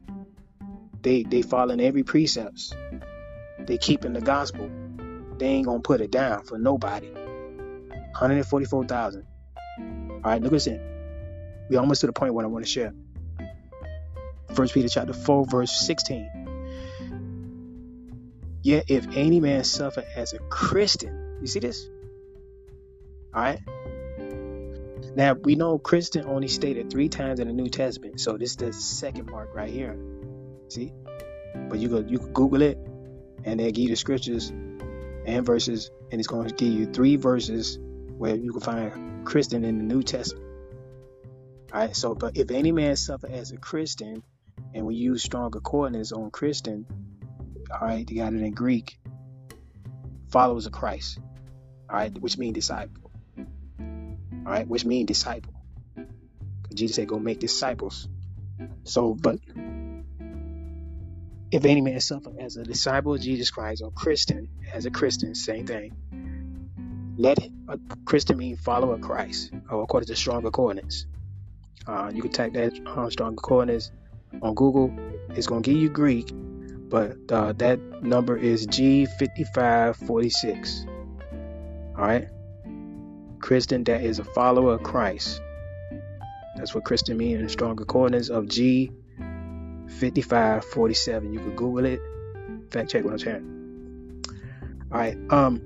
They 1.04 1.22
they 1.22 1.44
following 1.44 1.80
every 1.80 2.02
precepts. 2.02 2.74
They 3.60 3.78
keeping 3.78 4.14
the 4.14 4.22
gospel. 4.22 4.72
They 5.38 5.46
ain't 5.46 5.68
gonna 5.68 5.82
put 5.82 6.02
it 6.02 6.10
down 6.10 6.46
for 6.46 6.58
nobody. 6.58 7.12
144,000. 7.12 9.28
All 9.78 10.22
right, 10.26 10.42
look 10.42 10.54
at 10.54 10.64
this. 10.64 10.80
We 11.70 11.76
almost 11.76 12.02
to 12.02 12.08
the 12.08 12.14
point 12.14 12.34
where 12.34 12.44
I 12.44 12.50
want 12.50 12.66
to 12.66 12.72
share. 12.72 12.92
First 14.56 14.74
Peter 14.74 14.90
chapter 14.90 15.14
4, 15.14 15.46
verse 15.46 15.86
16. 15.86 16.39
Yet 18.62 18.86
if 18.90 19.08
any 19.16 19.40
man 19.40 19.64
suffer 19.64 20.04
as 20.16 20.34
a 20.34 20.40
Christian, 20.40 21.38
you 21.42 21.48
see 21.48 21.60
this? 21.60 21.90
All 23.34 23.42
right. 23.42 23.60
Now 25.16 25.34
we 25.34 25.56
know 25.56 25.80
Christian 25.80 26.26
only 26.26 26.48
stated 26.48 26.90
three 26.90 27.10
times 27.10 27.40
in 27.40 27.48
the 27.48 27.54
New 27.54 27.70
Testament, 27.70 28.20
so 28.20 28.38
this 28.38 28.52
is 28.52 28.58
the 28.58 28.74
second 28.74 29.30
mark 29.32 29.54
right 29.54 29.70
here. 29.70 29.98
See? 30.68 30.94
But 31.70 31.80
you 31.80 31.90
could 31.90 32.12
you 32.12 32.20
could 32.20 32.34
Google 32.34 32.62
it 32.62 32.78
and 33.46 33.60
they 33.60 33.72
give 33.72 33.84
you 33.84 33.90
the 33.90 33.96
scriptures 33.96 34.50
and 34.50 35.46
verses, 35.46 35.92
and 36.12 36.20
it's 36.20 36.28
going 36.28 36.48
to 36.48 36.54
give 36.54 36.74
you 36.74 36.86
three 36.86 37.16
verses 37.16 37.80
where 38.18 38.36
you 38.36 38.52
can 38.52 38.62
find 38.62 39.26
Christian 39.26 39.64
in 39.64 39.78
the 39.78 39.84
New 39.84 40.04
Testament. 40.04 40.46
All 41.72 41.80
right, 41.80 41.96
so 41.96 42.16
but 42.16 42.38
if 42.38 42.52
any 42.52 42.72
man 42.72 42.96
suffer 42.96 43.28
as 43.28 43.52
a 43.52 43.58
Christian, 43.58 44.24
and 44.74 44.86
we 44.86 44.96
use 44.96 45.24
strong 45.24 45.52
concordance 45.52 46.12
on 46.12 46.32
Christian, 46.32 46.86
all 47.72 47.88
right, 47.88 48.06
they 48.08 48.16
got 48.16 48.34
it 48.34 48.42
in 48.42 48.52
Greek, 48.52 48.98
followers 50.30 50.66
of 50.66 50.72
Christ, 50.72 51.20
all 51.90 51.98
right, 51.98 52.18
which 52.20 52.38
mean 52.38 52.54
disciple, 52.54 53.12
all 53.38 53.86
right, 54.46 54.68
which 54.68 54.86
mean 54.86 55.06
disciple. 55.06 55.54
Jesus 56.74 56.96
said, 56.96 57.08
"Go 57.08 57.20
make 57.20 57.40
disciples." 57.40 58.08
So, 58.84 59.14
but 59.14 59.40
if 61.52 61.66
any 61.66 61.82
man 61.82 62.00
suffer 62.00 62.32
as 62.40 62.58
a 62.58 62.64
disciple 62.64 63.16
of 63.16 63.22
Jesus 63.22 63.50
Christ 63.50 63.82
or 63.82 63.92
Christian, 63.92 64.50
as 64.72 64.86
a 64.86 64.92
Christian, 64.92 65.34
same 65.36 65.66
thing. 65.66 65.96
Let 67.18 67.40
a 67.68 67.78
Christian 68.06 68.38
mean 68.38 68.56
follower 68.56 68.94
of 68.94 69.02
Christ, 69.02 69.52
or 69.70 69.84
according 69.84 70.08
to 70.08 70.16
strong 70.16 70.42
concordance. 70.44 71.06
Uh, 71.86 72.12
you 72.14 72.22
can 72.22 72.32
type 72.32 72.54
that 72.54 72.80
uh, 72.86 73.10
concordance 73.18 73.92
on 74.42 74.54
Google. 74.54 74.94
It's 75.32 75.48
going 75.48 75.64
to 75.64 75.72
give 75.72 75.82
you 75.82 75.90
Greek, 75.90 76.32
but 76.90 77.16
uh, 77.32 77.54
that 77.54 77.80
number 78.02 78.36
is 78.36 78.68
G5546. 78.68 80.88
All 81.98 82.06
right. 82.06 82.28
Christian 83.40 83.86
that 83.86 84.04
is 84.04 84.20
a 84.20 84.24
follower 84.24 84.74
of 84.74 84.84
Christ. 84.84 85.42
That's 86.56 86.76
what 86.76 86.84
Christian 86.84 87.18
means 87.18 87.42
in 87.42 87.50
strong 87.50 87.76
concordance 87.78 88.30
of 88.30 88.46
G5547. 88.46 91.34
You 91.34 91.40
can 91.40 91.56
Google 91.56 91.86
it. 91.86 92.00
Fact 92.72 92.90
check 92.90 93.04
what 93.04 93.14
I'm 93.14 93.20
saying. 93.20 94.24
All 94.92 94.98
right. 94.98 95.16
Um, 95.30 95.62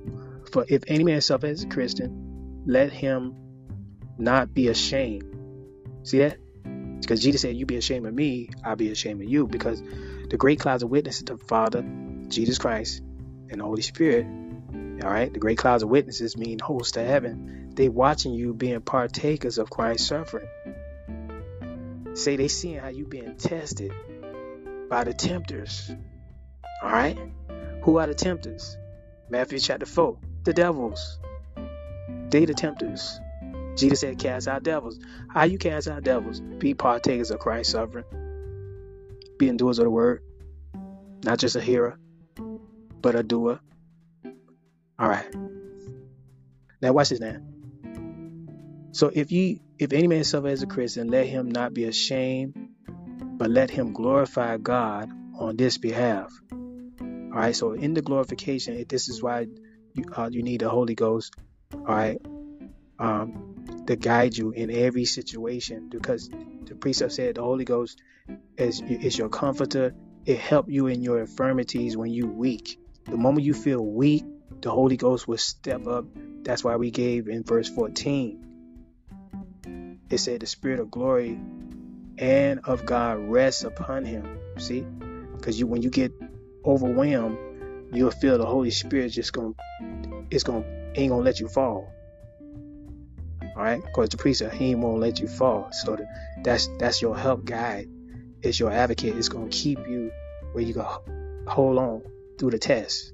for 0.52 0.66
if 0.68 0.84
any 0.88 1.04
man 1.04 1.22
suffer 1.22 1.48
as 1.48 1.64
a 1.64 1.68
Christian, 1.68 2.64
let 2.66 2.92
him 2.92 3.36
not 4.18 4.54
be 4.54 4.68
ashamed. 4.68 5.24
See 6.04 6.20
that? 6.20 6.38
Because 7.00 7.22
Jesus 7.22 7.42
said, 7.42 7.56
You 7.56 7.66
be 7.66 7.78
ashamed 7.78 8.06
of 8.06 8.14
me, 8.14 8.50
I'll 8.64 8.76
be 8.76 8.92
ashamed 8.92 9.22
of 9.22 9.30
you. 9.30 9.48
Because 9.48 9.82
the 10.34 10.38
great 10.38 10.60
clouds 10.60 10.82
of 10.82 10.90
witnesses 10.90 11.26
the 11.26 11.38
Father, 11.38 11.86
Jesus 12.28 12.58
Christ, 12.58 13.04
and 13.52 13.62
the 13.62 13.64
Holy 13.64 13.84
Spirit. 13.84 14.26
All 15.04 15.12
right, 15.12 15.32
the 15.32 15.38
great 15.38 15.60
clouds 15.60 15.84
of 15.84 15.90
witnesses 15.90 16.36
mean 16.36 16.58
hosts 16.58 16.94
to 16.94 17.04
heaven. 17.04 17.70
They 17.76 17.88
watching 17.88 18.34
you 18.34 18.56
being 18.56 18.82
partakers 18.82 19.60
of 19.60 19.70
Christ's 19.70 20.08
suffering. 20.08 20.48
Say 22.16 22.36
they 22.36 22.48
seeing 22.48 22.80
how 22.80 22.88
you 22.88 23.06
being 23.06 23.36
tested 23.38 23.94
by 24.90 25.04
the 25.04 25.14
tempters. 25.14 25.92
All 26.82 26.90
right, 26.90 27.16
who 27.84 28.00
are 28.00 28.08
the 28.08 28.16
tempters? 28.16 28.76
Matthew 29.30 29.60
chapter 29.60 29.86
four, 29.86 30.18
the 30.46 30.54
devils. 30.54 31.20
They 32.30 32.46
the 32.46 32.56
tempters. 32.56 33.20
Jesus 33.76 34.00
said, 34.00 34.18
cast 34.18 34.48
out 34.48 34.64
devils. 34.64 35.00
How 35.30 35.44
you 35.44 35.60
cast 35.60 35.88
out 35.88 36.02
devils? 36.04 36.42
Be 36.42 36.74
partakers 36.74 37.30
of 37.30 37.38
Christ's 37.38 37.74
suffering. 37.74 38.06
Be 39.44 39.58
doers 39.58 39.78
of 39.78 39.84
the 39.84 39.90
word. 39.90 40.24
Not 41.22 41.38
just 41.38 41.58
a 41.58 41.62
hearer, 41.62 42.00
but 43.02 43.14
a 43.14 43.24
doer. 43.24 43.60
All 44.98 45.10
right. 45.10 45.26
Now 46.82 46.94
watch 46.94 47.10
this 47.10 47.20
now. 47.20 47.40
So 48.94 49.12
if 49.14 49.34
you 49.34 49.60
if 49.78 49.92
any 49.92 50.08
man 50.08 50.24
suffer 50.24 50.48
as 50.48 50.64
a 50.64 50.68
Christian, 50.68 51.10
let 51.10 51.28
him 51.28 51.52
not 51.52 51.74
be 51.74 51.84
ashamed, 51.84 52.70
but 53.38 53.50
let 53.50 53.70
him 53.70 53.92
glorify 53.92 54.56
God 54.56 55.10
on 55.38 55.58
this 55.58 55.78
behalf. 55.78 56.32
All 56.50 57.30
right. 57.34 57.54
So 57.54 57.74
in 57.74 57.94
the 57.94 58.02
glorification, 58.02 58.82
this 58.88 59.10
is 59.10 59.22
why 59.22 59.48
you, 59.94 60.06
uh, 60.16 60.30
you 60.32 60.42
need 60.42 60.62
the 60.62 60.70
Holy 60.70 60.96
Ghost. 60.96 61.36
All 61.74 61.82
right. 61.84 62.18
Um, 62.98 63.84
to 63.88 63.98
guide 63.98 64.38
you 64.38 64.52
in 64.52 64.72
every 64.72 65.04
situation 65.04 65.90
because 65.90 66.30
the 66.30 66.76
precept 66.76 67.12
said 67.12 67.36
the 67.36 67.44
Holy 67.44 67.66
Ghost 67.66 68.02
is, 68.58 68.82
is 68.82 69.18
your 69.18 69.30
comforter. 69.30 69.94
It 70.26 70.40
helps 70.40 70.72
you 70.72 70.88
in 70.88 71.02
your 71.02 71.20
infirmities 71.20 71.98
when 71.98 72.12
you 72.12 72.28
weak. 72.28 72.80
The 73.06 73.18
moment 73.18 73.46
you 73.46 73.54
feel 73.54 73.86
weak, 73.86 74.24
the 74.62 74.72
Holy 74.72 74.98
Ghost 74.98 75.28
will 75.28 75.38
step 75.38 75.88
up. 75.88 76.06
That's 76.44 76.64
why 76.64 76.78
we 76.78 76.92
gave 76.92 77.28
in 77.28 77.44
verse 77.44 77.68
14. 77.70 78.44
It 80.10 80.18
said 80.18 80.42
the 80.42 80.48
spirit 80.48 80.80
of 80.80 80.92
glory 80.92 81.40
and 82.18 82.62
of 82.64 82.86
God 82.86 83.20
rests 83.20 83.64
upon 83.64 84.06
him. 84.06 84.40
See? 84.58 84.86
Because 85.36 85.60
you 85.60 85.68
when 85.68 85.82
you 85.82 85.90
get 85.90 86.14
overwhelmed, 86.66 87.38
you'll 87.92 88.12
feel 88.12 88.38
the 88.38 88.46
Holy 88.46 88.72
Spirit 88.72 89.10
just 89.10 89.34
gonna 89.34 89.54
it's 90.30 90.44
gonna 90.44 90.64
ain't 90.96 91.10
gonna 91.10 91.24
let 91.24 91.40
you 91.40 91.48
fall. 91.48 91.92
All 93.56 93.64
right, 93.64 93.84
because 93.84 94.10
the 94.10 94.18
priest 94.18 94.42
he 94.54 94.76
won't 94.76 95.00
let 95.00 95.20
you 95.20 95.28
fall. 95.28 95.70
So 95.72 95.98
that's 96.44 96.70
that's 96.80 97.02
your 97.02 97.18
help 97.18 97.46
guide. 97.46 97.90
It's 98.44 98.60
your 98.60 98.72
advocate. 98.72 99.18
It's 99.18 99.30
gonna 99.30 99.50
keep 99.50 99.80
you 99.88 100.12
where 100.52 100.64
you 100.64 100.74
go 100.74 101.02
hold 101.48 101.78
on 101.78 102.04
through 102.38 102.52
the 102.52 102.60
test. 102.60 103.14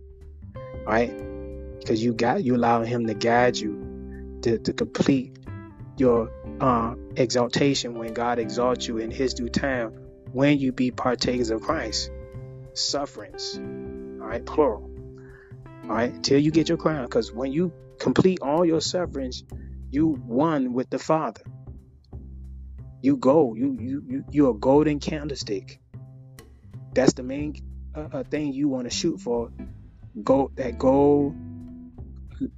Right, 0.86 1.16
because 1.80 2.04
you 2.04 2.14
got 2.14 2.44
you 2.44 2.56
allowing 2.56 2.88
him 2.88 3.06
to 3.08 3.14
guide 3.14 3.58
you 3.58 4.40
to, 4.42 4.58
to 4.58 4.74
complete 4.74 5.38
your 5.98 6.32
uh, 6.62 6.96
exaltation 7.16 7.98
when 7.98 8.14
God 8.14 8.40
exalts 8.40 8.88
you 8.88 8.98
in 8.98 9.12
His 9.12 9.34
due 9.34 9.50
time. 9.50 9.94
When 10.32 10.60
you 10.60 10.72
be 10.72 10.92
partakers 10.92 11.50
of 11.50 11.62
Christ, 11.62 12.12
sufferings. 12.74 13.58
All 13.58 14.28
right, 14.28 14.46
plural. 14.46 14.90
All 15.84 15.90
right, 15.90 16.24
till 16.24 16.40
you 16.40 16.52
get 16.52 16.70
your 16.70 16.78
crown. 16.78 17.04
Because 17.04 17.32
when 17.32 17.52
you 17.52 17.74
complete 18.00 18.40
all 18.42 18.64
your 18.64 18.82
sufferings, 18.82 19.44
you 19.90 20.14
one 20.14 20.74
with 20.74 20.90
the 20.90 21.00
Father. 21.00 21.42
You 23.02 23.16
go. 23.16 23.56
You 23.56 23.78
you 23.80 24.04
you 24.08 24.26
you're 24.30 24.52
a 24.52 24.60
golden 24.60 25.00
candlestick. 25.00 25.80
That's 26.94 27.14
the 27.14 27.24
main 27.24 27.56
uh, 27.96 28.08
uh, 28.12 28.24
thing 28.24 28.54
you 28.54 28.68
want 28.68 28.90
to 28.90 28.96
shoot 28.96 29.22
for. 29.22 29.52
Go 30.22 30.52
that 30.56 30.78
gold 30.78 31.36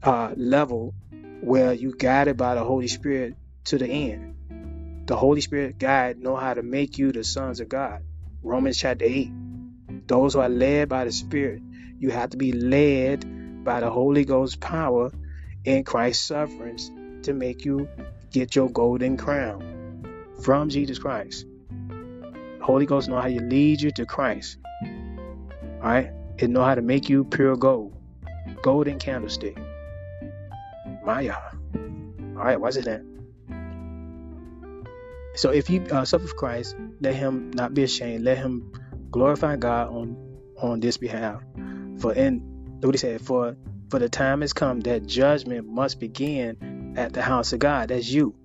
uh, 0.02 0.34
level 0.36 0.94
where 1.42 1.74
you 1.74 1.94
guided 1.96 2.38
by 2.38 2.56
the 2.56 2.64
Holy 2.64 2.88
Spirit 2.88 3.36
to 3.66 3.78
the 3.78 3.88
end. 3.88 5.06
The 5.06 5.16
Holy 5.16 5.42
Spirit 5.42 5.78
guide 5.78 6.18
know 6.18 6.36
how 6.36 6.54
to 6.54 6.64
make 6.64 6.98
you 6.98 7.12
the 7.12 7.24
sons 7.24 7.60
of 7.60 7.70
God. 7.70 8.02
Romans 8.42 8.78
chapter 8.78 9.06
8. 9.06 9.30
Those 10.08 10.34
who 10.34 10.40
are 10.40 10.50
led 10.50 10.90
by 10.90 11.06
the 11.06 11.12
Spirit, 11.12 11.62
you 12.00 12.10
have 12.10 12.32
to 12.32 12.38
be 12.38 12.52
led 12.52 13.64
by 13.64 13.80
the 13.82 13.90
Holy 13.90 14.26
Ghost 14.26 14.60
power 14.60 15.12
in 15.66 15.84
Christ's 15.84 16.26
sufferings 16.26 16.92
to 17.24 17.34
make 17.34 17.66
you 17.66 17.88
get 18.32 18.56
your 18.56 18.70
golden 18.70 19.18
crown 19.18 19.81
from 20.44 20.70
Jesus 20.70 21.00
Christ. 21.00 21.46
The 21.80 22.66
Holy 22.66 22.86
Ghost 22.86 23.10
know 23.10 23.20
how 23.20 23.28
to 23.28 23.42
lead 23.42 23.82
you 23.82 23.92
to 23.92 24.06
Christ. 24.06 24.58
All 24.84 25.90
right, 25.90 26.12
it 26.38 26.50
know 26.50 26.64
how 26.64 26.76
to 26.76 26.82
make 26.82 27.10
you 27.10 27.24
pure 27.24 27.56
gold, 27.56 27.96
golden 28.62 29.00
candlestick. 29.00 29.58
Maya. 31.04 31.36
All 31.74 32.44
right, 32.44 32.60
what's 32.60 32.76
it 32.76 32.86
that? 32.86 33.02
So 35.36 35.52
if 35.52 35.70
you 35.70 35.84
uh, 35.92 36.06
suffer 36.06 36.28
for 36.28 36.36
Christ, 36.36 36.76
let 37.00 37.16
him 37.16 37.52
not 37.52 37.74
be 37.74 37.84
ashamed. 37.84 38.24
Let 38.24 38.38
him 38.38 38.72
glorify 39.12 39.56
God 39.56 39.90
on 39.90 40.18
on 40.62 40.80
this 40.80 40.98
behalf. 40.98 41.42
For 42.00 42.14
in 42.14 42.40
what 42.82 42.94
he 42.94 42.98
said, 42.98 43.22
for 43.22 43.56
for 43.90 44.00
the 44.00 44.10
time 44.10 44.42
has 44.42 44.54
come 44.54 44.82
that 44.82 45.06
judgment 45.06 45.68
must 45.68 46.00
begin 46.00 46.96
at 46.98 47.14
the 47.14 47.22
house 47.22 47.54
of 47.54 47.60
God. 47.60 47.90
That's 47.90 48.10
you. 48.10 48.36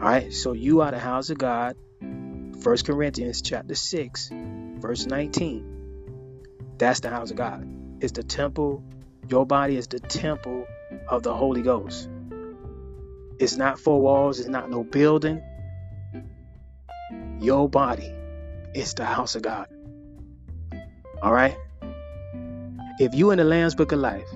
All 0.00 0.06
right. 0.06 0.32
So 0.32 0.52
you 0.52 0.80
are 0.80 0.90
the 0.90 0.98
house 0.98 1.28
of 1.28 1.36
God. 1.36 1.76
1 2.00 2.76
Corinthians 2.86 3.42
chapter 3.42 3.74
6, 3.74 4.30
verse 4.78 5.04
19. 5.04 6.72
That's 6.78 7.00
the 7.00 7.10
house 7.10 7.30
of 7.30 7.36
God. 7.36 7.68
It's 8.00 8.12
the 8.12 8.22
temple. 8.22 8.82
Your 9.28 9.44
body 9.44 9.76
is 9.76 9.88
the 9.88 10.00
temple 10.00 10.66
of 11.06 11.22
the 11.22 11.34
Holy 11.34 11.60
Ghost. 11.60 12.08
It's 13.38 13.56
not 13.56 13.78
four 13.78 14.00
walls. 14.00 14.40
It's 14.40 14.48
not 14.48 14.70
no 14.70 14.84
building. 14.84 15.42
Your 17.38 17.68
body 17.68 18.14
is 18.74 18.94
the 18.94 19.04
house 19.04 19.34
of 19.34 19.42
God. 19.42 19.66
All 21.22 21.32
right. 21.32 21.58
If 22.98 23.14
you 23.14 23.32
in 23.32 23.38
the 23.38 23.44
Lamb's 23.44 23.74
Book 23.74 23.92
of 23.92 23.98
Life, 23.98 24.28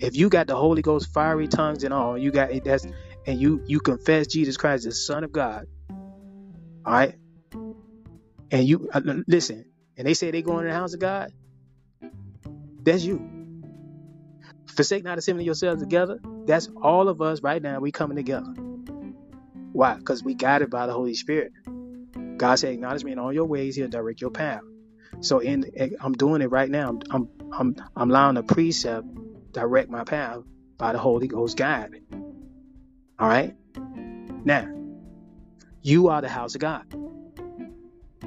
if 0.00 0.16
you 0.16 0.28
got 0.28 0.46
the 0.46 0.56
Holy 0.56 0.82
Ghost, 0.82 1.12
fiery 1.12 1.46
tongues 1.46 1.84
and 1.84 1.92
all, 1.94 2.16
you 2.16 2.30
got 2.30 2.50
it. 2.50 2.64
That's 2.64 2.86
and 3.26 3.38
you 3.38 3.62
you 3.66 3.80
confess 3.80 4.26
Jesus 4.26 4.56
Christ 4.56 4.86
as 4.86 5.04
Son 5.04 5.24
of 5.24 5.32
God. 5.32 5.66
All 6.84 6.92
right, 6.92 7.14
and 8.50 8.66
you 8.66 8.88
uh, 8.92 9.00
listen, 9.28 9.64
and 9.96 10.06
they 10.06 10.14
say 10.14 10.30
they 10.30 10.42
going 10.42 10.64
to 10.64 10.72
the 10.72 10.74
house 10.74 10.94
of 10.94 11.00
God. 11.00 11.30
That's 12.82 13.04
you. 13.04 13.28
Forsake 14.74 15.04
not 15.04 15.18
assembling 15.18 15.46
yourselves 15.46 15.82
together. 15.82 16.20
That's 16.46 16.68
all 16.82 17.08
of 17.08 17.20
us 17.20 17.42
right 17.42 17.62
now. 17.62 17.80
We 17.80 17.92
coming 17.92 18.16
together. 18.16 18.54
Why? 19.72 19.94
Because 19.94 20.22
we 20.24 20.34
guided 20.34 20.70
by 20.70 20.86
the 20.86 20.92
Holy 20.92 21.14
Spirit. 21.14 21.52
God 22.38 22.56
said, 22.56 22.72
"Acknowledge 22.72 23.04
me 23.04 23.12
in 23.12 23.18
all 23.18 23.32
your 23.32 23.46
ways; 23.46 23.76
He'll 23.76 23.88
direct 23.88 24.20
your 24.20 24.30
path." 24.30 24.62
So, 25.20 25.40
in 25.40 25.64
I'm 26.00 26.12
doing 26.12 26.42
it 26.42 26.50
right 26.50 26.70
now. 26.70 26.88
I'm 26.88 27.00
I'm 27.10 27.28
I'm, 27.52 27.76
I'm 27.96 28.10
allowing 28.10 28.36
the 28.36 28.42
precept 28.42 29.06
direct 29.52 29.90
my 29.90 30.04
path 30.04 30.38
by 30.78 30.92
the 30.92 30.98
Holy 30.98 31.28
Ghost 31.28 31.56
guide. 31.56 31.90
All 33.20 33.28
right? 33.28 33.54
Now, 34.44 34.66
you 35.82 36.08
are 36.08 36.22
the 36.22 36.28
house 36.28 36.54
of 36.54 36.62
God. 36.62 36.86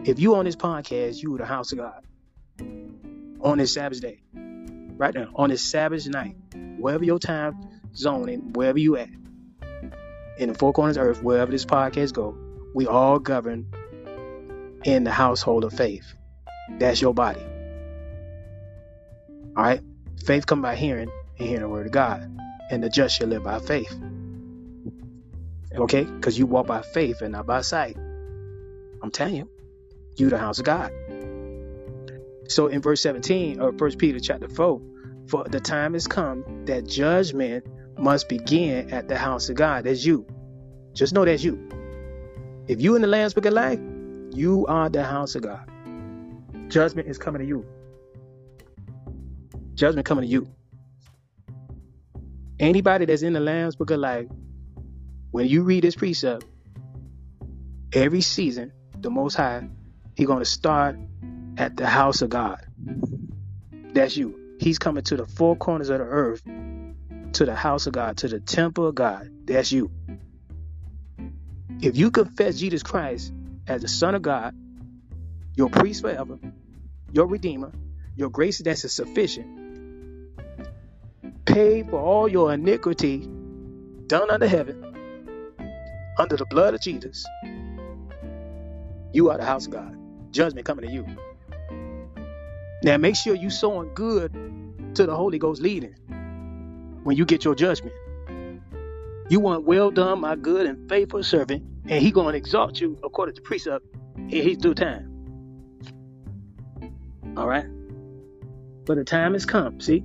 If 0.06 0.20
you 0.20 0.36
on 0.36 0.46
this 0.46 0.56
podcast, 0.56 1.24
you 1.24 1.34
are 1.34 1.40
the 1.40 1.46
house 1.46 1.72
of 1.72 1.80
God. 1.80 2.06
On 3.42 3.58
this 3.58 3.74
Sabbath 3.74 4.02
day. 4.02 4.20
Right 4.34 5.16
now, 5.16 5.30
on 5.34 5.50
this 5.50 5.64
Sabbath 5.64 6.08
night, 6.08 6.36
wherever 6.78 7.04
your 7.04 7.18
time 7.18 7.82
zone 7.96 8.30
and 8.30 8.56
wherever 8.56 8.78
you 8.78 8.98
at, 8.98 9.10
in 10.38 10.50
the 10.50 10.56
four 10.56 10.74
corners 10.74 10.98
of 10.98 11.04
earth, 11.04 11.24
wherever 11.24 11.52
this 11.52 11.66
podcast 11.66 12.14
go, 12.14 12.38
we 12.76 12.86
all 12.86 13.18
govern 13.18 13.74
in 14.84 15.04
the 15.04 15.12
household 15.12 15.64
of 15.64 15.74
faith. 15.74 16.14
That's 16.78 17.02
your 17.02 17.16
body. 17.16 17.42
All 19.56 19.64
right? 19.64 19.82
Faith 20.24 20.46
come 20.46 20.62
by 20.62 20.76
hearing, 20.76 21.10
and 21.40 21.48
hearing 21.48 21.64
the 21.64 21.70
word 21.70 21.88
of 21.88 21.92
God. 21.92 22.30
And 22.70 22.84
the 22.84 22.90
just 22.90 23.18
shall 23.18 23.28
live 23.28 23.44
by 23.44 23.60
faith. 23.60 23.94
Okay? 25.76 26.04
Because 26.04 26.38
you 26.38 26.46
walk 26.46 26.68
by 26.68 26.82
faith 26.82 27.22
and 27.22 27.32
not 27.32 27.46
by 27.46 27.62
sight. 27.62 27.98
I'm 29.02 29.12
telling 29.12 29.36
you, 29.36 29.50
you 30.16 30.30
the 30.30 30.38
house 30.38 30.60
of 30.60 30.66
God. 30.66 30.92
So 32.48 32.68
in 32.68 32.82
verse 32.82 33.02
17 33.02 33.60
of 33.60 33.78
First 33.78 33.98
Peter 33.98 34.20
chapter 34.20 34.48
4, 34.48 34.82
for 35.28 35.44
the 35.46 35.60
time 35.60 35.94
has 35.94 36.08
come 36.08 36.66
that 36.66 36.86
judgment 36.88 37.66
must 37.98 38.30
begin 38.30 38.94
at 38.94 39.08
the 39.08 39.18
house 39.18 39.50
of 39.50 39.56
God. 39.56 39.86
That's 39.86 40.06
you. 40.06 40.26
Just 40.94 41.14
know 41.14 41.26
that's 41.26 41.44
you. 41.44 41.70
If 42.68 42.82
you 42.82 42.96
in 42.96 43.02
the 43.02 43.08
Lamb's 43.08 43.34
Book 43.34 43.46
of 43.46 43.54
Life, 43.54 43.80
you 44.32 44.66
are 44.68 44.90
the 44.90 45.04
house 45.04 45.36
of 45.36 45.44
God. 45.44 45.70
Judgment 46.70 47.08
is 47.08 47.18
coming 47.18 47.42
to 47.42 47.48
you. 47.48 47.66
Judgment 49.74 50.06
coming 50.06 50.24
to 50.24 50.30
you. 50.30 50.48
Anybody 52.60 53.06
that's 53.06 53.22
in 53.22 53.34
the 53.34 53.40
Lamb's 53.40 53.76
Book 53.76 53.92
of 53.92 54.00
Life, 54.00 54.28
when 55.34 55.48
you 55.48 55.64
read 55.64 55.84
this 55.84 55.96
precept, 55.96 56.46
every 57.92 58.22
season, 58.22 58.72
the 58.96 59.10
Most 59.10 59.34
High, 59.34 59.68
He 60.16 60.26
going 60.26 60.40
to 60.40 60.46
start 60.46 60.96
at 61.58 61.76
the 61.76 61.88
house 61.88 62.22
of 62.22 62.30
God. 62.30 62.64
That's 63.94 64.16
you. 64.16 64.40
He's 64.60 64.78
coming 64.78 65.04
to 65.06 65.18
the 65.18 65.26
four 65.26 65.56
corners 65.56 65.90
of 65.90 65.98
the 65.98 66.06
earth, 66.06 66.44
to 67.34 67.46
the 67.46 67.56
house 67.56 67.88
of 67.88 67.94
God, 67.94 68.18
to 68.18 68.28
the 68.28 68.40
temple 68.40 68.86
of 68.86 68.94
God. 68.94 69.28
That's 69.46 69.72
you. 69.72 69.90
If 71.82 71.98
you 71.98 72.12
confess 72.12 72.60
Jesus 72.60 72.84
Christ 72.84 73.34
as 73.66 73.82
the 73.82 73.88
Son 73.88 74.14
of 74.14 74.22
God, 74.22 74.56
your 75.56 75.70
priest 75.70 76.04
forever, 76.04 76.38
your 77.12 77.26
Redeemer, 77.26 77.72
your 78.16 78.30
grace 78.30 78.60
that's 78.60 78.90
sufficient, 78.94 79.48
paid 81.46 81.90
for 81.90 82.00
all 82.00 82.28
your 82.28 82.54
iniquity 82.54 83.28
done 84.06 84.30
under 84.30 84.48
heaven, 84.48 84.93
under 86.18 86.38
the 86.38 86.46
blood 86.46 86.74
of 86.74 86.82
Jesus, 86.82 87.26
you 89.12 89.30
are 89.30 89.38
the 89.38 89.46
house 89.46 89.68
of 89.68 89.74
God. 89.74 89.98
Judgment 90.32 90.66
coming 90.66 90.86
to 90.86 90.92
you. 90.92 91.06
Now 92.84 92.98
make 92.98 93.16
sure 93.16 93.36
you 93.36 93.50
sowing 93.50 93.94
good 93.94 94.34
to 94.96 95.06
the 95.06 95.16
Holy 95.16 95.40
Ghost 95.40 95.62
leading 95.62 95.96
when 97.04 97.18
you 97.18 97.26
get 97.26 97.46
your 97.46 97.56
judgment. 97.56 97.96
You 99.30 99.40
want 99.40 99.64
well 99.66 99.92
done, 99.92 100.20
my 100.20 100.36
good 100.36 100.66
and 100.66 100.90
faithful 100.90 101.24
servant, 101.24 101.64
and 101.88 102.02
he 102.02 102.12
gonna 102.12 102.38
exalt 102.38 102.80
you 102.80 103.00
according 103.04 103.36
to 103.36 103.42
precept 103.42 103.86
in 104.18 104.30
his 104.30 104.58
due 104.58 104.74
time. 104.74 105.10
All 107.38 107.48
right. 107.48 107.66
But 108.86 108.98
the 108.98 109.04
time 109.04 109.34
has 109.34 109.46
come. 109.46 109.80
See. 109.80 110.04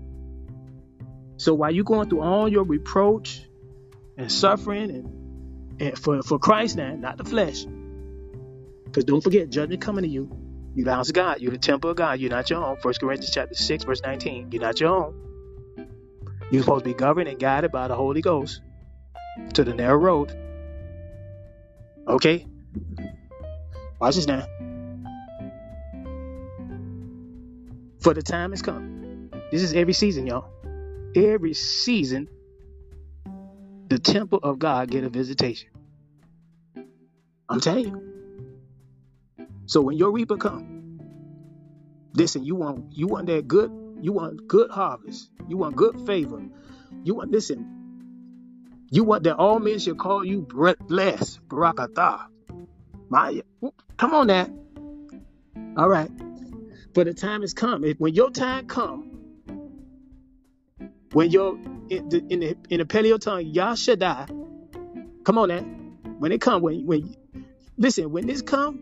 So 1.37 1.55
while 1.55 1.71
you're 1.71 1.85
going 1.85 2.09
through 2.09 2.23
all 2.23 2.49
your 2.49 2.65
reproach 2.65 3.43
and 4.17 4.31
suffering 4.31 4.91
and, 4.91 5.18
and 5.81 5.99
for 5.99 6.23
for 6.23 6.39
Christ 6.39 6.77
now, 6.77 6.95
not 6.95 7.17
the 7.17 7.25
flesh. 7.25 7.65
Because 8.85 9.05
don't 9.05 9.23
forget, 9.23 9.51
judgment 9.51 9.81
coming 9.81 10.03
to 10.03 10.09
you. 10.09 10.31
You 10.75 10.85
house 10.85 11.09
of 11.09 11.15
God. 11.15 11.41
You're 11.41 11.53
the 11.53 11.59
temple 11.59 11.91
of 11.91 11.97
God. 11.97 12.21
You're 12.21 12.31
not 12.31 12.49
your 12.49 12.65
own. 12.65 12.77
First 12.77 13.01
Corinthians 13.01 13.35
chapter 13.35 13.55
6, 13.55 13.85
verse 13.85 14.01
19. 14.03 14.53
You're 14.53 14.63
not 14.63 14.81
your 14.81 14.91
own. 14.91 15.87
You're 16.51 16.63
supposed 16.63 16.85
to 16.85 16.91
be 16.91 16.95
governed 16.95 17.29
and 17.29 17.39
guided 17.39 17.73
by 17.73 17.89
the 17.89 17.97
Holy 17.97 18.23
Ghost 18.23 18.63
to 19.55 19.65
the 19.65 19.75
narrow 19.75 19.99
road. 19.99 20.33
Okay? 22.07 22.47
Watch 24.01 24.15
this 24.15 24.27
now. 24.27 24.47
For 28.01 28.15
the 28.15 28.23
time 28.23 28.53
has 28.53 28.63
come. 28.63 29.31
This 29.51 29.63
is 29.63 29.75
every 29.75 29.93
season, 29.93 30.27
y'all. 30.27 30.49
Every 31.15 31.55
season, 31.55 32.29
the 33.89 33.99
temple 33.99 34.41
of 34.43 34.59
God 34.59 34.91
get 34.91 35.05
a 35.05 35.09
visitation. 35.09 35.71
I'm 37.49 37.61
telling 37.61 37.85
you. 37.87 39.47
So 39.67 39.81
when 39.81 39.97
your 39.97 40.13
reaper 40.13 40.37
come, 40.37 41.01
listen, 42.15 42.45
you 42.45 42.55
want 42.55 42.93
you 42.93 43.07
want 43.07 43.27
that 43.27 43.49
good, 43.49 43.71
you 44.01 44.13
want 44.13 44.47
good 44.47 44.71
harvest, 44.71 45.31
you 45.47 45.57
want 45.57 45.77
good 45.77 46.07
favor, 46.07 46.43
you 47.05 47.15
want 47.15 47.31
listen, 47.31 47.79
you 48.91 49.05
want 49.05 49.25
that 49.25 49.37
all 49.37 49.59
men 49.59 49.79
should 49.79 49.99
call 49.99 50.25
you 50.25 50.43
blessed, 50.43 51.41
barakatah. 51.49 52.27
My, 53.11 53.43
come 53.97 54.15
on 54.15 54.27
that. 54.27 54.51
All 55.77 55.89
right. 55.89 56.11
But 56.95 57.07
the 57.07 57.15
time 57.15 57.43
has 57.43 57.55
come. 57.55 57.85
When 57.99 58.15
your 58.15 58.31
time 58.31 58.67
come, 58.67 59.08
when 61.13 61.31
you're 61.31 61.59
in 61.89 62.09
the 62.09 62.25
in 62.29 62.41
the, 62.41 62.57
in 62.71 62.79
the 62.79 62.85
paleo 62.85 63.19
tongue, 63.19 63.47
Yah 63.47 63.75
come 65.25 65.39
on 65.39 65.49
now. 65.49 65.61
When 66.19 66.33
it 66.33 66.41
come, 66.41 66.63
when 66.63 66.87
when 66.87 67.17
listen, 67.77 68.11
when 68.11 68.27
this 68.27 68.43
come, 68.43 68.79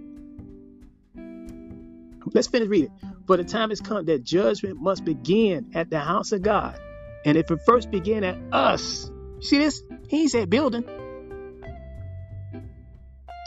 let's 2.33 2.49
finish 2.49 2.69
reading. 2.69 2.93
For 3.27 3.37
the 3.37 3.45
time 3.45 3.71
has 3.71 3.81
come 3.81 4.05
that 4.07 4.23
judgment 4.25 4.81
must 4.81 5.05
begin 5.05 5.73
at 5.75 5.91
the 5.91 5.99
house 5.99 6.33
of 6.33 6.43
God. 6.43 6.79
And 7.25 7.37
if 7.37 7.51
it 7.51 7.61
first 7.67 7.91
began 7.91 8.23
at 8.25 8.39
us, 8.53 9.11
see 9.41 9.59
this? 9.59 9.83
He 10.09 10.29
said 10.29 10.49
building. 10.49 10.85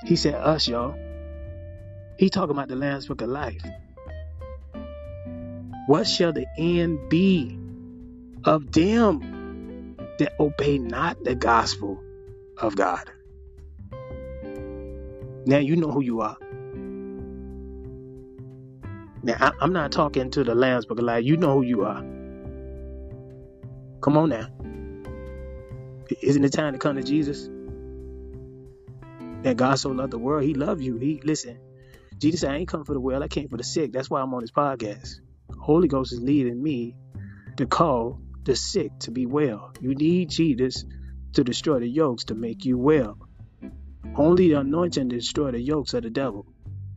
He 0.06 0.16
said 0.16 0.36
us, 0.36 0.68
y'all. 0.68 0.98
He 2.18 2.30
talking 2.30 2.52
about 2.52 2.68
the 2.68 2.76
Lamb's 2.76 3.08
Book 3.08 3.22
of 3.22 3.30
Life. 3.30 3.62
What 5.88 6.08
shall 6.08 6.34
the 6.34 6.46
end 6.58 7.10
be 7.10 7.59
of 8.46 8.72
them 8.72 9.96
that 10.20 10.34
obey 10.40 10.78
not 10.78 11.24
the 11.24 11.36
gospel 11.36 12.02
of 12.58 12.76
God? 12.76 13.10
Now 15.46 15.58
you 15.58 15.76
know 15.76 15.92
who 15.92 16.02
you 16.02 16.22
are. 16.22 16.38
Now 19.24 19.36
I, 19.40 19.52
I'm 19.60 19.74
not 19.74 19.92
talking 19.92 20.32
to 20.32 20.44
the 20.44 20.56
Lamb's 20.56 20.86
of 20.90 21.00
Life. 21.00 21.26
You 21.26 21.38
know 21.38 21.54
who 21.56 21.64
you 21.64 21.86
are. 21.86 22.02
Come 24.02 24.18
on 24.18 24.30
now. 24.30 24.48
Isn't 26.22 26.44
it 26.44 26.54
time 26.54 26.74
to 26.74 26.80
come 26.80 26.96
to 26.96 27.04
Jesus? 27.04 27.50
That 29.44 29.58
God 29.58 29.76
so 29.80 29.90
loved 29.90 30.12
the 30.12 30.18
world, 30.18 30.44
He 30.44 30.54
loved 30.54 30.82
you. 30.82 30.98
He 30.98 31.22
listen. 31.24 31.60
Jesus 32.18 32.44
I 32.44 32.56
ain't 32.56 32.68
come 32.68 32.84
for 32.84 32.94
the 32.94 33.00
well, 33.00 33.24
I 33.24 33.30
came 33.30 33.48
for 33.48 33.58
the 33.58 33.64
sick. 33.64 33.94
That's 33.94 34.10
why 34.10 34.22
I'm 34.22 34.34
on 34.34 34.42
this 34.42 34.52
podcast. 34.52 35.22
Holy 35.58 35.88
Ghost 35.88 36.12
is 36.12 36.20
leading 36.20 36.62
me 36.62 36.96
to 37.58 37.66
call 37.66 38.20
the 38.50 38.56
sick 38.56 38.92
to 38.98 39.12
be 39.12 39.28
well. 39.28 39.72
You 39.80 39.94
need 39.94 40.32
Jesus 40.32 40.84
to 41.34 41.44
destroy 41.44 41.82
the 41.82 41.88
yokes 41.88 42.24
to 42.26 42.34
make 42.34 42.66
you 42.66 42.80
well. 42.80 43.16
Only 44.16 44.48
the 44.50 44.56
anointing 44.56 45.10
to 45.10 45.16
destroy 45.18 45.52
the 45.52 45.60
yokes 45.60 45.94
of 45.94 46.02
the 46.02 46.10
devil. 46.10 46.48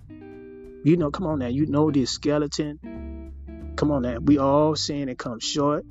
You 0.09 0.97
know, 0.97 1.11
come 1.11 1.27
on 1.27 1.41
now. 1.41 1.49
You 1.49 1.67
know 1.67 1.91
this 1.91 2.11
skeleton. 2.11 3.75
Come 3.77 3.91
on 3.91 4.01
now. 4.01 4.17
We 4.19 4.39
all 4.39 4.75
sin 4.77 5.11
and 5.11 5.19
come 5.19 5.41
short. 5.41 5.85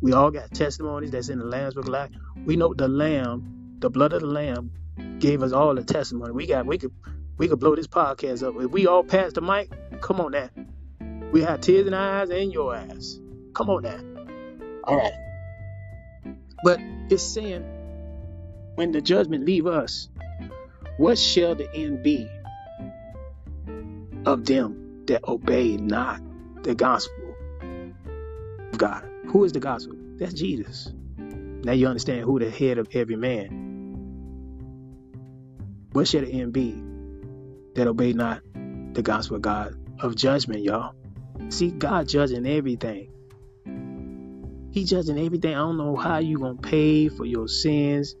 We 0.00 0.14
all 0.14 0.30
got 0.30 0.54
testimonies 0.54 1.10
that's 1.10 1.28
in 1.28 1.40
the 1.40 1.44
Lamb's 1.44 1.74
Book 1.74 1.84
of 1.84 1.90
Life. 1.90 2.10
We 2.46 2.56
know 2.56 2.72
the 2.72 2.88
Lamb, 2.88 3.76
the 3.80 3.90
blood 3.90 4.14
of 4.14 4.22
the 4.22 4.28
Lamb, 4.28 4.70
gave 5.18 5.42
us 5.42 5.52
all 5.52 5.74
the 5.74 5.84
testimony. 5.84 6.32
We 6.32 6.46
got 6.46 6.64
we 6.64 6.78
could 6.78 6.92
we 7.36 7.48
could 7.48 7.60
blow 7.60 7.76
this 7.76 7.86
podcast 7.86 8.42
up. 8.42 8.54
If 8.62 8.70
we 8.70 8.86
all 8.86 9.04
pass 9.04 9.34
the 9.34 9.42
mic, 9.42 9.70
come 10.00 10.22
on 10.22 10.32
now. 10.32 10.48
We 11.32 11.42
have 11.42 11.60
tears 11.60 11.86
in 11.86 11.92
our 11.92 12.22
eyes 12.22 12.30
and 12.30 12.50
your 12.50 12.74
eyes. 12.74 13.20
Come 13.52 13.68
on 13.68 13.82
now. 13.82 14.17
All 14.88 14.96
right. 14.96 15.12
But 16.64 16.80
it's 17.10 17.22
saying 17.22 17.62
when 18.76 18.90
the 18.90 19.02
judgment 19.02 19.44
leave 19.44 19.66
us, 19.66 20.08
what 20.96 21.18
shall 21.18 21.54
the 21.54 21.68
end 21.74 22.02
be 22.02 22.26
of 24.24 24.46
them 24.46 25.04
that 25.06 25.28
obey 25.28 25.76
not 25.76 26.22
the 26.62 26.74
gospel 26.74 27.36
of 28.72 28.78
God? 28.78 29.04
Who 29.26 29.44
is 29.44 29.52
the 29.52 29.60
gospel? 29.60 29.94
That's 30.16 30.32
Jesus. 30.32 30.90
Now 31.18 31.72
you 31.72 31.86
understand 31.86 32.22
who 32.22 32.38
the 32.38 32.50
head 32.50 32.78
of 32.78 32.88
every 32.92 33.16
man. 33.16 33.50
What 35.92 36.08
shall 36.08 36.22
the 36.22 36.32
end 36.32 36.54
be 36.54 36.82
that 37.74 37.86
obey 37.86 38.14
not 38.14 38.40
the 38.94 39.02
gospel 39.02 39.36
of 39.36 39.42
God 39.42 39.74
of 40.00 40.16
judgment, 40.16 40.62
y'all? 40.62 40.94
See, 41.50 41.72
God 41.72 42.08
judging 42.08 42.46
everything. 42.46 43.10
He 44.70 44.84
judging 44.84 45.18
everything. 45.18 45.54
I 45.54 45.58
don't 45.58 45.78
know 45.78 45.96
how 45.96 46.18
you 46.18 46.38
gonna 46.38 46.54
pay 46.56 47.08
for 47.08 47.24
your 47.24 47.48
sins 47.48 48.14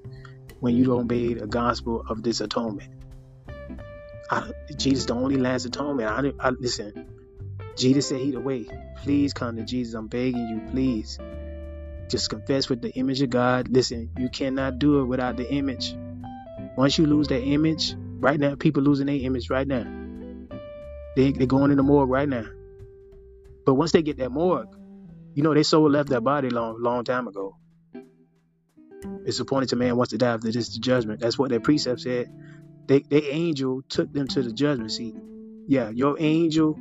when 0.60 0.76
you 0.76 0.84
don't 0.84 1.02
obey 1.02 1.34
the 1.34 1.46
gospel 1.46 2.04
of 2.08 2.22
this 2.22 2.40
atonement. 2.40 2.90
I, 4.30 4.50
Jesus, 4.76 5.06
the 5.06 5.14
only 5.14 5.36
last 5.36 5.64
atonement. 5.64 6.08
I, 6.08 6.48
I 6.48 6.50
listen. 6.50 7.06
Jesus 7.76 8.08
said 8.08 8.20
he 8.20 8.32
the 8.32 8.40
way. 8.40 8.66
Please 9.02 9.32
come 9.32 9.56
to 9.56 9.62
Jesus. 9.62 9.94
I'm 9.94 10.08
begging 10.08 10.48
you, 10.48 10.70
please. 10.70 11.18
Just 12.08 12.28
confess 12.30 12.68
with 12.68 12.82
the 12.82 12.90
image 12.90 13.22
of 13.22 13.30
God. 13.30 13.68
Listen, 13.68 14.10
you 14.18 14.28
cannot 14.28 14.78
do 14.78 15.00
it 15.00 15.04
without 15.04 15.36
the 15.36 15.50
image. 15.50 15.94
Once 16.76 16.98
you 16.98 17.06
lose 17.06 17.28
that 17.28 17.42
image, 17.42 17.94
right 18.18 18.38
now, 18.38 18.54
people 18.56 18.82
losing 18.82 19.06
their 19.06 19.16
image 19.16 19.50
right 19.50 19.66
now. 19.66 19.86
They, 21.16 21.32
they're 21.32 21.46
going 21.46 21.70
in 21.70 21.76
the 21.76 21.82
morgue 21.82 22.10
right 22.10 22.28
now. 22.28 22.46
But 23.64 23.74
once 23.74 23.92
they 23.92 24.02
get 24.02 24.16
that 24.18 24.30
morgue, 24.30 24.68
you 25.34 25.42
know, 25.42 25.54
they 25.54 25.62
soul 25.62 25.90
left 25.90 26.08
their 26.08 26.20
body 26.20 26.50
long, 26.50 26.82
long 26.82 27.04
time 27.04 27.28
ago. 27.28 27.56
It's 29.26 29.40
appointed 29.40 29.70
to 29.70 29.76
man 29.76 29.96
once 29.96 30.10
to 30.10 30.18
die 30.18 30.34
after 30.34 30.50
this 30.50 30.74
the 30.74 30.80
judgment. 30.80 31.20
That's 31.20 31.38
what 31.38 31.50
their 31.50 31.60
precept 31.60 32.00
said. 32.00 32.28
They, 32.86 33.00
their 33.00 33.22
angel 33.24 33.82
took 33.88 34.12
them 34.12 34.28
to 34.28 34.42
the 34.42 34.52
judgment 34.52 34.92
seat. 34.92 35.14
Yeah, 35.66 35.90
your 35.90 36.16
angel 36.20 36.78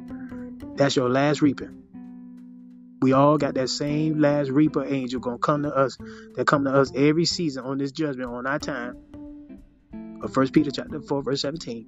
That's 0.75 0.95
your 0.95 1.09
last 1.09 1.41
reaping. 1.41 1.83
We 3.01 3.13
all 3.13 3.37
got 3.37 3.55
that 3.55 3.69
same 3.69 4.19
last 4.19 4.49
reaper 4.49 4.85
angel 4.85 5.19
gonna 5.19 5.37
come 5.39 5.63
to 5.63 5.75
us 5.75 5.97
that 6.35 6.47
come 6.47 6.65
to 6.65 6.71
us 6.73 6.91
every 6.95 7.25
season 7.25 7.65
on 7.65 7.77
this 7.77 7.91
judgment 7.91 8.29
on 8.31 8.47
our 8.47 8.59
time. 8.59 8.97
Of 10.21 10.33
First 10.33 10.53
Peter 10.53 10.71
chapter 10.71 11.01
4, 11.01 11.23
verse 11.23 11.41
17. 11.41 11.87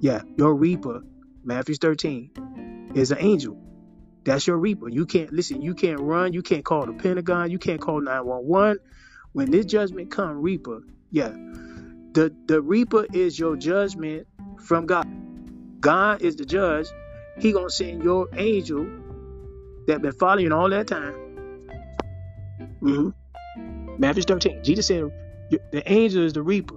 Yeah, 0.00 0.22
your 0.36 0.54
reaper, 0.54 1.02
Matthew 1.44 1.76
13, 1.76 2.92
is 2.94 3.12
an 3.12 3.18
angel. 3.20 3.60
That's 4.24 4.46
your 4.46 4.56
reaper. 4.56 4.88
You 4.88 5.04
can't 5.06 5.32
listen, 5.32 5.60
you 5.60 5.74
can't 5.74 6.00
run, 6.00 6.32
you 6.32 6.42
can't 6.42 6.64
call 6.64 6.86
the 6.86 6.94
Pentagon, 6.94 7.50
you 7.50 7.58
can't 7.58 7.80
call 7.80 8.00
911. 8.00 8.78
When 9.32 9.50
this 9.50 9.66
judgment 9.66 10.10
come, 10.10 10.40
reaper, 10.40 10.80
yeah. 11.10 11.32
The 12.12 12.34
the 12.46 12.62
reaper 12.62 13.06
is 13.12 13.38
your 13.38 13.56
judgment 13.56 14.26
from 14.60 14.86
God. 14.86 15.06
God 15.80 16.22
is 16.22 16.36
the 16.36 16.46
judge. 16.46 16.86
He 17.38 17.52
gonna 17.52 17.68
send 17.68 18.02
your 18.02 18.28
angel 18.34 18.86
that 19.86 20.00
been 20.00 20.12
following 20.12 20.52
all 20.52 20.70
that 20.70 20.86
time. 20.86 21.14
Mm-hmm. 22.80 23.98
Matthew 23.98 24.22
13. 24.22 24.62
Jesus 24.64 24.86
said 24.86 25.10
the 25.50 25.82
angel 25.90 26.24
is 26.24 26.32
the 26.32 26.42
reaper. 26.42 26.76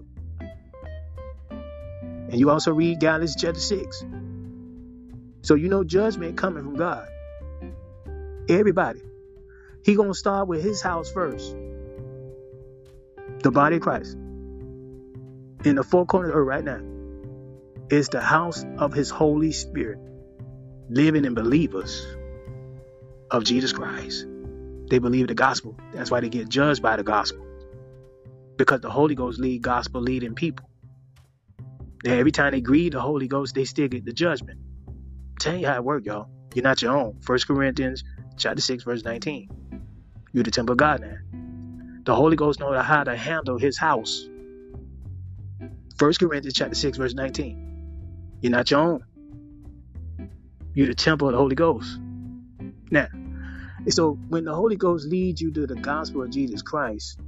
And 1.49 2.39
you 2.39 2.49
also 2.49 2.73
read 2.73 2.99
Galatians 2.99 3.35
chapter 3.39 3.59
6. 3.59 4.05
So 5.43 5.55
you 5.55 5.69
know 5.69 5.83
judgment 5.83 6.35
coming 6.35 6.63
from 6.63 6.75
God. 6.75 7.07
Everybody. 8.49 9.01
He 9.83 9.95
gonna 9.95 10.13
start 10.13 10.47
with 10.47 10.63
his 10.63 10.81
house 10.81 11.11
first. 11.11 11.55
The 13.43 13.51
body 13.51 13.77
of 13.77 13.81
Christ. 13.81 14.15
In 15.65 15.75
the 15.75 15.83
four 15.83 16.05
corners 16.05 16.29
of 16.29 16.37
earth 16.37 16.47
right 16.47 16.63
now. 16.63 16.81
Is 17.89 18.09
the 18.09 18.21
house 18.21 18.65
of 18.77 18.93
his 18.93 19.09
Holy 19.09 19.51
Spirit. 19.51 19.99
Living 20.89 21.25
in 21.25 21.33
believers 21.33 22.05
of 23.29 23.43
Jesus 23.43 23.73
Christ. 23.73 24.25
They 24.89 24.99
believe 24.99 25.27
the 25.27 25.35
gospel. 25.35 25.77
That's 25.93 26.09
why 26.09 26.21
they 26.21 26.29
get 26.29 26.47
judged 26.47 26.81
by 26.81 26.95
the 26.95 27.03
gospel. 27.03 27.45
Because 28.57 28.79
the 28.79 28.89
Holy 28.89 29.15
Ghost 29.15 29.39
lead 29.39 29.61
gospel 29.61 30.01
leading 30.01 30.35
people. 30.35 30.69
And 32.05 32.13
every 32.13 32.31
time 32.31 32.51
they 32.51 32.61
grieve 32.61 32.93
the 32.93 33.01
Holy 33.01 33.27
Ghost, 33.27 33.55
they 33.55 33.65
still 33.65 33.89
get 33.89 34.05
the 34.05 34.13
judgment. 34.13 34.59
Telling 35.39 35.61
you 35.61 35.67
how 35.67 35.75
it 35.75 35.83
works, 35.83 36.05
y'all. 36.05 36.29
You're 36.53 36.63
not 36.63 36.81
your 36.81 36.95
own. 36.95 37.19
First 37.21 37.47
Corinthians 37.47 38.03
chapter 38.37 38.61
6, 38.61 38.83
verse 38.83 39.03
19. 39.03 39.49
You're 40.33 40.43
the 40.43 40.51
temple 40.51 40.73
of 40.73 40.77
God 40.77 41.01
now. 41.01 41.17
The 42.03 42.15
Holy 42.15 42.35
Ghost 42.35 42.59
knows 42.59 42.83
how 42.85 43.03
to 43.03 43.15
handle 43.15 43.57
his 43.57 43.77
house. 43.77 44.27
First 45.97 46.19
Corinthians 46.19 46.53
chapter 46.53 46.75
6, 46.75 46.97
verse 46.97 47.13
19. 47.13 48.37
You're 48.41 48.51
not 48.51 48.69
your 48.71 48.79
own. 48.79 49.03
You're 50.73 50.87
the 50.87 50.95
temple 50.95 51.27
of 51.27 51.33
the 51.33 51.39
Holy 51.39 51.55
Ghost. 51.55 51.99
Now, 52.91 53.07
so 53.89 54.11
when 54.29 54.45
the 54.45 54.53
Holy 54.53 54.75
Ghost 54.75 55.07
leads 55.07 55.41
you 55.41 55.51
to 55.51 55.65
the 55.65 55.75
gospel 55.75 56.21
of 56.21 56.29
Jesus 56.29 56.61
Christ, 56.61 57.19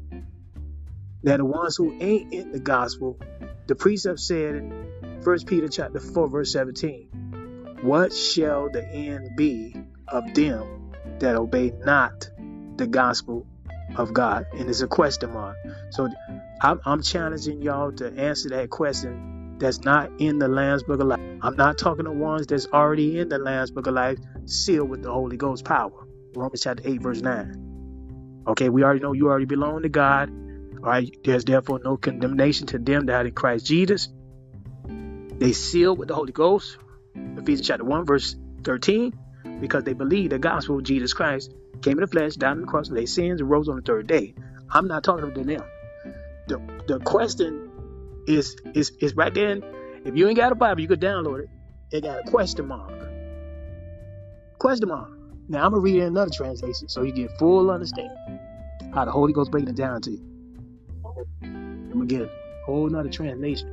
now 1.24 1.38
the 1.38 1.46
ones 1.46 1.76
who 1.76 1.98
ain't 2.00 2.32
in 2.32 2.52
the 2.52 2.60
gospel, 2.60 3.20
the 3.68 3.76
precept 3.76 4.20
said 4.20 4.56
in 4.56 5.22
1 5.24 5.46
Peter 5.46 5.68
chapter 5.68 6.00
4, 6.00 6.30
verse 6.30 6.54
17, 6.54 7.80
What 7.82 8.14
shall 8.14 8.70
the 8.70 8.88
end 8.88 9.36
be 9.36 9.76
of 10.08 10.34
them 10.34 10.79
that 11.20 11.36
obey 11.36 11.74
not 11.86 12.30
the 12.76 12.88
gospel 12.88 13.46
of 13.96 14.14
God? 14.14 14.46
And 14.54 14.70
it's 14.70 14.82
a 14.82 14.88
question 14.88 15.34
mark. 15.34 15.58
So 15.92 16.10
I'm, 16.62 16.80
I'm 16.86 17.02
challenging 17.02 17.62
y'all 17.62 17.92
to 17.94 18.12
answer 18.18 18.50
that 18.50 18.70
question 18.70 19.58
that's 19.60 19.82
not 19.82 20.10
in 20.20 20.40
the 20.40 20.48
Lamb's 20.48 20.84
Book 20.84 21.00
of 21.00 21.08
Life. 21.08 21.20
I'm 21.42 21.56
not 21.56 21.78
talking 21.78 22.06
to 22.06 22.12
ones 22.12 22.48
that's 22.48 22.68
already 22.68 23.20
in 23.20 23.30
the 23.30 23.38
Lamb's 23.38 23.72
Book 23.72 23.88
of 23.88 23.94
Life, 23.94 24.20
sealed 24.46 24.90
with 24.90 25.04
the 25.04 25.12
Holy 25.12 25.38
Ghost 25.38 25.66
power. 25.66 26.08
Romans 26.36 26.62
chapter 26.62 26.84
8, 26.86 27.02
verse 27.02 27.22
9. 27.22 28.44
Okay, 28.48 28.70
we 28.70 28.84
already 28.84 29.00
know 29.00 29.14
you 29.14 29.28
already 29.28 29.46
belong 29.46 29.84
to 29.84 29.90
God. 29.90 30.30
All 30.78 30.90
right, 30.90 31.10
there's 31.24 31.46
therefore 31.46 31.80
no 31.84 31.98
condemnation 31.98 32.68
to 32.68 32.80
them 32.80 33.08
that 33.08 33.26
are 33.26 33.28
in 33.28 33.34
Christ 33.34 33.66
Jesus. 33.66 34.10
They 35.38 35.54
sealed 35.54 35.98
with 35.98 36.08
the 36.08 36.16
Holy 36.16 36.32
Ghost. 36.32 36.78
Ephesians 37.16 37.68
chapter 37.68 37.84
1, 37.84 38.06
verse 38.06 38.36
13. 38.64 39.14
Because 39.60 39.84
they 39.84 39.94
believe 39.94 40.30
the 40.30 40.40
gospel 40.40 40.78
of 40.78 40.84
Jesus 40.84 41.14
Christ 41.14 41.54
came 41.82 41.94
in 41.94 42.02
the 42.02 42.08
flesh, 42.08 42.36
died 42.36 42.52
on 42.52 42.62
the 42.62 42.68
cross 42.68 42.90
for 42.90 42.96
their 42.96 43.06
sins, 43.06 43.42
and 43.42 43.50
rose 43.50 43.68
on 43.68 43.76
the 43.76 43.82
third 43.82 44.08
day. 44.08 44.34
I'm 44.72 44.88
not 44.88 45.04
talking 45.04 45.34
to 45.34 45.44
them. 45.44 45.64
The, 46.48 46.62
the 46.88 47.00
question 47.00 47.70
is, 48.28 48.56
is, 48.74 48.92
is 49.00 49.16
right 49.16 49.34
there. 49.34 49.60
If 50.06 50.16
you 50.16 50.28
ain't 50.28 50.38
got 50.38 50.52
a 50.52 50.56
Bible, 50.56 50.82
you 50.82 50.88
could 50.88 51.02
download 51.02 51.42
it. 51.42 51.50
It 51.92 52.04
got 52.04 52.20
a 52.20 52.24
question 52.30 52.68
mark. 52.68 52.92
Question 54.60 54.90
mark. 54.90 55.10
Now 55.48 55.66
I'm 55.66 55.72
gonna 55.72 55.82
read 55.82 55.96
it 55.96 56.02
in 56.02 56.08
another 56.08 56.32
translation 56.32 56.88
so 56.90 57.02
you 57.02 57.12
get 57.12 57.32
full 57.40 57.72
understanding 57.72 58.40
how 58.94 59.06
the 59.06 59.12
Holy 59.12 59.34
Ghost 59.34 59.52
breaking 59.52 59.70
it 59.70 59.76
down 59.76 60.02
to 60.02 60.12
you. 60.12 60.22
I'm 61.42 61.92
gonna 61.92 62.06
get 62.06 62.22
a 62.22 62.30
whole 62.66 62.88
nother 62.88 63.10
translation. 63.10 63.68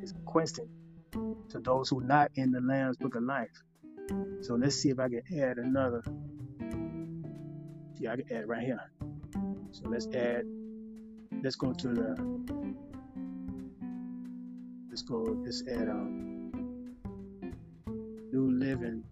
It's 0.00 0.12
a 0.12 0.14
question 0.24 0.68
to 1.50 1.60
those 1.60 1.88
who 1.88 2.00
not 2.00 2.30
in 2.34 2.52
the 2.52 2.60
Lamb's 2.60 2.96
Book 2.96 3.14
of 3.14 3.22
Life. 3.22 3.62
So 4.40 4.54
let's 4.54 4.76
see 4.76 4.90
if 4.90 4.98
I 4.98 5.08
can 5.08 5.22
add 5.40 5.58
another. 5.58 6.02
Yeah, 7.98 8.12
I 8.12 8.16
can 8.16 8.32
add 8.32 8.48
right 8.48 8.64
here. 8.64 8.90
So 9.72 9.82
let's 9.88 10.06
add. 10.08 10.44
Let's 11.42 11.56
go 11.56 11.72
to 11.72 11.88
the. 11.88 12.16
Let's 14.88 15.02
go. 15.02 15.16
Let's 15.44 15.62
add 15.68 15.88
um, 15.88 16.52
New 18.32 18.50
Living 18.50 19.02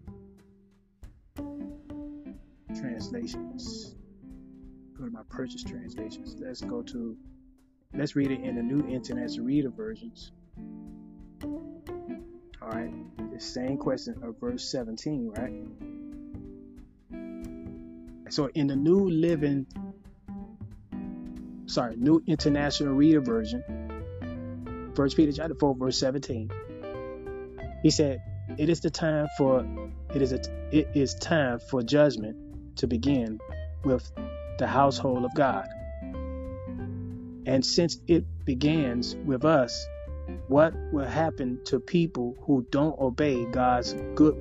Translations. 2.75 3.95
Go 4.97 5.05
to 5.05 5.11
my 5.11 5.23
purchase 5.29 5.63
translations. 5.63 6.35
Let's 6.39 6.61
go 6.61 6.81
to. 6.81 7.17
Let's 7.93 8.15
read 8.15 8.31
it 8.31 8.41
in 8.41 8.55
the 8.55 8.63
New 8.63 8.87
International 8.87 9.45
Reader 9.45 9.69
versions. 9.69 10.31
All 12.65 12.71
right, 12.71 12.91
the 13.31 13.39
same 13.39 13.77
question 13.77 14.15
of 14.23 14.39
verse 14.39 14.67
17, 14.71 15.31
right? 15.37 15.53
So 18.31 18.49
in 18.55 18.65
the 18.65 18.75
New 18.75 19.07
Living, 19.07 19.67
sorry, 21.67 21.95
New 21.95 22.23
International 22.25 22.95
Reader 22.95 23.21
version, 23.21 23.63
First 24.95 25.15
Peter 25.15 25.31
chapter 25.31 25.53
4, 25.53 25.75
verse 25.75 25.99
17, 25.99 26.49
he 27.83 27.91
said, 27.91 28.23
"It 28.57 28.69
is 28.69 28.79
the 28.79 28.89
time 28.89 29.27
for 29.37 29.63
it 30.15 30.23
is 30.23 30.33
a, 30.33 30.39
it 30.75 30.87
is 30.95 31.13
time 31.13 31.59
for 31.59 31.83
judgment 31.83 32.77
to 32.77 32.87
begin 32.87 33.39
with 33.83 34.11
the 34.57 34.65
household 34.65 35.23
of 35.23 35.35
God." 35.35 35.67
And 37.45 37.63
since 37.63 37.99
it 38.07 38.25
begins 38.43 39.15
with 39.17 39.45
us, 39.45 39.85
what 40.47 40.73
will 40.91 41.05
happen 41.05 41.59
to 41.65 41.79
people 41.79 42.35
who 42.41 42.65
don't 42.69 42.97
obey 42.99 43.45
God's 43.45 43.95
good 44.13 44.35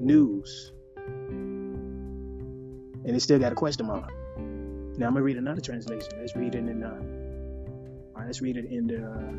news? 0.00 0.72
And 3.04 3.16
it 3.16 3.20
still 3.20 3.38
got 3.38 3.52
a 3.52 3.56
question 3.56 3.86
mark. 3.86 4.12
Now 4.36 5.06
I'm 5.06 5.12
gonna 5.12 5.22
read 5.22 5.36
another 5.36 5.60
translation. 5.60 6.10
Let's 6.20 6.36
read 6.36 6.54
it 6.54 6.58
in 6.58 6.82
uh, 6.82 6.88
all 8.14 8.20
right, 8.20 8.26
let's 8.26 8.40
read 8.40 8.56
it 8.56 8.66
in 8.66 8.86
the 8.86 9.04
uh, 9.04 9.32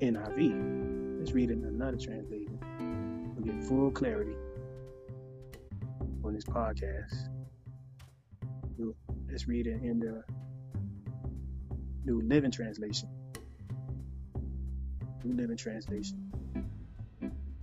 NIV. 0.00 1.18
Let's 1.18 1.32
read 1.32 1.50
it 1.50 1.54
in 1.54 1.64
another 1.64 1.96
translation. 1.96 2.58
We'll 3.36 3.44
get 3.44 3.64
full 3.64 3.90
clarity 3.90 4.36
on 6.24 6.34
this 6.34 6.44
podcast. 6.44 7.28
Let's 9.30 9.46
read 9.48 9.66
it 9.66 9.82
in 9.82 10.00
the 10.00 10.22
New 12.04 12.20
Living 12.20 12.50
Translation. 12.50 13.08
New 15.24 15.34
Living 15.34 15.56
Translation. 15.56 16.32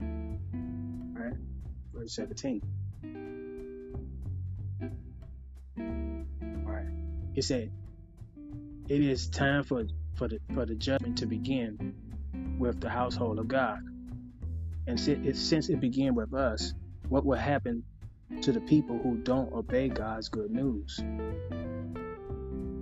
All 0.02 1.23
right, 1.23 1.34
verse 1.94 2.14
17. 2.14 2.61
All 5.77 6.73
right, 6.73 6.88
it 7.36 7.44
said, 7.44 7.72
"It 8.88 9.02
is 9.02 9.27
time 9.27 9.64
for 9.64 9.86
for 10.15 10.27
the 10.27 10.40
for 10.53 10.65
the 10.65 10.76
judgment 10.76 11.18
to 11.19 11.26
begin 11.26 11.95
with 12.57 12.80
the 12.81 12.90
household 12.90 13.40
of 13.40 13.48
God, 13.48 13.80
and 14.88 14.99
since 14.99 15.69
it 15.69 15.80
began 15.80 16.15
with 16.15 16.34
us, 16.34 16.73
what 17.07 17.26
will 17.26 17.38
happen 17.38 17.84
to 18.41 18.52
the 18.52 18.61
people 18.61 18.98
who 18.99 19.18
don't 19.18 19.52
obey 19.53 19.90
God's 19.90 20.30
good 20.30 20.52
news?" 20.52 20.99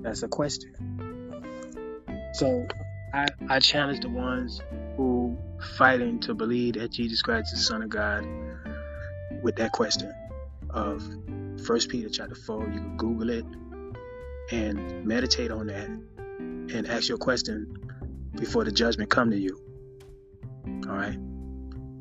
That's 0.02 0.24
a 0.24 0.28
question. 0.28 0.74
So 2.34 2.68
I, 3.14 3.28
I 3.50 3.60
challenge 3.60 4.02
the 4.02 4.10
ones 4.10 4.62
who 4.96 5.38
fighting 5.78 6.20
to 6.22 6.34
believe 6.34 6.76
that 6.76 6.92
Jesus 6.92 7.22
Christ 7.22 7.54
is 7.54 7.60
the 7.60 7.66
Son 7.66 7.82
of 7.82 7.90
God 7.90 8.28
with 9.42 9.56
that 9.58 9.72
question 9.72 10.14
of 10.70 11.04
First 11.66 11.90
Peter 11.90 12.10
chapter 12.10 12.36
four. 12.36 12.64
You 12.66 12.80
can 12.80 12.98
Google 12.98 13.30
it 13.30 13.46
and 14.52 15.06
meditate 15.06 15.52
on 15.52 15.68
that 15.68 15.88
and 15.88 16.88
ask 16.88 17.08
your 17.10 17.18
question 17.18 17.74
before 18.36 18.64
the 18.64 18.72
judgment 18.72 19.10
come 19.10 19.32
to 19.32 19.38
you. 19.38 19.58
All 20.88 20.96
right. 20.96 21.18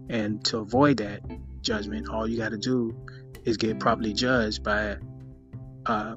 And 0.09 0.45
to 0.47 0.59
avoid 0.59 0.99
that 0.99 1.23
judgment, 1.63 2.09
all 2.09 2.29
you 2.29 2.37
got 2.37 2.51
to 2.51 2.59
do 2.59 2.95
is 3.45 3.57
get 3.57 3.79
properly 3.81 4.13
judged 4.13 4.63
by 4.63 4.97
uh, 5.87 6.17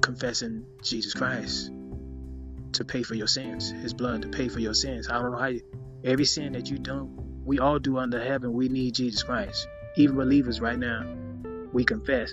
confessing 0.00 0.66
Jesus 0.82 1.14
Christ 1.14 1.70
to 2.74 2.84
pay 2.84 3.02
for 3.02 3.14
your 3.14 3.26
sins, 3.26 3.70
His 3.70 3.94
blood 3.94 4.22
to 4.22 4.28
pay 4.28 4.48
for 4.48 4.60
your 4.60 4.74
sins. 4.74 5.08
I 5.08 5.20
don't 5.20 5.32
know 5.32 5.38
how 5.38 5.46
you, 5.46 5.62
every 6.04 6.24
sin 6.24 6.52
that 6.52 6.70
you 6.70 6.78
do, 6.78 7.10
we 7.44 7.58
all 7.58 7.78
do 7.78 7.98
under 7.98 8.22
heaven. 8.22 8.52
We 8.52 8.68
need 8.68 8.94
Jesus 8.94 9.22
Christ. 9.22 9.66
Even 9.96 10.16
believers 10.16 10.60
right 10.60 10.78
now, 10.78 11.04
we 11.72 11.84
confess. 11.84 12.32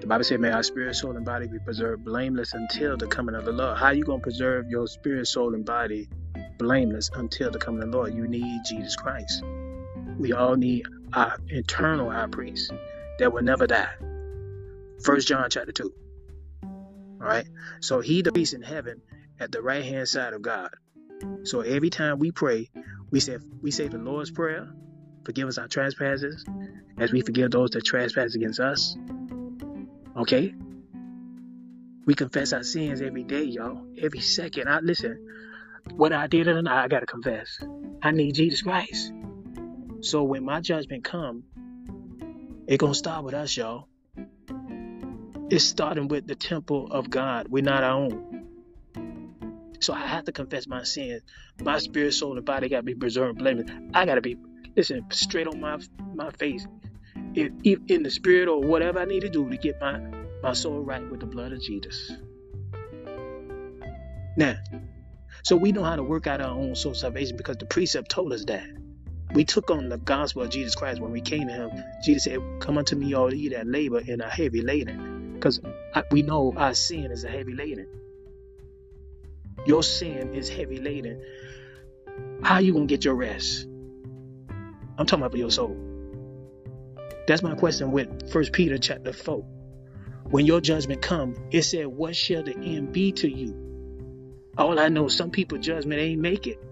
The 0.00 0.06
Bible 0.06 0.24
said, 0.24 0.40
"May 0.40 0.50
our 0.50 0.62
spirit, 0.62 0.94
soul, 0.94 1.16
and 1.16 1.26
body 1.26 1.46
be 1.46 1.58
preserved 1.58 2.04
blameless 2.04 2.54
until 2.54 2.96
the 2.96 3.06
coming 3.06 3.34
of 3.34 3.44
the 3.44 3.52
Lord." 3.52 3.76
How 3.76 3.90
you 3.90 4.04
gonna 4.04 4.22
preserve 4.22 4.70
your 4.70 4.86
spirit, 4.86 5.26
soul, 5.26 5.54
and 5.54 5.64
body 5.64 6.08
blameless 6.58 7.10
until 7.14 7.50
the 7.50 7.58
coming 7.58 7.82
of 7.82 7.90
the 7.90 7.96
Lord? 7.96 8.14
You 8.14 8.26
need 8.26 8.62
Jesus 8.66 8.96
Christ. 8.96 9.42
We 10.18 10.32
all 10.32 10.56
need 10.56 10.86
our 11.12 11.36
internal 11.48 12.10
high 12.10 12.28
priest 12.28 12.72
that 13.18 13.32
will 13.32 13.42
never 13.42 13.66
die. 13.66 13.90
First 15.02 15.28
John 15.28 15.50
chapter 15.50 15.72
two. 15.72 15.92
Right. 17.20 17.46
So 17.80 18.00
he 18.00 18.22
the 18.22 18.32
priest 18.32 18.54
in 18.54 18.62
heaven 18.62 19.02
at 19.38 19.52
the 19.52 19.60
right 19.60 19.84
hand 19.84 20.08
side 20.08 20.32
of 20.32 20.42
God. 20.42 20.70
So 21.44 21.60
every 21.60 21.90
time 21.90 22.18
we 22.18 22.32
pray, 22.32 22.70
we 23.10 23.20
say 23.20 23.38
we 23.60 23.70
say 23.70 23.88
the 23.88 23.98
Lord's 23.98 24.30
prayer, 24.30 24.72
forgive 25.24 25.48
us 25.48 25.58
our 25.58 25.68
trespasses, 25.68 26.44
as 26.98 27.12
we 27.12 27.20
forgive 27.20 27.50
those 27.50 27.70
that 27.70 27.84
trespass 27.84 28.34
against 28.34 28.58
us. 28.58 28.96
Okay? 30.16 30.54
We 32.06 32.14
confess 32.14 32.52
our 32.54 32.62
sins 32.62 33.02
every 33.02 33.24
day, 33.24 33.44
y'all. 33.44 33.86
Every 33.98 34.20
second. 34.20 34.68
I 34.68 34.80
listen. 34.80 35.26
What 35.96 36.12
I 36.12 36.26
did 36.26 36.46
not, 36.46 36.66
I 36.66 36.88
gotta 36.88 37.06
confess. 37.06 37.58
I 38.02 38.12
need 38.12 38.34
Jesus 38.34 38.62
Christ. 38.62 39.12
So 40.00 40.22
when 40.22 40.44
my 40.44 40.60
judgment 40.60 41.04
come, 41.04 41.44
it 42.66 42.78
gonna 42.78 42.94
start 42.94 43.24
with 43.24 43.34
us, 43.34 43.56
y'all. 43.56 43.88
It's 45.50 45.64
starting 45.64 46.06
with 46.06 46.28
the 46.28 46.36
temple 46.36 46.92
of 46.92 47.10
God. 47.10 47.48
We're 47.48 47.64
not 47.64 47.82
our 47.82 47.96
own. 47.96 48.46
So 49.80 49.92
I 49.92 50.06
have 50.06 50.26
to 50.26 50.32
confess 50.32 50.68
my 50.68 50.84
sins. 50.84 51.22
My 51.60 51.78
spirit, 51.78 52.14
soul, 52.14 52.36
and 52.36 52.46
body 52.46 52.68
got 52.68 52.76
to 52.78 52.82
be 52.84 52.94
preserved 52.94 53.38
blameless. 53.38 53.68
I 53.92 54.06
got 54.06 54.14
to 54.14 54.20
be, 54.20 54.36
listen, 54.76 55.04
straight 55.10 55.48
on 55.48 55.60
my 55.60 55.78
my 56.14 56.30
face. 56.38 56.68
If, 57.34 57.50
if 57.64 57.80
in 57.88 58.04
the 58.04 58.10
spirit 58.10 58.48
or 58.48 58.60
whatever 58.60 59.00
I 59.00 59.06
need 59.06 59.22
to 59.22 59.28
do 59.28 59.50
to 59.50 59.56
get 59.56 59.80
my, 59.80 59.98
my 60.40 60.52
soul 60.52 60.78
right 60.80 61.10
with 61.10 61.18
the 61.18 61.26
blood 61.26 61.52
of 61.52 61.60
Jesus. 61.60 62.12
Now, 64.36 64.54
so 65.42 65.56
we 65.56 65.72
know 65.72 65.82
how 65.82 65.96
to 65.96 66.04
work 66.04 66.28
out 66.28 66.40
our 66.40 66.52
own 66.52 66.76
soul 66.76 66.94
salvation 66.94 67.36
because 67.36 67.56
the 67.56 67.66
precept 67.66 68.08
told 68.08 68.32
us 68.32 68.44
that. 68.44 68.66
We 69.34 69.44
took 69.44 69.70
on 69.70 69.88
the 69.88 69.98
gospel 69.98 70.42
of 70.42 70.50
Jesus 70.50 70.76
Christ 70.76 71.00
when 71.00 71.10
we 71.10 71.20
came 71.20 71.48
to 71.48 71.52
Him. 71.52 71.70
Jesus 72.04 72.24
said, 72.24 72.38
Come 72.60 72.78
unto 72.78 72.94
me, 72.94 73.14
all 73.14 73.34
ye 73.34 73.48
that 73.48 73.66
labor 73.66 73.98
and 73.98 74.22
are 74.22 74.30
heavy 74.30 74.62
laden. 74.62 75.19
Because 75.40 75.58
we 76.10 76.20
know 76.20 76.52
our 76.54 76.74
sin 76.74 77.10
is 77.10 77.24
a 77.24 77.28
heavy 77.28 77.54
laden. 77.54 77.88
Your 79.64 79.82
sin 79.82 80.34
is 80.34 80.50
heavy 80.50 80.78
laden. 80.78 81.22
How 82.42 82.58
you 82.58 82.74
gonna 82.74 82.84
get 82.84 83.06
your 83.06 83.14
rest? 83.14 83.66
I'm 84.98 85.06
talking 85.06 85.22
about 85.22 85.30
for 85.32 85.38
your 85.38 85.50
soul. 85.50 85.76
That's 87.26 87.42
my 87.42 87.54
question 87.54 87.90
with 87.90 88.30
First 88.30 88.52
Peter 88.52 88.76
chapter 88.76 89.14
4. 89.14 89.42
When 90.24 90.44
your 90.44 90.60
judgment 90.60 91.00
come, 91.00 91.34
it 91.50 91.62
said, 91.62 91.86
What 91.86 92.14
shall 92.14 92.42
the 92.42 92.54
end 92.56 92.92
be 92.92 93.12
to 93.12 93.28
you? 93.28 94.50
All 94.58 94.78
I 94.78 94.88
know, 94.88 95.08
some 95.08 95.30
people 95.30 95.56
judgment 95.56 96.00
ain't 96.00 96.20
make 96.20 96.46
it. 96.46 96.62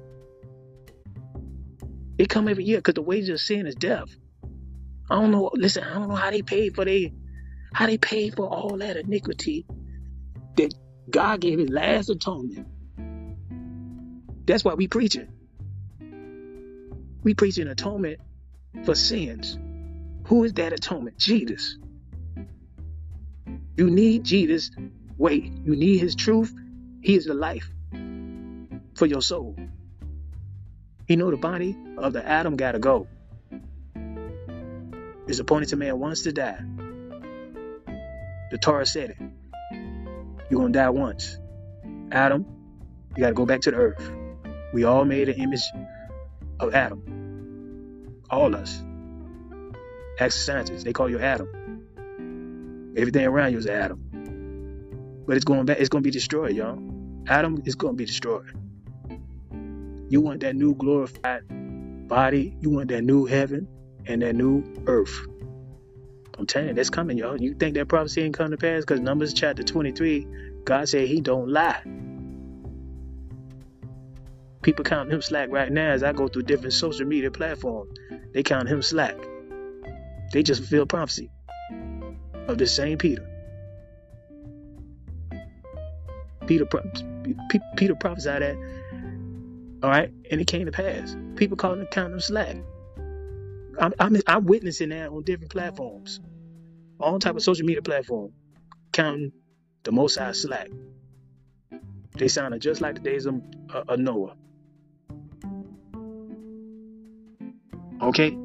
It 2.19 2.29
come 2.29 2.49
every 2.49 2.65
year 2.65 2.79
because 2.79 2.95
the 2.95 3.03
wages 3.03 3.31
of 3.31 3.41
sin 3.41 3.67
is 3.67 3.77
death. 3.77 4.15
I 5.09 5.15
don't 5.15 5.31
know. 5.31 5.51
Listen, 5.55 5.85
I 5.85 5.95
don't 5.95 6.09
know 6.09 6.17
how 6.17 6.31
they 6.31 6.43
paid 6.43 6.75
for 6.75 6.85
they, 6.85 7.15
how 7.73 7.87
they 7.87 7.99
paid 7.99 8.37
for 8.37 8.47
all 8.47 8.79
that 8.79 8.97
iniquity 8.97 9.67
that 10.57 10.75
God 11.11 11.41
gave 11.41 11.59
His 11.59 11.71
last 11.71 12.11
atonement. 12.11 12.67
That's 14.47 14.65
why 14.65 14.75
we 14.75 14.89
preach 14.89 15.17
it. 15.17 15.29
We 17.23 17.35
preach 17.35 17.59
an 17.59 17.69
atonement 17.69 18.21
for 18.85 18.95
sins. 18.95 19.59
Who 20.27 20.45
is 20.45 20.55
that 20.55 20.73
atonement? 20.73 21.19
Jesus. 21.19 21.79
You 23.77 23.91
need 23.91 24.25
Jesus. 24.25 24.71
Wait, 25.17 25.53
you 25.65 25.77
need 25.77 25.99
His 25.99 26.15
truth. 26.15 26.55
He 27.01 27.15
is 27.15 27.27
the 27.27 27.35
life 27.35 27.71
for 28.95 29.07
your 29.07 29.23
soul. 29.23 29.57
You 31.07 31.17
know 31.17 31.31
the 31.31 31.37
body 31.37 31.77
of 31.97 32.13
the 32.13 32.27
Adam 32.27 32.57
gotta 32.57 32.79
go. 32.79 33.07
It's 35.27 35.39
appointed 35.39 35.71
to 35.71 35.77
man 35.77 35.99
once 35.99 36.23
to 36.23 36.33
die. 36.33 36.61
The 38.51 38.59
Torah 38.59 38.87
said 38.87 39.11
it. 39.11 39.17
You're 40.51 40.61
gonna 40.61 40.73
die 40.73 40.91
once. 40.91 41.39
Adam, 42.11 42.47
you 43.17 43.23
gotta 43.23 43.35
go 43.35 43.45
back 43.45 43.61
to 43.63 43.71
the 43.71 43.77
earth. 43.77 44.11
We 44.73 44.85
all 44.85 45.05
made 45.05 45.29
an 45.29 45.41
image 45.41 45.63
of 46.61 46.75
Adam. 46.75 47.03
All 48.31 48.55
us. 48.55 48.83
Ask 50.21 50.37
the 50.37 50.43
scientists, 50.45 50.85
they 50.85 50.93
call 50.93 51.09
you 51.09 51.19
Adam. 51.19 51.49
Everything 52.97 53.27
around 53.27 53.53
you 53.53 53.59
is 53.59 53.67
Adam. 53.67 55.25
But 55.27 55.37
it's 55.37 55.45
going 55.45 55.67
back, 55.67 55.79
it's 55.79 55.89
gonna 55.91 56.03
be 56.03 56.11
destroyed, 56.11 56.57
y'all. 56.57 56.79
Adam 57.29 57.63
is 57.67 57.75
gonna 57.75 57.93
be 57.95 58.07
destroyed. 58.07 58.47
You 60.09 60.23
want 60.23 60.41
that 60.41 60.57
new 60.57 60.75
glorified 60.75 61.43
body. 62.09 62.57
You 62.61 62.71
want 62.71 62.89
that 62.89 63.05
new 63.05 63.27
heaven 63.27 63.69
and 64.07 64.23
that 64.23 64.35
new 64.35 64.65
earth. 64.87 65.27
I'm 66.39 66.47
telling 66.47 66.69
you, 66.69 66.75
that's 66.75 66.91
coming, 66.91 67.19
y'all. 67.19 67.41
You 67.41 67.55
think 67.55 67.75
that 67.75 67.89
prophecy 67.89 68.23
ain't 68.23 68.35
come 68.35 68.51
to 68.51 68.57
pass? 68.57 68.83
Because 68.83 69.01
Numbers 69.01 69.35
chapter 69.35 69.65
23, 69.65 70.27
God 70.65 70.89
said 70.89 71.09
he 71.09 71.21
don't 71.21 71.49
lie. 71.49 71.83
People 74.63 74.85
count 74.85 75.13
him 75.13 75.21
slack 75.21 75.51
right 75.51 75.71
now 75.71 75.91
as 75.91 76.03
I 76.03 76.13
go 76.13 76.29
through 76.29 76.43
different 76.43 76.75
social 76.75 77.07
media 77.07 77.31
platforms. 77.31 77.99
They 78.33 78.43
count 78.43 78.69
him 78.69 78.83
slack. 78.83 79.17
They 80.33 80.43
just 80.43 80.61
fulfill 80.61 80.87
prophecy 80.87 81.31
of 82.47 82.59
the 82.59 82.67
same 82.67 82.99
Peter. 82.99 83.27
Peter, 86.47 86.67
Peter 87.77 87.95
prophesied 87.95 88.43
that 88.43 88.57
all 89.83 89.91
right, 89.91 90.11
and 90.31 90.41
it 90.41 90.47
came 90.47 90.67
to 90.67 90.73
pass. 90.73 91.17
People 91.37 91.57
calling 91.57 91.81
it 91.83 91.91
count 91.91 92.11
them 92.11 92.21
slack. 92.21 92.57
I'm, 93.81 93.95
I'm, 93.99 94.17
I'm 94.27 94.45
witnessing 94.45 94.91
that 94.91 95.09
on 95.11 95.23
different 95.23 95.51
platforms, 95.51 96.21
all 97.01 97.19
type 97.19 97.37
of 97.37 97.43
social 97.43 97.67
media 97.67 97.83
platform, 97.83 98.33
counting 98.93 99.33
the 99.85 99.93
Most 99.93 100.19
High 100.19 100.33
slack. 100.33 100.69
They 102.17 102.29
sounded 102.29 102.61
just 102.61 102.81
like 102.81 102.97
the 102.97 103.01
days 103.01 103.27
of, 103.27 103.41
uh, 103.73 103.97
Noah. 103.97 104.35
Okay, 108.01 108.37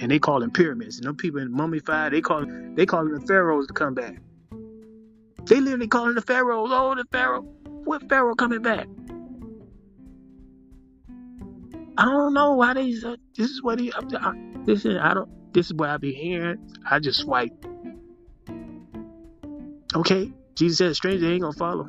and 0.00 0.10
they 0.10 0.18
call 0.18 0.40
them 0.40 0.50
pyramids. 0.50 0.98
And 0.98 1.06
them 1.06 1.16
people 1.16 1.40
in 1.40 1.52
mummified, 1.52 2.12
they 2.12 2.20
call 2.20 2.44
they 2.74 2.86
calling 2.86 3.14
the 3.14 3.20
pharaohs 3.20 3.66
to 3.68 3.72
come 3.72 3.94
back. 3.94 4.16
They 5.46 5.60
literally 5.60 5.88
calling 5.88 6.14
the 6.14 6.22
pharaohs. 6.22 6.70
Oh, 6.72 6.94
the 6.94 7.04
pharaoh, 7.12 7.42
what 7.42 8.08
pharaoh 8.08 8.34
coming 8.34 8.62
back? 8.62 8.86
I 11.96 12.04
don't 12.06 12.34
know 12.34 12.54
why 12.54 12.74
they. 12.74 12.92
Uh, 13.04 13.16
this 13.36 13.50
is 13.50 13.62
what 13.62 13.78
he. 13.78 13.92
I, 13.92 14.00
listen, 14.64 14.96
I 14.96 15.14
don't. 15.14 15.52
This 15.52 15.66
is 15.66 15.74
what 15.74 15.90
I 15.90 15.96
be 15.96 16.12
hearing. 16.12 16.58
I 16.88 16.98
just 16.98 17.20
swipe. 17.20 17.52
Okay, 19.94 20.32
Jesus 20.56 20.78
said, 20.78 20.96
"Stranger 20.96 21.26
ain't 21.30 21.42
gonna 21.42 21.52
follow. 21.52 21.88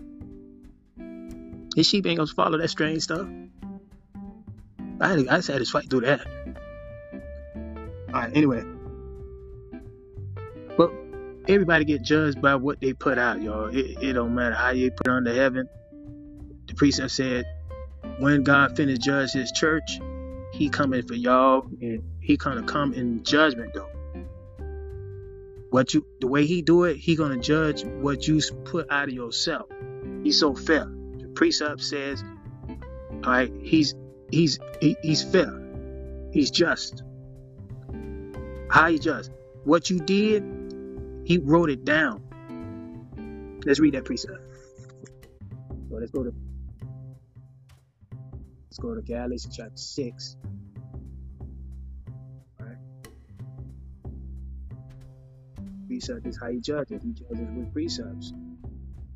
His 1.76 1.88
sheep 1.88 2.06
ain't 2.06 2.18
gonna 2.18 2.27
follow 2.27 2.60
that 2.60 2.69
strange 2.69 3.02
stuff." 3.02 3.27
I 5.02 5.26
I 5.30 5.36
had 5.36 5.44
to 5.44 5.65
swipe 5.65 5.90
through 5.90 6.02
that. 6.02 6.26
All 8.14 8.22
right. 8.22 8.32
Anyway, 8.36 8.64
but 10.77 10.91
everybody 11.48 11.84
get 11.84 12.03
judged 12.03 12.41
by 12.41 12.56
what 12.56 12.80
they 12.80 12.94
put 12.94 13.18
out, 13.18 13.41
y'all. 13.41 13.68
It, 13.68 13.98
it 14.02 14.14
don't 14.14 14.36
matter 14.36 14.56
how 14.56 14.69
you 14.69 14.91
put 14.91 15.07
on 15.07 15.23
the 15.23 15.34
heaven. 15.34 15.68
The 16.68 16.76
precept 16.76 17.11
said 17.11 17.45
when 18.19 18.44
God 18.44 18.76
finished 18.76 19.02
judge 19.02 19.32
his 19.32 19.52
church, 19.52 19.99
he 20.53 20.69
coming 20.69 21.06
for 21.06 21.15
y'all 21.15 21.68
and 21.82 22.02
he 22.22 22.38
gonna 22.38 22.64
come 22.64 22.94
in 22.94 23.23
judgment 23.23 23.73
though. 23.73 23.90
What 25.69 25.94
you 25.94 26.06
the 26.22 26.27
way 26.27 26.45
he 26.45 26.61
do 26.61 26.86
it, 26.86 26.98
he 26.98 27.15
gonna 27.15 27.40
judge 27.40 27.84
what 27.84 28.27
you 28.27 28.40
put 28.64 28.90
out 28.90 29.10
of 29.10 29.14
yourself. 29.14 29.68
He's 30.23 30.40
so 30.40 30.56
fair. 30.56 30.86
The 30.86 31.27
precept 31.36 31.82
says, 31.82 32.23
all 33.23 33.32
right, 33.32 33.52
he's 33.61 33.95
he's 34.32 34.60
he, 34.80 34.95
he's 35.02 35.23
fair. 35.23 35.61
He's 36.32 36.52
just. 36.52 37.03
How 38.69 38.90
he 38.90 38.99
just? 38.99 39.32
What 39.64 39.90
you 39.90 39.99
did, 39.99 40.44
he 41.26 41.38
wrote 41.38 41.69
it 41.69 41.86
down. 41.86 42.22
Let's 43.65 43.80
read 43.80 43.94
that 43.94 44.06
precept. 44.06 44.40
So 45.90 45.95
let's 45.95 46.11
go 46.11 46.23
to 46.23 46.34
Let's 48.76 48.84
go 48.84 48.93
to 48.93 49.02
Galatians 49.02 49.56
chapter 49.56 49.77
6. 49.77 50.35
Right? 52.60 52.76
Precept 55.88 56.27
is 56.27 56.38
how 56.38 56.52
he 56.52 56.60
judges. 56.60 57.02
He 57.02 57.14
judges 57.14 57.47
with 57.56 57.72
precepts. 57.72 58.34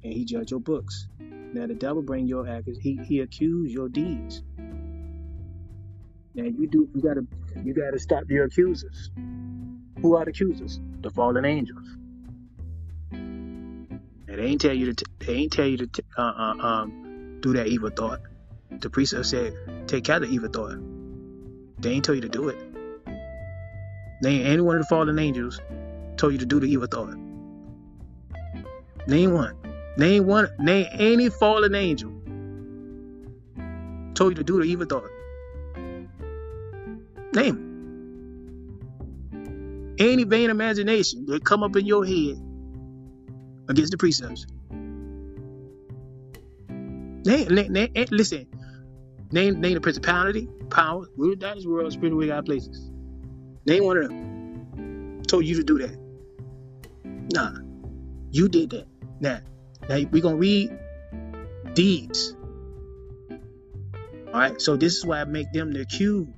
And 0.02 0.14
he 0.14 0.24
judges 0.24 0.52
your 0.52 0.62
books. 0.62 1.10
Now 1.20 1.68
the 1.68 1.74
devil 1.74 2.02
bring 2.02 2.26
your 2.26 2.48
acts, 2.48 2.78
he 2.80 3.02
he 3.04 3.20
accuse 3.20 3.74
your 3.74 3.90
deeds. 3.90 4.44
Now 6.36 6.46
you 6.46 6.66
do 6.66 6.88
you 6.96 7.02
gotta 7.02 7.28
you 7.62 7.74
gotta 7.74 8.00
stop 8.00 8.30
your 8.30 8.46
accusers. 8.46 9.12
Who 10.02 10.16
are 10.16 10.24
the 10.24 10.32
accusers? 10.32 10.80
The 11.02 11.10
fallen 11.10 11.44
angels. 11.44 11.98
And 13.12 14.00
they 14.26 14.46
ain't 14.46 14.62
tell 14.62 14.74
you 14.74 14.94
to 14.94 15.04
t- 15.04 15.12
they 15.20 15.34
ain't 15.34 15.52
tell 15.52 15.68
you 15.68 15.76
to 15.80 15.88
t- 15.88 16.04
uh, 16.18 16.22
uh, 16.22 16.54
um, 16.66 17.40
do 17.42 17.52
that 17.54 17.68
evil 17.68 17.90
thought. 17.90 18.22
The 18.72 18.90
precept 18.90 19.26
said 19.26 19.88
take 19.88 20.04
care 20.04 20.18
of 20.18 20.22
the 20.24 20.30
evil 20.30 20.50
thought. 20.50 20.78
They 21.80 21.92
ain't 21.92 22.06
tell 22.06 22.16
you 22.16 22.22
to 22.22 22.30
do 22.30 22.50
it. 22.50 22.58
Name 24.22 24.46
any 24.46 24.62
one 24.62 24.76
of 24.76 24.82
the 24.82 24.88
fallen 24.88 25.18
angels 25.18 25.60
told 26.18 26.34
you 26.34 26.40
to 26.40 26.46
do 26.46 26.60
the 26.60 26.68
evil 26.68 26.88
thought. 26.88 27.16
Name 29.08 29.34
one. 29.34 29.56
Name 29.98 30.26
one. 30.28 30.50
Name 30.60 30.88
any 30.92 31.30
fallen 31.30 31.74
angel 31.74 32.12
told 34.14 34.32
you 34.32 34.36
to 34.36 34.44
do 34.44 34.62
the 34.62 34.66
evil 34.66 34.86
thought. 34.86 35.10
Name. 37.34 37.66
Any 39.98 40.24
vain 40.26 40.50
imagination 40.50 41.26
that 41.28 41.44
come 41.44 41.64
up 41.64 41.76
in 41.76 41.86
your 41.86 42.06
head 42.06 42.42
against 43.70 43.92
the 43.92 43.98
precepts. 43.98 44.46
Name, 47.26 47.48
name, 47.50 47.74
name 47.74 48.08
listen. 48.12 48.48
Name, 49.32 49.62
name 49.62 49.76
the 49.76 49.82
principality, 49.82 50.48
power, 50.70 51.06
rule 51.16 51.34
of 51.34 51.40
darkness, 51.40 51.66
world, 51.66 51.94
spirit, 51.94 52.16
way, 52.16 52.28
God 52.28 52.46
places. 52.46 52.90
Name 53.66 53.84
one 53.84 53.98
of 53.98 54.10
them. 54.10 55.22
Told 55.28 55.46
you 55.46 55.56
to 55.56 55.64
do 55.64 55.78
that. 55.80 55.98
Nah, 57.34 57.54
you 58.32 58.50
did 58.50 58.72
that. 58.72 58.88
Now, 59.20 59.42
now 59.88 60.00
we're 60.12 60.22
gonna 60.22 60.38
read 60.38 60.72
deeds. 61.74 62.36
All 64.34 64.40
right. 64.40 64.60
So 64.62 64.76
this 64.76 64.98
is 64.98 65.06
why 65.06 65.22
I 65.22 65.26
make 65.26 65.52
them 65.52 65.72
the 65.72 65.82
accused. 65.82 66.30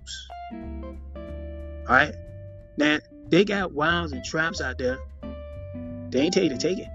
All 0.53 1.95
right. 1.95 2.15
Now 2.77 2.99
they 3.29 3.45
got 3.45 3.73
wiles 3.73 4.11
and 4.11 4.23
traps 4.23 4.61
out 4.61 4.77
there. 4.77 4.99
They 6.09 6.21
ain't 6.21 6.33
tell 6.33 6.43
you 6.43 6.49
to 6.49 6.57
take 6.57 6.79
it. 6.79 6.87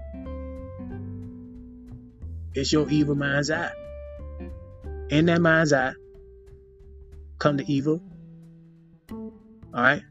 It's 2.57 2.73
your 2.73 2.89
evil 2.89 3.13
mind's 3.13 3.51
eye. 3.51 3.71
In 5.11 5.27
that 5.27 5.41
mind's 5.41 5.73
eye, 5.73 5.93
come 7.37 7.57
the 7.57 7.71
evil. 7.71 8.01
All 9.11 9.19
right. 9.73 10.01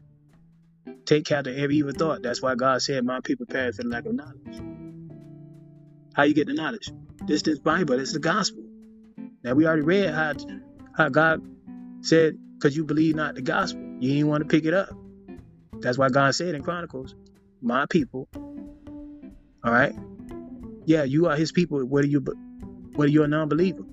Take 1.05 1.25
captive 1.25 1.57
every 1.57 1.75
evil 1.75 1.91
thought. 1.91 2.21
That's 2.23 2.41
why 2.41 2.55
God 2.55 2.81
said, 2.81 3.03
"My 3.03 3.19
people 3.19 3.47
perish 3.47 3.75
for 3.75 3.83
lack 3.83 4.05
of 4.05 4.13
knowledge." 4.13 4.61
How 6.13 6.23
you 6.23 6.33
get 6.33 6.47
the 6.47 6.53
knowledge? 6.53 6.89
This 7.27 7.41
this 7.41 7.59
Bible. 7.59 7.99
Is 7.99 8.13
the 8.13 8.19
gospel. 8.19 8.63
Now 9.43 9.53
we 9.53 9.67
already 9.67 9.81
read 9.81 10.13
how 10.13 10.33
how 10.93 11.09
God 11.09 11.41
said, 11.99 12.37
"Cause 12.61 12.77
you 12.77 12.85
believe 12.85 13.15
not 13.15 13.35
the 13.35 13.41
gospel, 13.41 13.81
you 13.99 14.13
didn't 14.13 14.27
want 14.27 14.43
to 14.43 14.47
pick 14.47 14.63
it 14.63 14.73
up." 14.73 14.89
That's 15.81 15.97
why 15.97 16.07
God 16.07 16.33
said 16.33 16.55
in 16.55 16.63
Chronicles, 16.63 17.13
"My 17.61 17.87
people." 17.87 18.29
All 19.65 19.73
right. 19.73 19.93
Yeah, 20.87 21.03
you 21.03 21.27
are 21.27 21.35
His 21.35 21.51
people. 21.51 21.83
Whether 21.85 22.07
you 22.07 22.21
whether 22.95 23.11
you're 23.11 23.25
a 23.25 23.27
non-believer. 23.27 23.83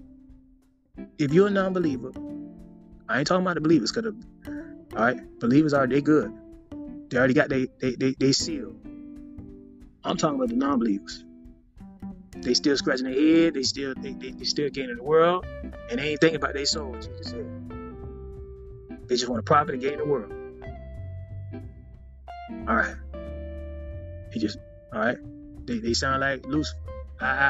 If 1.19 1.35
you're 1.35 1.49
a 1.49 1.51
non-believer, 1.51 2.13
I 3.09 3.19
ain't 3.19 3.27
talking 3.27 3.45
about 3.45 3.57
the 3.57 3.61
believers, 3.61 3.91
cause 3.91 4.05
all 4.07 4.13
right, 4.95 5.41
believers 5.41 5.75
are 5.75 5.89
they 5.89 6.01
good. 6.01 6.33
They 7.11 7.19
already 7.19 7.35
got 7.35 7.49
they 7.49 7.67
they 7.81 7.97
they, 7.97 8.15
they 8.17 8.31
seal. 8.31 8.77
I'm 10.05 10.17
talking 10.17 10.37
about 10.37 10.51
the 10.51 10.55
non-believers. 10.55 11.25
They 12.37 12.55
still 12.55 12.77
scratching 12.77 13.07
their 13.07 13.21
head. 13.21 13.55
They 13.55 13.65
still 13.65 13.95
they, 13.97 14.13
they, 14.13 14.31
they 14.31 14.45
still 14.45 14.71
gaining 14.71 14.97
the 14.97 15.03
world, 15.03 15.45
and 15.91 15.99
they 15.99 16.11
ain't 16.11 16.21
thinking 16.21 16.37
about 16.37 16.55
their 16.55 16.65
soul. 16.65 16.95
Jesus 16.95 17.31
said. 17.31 17.51
They 19.09 19.17
just 19.17 19.29
want 19.29 19.41
to 19.41 19.43
profit 19.43 19.75
and 19.75 19.83
gain 19.83 19.99
the 19.99 20.05
world. 20.05 20.33
All 22.69 22.77
right. 22.77 22.95
He 24.33 24.39
just 24.39 24.59
all 24.93 25.01
right. 25.01 25.19
They 25.67 25.81
they 25.81 25.93
sound 25.93 26.21
like 26.21 26.47
Lucifer. 26.47 26.84
I 27.25 27.31
I 27.31 27.49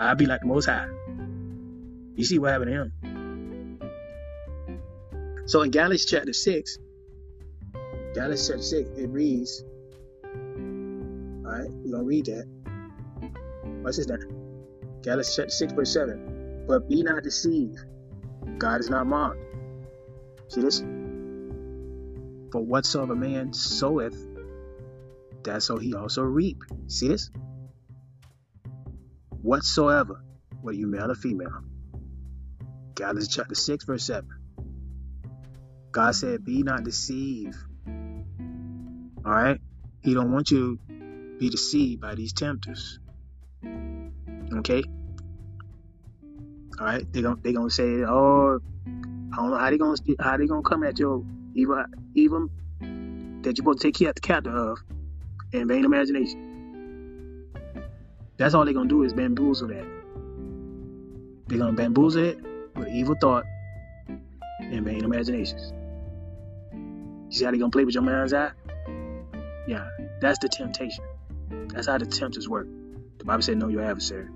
I. 0.00 0.08
I'll 0.08 0.14
be 0.16 0.26
like 0.26 0.40
the 0.40 0.46
Most 0.46 0.66
High. 0.66 0.86
You 2.14 2.24
see 2.24 2.38
what 2.38 2.52
happened 2.52 2.70
to 2.70 2.76
him. 2.82 2.92
So 5.46 5.62
in 5.62 5.70
Galatians 5.70 6.10
chapter 6.10 6.32
six, 6.32 6.78
Galatians 8.14 8.48
chapter 8.48 8.62
six, 8.62 8.90
it 8.90 9.08
reads. 9.08 9.64
All 10.24 11.52
right, 11.52 11.70
we're 11.70 11.92
gonna 11.92 12.04
read 12.04 12.26
that. 12.26 12.46
What's 13.82 13.96
this 13.96 14.08
name? 14.08 14.40
Galatians 15.02 15.36
chapter 15.36 15.50
6, 15.50 15.72
verse 15.72 15.92
7. 15.94 16.64
But 16.68 16.88
be 16.88 17.02
not 17.02 17.22
deceived. 17.22 17.78
God 18.58 18.80
is 18.80 18.90
not 18.90 19.06
mocked. 19.06 19.38
See 20.48 20.60
this? 20.60 20.80
For 22.52 22.60
whatsoever 22.60 23.16
man 23.16 23.52
soweth, 23.54 24.16
that 25.44 25.62
so 25.62 25.78
he 25.78 25.94
also 25.94 26.22
reap. 26.22 26.58
See 26.88 27.08
this? 27.08 27.30
Whatsoever, 29.42 30.22
whether 30.60 30.76
you 30.76 30.86
male 30.86 31.10
or 31.10 31.14
female. 31.14 31.62
Galatians 32.94 33.28
chapter 33.28 33.54
6, 33.54 33.84
verse 33.84 34.04
7. 34.04 34.28
God 35.92 36.14
said, 36.14 36.44
Be 36.44 36.62
not 36.62 36.84
deceived. 36.84 37.56
Alright? 39.24 39.60
He 40.02 40.14
don't 40.14 40.32
want 40.32 40.50
you 40.50 40.78
to 40.88 41.38
be 41.38 41.48
deceived 41.48 42.00
by 42.00 42.14
these 42.14 42.32
tempters. 42.32 42.98
Okay? 43.64 44.82
Alright? 46.78 47.12
They 47.12 47.22
gonna 47.22 47.36
they 47.42 47.52
gonna 47.52 47.70
say, 47.70 48.04
Oh, 48.04 48.60
I 48.86 49.36
don't 49.36 49.50
know 49.50 49.58
how 49.58 49.70
they 49.70 49.78
gonna 49.78 49.96
how 50.20 50.36
they 50.36 50.46
gonna 50.46 50.62
come 50.62 50.84
at 50.84 50.98
your 50.98 51.24
evil 51.54 51.84
evil 52.14 52.48
that 52.80 53.46
you're 53.46 53.56
supposed 53.56 53.80
to 53.80 53.88
take 53.88 53.96
care 53.96 54.10
of 54.10 54.14
the 54.14 54.20
captive 54.20 54.54
of 54.54 54.78
and 55.52 55.68
vain 55.68 55.84
imagination. 55.84 56.49
That's 58.40 58.54
all 58.54 58.64
they're 58.64 58.72
gonna 58.72 58.88
do 58.88 59.02
is 59.02 59.12
bamboozle 59.12 59.68
that. 59.68 59.86
They're 61.46 61.58
gonna 61.58 61.74
bamboozle 61.74 62.24
it 62.24 62.38
with 62.74 62.88
evil 62.88 63.14
thought 63.20 63.44
and 64.08 64.82
vain 64.82 65.04
imaginations. 65.04 65.74
You 66.72 67.36
see 67.36 67.44
how 67.44 67.50
they 67.50 67.58
gonna 67.58 67.70
play 67.70 67.84
with 67.84 67.92
your 67.92 68.02
mind's 68.02 68.32
eye? 68.32 68.52
Yeah, 69.68 69.86
that's 70.22 70.38
the 70.38 70.48
temptation. 70.48 71.04
That's 71.68 71.86
how 71.86 71.98
the 71.98 72.06
tempters 72.06 72.48
work. 72.48 72.66
The 73.18 73.26
Bible 73.26 73.42
said, 73.42 73.58
know 73.58 73.68
your 73.68 73.82
adversary. 73.82 74.28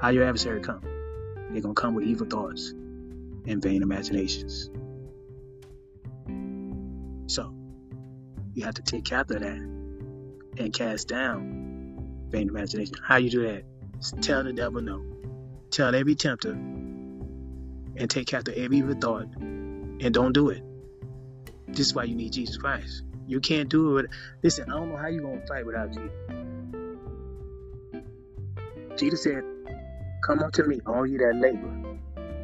How 0.00 0.10
your 0.10 0.22
adversary 0.22 0.60
come? 0.60 0.82
They're 1.50 1.60
gonna 1.60 1.74
come 1.74 1.96
with 1.96 2.04
evil 2.04 2.28
thoughts 2.28 2.70
and 2.70 3.60
vain 3.60 3.82
imaginations. 3.82 4.70
So 7.26 7.52
you 8.52 8.64
have 8.64 8.74
to 8.74 8.82
take 8.82 9.04
captive 9.04 9.40
that 9.40 9.58
and 10.56 10.72
cast 10.72 11.08
down 11.08 11.63
vain 12.34 12.48
imagination. 12.48 12.96
How 13.02 13.16
you 13.16 13.30
do 13.30 13.42
that? 13.46 13.62
Tell 14.20 14.42
the 14.42 14.52
devil 14.52 14.80
no. 14.80 15.04
Tell 15.70 15.94
every 15.94 16.16
tempter 16.16 16.50
and 16.50 18.10
take 18.10 18.26
captive 18.26 18.54
every 18.56 18.78
evil 18.78 18.94
thought 18.94 19.28
and 19.36 20.12
don't 20.12 20.32
do 20.32 20.50
it. 20.50 20.62
This 21.68 21.86
is 21.86 21.94
why 21.94 22.04
you 22.04 22.16
need 22.16 22.32
Jesus 22.32 22.56
Christ. 22.56 23.04
You 23.26 23.40
can't 23.40 23.68
do 23.68 23.98
it. 23.98 24.06
Listen, 24.42 24.70
I 24.70 24.74
don't 24.76 24.90
know 24.90 24.96
how 24.96 25.06
you're 25.06 25.22
gonna 25.22 25.46
fight 25.46 25.64
without 25.64 25.92
Jesus. 25.92 26.10
Jesus 28.98 29.22
said, 29.22 29.42
Come 30.24 30.40
unto 30.40 30.64
me, 30.64 30.80
all 30.86 31.06
you 31.06 31.18
that 31.18 31.36
labor, 31.36 31.72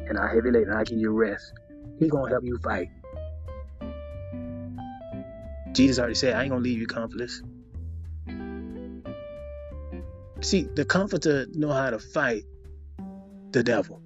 and 0.07 0.17
I 0.17 0.33
heavy 0.33 0.51
laden, 0.51 0.73
I 0.73 0.83
give 0.83 0.99
you 0.99 1.11
rest. 1.11 1.53
He 1.99 2.07
gonna 2.07 2.29
help 2.29 2.43
you 2.45 2.57
fight. 2.63 2.87
Jesus 5.73 5.99
already 5.99 6.15
said, 6.15 6.35
I 6.35 6.43
ain't 6.43 6.51
gonna 6.51 6.61
leave 6.61 6.79
you 6.79 6.87
comfortless. 6.87 7.41
See, 10.41 10.67
the 10.73 10.85
comforter 10.85 11.45
know 11.53 11.71
how 11.71 11.91
to 11.91 11.99
fight 11.99 12.43
the 13.51 13.63
devil. 13.63 14.01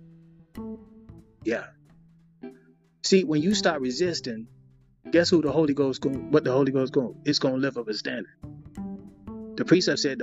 Yeah. 1.43 1.65
See, 3.03 3.23
when 3.23 3.41
you 3.41 3.53
start 3.53 3.81
resisting, 3.81 4.47
guess 5.11 5.29
who 5.29 5.41
the 5.41 5.51
Holy 5.51 5.73
Ghost 5.73 6.01
going 6.01 6.31
what 6.31 6.43
the 6.43 6.51
Holy 6.51 6.71
Ghost 6.71 6.91
going 6.91 7.15
it's 7.25 7.39
gonna 7.39 7.57
lift 7.57 7.77
up 7.77 7.87
a 7.87 7.93
standard. 7.93 8.33
The 9.55 9.63
precept 9.63 9.99
said 9.99 10.21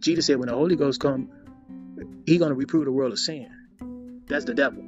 Jesus 0.00 0.26
said 0.26 0.38
when 0.38 0.48
the 0.48 0.54
Holy 0.54 0.76
Ghost 0.76 1.00
come, 1.00 1.30
he 2.26 2.38
gonna 2.38 2.54
reprove 2.54 2.86
the 2.86 2.92
world 2.92 3.12
of 3.12 3.18
sin. 3.18 3.48
That's 4.26 4.44
the 4.44 4.54
devil. 4.54 4.82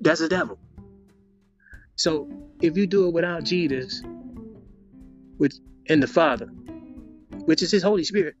That's 0.00 0.20
the 0.20 0.28
devil. 0.28 0.58
So 1.96 2.28
if 2.60 2.76
you 2.76 2.86
do 2.86 3.06
it 3.06 3.14
without 3.14 3.44
Jesus, 3.44 4.02
which 5.38 5.54
and 5.88 6.02
the 6.02 6.06
Father, 6.06 6.46
which 7.44 7.62
is 7.62 7.70
His 7.70 7.82
Holy 7.82 8.04
Spirit, 8.04 8.34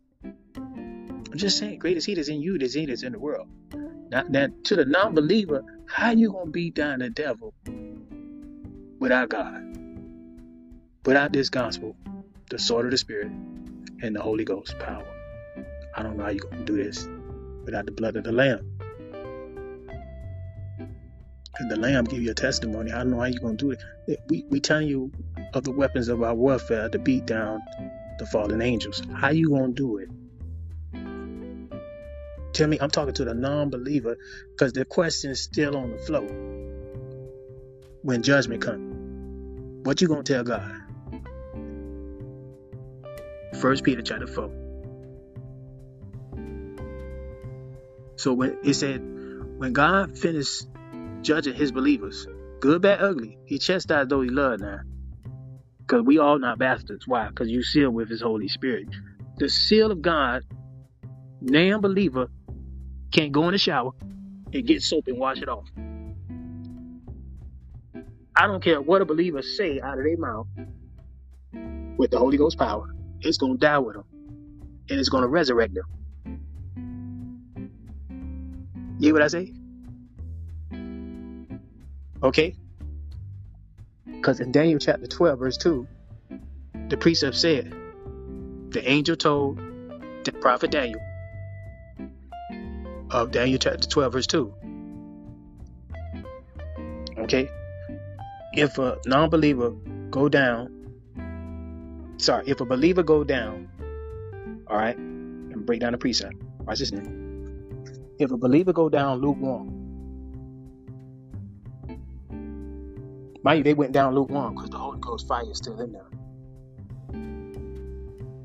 I'm 1.32 1.38
just 1.38 1.56
saying, 1.56 1.78
greatest 1.78 2.06
He 2.06 2.14
that's 2.14 2.28
in 2.28 2.42
you 2.42 2.58
than 2.58 2.68
He 2.68 2.84
that's 2.84 3.02
in 3.02 3.12
the 3.12 3.18
world. 3.18 3.48
Now, 4.10 4.24
now 4.28 4.48
to 4.64 4.76
the 4.76 4.84
non-believer, 4.84 5.64
how 5.86 6.10
you 6.10 6.30
gonna 6.30 6.50
beat 6.50 6.74
down 6.74 6.98
the 6.98 7.08
devil 7.08 7.54
without 8.98 9.30
God, 9.30 9.78
without 11.06 11.32
this 11.32 11.48
gospel, 11.48 11.96
the 12.50 12.58
sword 12.58 12.84
of 12.84 12.90
the 12.90 12.98
Spirit, 12.98 13.32
and 14.02 14.14
the 14.14 14.20
Holy 14.20 14.44
Ghost 14.44 14.78
power. 14.78 15.06
I 15.96 16.02
don't 16.02 16.18
know 16.18 16.24
how 16.24 16.30
you're 16.30 16.44
going 16.44 16.58
to 16.58 16.64
do 16.64 16.82
this 16.82 17.08
without 17.64 17.86
the 17.86 17.92
blood 17.92 18.16
of 18.16 18.24
the 18.24 18.32
Lamb. 18.32 18.78
And 21.58 21.70
the 21.70 21.76
Lamb 21.76 22.04
give 22.04 22.20
you 22.20 22.30
a 22.30 22.34
testimony. 22.34 22.92
I 22.92 22.98
don't 22.98 23.10
know 23.10 23.20
how 23.20 23.24
you're 23.26 23.40
going 23.40 23.56
to 23.56 23.64
do 23.64 23.70
it. 23.70 24.20
We, 24.28 24.44
we 24.50 24.60
telling 24.60 24.88
you 24.88 25.10
of 25.54 25.64
the 25.64 25.72
weapons 25.72 26.08
of 26.08 26.22
our 26.22 26.34
warfare 26.34 26.90
to 26.90 26.98
beat 26.98 27.24
down 27.24 27.60
the 28.18 28.26
fallen 28.26 28.60
angels. 28.60 29.02
How 29.14 29.30
you 29.30 29.48
going 29.48 29.74
to 29.74 29.82
do 29.82 29.96
it? 29.96 30.08
Tell 32.52 32.68
me, 32.68 32.78
I'm 32.80 32.90
talking 32.90 33.14
to 33.14 33.24
the 33.24 33.34
non-believer 33.34 34.18
because 34.50 34.72
the 34.72 34.84
question's 34.84 35.40
still 35.40 35.76
on 35.76 35.90
the 35.90 35.98
floor. 35.98 36.28
When 38.02 38.22
judgment 38.22 38.62
comes, 38.62 39.86
what 39.86 40.00
you 40.00 40.08
gonna 40.08 40.22
tell 40.22 40.44
God? 40.44 40.80
First 43.60 43.84
Peter 43.84 44.02
chapter 44.02 44.26
four. 44.26 44.50
So 48.16 48.32
when 48.34 48.58
it 48.62 48.74
said, 48.74 49.00
when 49.56 49.72
God 49.72 50.18
finished 50.18 50.66
judging 51.22 51.54
his 51.54 51.72
believers, 51.72 52.26
good, 52.60 52.82
bad, 52.82 53.00
ugly, 53.00 53.38
he 53.46 53.58
chastised 53.58 54.10
those 54.10 54.24
he 54.24 54.30
loved 54.30 54.62
now. 54.62 54.80
Because 55.78 56.02
we 56.02 56.18
all 56.18 56.38
not 56.38 56.58
bastards. 56.58 57.06
Why? 57.06 57.28
Because 57.28 57.48
you 57.48 57.62
sealed 57.62 57.94
with 57.94 58.08
his 58.08 58.20
Holy 58.20 58.48
Spirit. 58.48 58.88
The 59.38 59.48
seal 59.48 59.90
of 59.90 60.02
God, 60.02 60.44
non-believer, 61.40 62.28
can't 63.12 63.30
go 63.30 63.44
in 63.44 63.52
the 63.52 63.58
shower 63.58 63.92
and 64.52 64.66
get 64.66 64.82
soap 64.82 65.06
and 65.06 65.18
wash 65.18 65.38
it 65.38 65.48
off. 65.48 65.68
I 68.34 68.46
don't 68.46 68.62
care 68.62 68.80
what 68.80 69.02
a 69.02 69.04
believer 69.04 69.42
say 69.42 69.80
out 69.80 69.98
of 69.98 70.04
their 70.04 70.16
mouth 70.16 70.46
with 71.98 72.10
the 72.10 72.18
Holy 72.18 72.38
Ghost 72.38 72.58
power. 72.58 72.94
It's 73.20 73.36
going 73.36 73.52
to 73.52 73.58
die 73.58 73.78
with 73.78 73.96
them. 73.96 74.04
And 74.88 74.98
it's 74.98 75.10
going 75.10 75.22
to 75.22 75.28
resurrect 75.28 75.74
them. 75.74 75.84
You 78.98 79.08
hear 79.08 79.12
what 79.12 79.22
I 79.22 79.28
say? 79.28 79.52
Okay? 82.22 82.56
Because 84.06 84.40
in 84.40 84.50
Daniel 84.52 84.78
chapter 84.78 85.06
12, 85.06 85.38
verse 85.38 85.56
2, 85.58 85.86
the 86.88 86.96
precept 86.96 87.36
said, 87.36 87.74
the 88.70 88.88
angel 88.88 89.16
told 89.16 89.58
the 90.24 90.32
prophet 90.32 90.70
Daniel 90.70 91.00
of 93.12 93.30
Daniel 93.30 93.58
chapter 93.58 93.86
12, 93.86 94.12
verse 94.12 94.26
2. 94.26 94.54
Okay? 97.18 97.48
If 98.54 98.78
a 98.78 98.98
non 99.06 99.30
believer 99.30 99.70
go 100.10 100.28
down, 100.28 100.70
sorry, 102.16 102.44
if 102.46 102.60
a 102.60 102.64
believer 102.64 103.02
go 103.02 103.22
down, 103.24 103.68
all 104.66 104.76
right, 104.76 104.96
and 104.96 105.64
break 105.66 105.80
down 105.80 105.92
the 105.92 105.98
precept. 105.98 106.34
Watch 106.60 106.78
this. 106.78 106.92
If 108.18 108.30
a 108.30 108.36
believer 108.36 108.72
go 108.72 108.88
down 108.88 109.20
lukewarm, 109.20 109.68
mind 113.42 113.58
you, 113.58 113.64
they 113.64 113.74
went 113.74 113.92
down 113.92 114.14
lukewarm 114.14 114.54
because 114.54 114.70
the 114.70 114.78
Holy 114.78 114.98
Ghost 115.00 115.26
fire 115.26 115.50
is 115.50 115.58
still 115.58 115.80
in 115.80 115.92
them. 115.92 116.06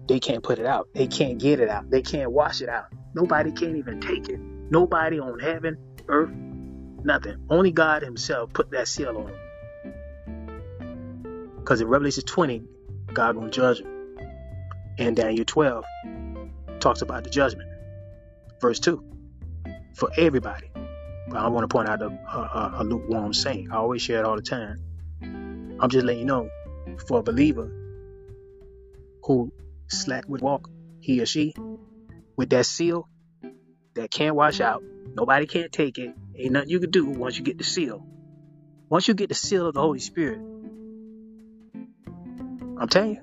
They 0.08 0.20
can't 0.20 0.42
put 0.42 0.58
it 0.60 0.66
out. 0.66 0.90
They 0.94 1.08
can't 1.08 1.38
get 1.38 1.60
it 1.60 1.70
out. 1.70 1.90
They 1.90 2.02
can't 2.02 2.32
wash 2.32 2.62
it 2.62 2.70
out. 2.70 2.86
Nobody 3.14 3.52
can't 3.52 3.76
even 3.76 4.00
take 4.00 4.30
it. 4.30 4.40
Nobody 4.70 5.20
on 5.20 5.40
heaven, 5.40 5.78
earth, 6.08 6.32
nothing. 7.04 7.38
Only 7.50 7.72
God 7.72 8.02
Himself 8.02 8.54
put 8.54 8.72
that 8.72 8.88
seal 8.88 9.18
on 9.18 9.26
them. 9.28 9.40
Because 11.60 11.82
in 11.82 11.88
Revelation 11.88 12.24
20, 12.24 12.64
God 13.14 13.36
gonna 13.36 13.50
judge 13.50 13.80
them. 13.80 14.18
And 15.00 15.16
Daniel 15.16 15.46
12 15.46 15.86
talks 16.80 17.02
about 17.02 17.24
the 17.24 17.30
judgment. 17.30 17.70
Verse 18.62 18.80
2. 18.80 19.04
For 19.96 20.10
everybody. 20.18 20.70
But 21.30 21.38
I 21.38 21.48
want 21.50 21.64
to 21.64 21.68
point 21.68 21.90
out 21.90 22.02
a, 22.02 22.08
a, 22.08 22.76
a 22.80 22.84
lukewarm 22.84 23.34
saint. 23.34 23.72
I 23.72 23.76
always 23.76 24.02
share 24.02 24.20
it 24.20 24.26
all 24.26 24.36
the 24.36 24.42
time. 24.42 24.82
I'm 25.22 25.90
just 25.90 26.06
letting 26.06 26.22
you 26.22 26.26
know, 26.26 26.50
for 27.08 27.20
a 27.20 27.24
believer 27.24 27.72
who 29.24 29.52
slack 29.88 30.28
would 30.28 30.42
walk, 30.42 30.70
he 31.02 31.22
or 31.22 31.26
she, 31.26 31.54
with 32.36 32.50
that 32.52 32.66
seal, 32.66 33.08
that 33.98 34.10
can't 34.12 34.36
wash 34.36 34.60
out. 34.62 34.84
Nobody 35.14 35.46
can't 35.46 35.72
take 35.72 35.98
it. 35.98 36.16
Ain't 36.36 36.52
nothing 36.52 36.70
you 36.70 36.80
can 36.80 36.92
do 36.92 37.06
once 37.06 37.38
you 37.38 37.44
get 37.44 37.58
the 37.58 37.64
seal. 37.64 38.06
Once 38.90 39.08
you 39.08 39.14
get 39.14 39.30
the 39.30 39.36
seal 39.36 39.68
of 39.68 39.74
the 39.74 39.82
Holy 39.82 40.00
Spirit, 40.00 40.40
I'm 42.80 42.88
telling 42.88 43.16
you, 43.16 43.22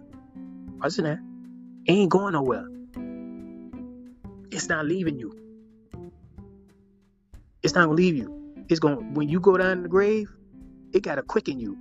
what's 0.78 0.98
in 0.98 1.04
there? 1.04 1.22
ain't 1.86 2.10
going 2.10 2.32
nowhere. 2.32 2.66
It's 4.50 4.68
not 4.68 4.86
leaving 4.86 5.18
you. 5.18 5.32
It's 7.62 7.74
not 7.74 7.84
gonna 7.86 7.94
leave 7.94 8.16
you. 8.16 8.64
It's 8.68 8.80
gonna 8.80 8.96
when 8.96 9.28
you 9.28 9.40
go 9.40 9.56
down 9.56 9.72
in 9.72 9.82
the 9.82 9.88
grave, 9.88 10.30
it 10.92 11.02
gotta 11.02 11.22
quicken 11.22 11.58
you. 11.58 11.78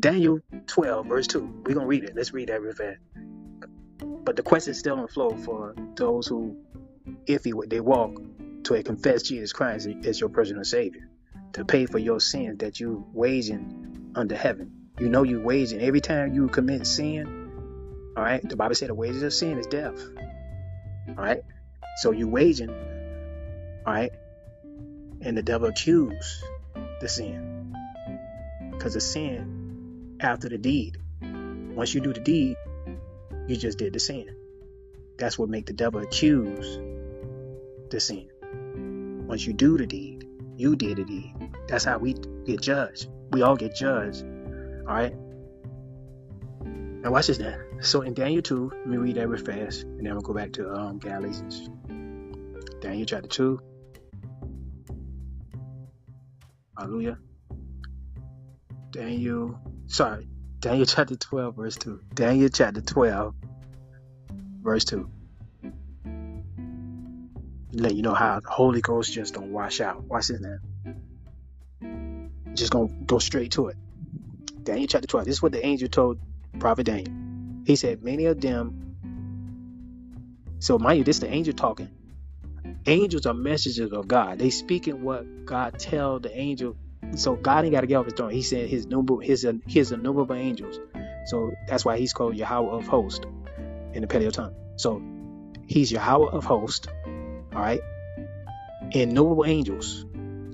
Daniel 0.00 0.40
12, 0.66 1.06
verse 1.06 1.26
2. 1.28 1.62
We're 1.64 1.74
gonna 1.74 1.86
read 1.86 2.04
it. 2.04 2.16
Let's 2.16 2.32
read 2.32 2.48
that 2.48 2.60
real 2.60 2.74
fast. 2.74 2.98
But 4.24 4.36
the 4.36 4.42
question 4.42 4.72
is 4.72 4.78
still 4.78 4.96
on 4.96 5.02
the 5.02 5.08
floor 5.08 5.36
for 5.38 5.74
those 5.94 6.26
who 6.26 6.56
if 7.26 7.46
you 7.46 7.64
they 7.66 7.80
walk 7.80 8.20
to 8.64 8.74
a 8.74 8.82
confess 8.82 9.22
Jesus 9.22 9.52
Christ 9.52 9.88
as 10.04 10.20
your 10.20 10.28
personal 10.28 10.64
Savior, 10.64 11.08
to 11.54 11.64
pay 11.64 11.86
for 11.86 11.98
your 11.98 12.20
sins 12.20 12.58
that 12.58 12.80
you 12.80 13.06
waging 13.12 14.12
under 14.14 14.36
heaven. 14.36 14.72
You 14.98 15.08
know 15.08 15.22
you 15.22 15.40
waging 15.40 15.80
every 15.80 16.00
time 16.00 16.34
you 16.34 16.48
commit 16.48 16.86
sin. 16.86 18.12
All 18.16 18.22
right, 18.22 18.46
the 18.46 18.56
Bible 18.56 18.74
said 18.74 18.90
the 18.90 18.94
wages 18.94 19.22
of 19.22 19.32
sin 19.32 19.58
is 19.58 19.66
death. 19.66 20.00
All 21.08 21.24
right, 21.24 21.42
so 21.96 22.12
you 22.12 22.28
waging. 22.28 22.70
All 23.86 23.92
right, 23.92 24.12
and 25.20 25.36
the 25.36 25.42
devil 25.42 25.68
accuse 25.68 26.44
the 27.00 27.08
sin 27.08 27.74
because 28.70 28.94
the 28.94 29.00
sin 29.00 30.18
after 30.20 30.48
the 30.48 30.58
deed. 30.58 30.98
Once 31.20 31.94
you 31.94 32.00
do 32.00 32.12
the 32.12 32.20
deed, 32.20 32.56
you 33.48 33.56
just 33.56 33.78
did 33.78 33.92
the 33.92 34.00
sin. 34.00 34.36
That's 35.18 35.38
what 35.38 35.48
make 35.48 35.66
the 35.66 35.72
devil 35.72 36.02
accuse 36.02 36.78
the 37.92 38.00
sin. 38.00 38.28
Once 39.28 39.46
you 39.46 39.52
do 39.52 39.78
the 39.78 39.86
deed, 39.86 40.26
you 40.56 40.74
did 40.74 40.96
the 40.96 41.04
deed. 41.04 41.34
That's 41.68 41.84
how 41.84 41.98
we 41.98 42.14
get 42.44 42.60
judged. 42.60 43.08
We 43.30 43.42
all 43.42 43.56
get 43.56 43.74
judged. 43.74 44.24
All 44.24 44.94
right. 44.94 45.14
Now 46.64 47.10
watch 47.12 47.28
this 47.28 47.38
now. 47.38 47.56
So 47.80 48.02
in 48.02 48.14
Daniel 48.14 48.42
2, 48.42 48.72
let 48.74 48.86
me 48.86 48.96
read 48.96 49.16
that 49.16 49.28
real 49.28 49.42
fast, 49.42 49.82
and 49.82 50.06
then 50.06 50.12
we'll 50.14 50.22
go 50.22 50.34
back 50.34 50.52
to 50.54 50.72
um, 50.72 50.98
Galatians. 50.98 51.68
Daniel 52.80 53.06
chapter 53.06 53.28
2. 53.28 53.60
Hallelujah. 56.78 57.18
Daniel, 58.90 59.58
sorry, 59.86 60.28
Daniel 60.60 60.86
chapter 60.86 61.16
12, 61.16 61.56
verse 61.56 61.76
2. 61.76 62.00
Daniel 62.14 62.48
chapter 62.48 62.80
12, 62.80 63.34
verse 64.62 64.84
2 64.84 65.10
let 67.72 67.94
you 67.94 68.02
know 68.02 68.14
how 68.14 68.40
the 68.40 68.50
Holy 68.50 68.80
Ghost 68.80 69.12
just 69.12 69.34
don't 69.34 69.52
wash 69.52 69.80
out. 69.80 70.04
Watch 70.04 70.28
this 70.28 70.40
now. 70.40 70.58
Just 72.54 72.72
gonna 72.72 72.88
go 73.06 73.18
straight 73.18 73.52
to 73.52 73.68
it. 73.68 73.76
Daniel 74.62 74.86
chapter 74.86 75.06
12. 75.06 75.26
This 75.26 75.36
is 75.36 75.42
what 75.42 75.52
the 75.52 75.64
angel 75.64 75.88
told 75.88 76.18
Prophet 76.58 76.84
Daniel. 76.84 77.12
He 77.64 77.76
said, 77.76 78.02
Many 78.02 78.26
of 78.26 78.40
them. 78.40 78.96
So, 80.58 80.78
mind 80.78 80.98
you, 80.98 81.04
this 81.04 81.16
is 81.16 81.20
the 81.20 81.32
angel 81.32 81.54
talking. 81.54 81.88
Angels 82.86 83.26
are 83.26 83.34
messengers 83.34 83.92
of 83.92 84.06
God. 84.06 84.38
They 84.38 84.50
speaking 84.50 85.02
what 85.02 85.44
God 85.44 85.78
tell 85.78 86.20
the 86.20 86.36
angel. 86.36 86.76
So 87.16 87.36
God 87.36 87.64
ain't 87.64 87.72
got 87.72 87.82
to 87.82 87.86
get 87.86 87.96
off 87.96 88.04
his 88.06 88.14
throne. 88.14 88.30
He 88.30 88.42
said 88.42 88.68
his 88.68 88.86
number, 88.86 89.20
his 89.20 89.46
his 89.66 89.92
innumerable 89.92 90.34
angels. 90.34 90.78
So 91.26 91.52
that's 91.66 91.84
why 91.84 91.98
he's 91.98 92.12
called 92.12 92.36
Yahweh 92.36 92.70
of 92.70 92.86
host 92.86 93.26
in 93.92 94.02
the 94.02 94.06
Paleo 94.08 94.32
tongue. 94.32 94.54
So 94.76 95.02
he's 95.66 95.92
Yahweh 95.92 96.30
of 96.30 96.44
host 96.44 96.88
all 97.54 97.62
right, 97.62 97.80
and 98.94 99.12
noble 99.12 99.44
angels, 99.44 100.04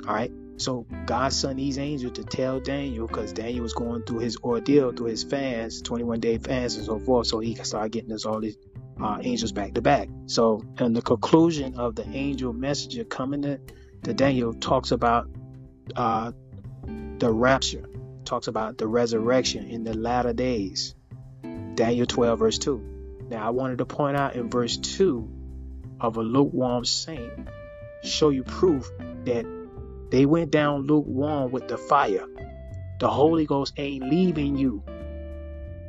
all 0.07 0.15
right. 0.15 0.33
So 0.57 0.87
God 1.07 1.33
sent 1.33 1.57
these 1.57 1.79
angels 1.79 2.15
to 2.15 2.25
tell 2.25 2.59
Daniel 2.59 3.07
because 3.07 3.33
Daniel 3.33 3.63
was 3.63 3.75
going 3.75 4.03
through 4.03 4.19
his 4.19 4.39
ordeal, 4.39 4.91
through 4.91 5.07
his 5.07 5.23
fast, 5.23 5.85
21 5.85 6.19
day 6.19 6.39
fast 6.39 6.77
and 6.77 6.85
so 6.85 6.99
forth. 6.99 7.29
So 7.29 7.39
he 7.39 7.55
started 7.55 7.93
getting 7.93 8.13
us 8.13 8.25
all 8.27 8.41
these 8.41 8.57
uh, 9.01 9.19
angels 9.21 9.53
back 9.53 9.75
to 9.75 9.83
back. 9.83 10.09
So, 10.27 10.65
in 10.81 10.93
the 10.93 11.03
conclusion 11.03 11.79
of 11.79 11.95
the 11.95 12.09
angel 12.09 12.53
messenger 12.53 13.05
coming 13.05 13.43
to, 13.43 13.61
to 14.05 14.15
Daniel 14.15 14.53
talks 14.53 14.91
about 14.91 15.29
uh, 15.95 16.33
the 17.19 17.33
rapture, 17.33 17.89
talks 18.25 18.49
about 18.49 18.79
the 18.79 18.87
resurrection 18.87 19.67
in 19.67 19.85
the 19.85 19.95
latter 19.95 20.33
days. 20.33 20.95
Daniel 21.75 22.07
12, 22.07 22.39
verse 22.39 22.59
2. 22.59 23.27
Now, 23.29 23.47
I 23.47 23.51
wanted 23.51 23.79
to 23.79 23.87
point 23.87 24.17
out 24.17 24.35
in 24.35 24.51
verse 24.51 24.77
2 24.77 25.38
of 26.01 26.17
a 26.17 26.23
lukewarm 26.23 26.85
saint 26.85 27.49
show 28.03 28.29
you 28.31 28.45
proof 28.45 28.91
that 29.25 29.45
they 30.11 30.25
went 30.25 30.51
down 30.51 30.87
lukewarm 30.87 31.51
with 31.51 31.69
the 31.69 31.77
fire. 31.77 32.27
The 33.01 33.09
Holy 33.09 33.47
Ghost 33.47 33.75
ain't 33.77 34.05
leaving 34.05 34.57
you. 34.57 34.83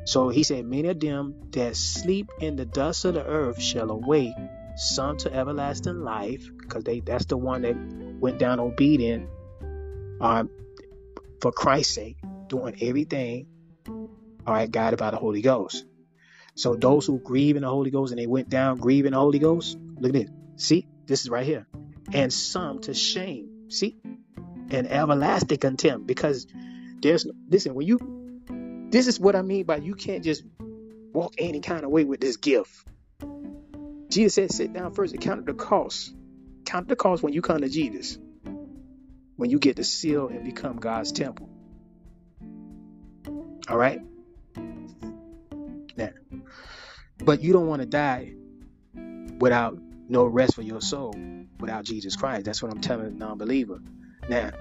So 0.05 0.29
he 0.29 0.43
said, 0.43 0.65
Many 0.65 0.89
of 0.89 0.99
them 0.99 1.35
that 1.51 1.75
sleep 1.75 2.29
in 2.39 2.55
the 2.55 2.65
dust 2.65 3.05
of 3.05 3.13
the 3.13 3.23
earth 3.23 3.61
shall 3.61 3.89
awake, 3.91 4.33
some 4.75 5.17
to 5.17 5.33
everlasting 5.33 6.03
life, 6.03 6.49
because 6.57 6.83
they 6.83 6.99
that's 6.99 7.25
the 7.25 7.37
one 7.37 7.61
that 7.61 7.75
went 8.19 8.39
down 8.39 8.59
obedient 8.59 9.29
um, 10.21 10.49
for 11.41 11.51
Christ's 11.51 11.95
sake, 11.95 12.17
doing 12.47 12.75
everything, 12.81 13.47
all 13.87 14.07
right, 14.47 14.69
guided 14.69 14.99
by 14.99 15.11
the 15.11 15.17
Holy 15.17 15.41
Ghost. 15.41 15.85
So 16.55 16.75
those 16.75 17.05
who 17.05 17.19
grieve 17.19 17.55
in 17.55 17.61
the 17.61 17.69
Holy 17.69 17.91
Ghost 17.91 18.11
and 18.11 18.19
they 18.19 18.27
went 18.27 18.49
down 18.49 18.77
grieving 18.77 19.11
the 19.11 19.17
Holy 19.17 19.39
Ghost, 19.39 19.77
look 20.01 20.15
at 20.15 20.25
this. 20.25 20.29
See, 20.57 20.87
this 21.05 21.21
is 21.21 21.29
right 21.29 21.45
here. 21.45 21.67
And 22.13 22.33
some 22.33 22.79
to 22.81 22.93
shame. 22.93 23.69
See? 23.69 23.97
And 24.69 24.87
everlasting 24.87 25.57
contempt. 25.57 26.07
Because 26.07 26.47
there's 27.01 27.27
listen, 27.49 27.75
when 27.75 27.87
you 27.87 27.99
this 28.91 29.07
is 29.07 29.19
what 29.19 29.35
I 29.35 29.41
mean 29.41 29.65
by 29.65 29.77
you 29.77 29.95
can't 29.95 30.23
just 30.23 30.43
walk 31.13 31.35
any 31.37 31.59
kind 31.59 31.83
of 31.83 31.91
way 31.91 32.03
with 32.03 32.19
this 32.19 32.37
gift. 32.37 32.71
Jesus 34.09 34.33
said, 34.33 34.51
sit 34.51 34.73
down 34.73 34.93
first 34.93 35.13
and 35.13 35.21
count 35.21 35.45
the 35.45 35.53
cost. 35.53 36.13
Count 36.65 36.87
the 36.87 36.95
cost 36.95 37.21
when 37.21 37.33
you 37.33 37.41
come 37.41 37.61
to 37.61 37.69
Jesus. 37.69 38.17
When 39.35 39.49
you 39.49 39.59
get 39.59 39.75
the 39.75 39.83
seal 39.83 40.27
and 40.27 40.43
become 40.43 40.77
God's 40.77 41.11
temple. 41.11 41.49
All 43.69 43.77
right? 43.77 44.01
Now, 45.95 46.09
but 47.17 47.41
you 47.41 47.53
don't 47.53 47.67
want 47.67 47.81
to 47.81 47.85
die 47.85 48.33
without 49.39 49.77
no 50.09 50.25
rest 50.25 50.55
for 50.55 50.61
your 50.61 50.81
soul, 50.81 51.15
without 51.59 51.85
Jesus 51.85 52.15
Christ. 52.15 52.45
That's 52.45 52.61
what 52.61 52.71
I'm 52.71 52.81
telling 52.81 53.07
a 53.07 53.11
non 53.11 53.37
believer. 53.37 53.79
Now, 54.27 54.51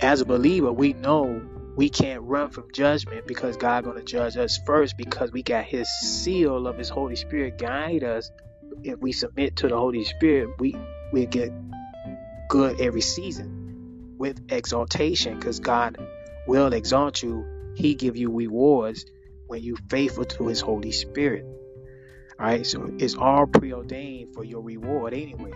as 0.00 0.20
a 0.20 0.24
believer, 0.24 0.72
we 0.72 0.92
know 0.92 1.42
we 1.76 1.88
can't 1.88 2.22
run 2.22 2.50
from 2.50 2.70
judgment 2.72 3.26
because 3.26 3.56
God 3.56 3.84
going 3.84 3.96
to 3.96 4.04
judge 4.04 4.36
us 4.36 4.58
first 4.66 4.96
because 4.96 5.32
we 5.32 5.42
got 5.42 5.64
his 5.64 5.88
seal 5.88 6.66
of 6.66 6.76
his 6.76 6.88
Holy 6.88 7.16
Spirit 7.16 7.58
guide 7.58 8.04
us. 8.04 8.30
If 8.82 8.98
we 8.98 9.12
submit 9.12 9.56
to 9.56 9.68
the 9.68 9.76
Holy 9.76 10.04
Spirit, 10.04 10.50
we 10.58 10.76
we 11.12 11.26
get 11.26 11.52
good 12.48 12.80
every 12.80 13.00
season 13.00 14.16
with 14.18 14.40
exaltation 14.50 15.38
because 15.38 15.60
God 15.60 15.96
will 16.46 16.72
exalt 16.72 17.22
you. 17.22 17.44
He 17.76 17.94
give 17.94 18.16
you 18.16 18.30
rewards 18.30 19.06
when 19.46 19.62
you 19.62 19.76
faithful 19.88 20.24
to 20.24 20.48
his 20.48 20.60
Holy 20.60 20.92
Spirit. 20.92 21.44
All 22.38 22.46
right, 22.46 22.66
so 22.66 22.90
it's 22.98 23.14
all 23.14 23.46
preordained 23.46 24.34
for 24.34 24.44
your 24.44 24.62
reward 24.62 25.12
anyway. 25.14 25.52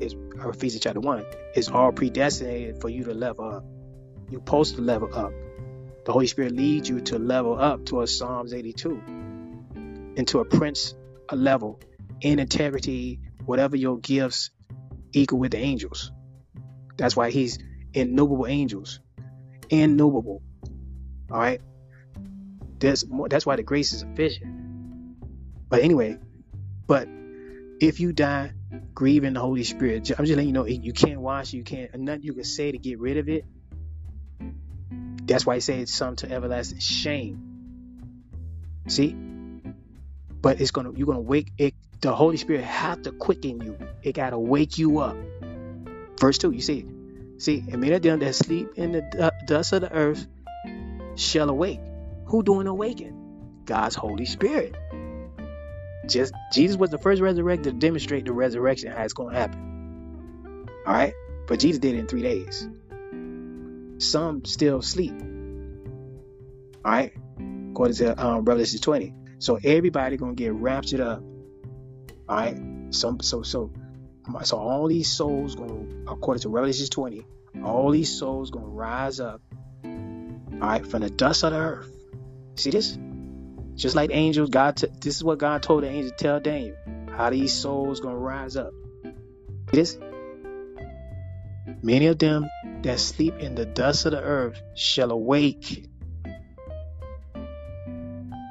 It's 0.00 0.14
uh, 0.14 0.50
Ephesians 0.50 0.82
chapter 0.82 1.00
1. 1.00 1.24
It's 1.54 1.68
all 1.68 1.92
predestinated 1.92 2.80
for 2.80 2.88
you 2.88 3.04
to 3.04 3.14
level 3.14 3.48
up. 3.48 3.64
You're 4.30 4.40
supposed 4.40 4.76
to 4.76 4.82
level 4.82 5.14
up. 5.14 5.32
The 6.04 6.12
Holy 6.12 6.26
Spirit 6.26 6.52
leads 6.52 6.88
you 6.88 7.00
to 7.00 7.18
level 7.18 7.60
up 7.60 7.86
to 7.86 8.02
a 8.02 8.06
Psalms 8.06 8.54
82, 8.54 9.02
into 10.16 10.40
a 10.40 10.44
prince 10.44 10.94
a 11.28 11.36
level 11.36 11.80
in 12.20 12.38
integrity, 12.38 13.20
whatever 13.44 13.76
your 13.76 13.98
gifts 13.98 14.50
equal 15.12 15.38
with 15.38 15.52
the 15.52 15.58
angels. 15.58 16.12
That's 16.96 17.16
why 17.16 17.30
he's 17.30 17.58
innumerable 17.94 18.46
angels. 18.46 19.00
Innumerable. 19.70 20.42
All 21.30 21.38
right. 21.38 21.60
More, 23.08 23.28
that's 23.28 23.46
why 23.46 23.56
the 23.56 23.62
grace 23.62 23.92
is 23.92 24.02
efficient. 24.02 24.59
But 25.70 25.82
anyway, 25.82 26.18
but 26.86 27.08
if 27.80 27.98
you 28.00 28.12
die 28.12 28.52
grieving 28.92 29.32
the 29.32 29.40
Holy 29.40 29.64
Spirit, 29.64 30.10
I'm 30.10 30.26
just 30.26 30.36
letting 30.36 30.48
you 30.48 30.52
know 30.52 30.66
you 30.66 30.92
can't 30.92 31.20
wash, 31.20 31.54
you 31.54 31.64
can't, 31.64 31.94
nothing 31.98 32.24
you 32.24 32.34
can 32.34 32.44
say 32.44 32.72
to 32.72 32.76
get 32.76 33.00
rid 33.00 33.16
of 33.16 33.30
it. 33.30 33.46
That's 35.24 35.46
why 35.46 35.54
he 35.54 35.60
said 35.60 35.78
it's 35.78 35.94
some 35.94 36.16
to 36.16 36.30
everlasting 36.30 36.80
shame. 36.80 38.20
See? 38.88 39.16
But 40.42 40.60
it's 40.60 40.72
gonna 40.72 40.92
you're 40.94 41.06
gonna 41.06 41.20
wake 41.20 41.52
it 41.56 41.74
the 42.00 42.14
Holy 42.14 42.36
Spirit 42.36 42.64
have 42.64 43.02
to 43.02 43.12
quicken 43.12 43.62
you. 43.62 43.78
It 44.02 44.12
gotta 44.12 44.38
wake 44.38 44.76
you 44.76 44.98
up. 44.98 45.16
Verse 46.18 46.36
2, 46.36 46.50
you 46.50 46.60
see 46.60 46.84
See, 47.40 47.64
and 47.72 47.80
many 47.80 47.94
of 47.94 48.02
them 48.02 48.18
that 48.18 48.34
sleep 48.34 48.68
in 48.76 48.92
the 48.92 49.32
dust 49.46 49.72
of 49.72 49.80
the 49.80 49.90
earth 49.90 50.26
shall 51.16 51.48
awake. 51.48 51.80
Who 52.26 52.42
doing 52.42 52.66
awaken? 52.66 53.62
God's 53.64 53.94
Holy 53.94 54.26
Spirit. 54.26 54.76
Just 56.10 56.34
Jesus 56.52 56.76
was 56.76 56.90
the 56.90 56.98
first 56.98 57.22
resurrected 57.22 57.64
to 57.64 57.78
demonstrate 57.78 58.24
the 58.24 58.32
resurrection 58.32 58.90
how 58.90 59.04
it's 59.04 59.12
going 59.12 59.32
to 59.32 59.40
happen. 59.40 60.68
All 60.86 60.92
right, 60.92 61.14
but 61.46 61.60
Jesus 61.60 61.78
did 61.78 61.94
it 61.94 61.98
in 61.98 62.06
three 62.06 62.22
days. 62.22 62.68
Some 63.98 64.44
still 64.44 64.82
sleep. 64.82 65.14
All 66.84 66.92
right, 66.92 67.12
according 67.70 67.96
to 67.96 68.24
um, 68.24 68.44
Revelation 68.44 68.80
20. 68.80 69.14
So 69.38 69.58
everybody 69.62 70.16
gonna 70.16 70.34
get 70.34 70.52
raptured 70.52 71.00
up. 71.00 71.22
All 72.28 72.36
right. 72.36 72.56
So 72.90 73.16
so 73.22 73.42
so 73.42 73.72
so 74.44 74.56
all 74.58 74.86
these 74.86 75.10
souls 75.10 75.54
gonna, 75.54 75.86
according 76.06 76.42
to 76.42 76.48
Revelation 76.50 76.86
20, 76.86 77.26
all 77.64 77.90
these 77.90 78.10
souls 78.18 78.50
gonna 78.50 78.66
rise 78.66 79.18
up. 79.18 79.40
All 79.84 79.90
right, 80.60 80.86
from 80.86 81.00
the 81.02 81.10
dust 81.10 81.42
of 81.42 81.52
the 81.52 81.58
earth. 81.58 81.90
See 82.56 82.70
this? 82.70 82.98
Just 83.80 83.96
like 83.96 84.10
angels, 84.12 84.50
God. 84.50 84.76
T- 84.76 84.88
this 85.00 85.16
is 85.16 85.24
what 85.24 85.38
God 85.38 85.62
told 85.62 85.84
the 85.84 85.88
angel 85.88 86.12
tell 86.14 86.38
Daniel. 86.38 86.76
How 87.16 87.30
these 87.30 87.54
souls 87.54 88.00
gonna 88.00 88.18
rise 88.18 88.54
up. 88.54 88.74
This. 89.72 89.98
Many 91.82 92.08
of 92.08 92.18
them 92.18 92.46
that 92.82 93.00
sleep 93.00 93.38
in 93.38 93.54
the 93.54 93.64
dust 93.64 94.04
of 94.04 94.12
the 94.12 94.20
earth 94.20 94.60
shall 94.74 95.10
awake. 95.10 95.88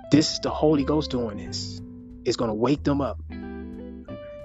This 0.10 0.34
is 0.34 0.40
the 0.40 0.50
Holy 0.50 0.84
Ghost 0.84 1.12
doing 1.12 1.38
this. 1.38 1.80
It's 2.26 2.36
gonna 2.36 2.56
wake 2.56 2.84
them 2.84 3.00
up. 3.00 3.20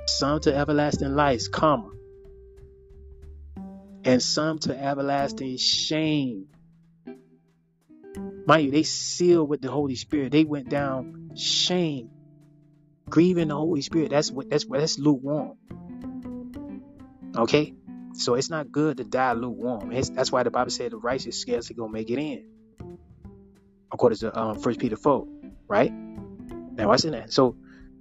Some 0.06 0.40
to 0.40 0.55
everlasting 0.55 1.15
life, 1.15 1.51
comma, 1.51 1.93
and 4.05 4.23
some 4.23 4.59
to 4.61 4.78
everlasting 4.78 5.56
shame. 5.56 6.48
Mind 8.47 8.66
you, 8.66 8.71
they 8.71 8.83
sealed 8.83 9.49
with 9.49 9.62
the 9.62 9.71
Holy 9.71 9.95
Spirit. 9.97 10.33
They 10.33 10.45
went 10.45 10.69
down 10.69 11.33
shame, 11.37 12.11
grieving 13.09 13.49
the 13.49 13.57
Holy 13.57 13.81
Spirit. 13.81 14.11
That's 14.11 14.31
what 14.31 14.51
that's 14.51 14.66
what 14.66 14.81
that's 14.81 14.99
lukewarm. 14.99 15.57
Okay, 17.37 17.75
so 18.15 18.35
it's 18.35 18.51
not 18.51 18.71
good 18.71 18.99
to 18.99 19.05
die 19.05 19.33
lukewarm. 19.33 19.93
It's, 19.93 20.11
that's 20.11 20.31
why 20.31 20.43
the 20.43 20.51
Bible 20.51 20.71
said 20.71 20.93
the 20.93 20.99
righteous 20.99 21.41
scarcely 21.41 21.75
gonna 21.75 21.93
make 21.93 22.11
it 22.11 22.19
in, 22.19 22.51
according 23.93 24.19
to 24.19 24.39
um, 24.39 24.59
First 24.59 24.79
Peter 24.79 24.97
four, 24.97 25.27
right? 25.66 25.93
Now 26.77 26.91
I 26.91 26.97
said 26.97 27.15
that. 27.15 27.33
So, 27.33 27.57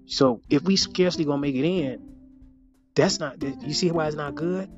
so 0.05 0.41
if 0.49 0.63
we 0.63 0.75
scarcely 0.75 1.25
gonna 1.25 1.41
make 1.41 1.55
it 1.55 1.65
in, 1.65 2.15
that's 2.95 3.19
not. 3.19 3.41
You 3.41 3.73
see 3.73 3.91
why 3.91 4.07
it's 4.07 4.15
not 4.15 4.35
good? 4.35 4.69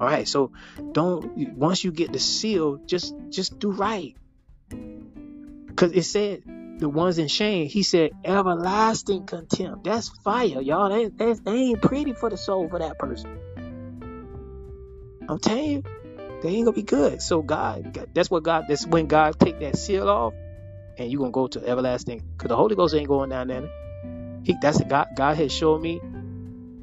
All 0.00 0.06
right. 0.06 0.26
So 0.26 0.52
don't 0.92 1.56
once 1.56 1.84
you 1.84 1.92
get 1.92 2.12
the 2.12 2.18
seal, 2.18 2.78
just 2.86 3.14
just 3.28 3.58
do 3.58 3.70
right. 3.72 4.16
Because 5.66 5.92
it 5.92 6.02
said 6.02 6.42
the 6.78 6.88
ones 6.88 7.18
in 7.18 7.28
shame, 7.28 7.68
he 7.68 7.82
said 7.82 8.10
everlasting 8.24 9.26
contempt. 9.26 9.84
That's 9.84 10.08
fire, 10.08 10.60
y'all. 10.60 10.90
That, 10.90 11.16
that, 11.18 11.50
ain't 11.50 11.80
pretty 11.80 12.12
for 12.12 12.28
the 12.28 12.36
soul 12.36 12.68
for 12.68 12.78
that 12.78 12.98
person. 12.98 13.38
I'm 15.28 15.38
telling 15.38 15.70
you, 15.70 15.82
they 16.42 16.48
ain't 16.48 16.64
gonna 16.64 16.74
be 16.74 16.82
good. 16.82 17.22
So 17.22 17.40
God, 17.42 18.06
that's 18.12 18.30
what 18.30 18.42
God. 18.42 18.64
That's 18.68 18.86
when 18.86 19.06
God 19.06 19.38
take 19.38 19.60
that 19.60 19.76
seal 19.76 20.08
off, 20.08 20.34
and 20.98 21.10
you 21.10 21.18
gonna 21.18 21.30
go 21.30 21.46
to 21.46 21.64
everlasting. 21.66 22.22
Cause 22.38 22.48
the 22.48 22.56
Holy 22.56 22.74
Ghost 22.74 22.94
ain't 22.94 23.08
going 23.08 23.30
down 23.30 23.48
there. 23.48 23.68
He, 24.44 24.56
that's 24.60 24.82
God. 24.82 25.06
God 25.14 25.36
has 25.36 25.52
shown 25.52 25.80
me 25.80 26.00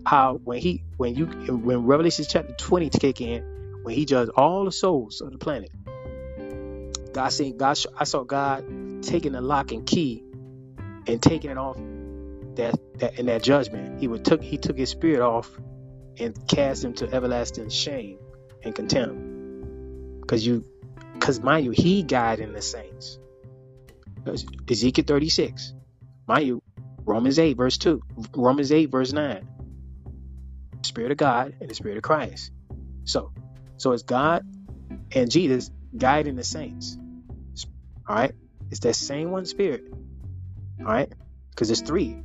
how 0.06 0.40
when 0.44 0.60
he 0.60 0.84
when 0.98 1.16
you 1.16 1.26
when 1.26 1.86
Revelation 1.86 2.26
chapter 2.28 2.54
20 2.54 2.90
kick 2.90 3.22
in, 3.22 3.44
when 3.84 3.96
he 3.96 4.06
judged 4.06 4.32
all 4.36 4.66
the 4.66 4.72
souls 4.72 5.22
of 5.22 5.32
the 5.32 5.38
planet, 5.38 5.70
God 7.14 7.30
saying, 7.30 7.58
God, 7.58 7.78
I 7.98 8.04
saw 8.04 8.24
God 8.24 9.04
taking 9.04 9.32
the 9.32 9.42
lock 9.42 9.72
and 9.72 9.86
key 9.86 10.24
and 11.08 11.22
taking 11.22 11.52
it 11.52 11.58
off 11.58 11.78
that, 12.56 12.80
that 13.00 13.20
in 13.20 13.28
that 13.28 13.44
judgment. 13.44 14.00
He 14.00 14.08
would 14.08 14.26
took 14.26 14.44
he 14.44 14.58
took 14.58 14.78
his 14.78 14.90
spirit 14.90 15.22
off 15.22 15.50
and 16.20 16.38
cast 16.48 16.84
him 16.84 16.94
to 16.96 17.12
everlasting 17.12 17.70
shame 17.70 18.20
and 18.64 18.76
contempt. 18.76 20.22
Because 20.22 20.46
you, 20.46 20.66
because 21.14 21.40
mind 21.40 21.66
you, 21.66 21.72
he 21.72 22.04
guided 22.04 22.54
the 22.54 22.62
saints. 22.62 23.18
Ezekiel 24.70 25.06
36, 25.08 25.74
mind 26.28 26.46
you, 26.46 26.62
Romans 27.06 27.40
8 27.40 27.58
verse 27.58 27.78
2, 27.78 28.02
Romans 28.36 28.72
8 28.72 28.92
verse 28.92 29.14
9. 29.14 29.48
Spirit 30.84 31.12
of 31.12 31.18
God 31.18 31.56
and 31.60 31.70
the 31.70 31.76
Spirit 31.76 31.98
of 31.98 32.04
Christ. 32.04 32.52
So, 33.06 33.32
so 33.78 33.94
it's 33.94 34.04
God 34.04 34.46
and 35.12 35.32
Jesus 35.32 35.72
guiding 35.96 36.36
the 36.36 36.44
saints. 36.44 36.98
All 38.08 38.16
right, 38.16 38.34
it's 38.72 38.80
that 38.82 38.96
same 38.96 39.32
one 39.32 39.46
Spirit. 39.46 39.84
All 40.80 40.86
right, 40.86 41.12
because 41.52 41.70
it's 41.72 41.82
three. 41.82 42.18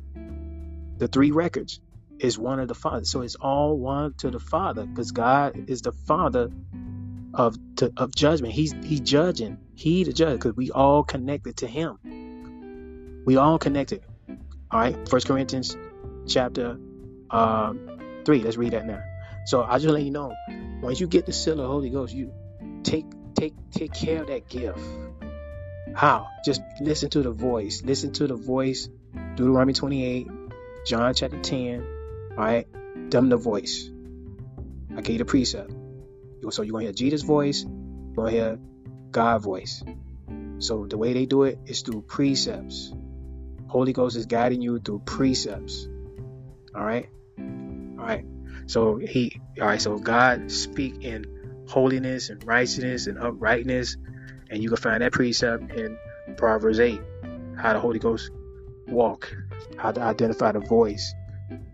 The 0.97 1.07
three 1.07 1.31
records 1.31 1.79
is 2.19 2.37
one 2.37 2.59
of 2.59 2.67
the 2.67 2.75
Father. 2.75 3.05
So 3.05 3.21
it's 3.21 3.35
all 3.35 3.77
one 3.77 4.13
to 4.19 4.31
the 4.31 4.39
Father 4.39 4.85
because 4.85 5.11
God 5.11 5.69
is 5.69 5.81
the 5.81 5.91
Father 5.91 6.49
of 7.33 7.57
to, 7.77 7.91
of 7.97 8.15
judgment. 8.15 8.53
He's 8.53 8.73
he 8.83 8.99
judging. 8.99 9.57
He 9.75 10.03
the 10.03 10.13
judge 10.13 10.35
because 10.39 10.55
we 10.55 10.71
all 10.71 11.03
connected 11.03 11.57
to 11.57 11.67
Him. 11.67 13.23
We 13.25 13.35
all 13.37 13.59
connected. 13.59 14.03
All 14.71 14.79
right. 14.79 15.09
First 15.09 15.27
Corinthians 15.27 15.77
chapter 16.27 16.77
um, 17.29 18.21
three. 18.25 18.41
Let's 18.41 18.57
read 18.57 18.73
that 18.73 18.85
now. 18.85 19.03
So 19.45 19.63
I 19.63 19.77
just 19.77 19.93
let 19.93 20.03
you 20.03 20.11
know, 20.11 20.33
once 20.81 20.99
you 20.99 21.07
get 21.07 21.25
the 21.25 21.33
seal 21.33 21.53
of 21.53 21.59
the 21.59 21.67
Holy 21.67 21.89
Ghost, 21.89 22.13
you 22.13 22.33
take 22.83 23.05
take 23.35 23.53
take 23.71 23.93
care 23.93 24.21
of 24.21 24.27
that 24.27 24.49
gift. 24.49 24.79
How? 25.93 26.27
Just 26.43 26.61
listen 26.81 27.09
to 27.11 27.21
the 27.23 27.31
voice. 27.31 27.81
Listen 27.83 28.11
to 28.13 28.27
the 28.27 28.35
voice. 28.35 28.89
Deuteronomy 29.35 29.73
28, 29.73 30.27
John 30.85 31.13
chapter 31.13 31.39
10. 31.39 31.87
All 32.31 32.43
right. 32.43 32.67
dumb 33.09 33.29
the 33.29 33.37
voice. 33.37 33.89
I 34.95 35.01
gave 35.01 35.19
the 35.19 35.25
precept. 35.25 35.71
So 36.49 36.61
you're 36.61 36.73
gonna 36.73 36.85
hear 36.85 36.93
Jesus' 36.93 37.23
voice, 37.23 37.63
you're 37.63 38.15
gonna 38.15 38.31
hear 38.31 38.59
God 39.11 39.41
voice. 39.41 39.83
So 40.59 40.85
the 40.85 40.97
way 40.97 41.13
they 41.13 41.25
do 41.25 41.43
it 41.43 41.59
is 41.65 41.81
through 41.81 42.03
precepts. 42.03 42.93
Holy 43.67 43.93
Ghost 43.93 44.15
is 44.15 44.25
guiding 44.25 44.61
you 44.61 44.79
through 44.79 44.99
precepts. 45.05 45.87
All 46.75 46.83
right. 46.83 47.09
All 47.39 48.05
right. 48.05 48.25
So 48.67 48.97
he 48.97 49.39
all 49.59 49.67
right, 49.67 49.81
so 49.81 49.97
God 49.97 50.51
speak 50.51 51.03
in 51.03 51.25
holiness 51.67 52.29
and 52.29 52.43
righteousness 52.45 53.07
and 53.07 53.17
uprightness. 53.17 53.97
And 54.49 54.61
you 54.61 54.69
can 54.69 54.77
find 54.77 55.01
that 55.01 55.11
precept 55.11 55.71
in 55.71 55.97
Proverbs 56.37 56.79
8, 56.79 56.99
how 57.57 57.73
the 57.73 57.79
Holy 57.79 57.99
Ghost 57.99 58.31
walk, 58.87 59.35
how 59.77 59.91
to 59.91 60.01
identify 60.01 60.51
the 60.51 60.59
voice 60.59 61.13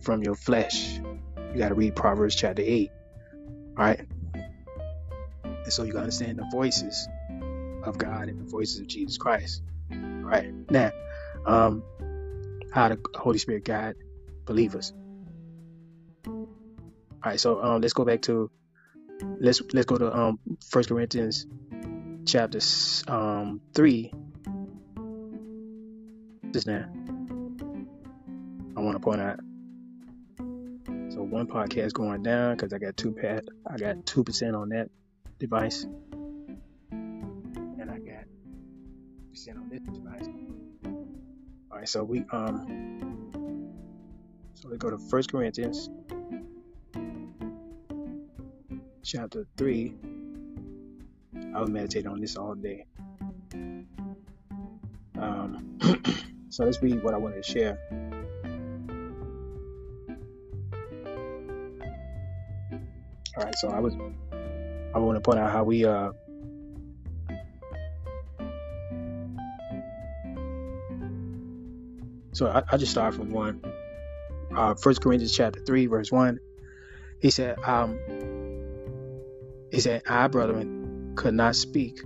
from 0.01 0.23
your 0.23 0.35
flesh. 0.35 0.97
You 0.97 1.57
got 1.57 1.69
to 1.69 1.75
read 1.75 1.95
Proverbs 1.95 2.35
chapter 2.35 2.61
8. 2.65 2.91
All 3.77 3.85
right. 3.85 4.01
And 5.43 5.73
so 5.73 5.83
you 5.83 5.91
got 5.91 5.99
to 5.99 6.03
understand 6.03 6.39
the 6.39 6.47
voices 6.51 7.07
of 7.83 7.97
God 7.97 8.29
and 8.29 8.39
the 8.39 8.49
voices 8.49 8.79
of 8.79 8.87
Jesus 8.87 9.17
Christ. 9.17 9.61
All 9.91 9.97
right. 9.97 10.51
Now, 10.69 10.91
um, 11.45 11.83
how 12.71 12.89
the 12.89 12.99
Holy 13.15 13.37
Spirit 13.37 13.65
guide 13.65 13.95
believers. 14.45 14.93
All 16.27 16.47
right. 17.25 17.39
So 17.39 17.61
um, 17.61 17.81
let's 17.81 17.93
go 17.93 18.05
back 18.05 18.21
to 18.23 18.49
let's 19.39 19.61
let's 19.73 19.85
go 19.85 19.97
to 19.97 20.15
um 20.15 20.39
First 20.69 20.89
Corinthians 20.89 21.45
chapter 22.25 22.59
um 23.07 23.61
three. 23.73 24.13
Just 26.51 26.67
now, 26.67 26.85
I 28.75 28.81
want 28.81 28.95
to 28.95 28.99
point 28.99 29.21
out. 29.21 29.39
So 31.11 31.23
one 31.23 31.47
podcast 31.47 31.93
going 31.93 32.23
down 32.23 32.55
because 32.55 32.73
I 32.73 32.77
got 32.77 32.97
two 32.97 33.13
pat 33.13 33.45
I 33.67 33.77
got 33.77 34.05
two 34.05 34.23
percent 34.23 34.55
on 34.55 34.69
that 34.69 34.89
device, 35.39 35.85
and 36.91 37.89
I 37.89 37.97
got 37.99 38.25
percent 39.29 39.57
on 39.57 39.69
this 39.69 39.81
device. 39.81 40.27
All 41.71 41.77
right, 41.77 41.87
so 41.87 42.03
we 42.03 42.25
um, 42.31 43.71
so 44.55 44.69
we 44.69 44.77
go 44.77 44.89
to 44.89 44.97
First 44.97 45.31
Corinthians 45.31 45.89
chapter 49.03 49.45
3. 49.57 49.93
I 51.55 51.59
was 51.59 51.69
meditate 51.69 52.05
on 52.07 52.19
this 52.21 52.35
all 52.35 52.55
day. 52.55 52.85
Um, 55.19 55.77
so 56.49 56.65
let's 56.65 56.81
read 56.81 57.03
what 57.03 57.13
I 57.13 57.17
wanted 57.17 57.43
to 57.43 57.51
share. 57.51 57.77
All 63.37 63.43
right, 63.43 63.55
so 63.55 63.69
I 63.69 63.79
was 63.79 63.93
I 64.93 64.99
want 64.99 65.15
to 65.15 65.21
point 65.21 65.39
out 65.39 65.51
how 65.51 65.63
we 65.63 65.85
uh 65.85 66.11
so 72.33 72.47
I, 72.47 72.63
I 72.71 72.77
just 72.77 72.91
start 72.91 73.13
from 73.13 73.31
one. 73.31 73.61
Uh 74.55 74.75
First 74.75 75.01
Corinthians 75.01 75.35
chapter 75.35 75.61
three, 75.61 75.85
verse 75.85 76.11
one. 76.11 76.39
He 77.21 77.29
said, 77.29 77.59
um, 77.63 77.99
he 79.71 79.79
said, 79.79 80.03
I, 80.07 80.27
brethren, 80.27 81.13
could 81.15 81.33
not 81.33 81.55
speak 81.55 82.01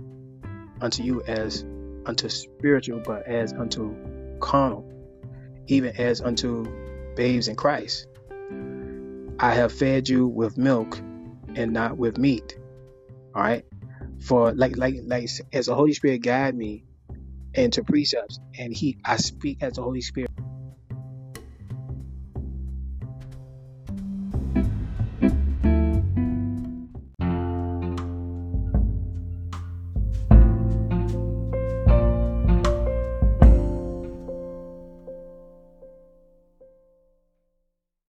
unto 0.80 1.02
you 1.02 1.22
as 1.22 1.64
unto 2.06 2.28
spiritual, 2.28 3.00
but 3.04 3.26
as 3.26 3.52
unto 3.52 3.94
carnal, 4.40 4.88
even 5.66 5.96
as 5.96 6.20
unto 6.20 6.64
babes 7.16 7.48
in 7.48 7.56
Christ. 7.56 8.06
I 9.40 9.52
have 9.52 9.72
fed 9.72 10.08
you 10.08 10.28
with 10.28 10.56
milk 10.56 10.96
and 11.56 11.72
not 11.72 11.98
with 11.98 12.18
meat. 12.18 12.56
All 13.34 13.42
right. 13.42 13.64
For 14.20 14.52
like 14.52 14.76
like 14.76 14.94
like 15.04 15.28
as 15.52 15.66
the 15.66 15.74
Holy 15.74 15.92
Spirit 15.92 16.18
guide 16.22 16.54
me 16.54 16.84
into 17.52 17.82
precepts, 17.82 18.38
and 18.58 18.72
He 18.72 18.98
I 19.04 19.16
speak 19.16 19.58
as 19.60 19.74
the 19.74 19.82
Holy 19.82 20.00
Spirit 20.00 20.25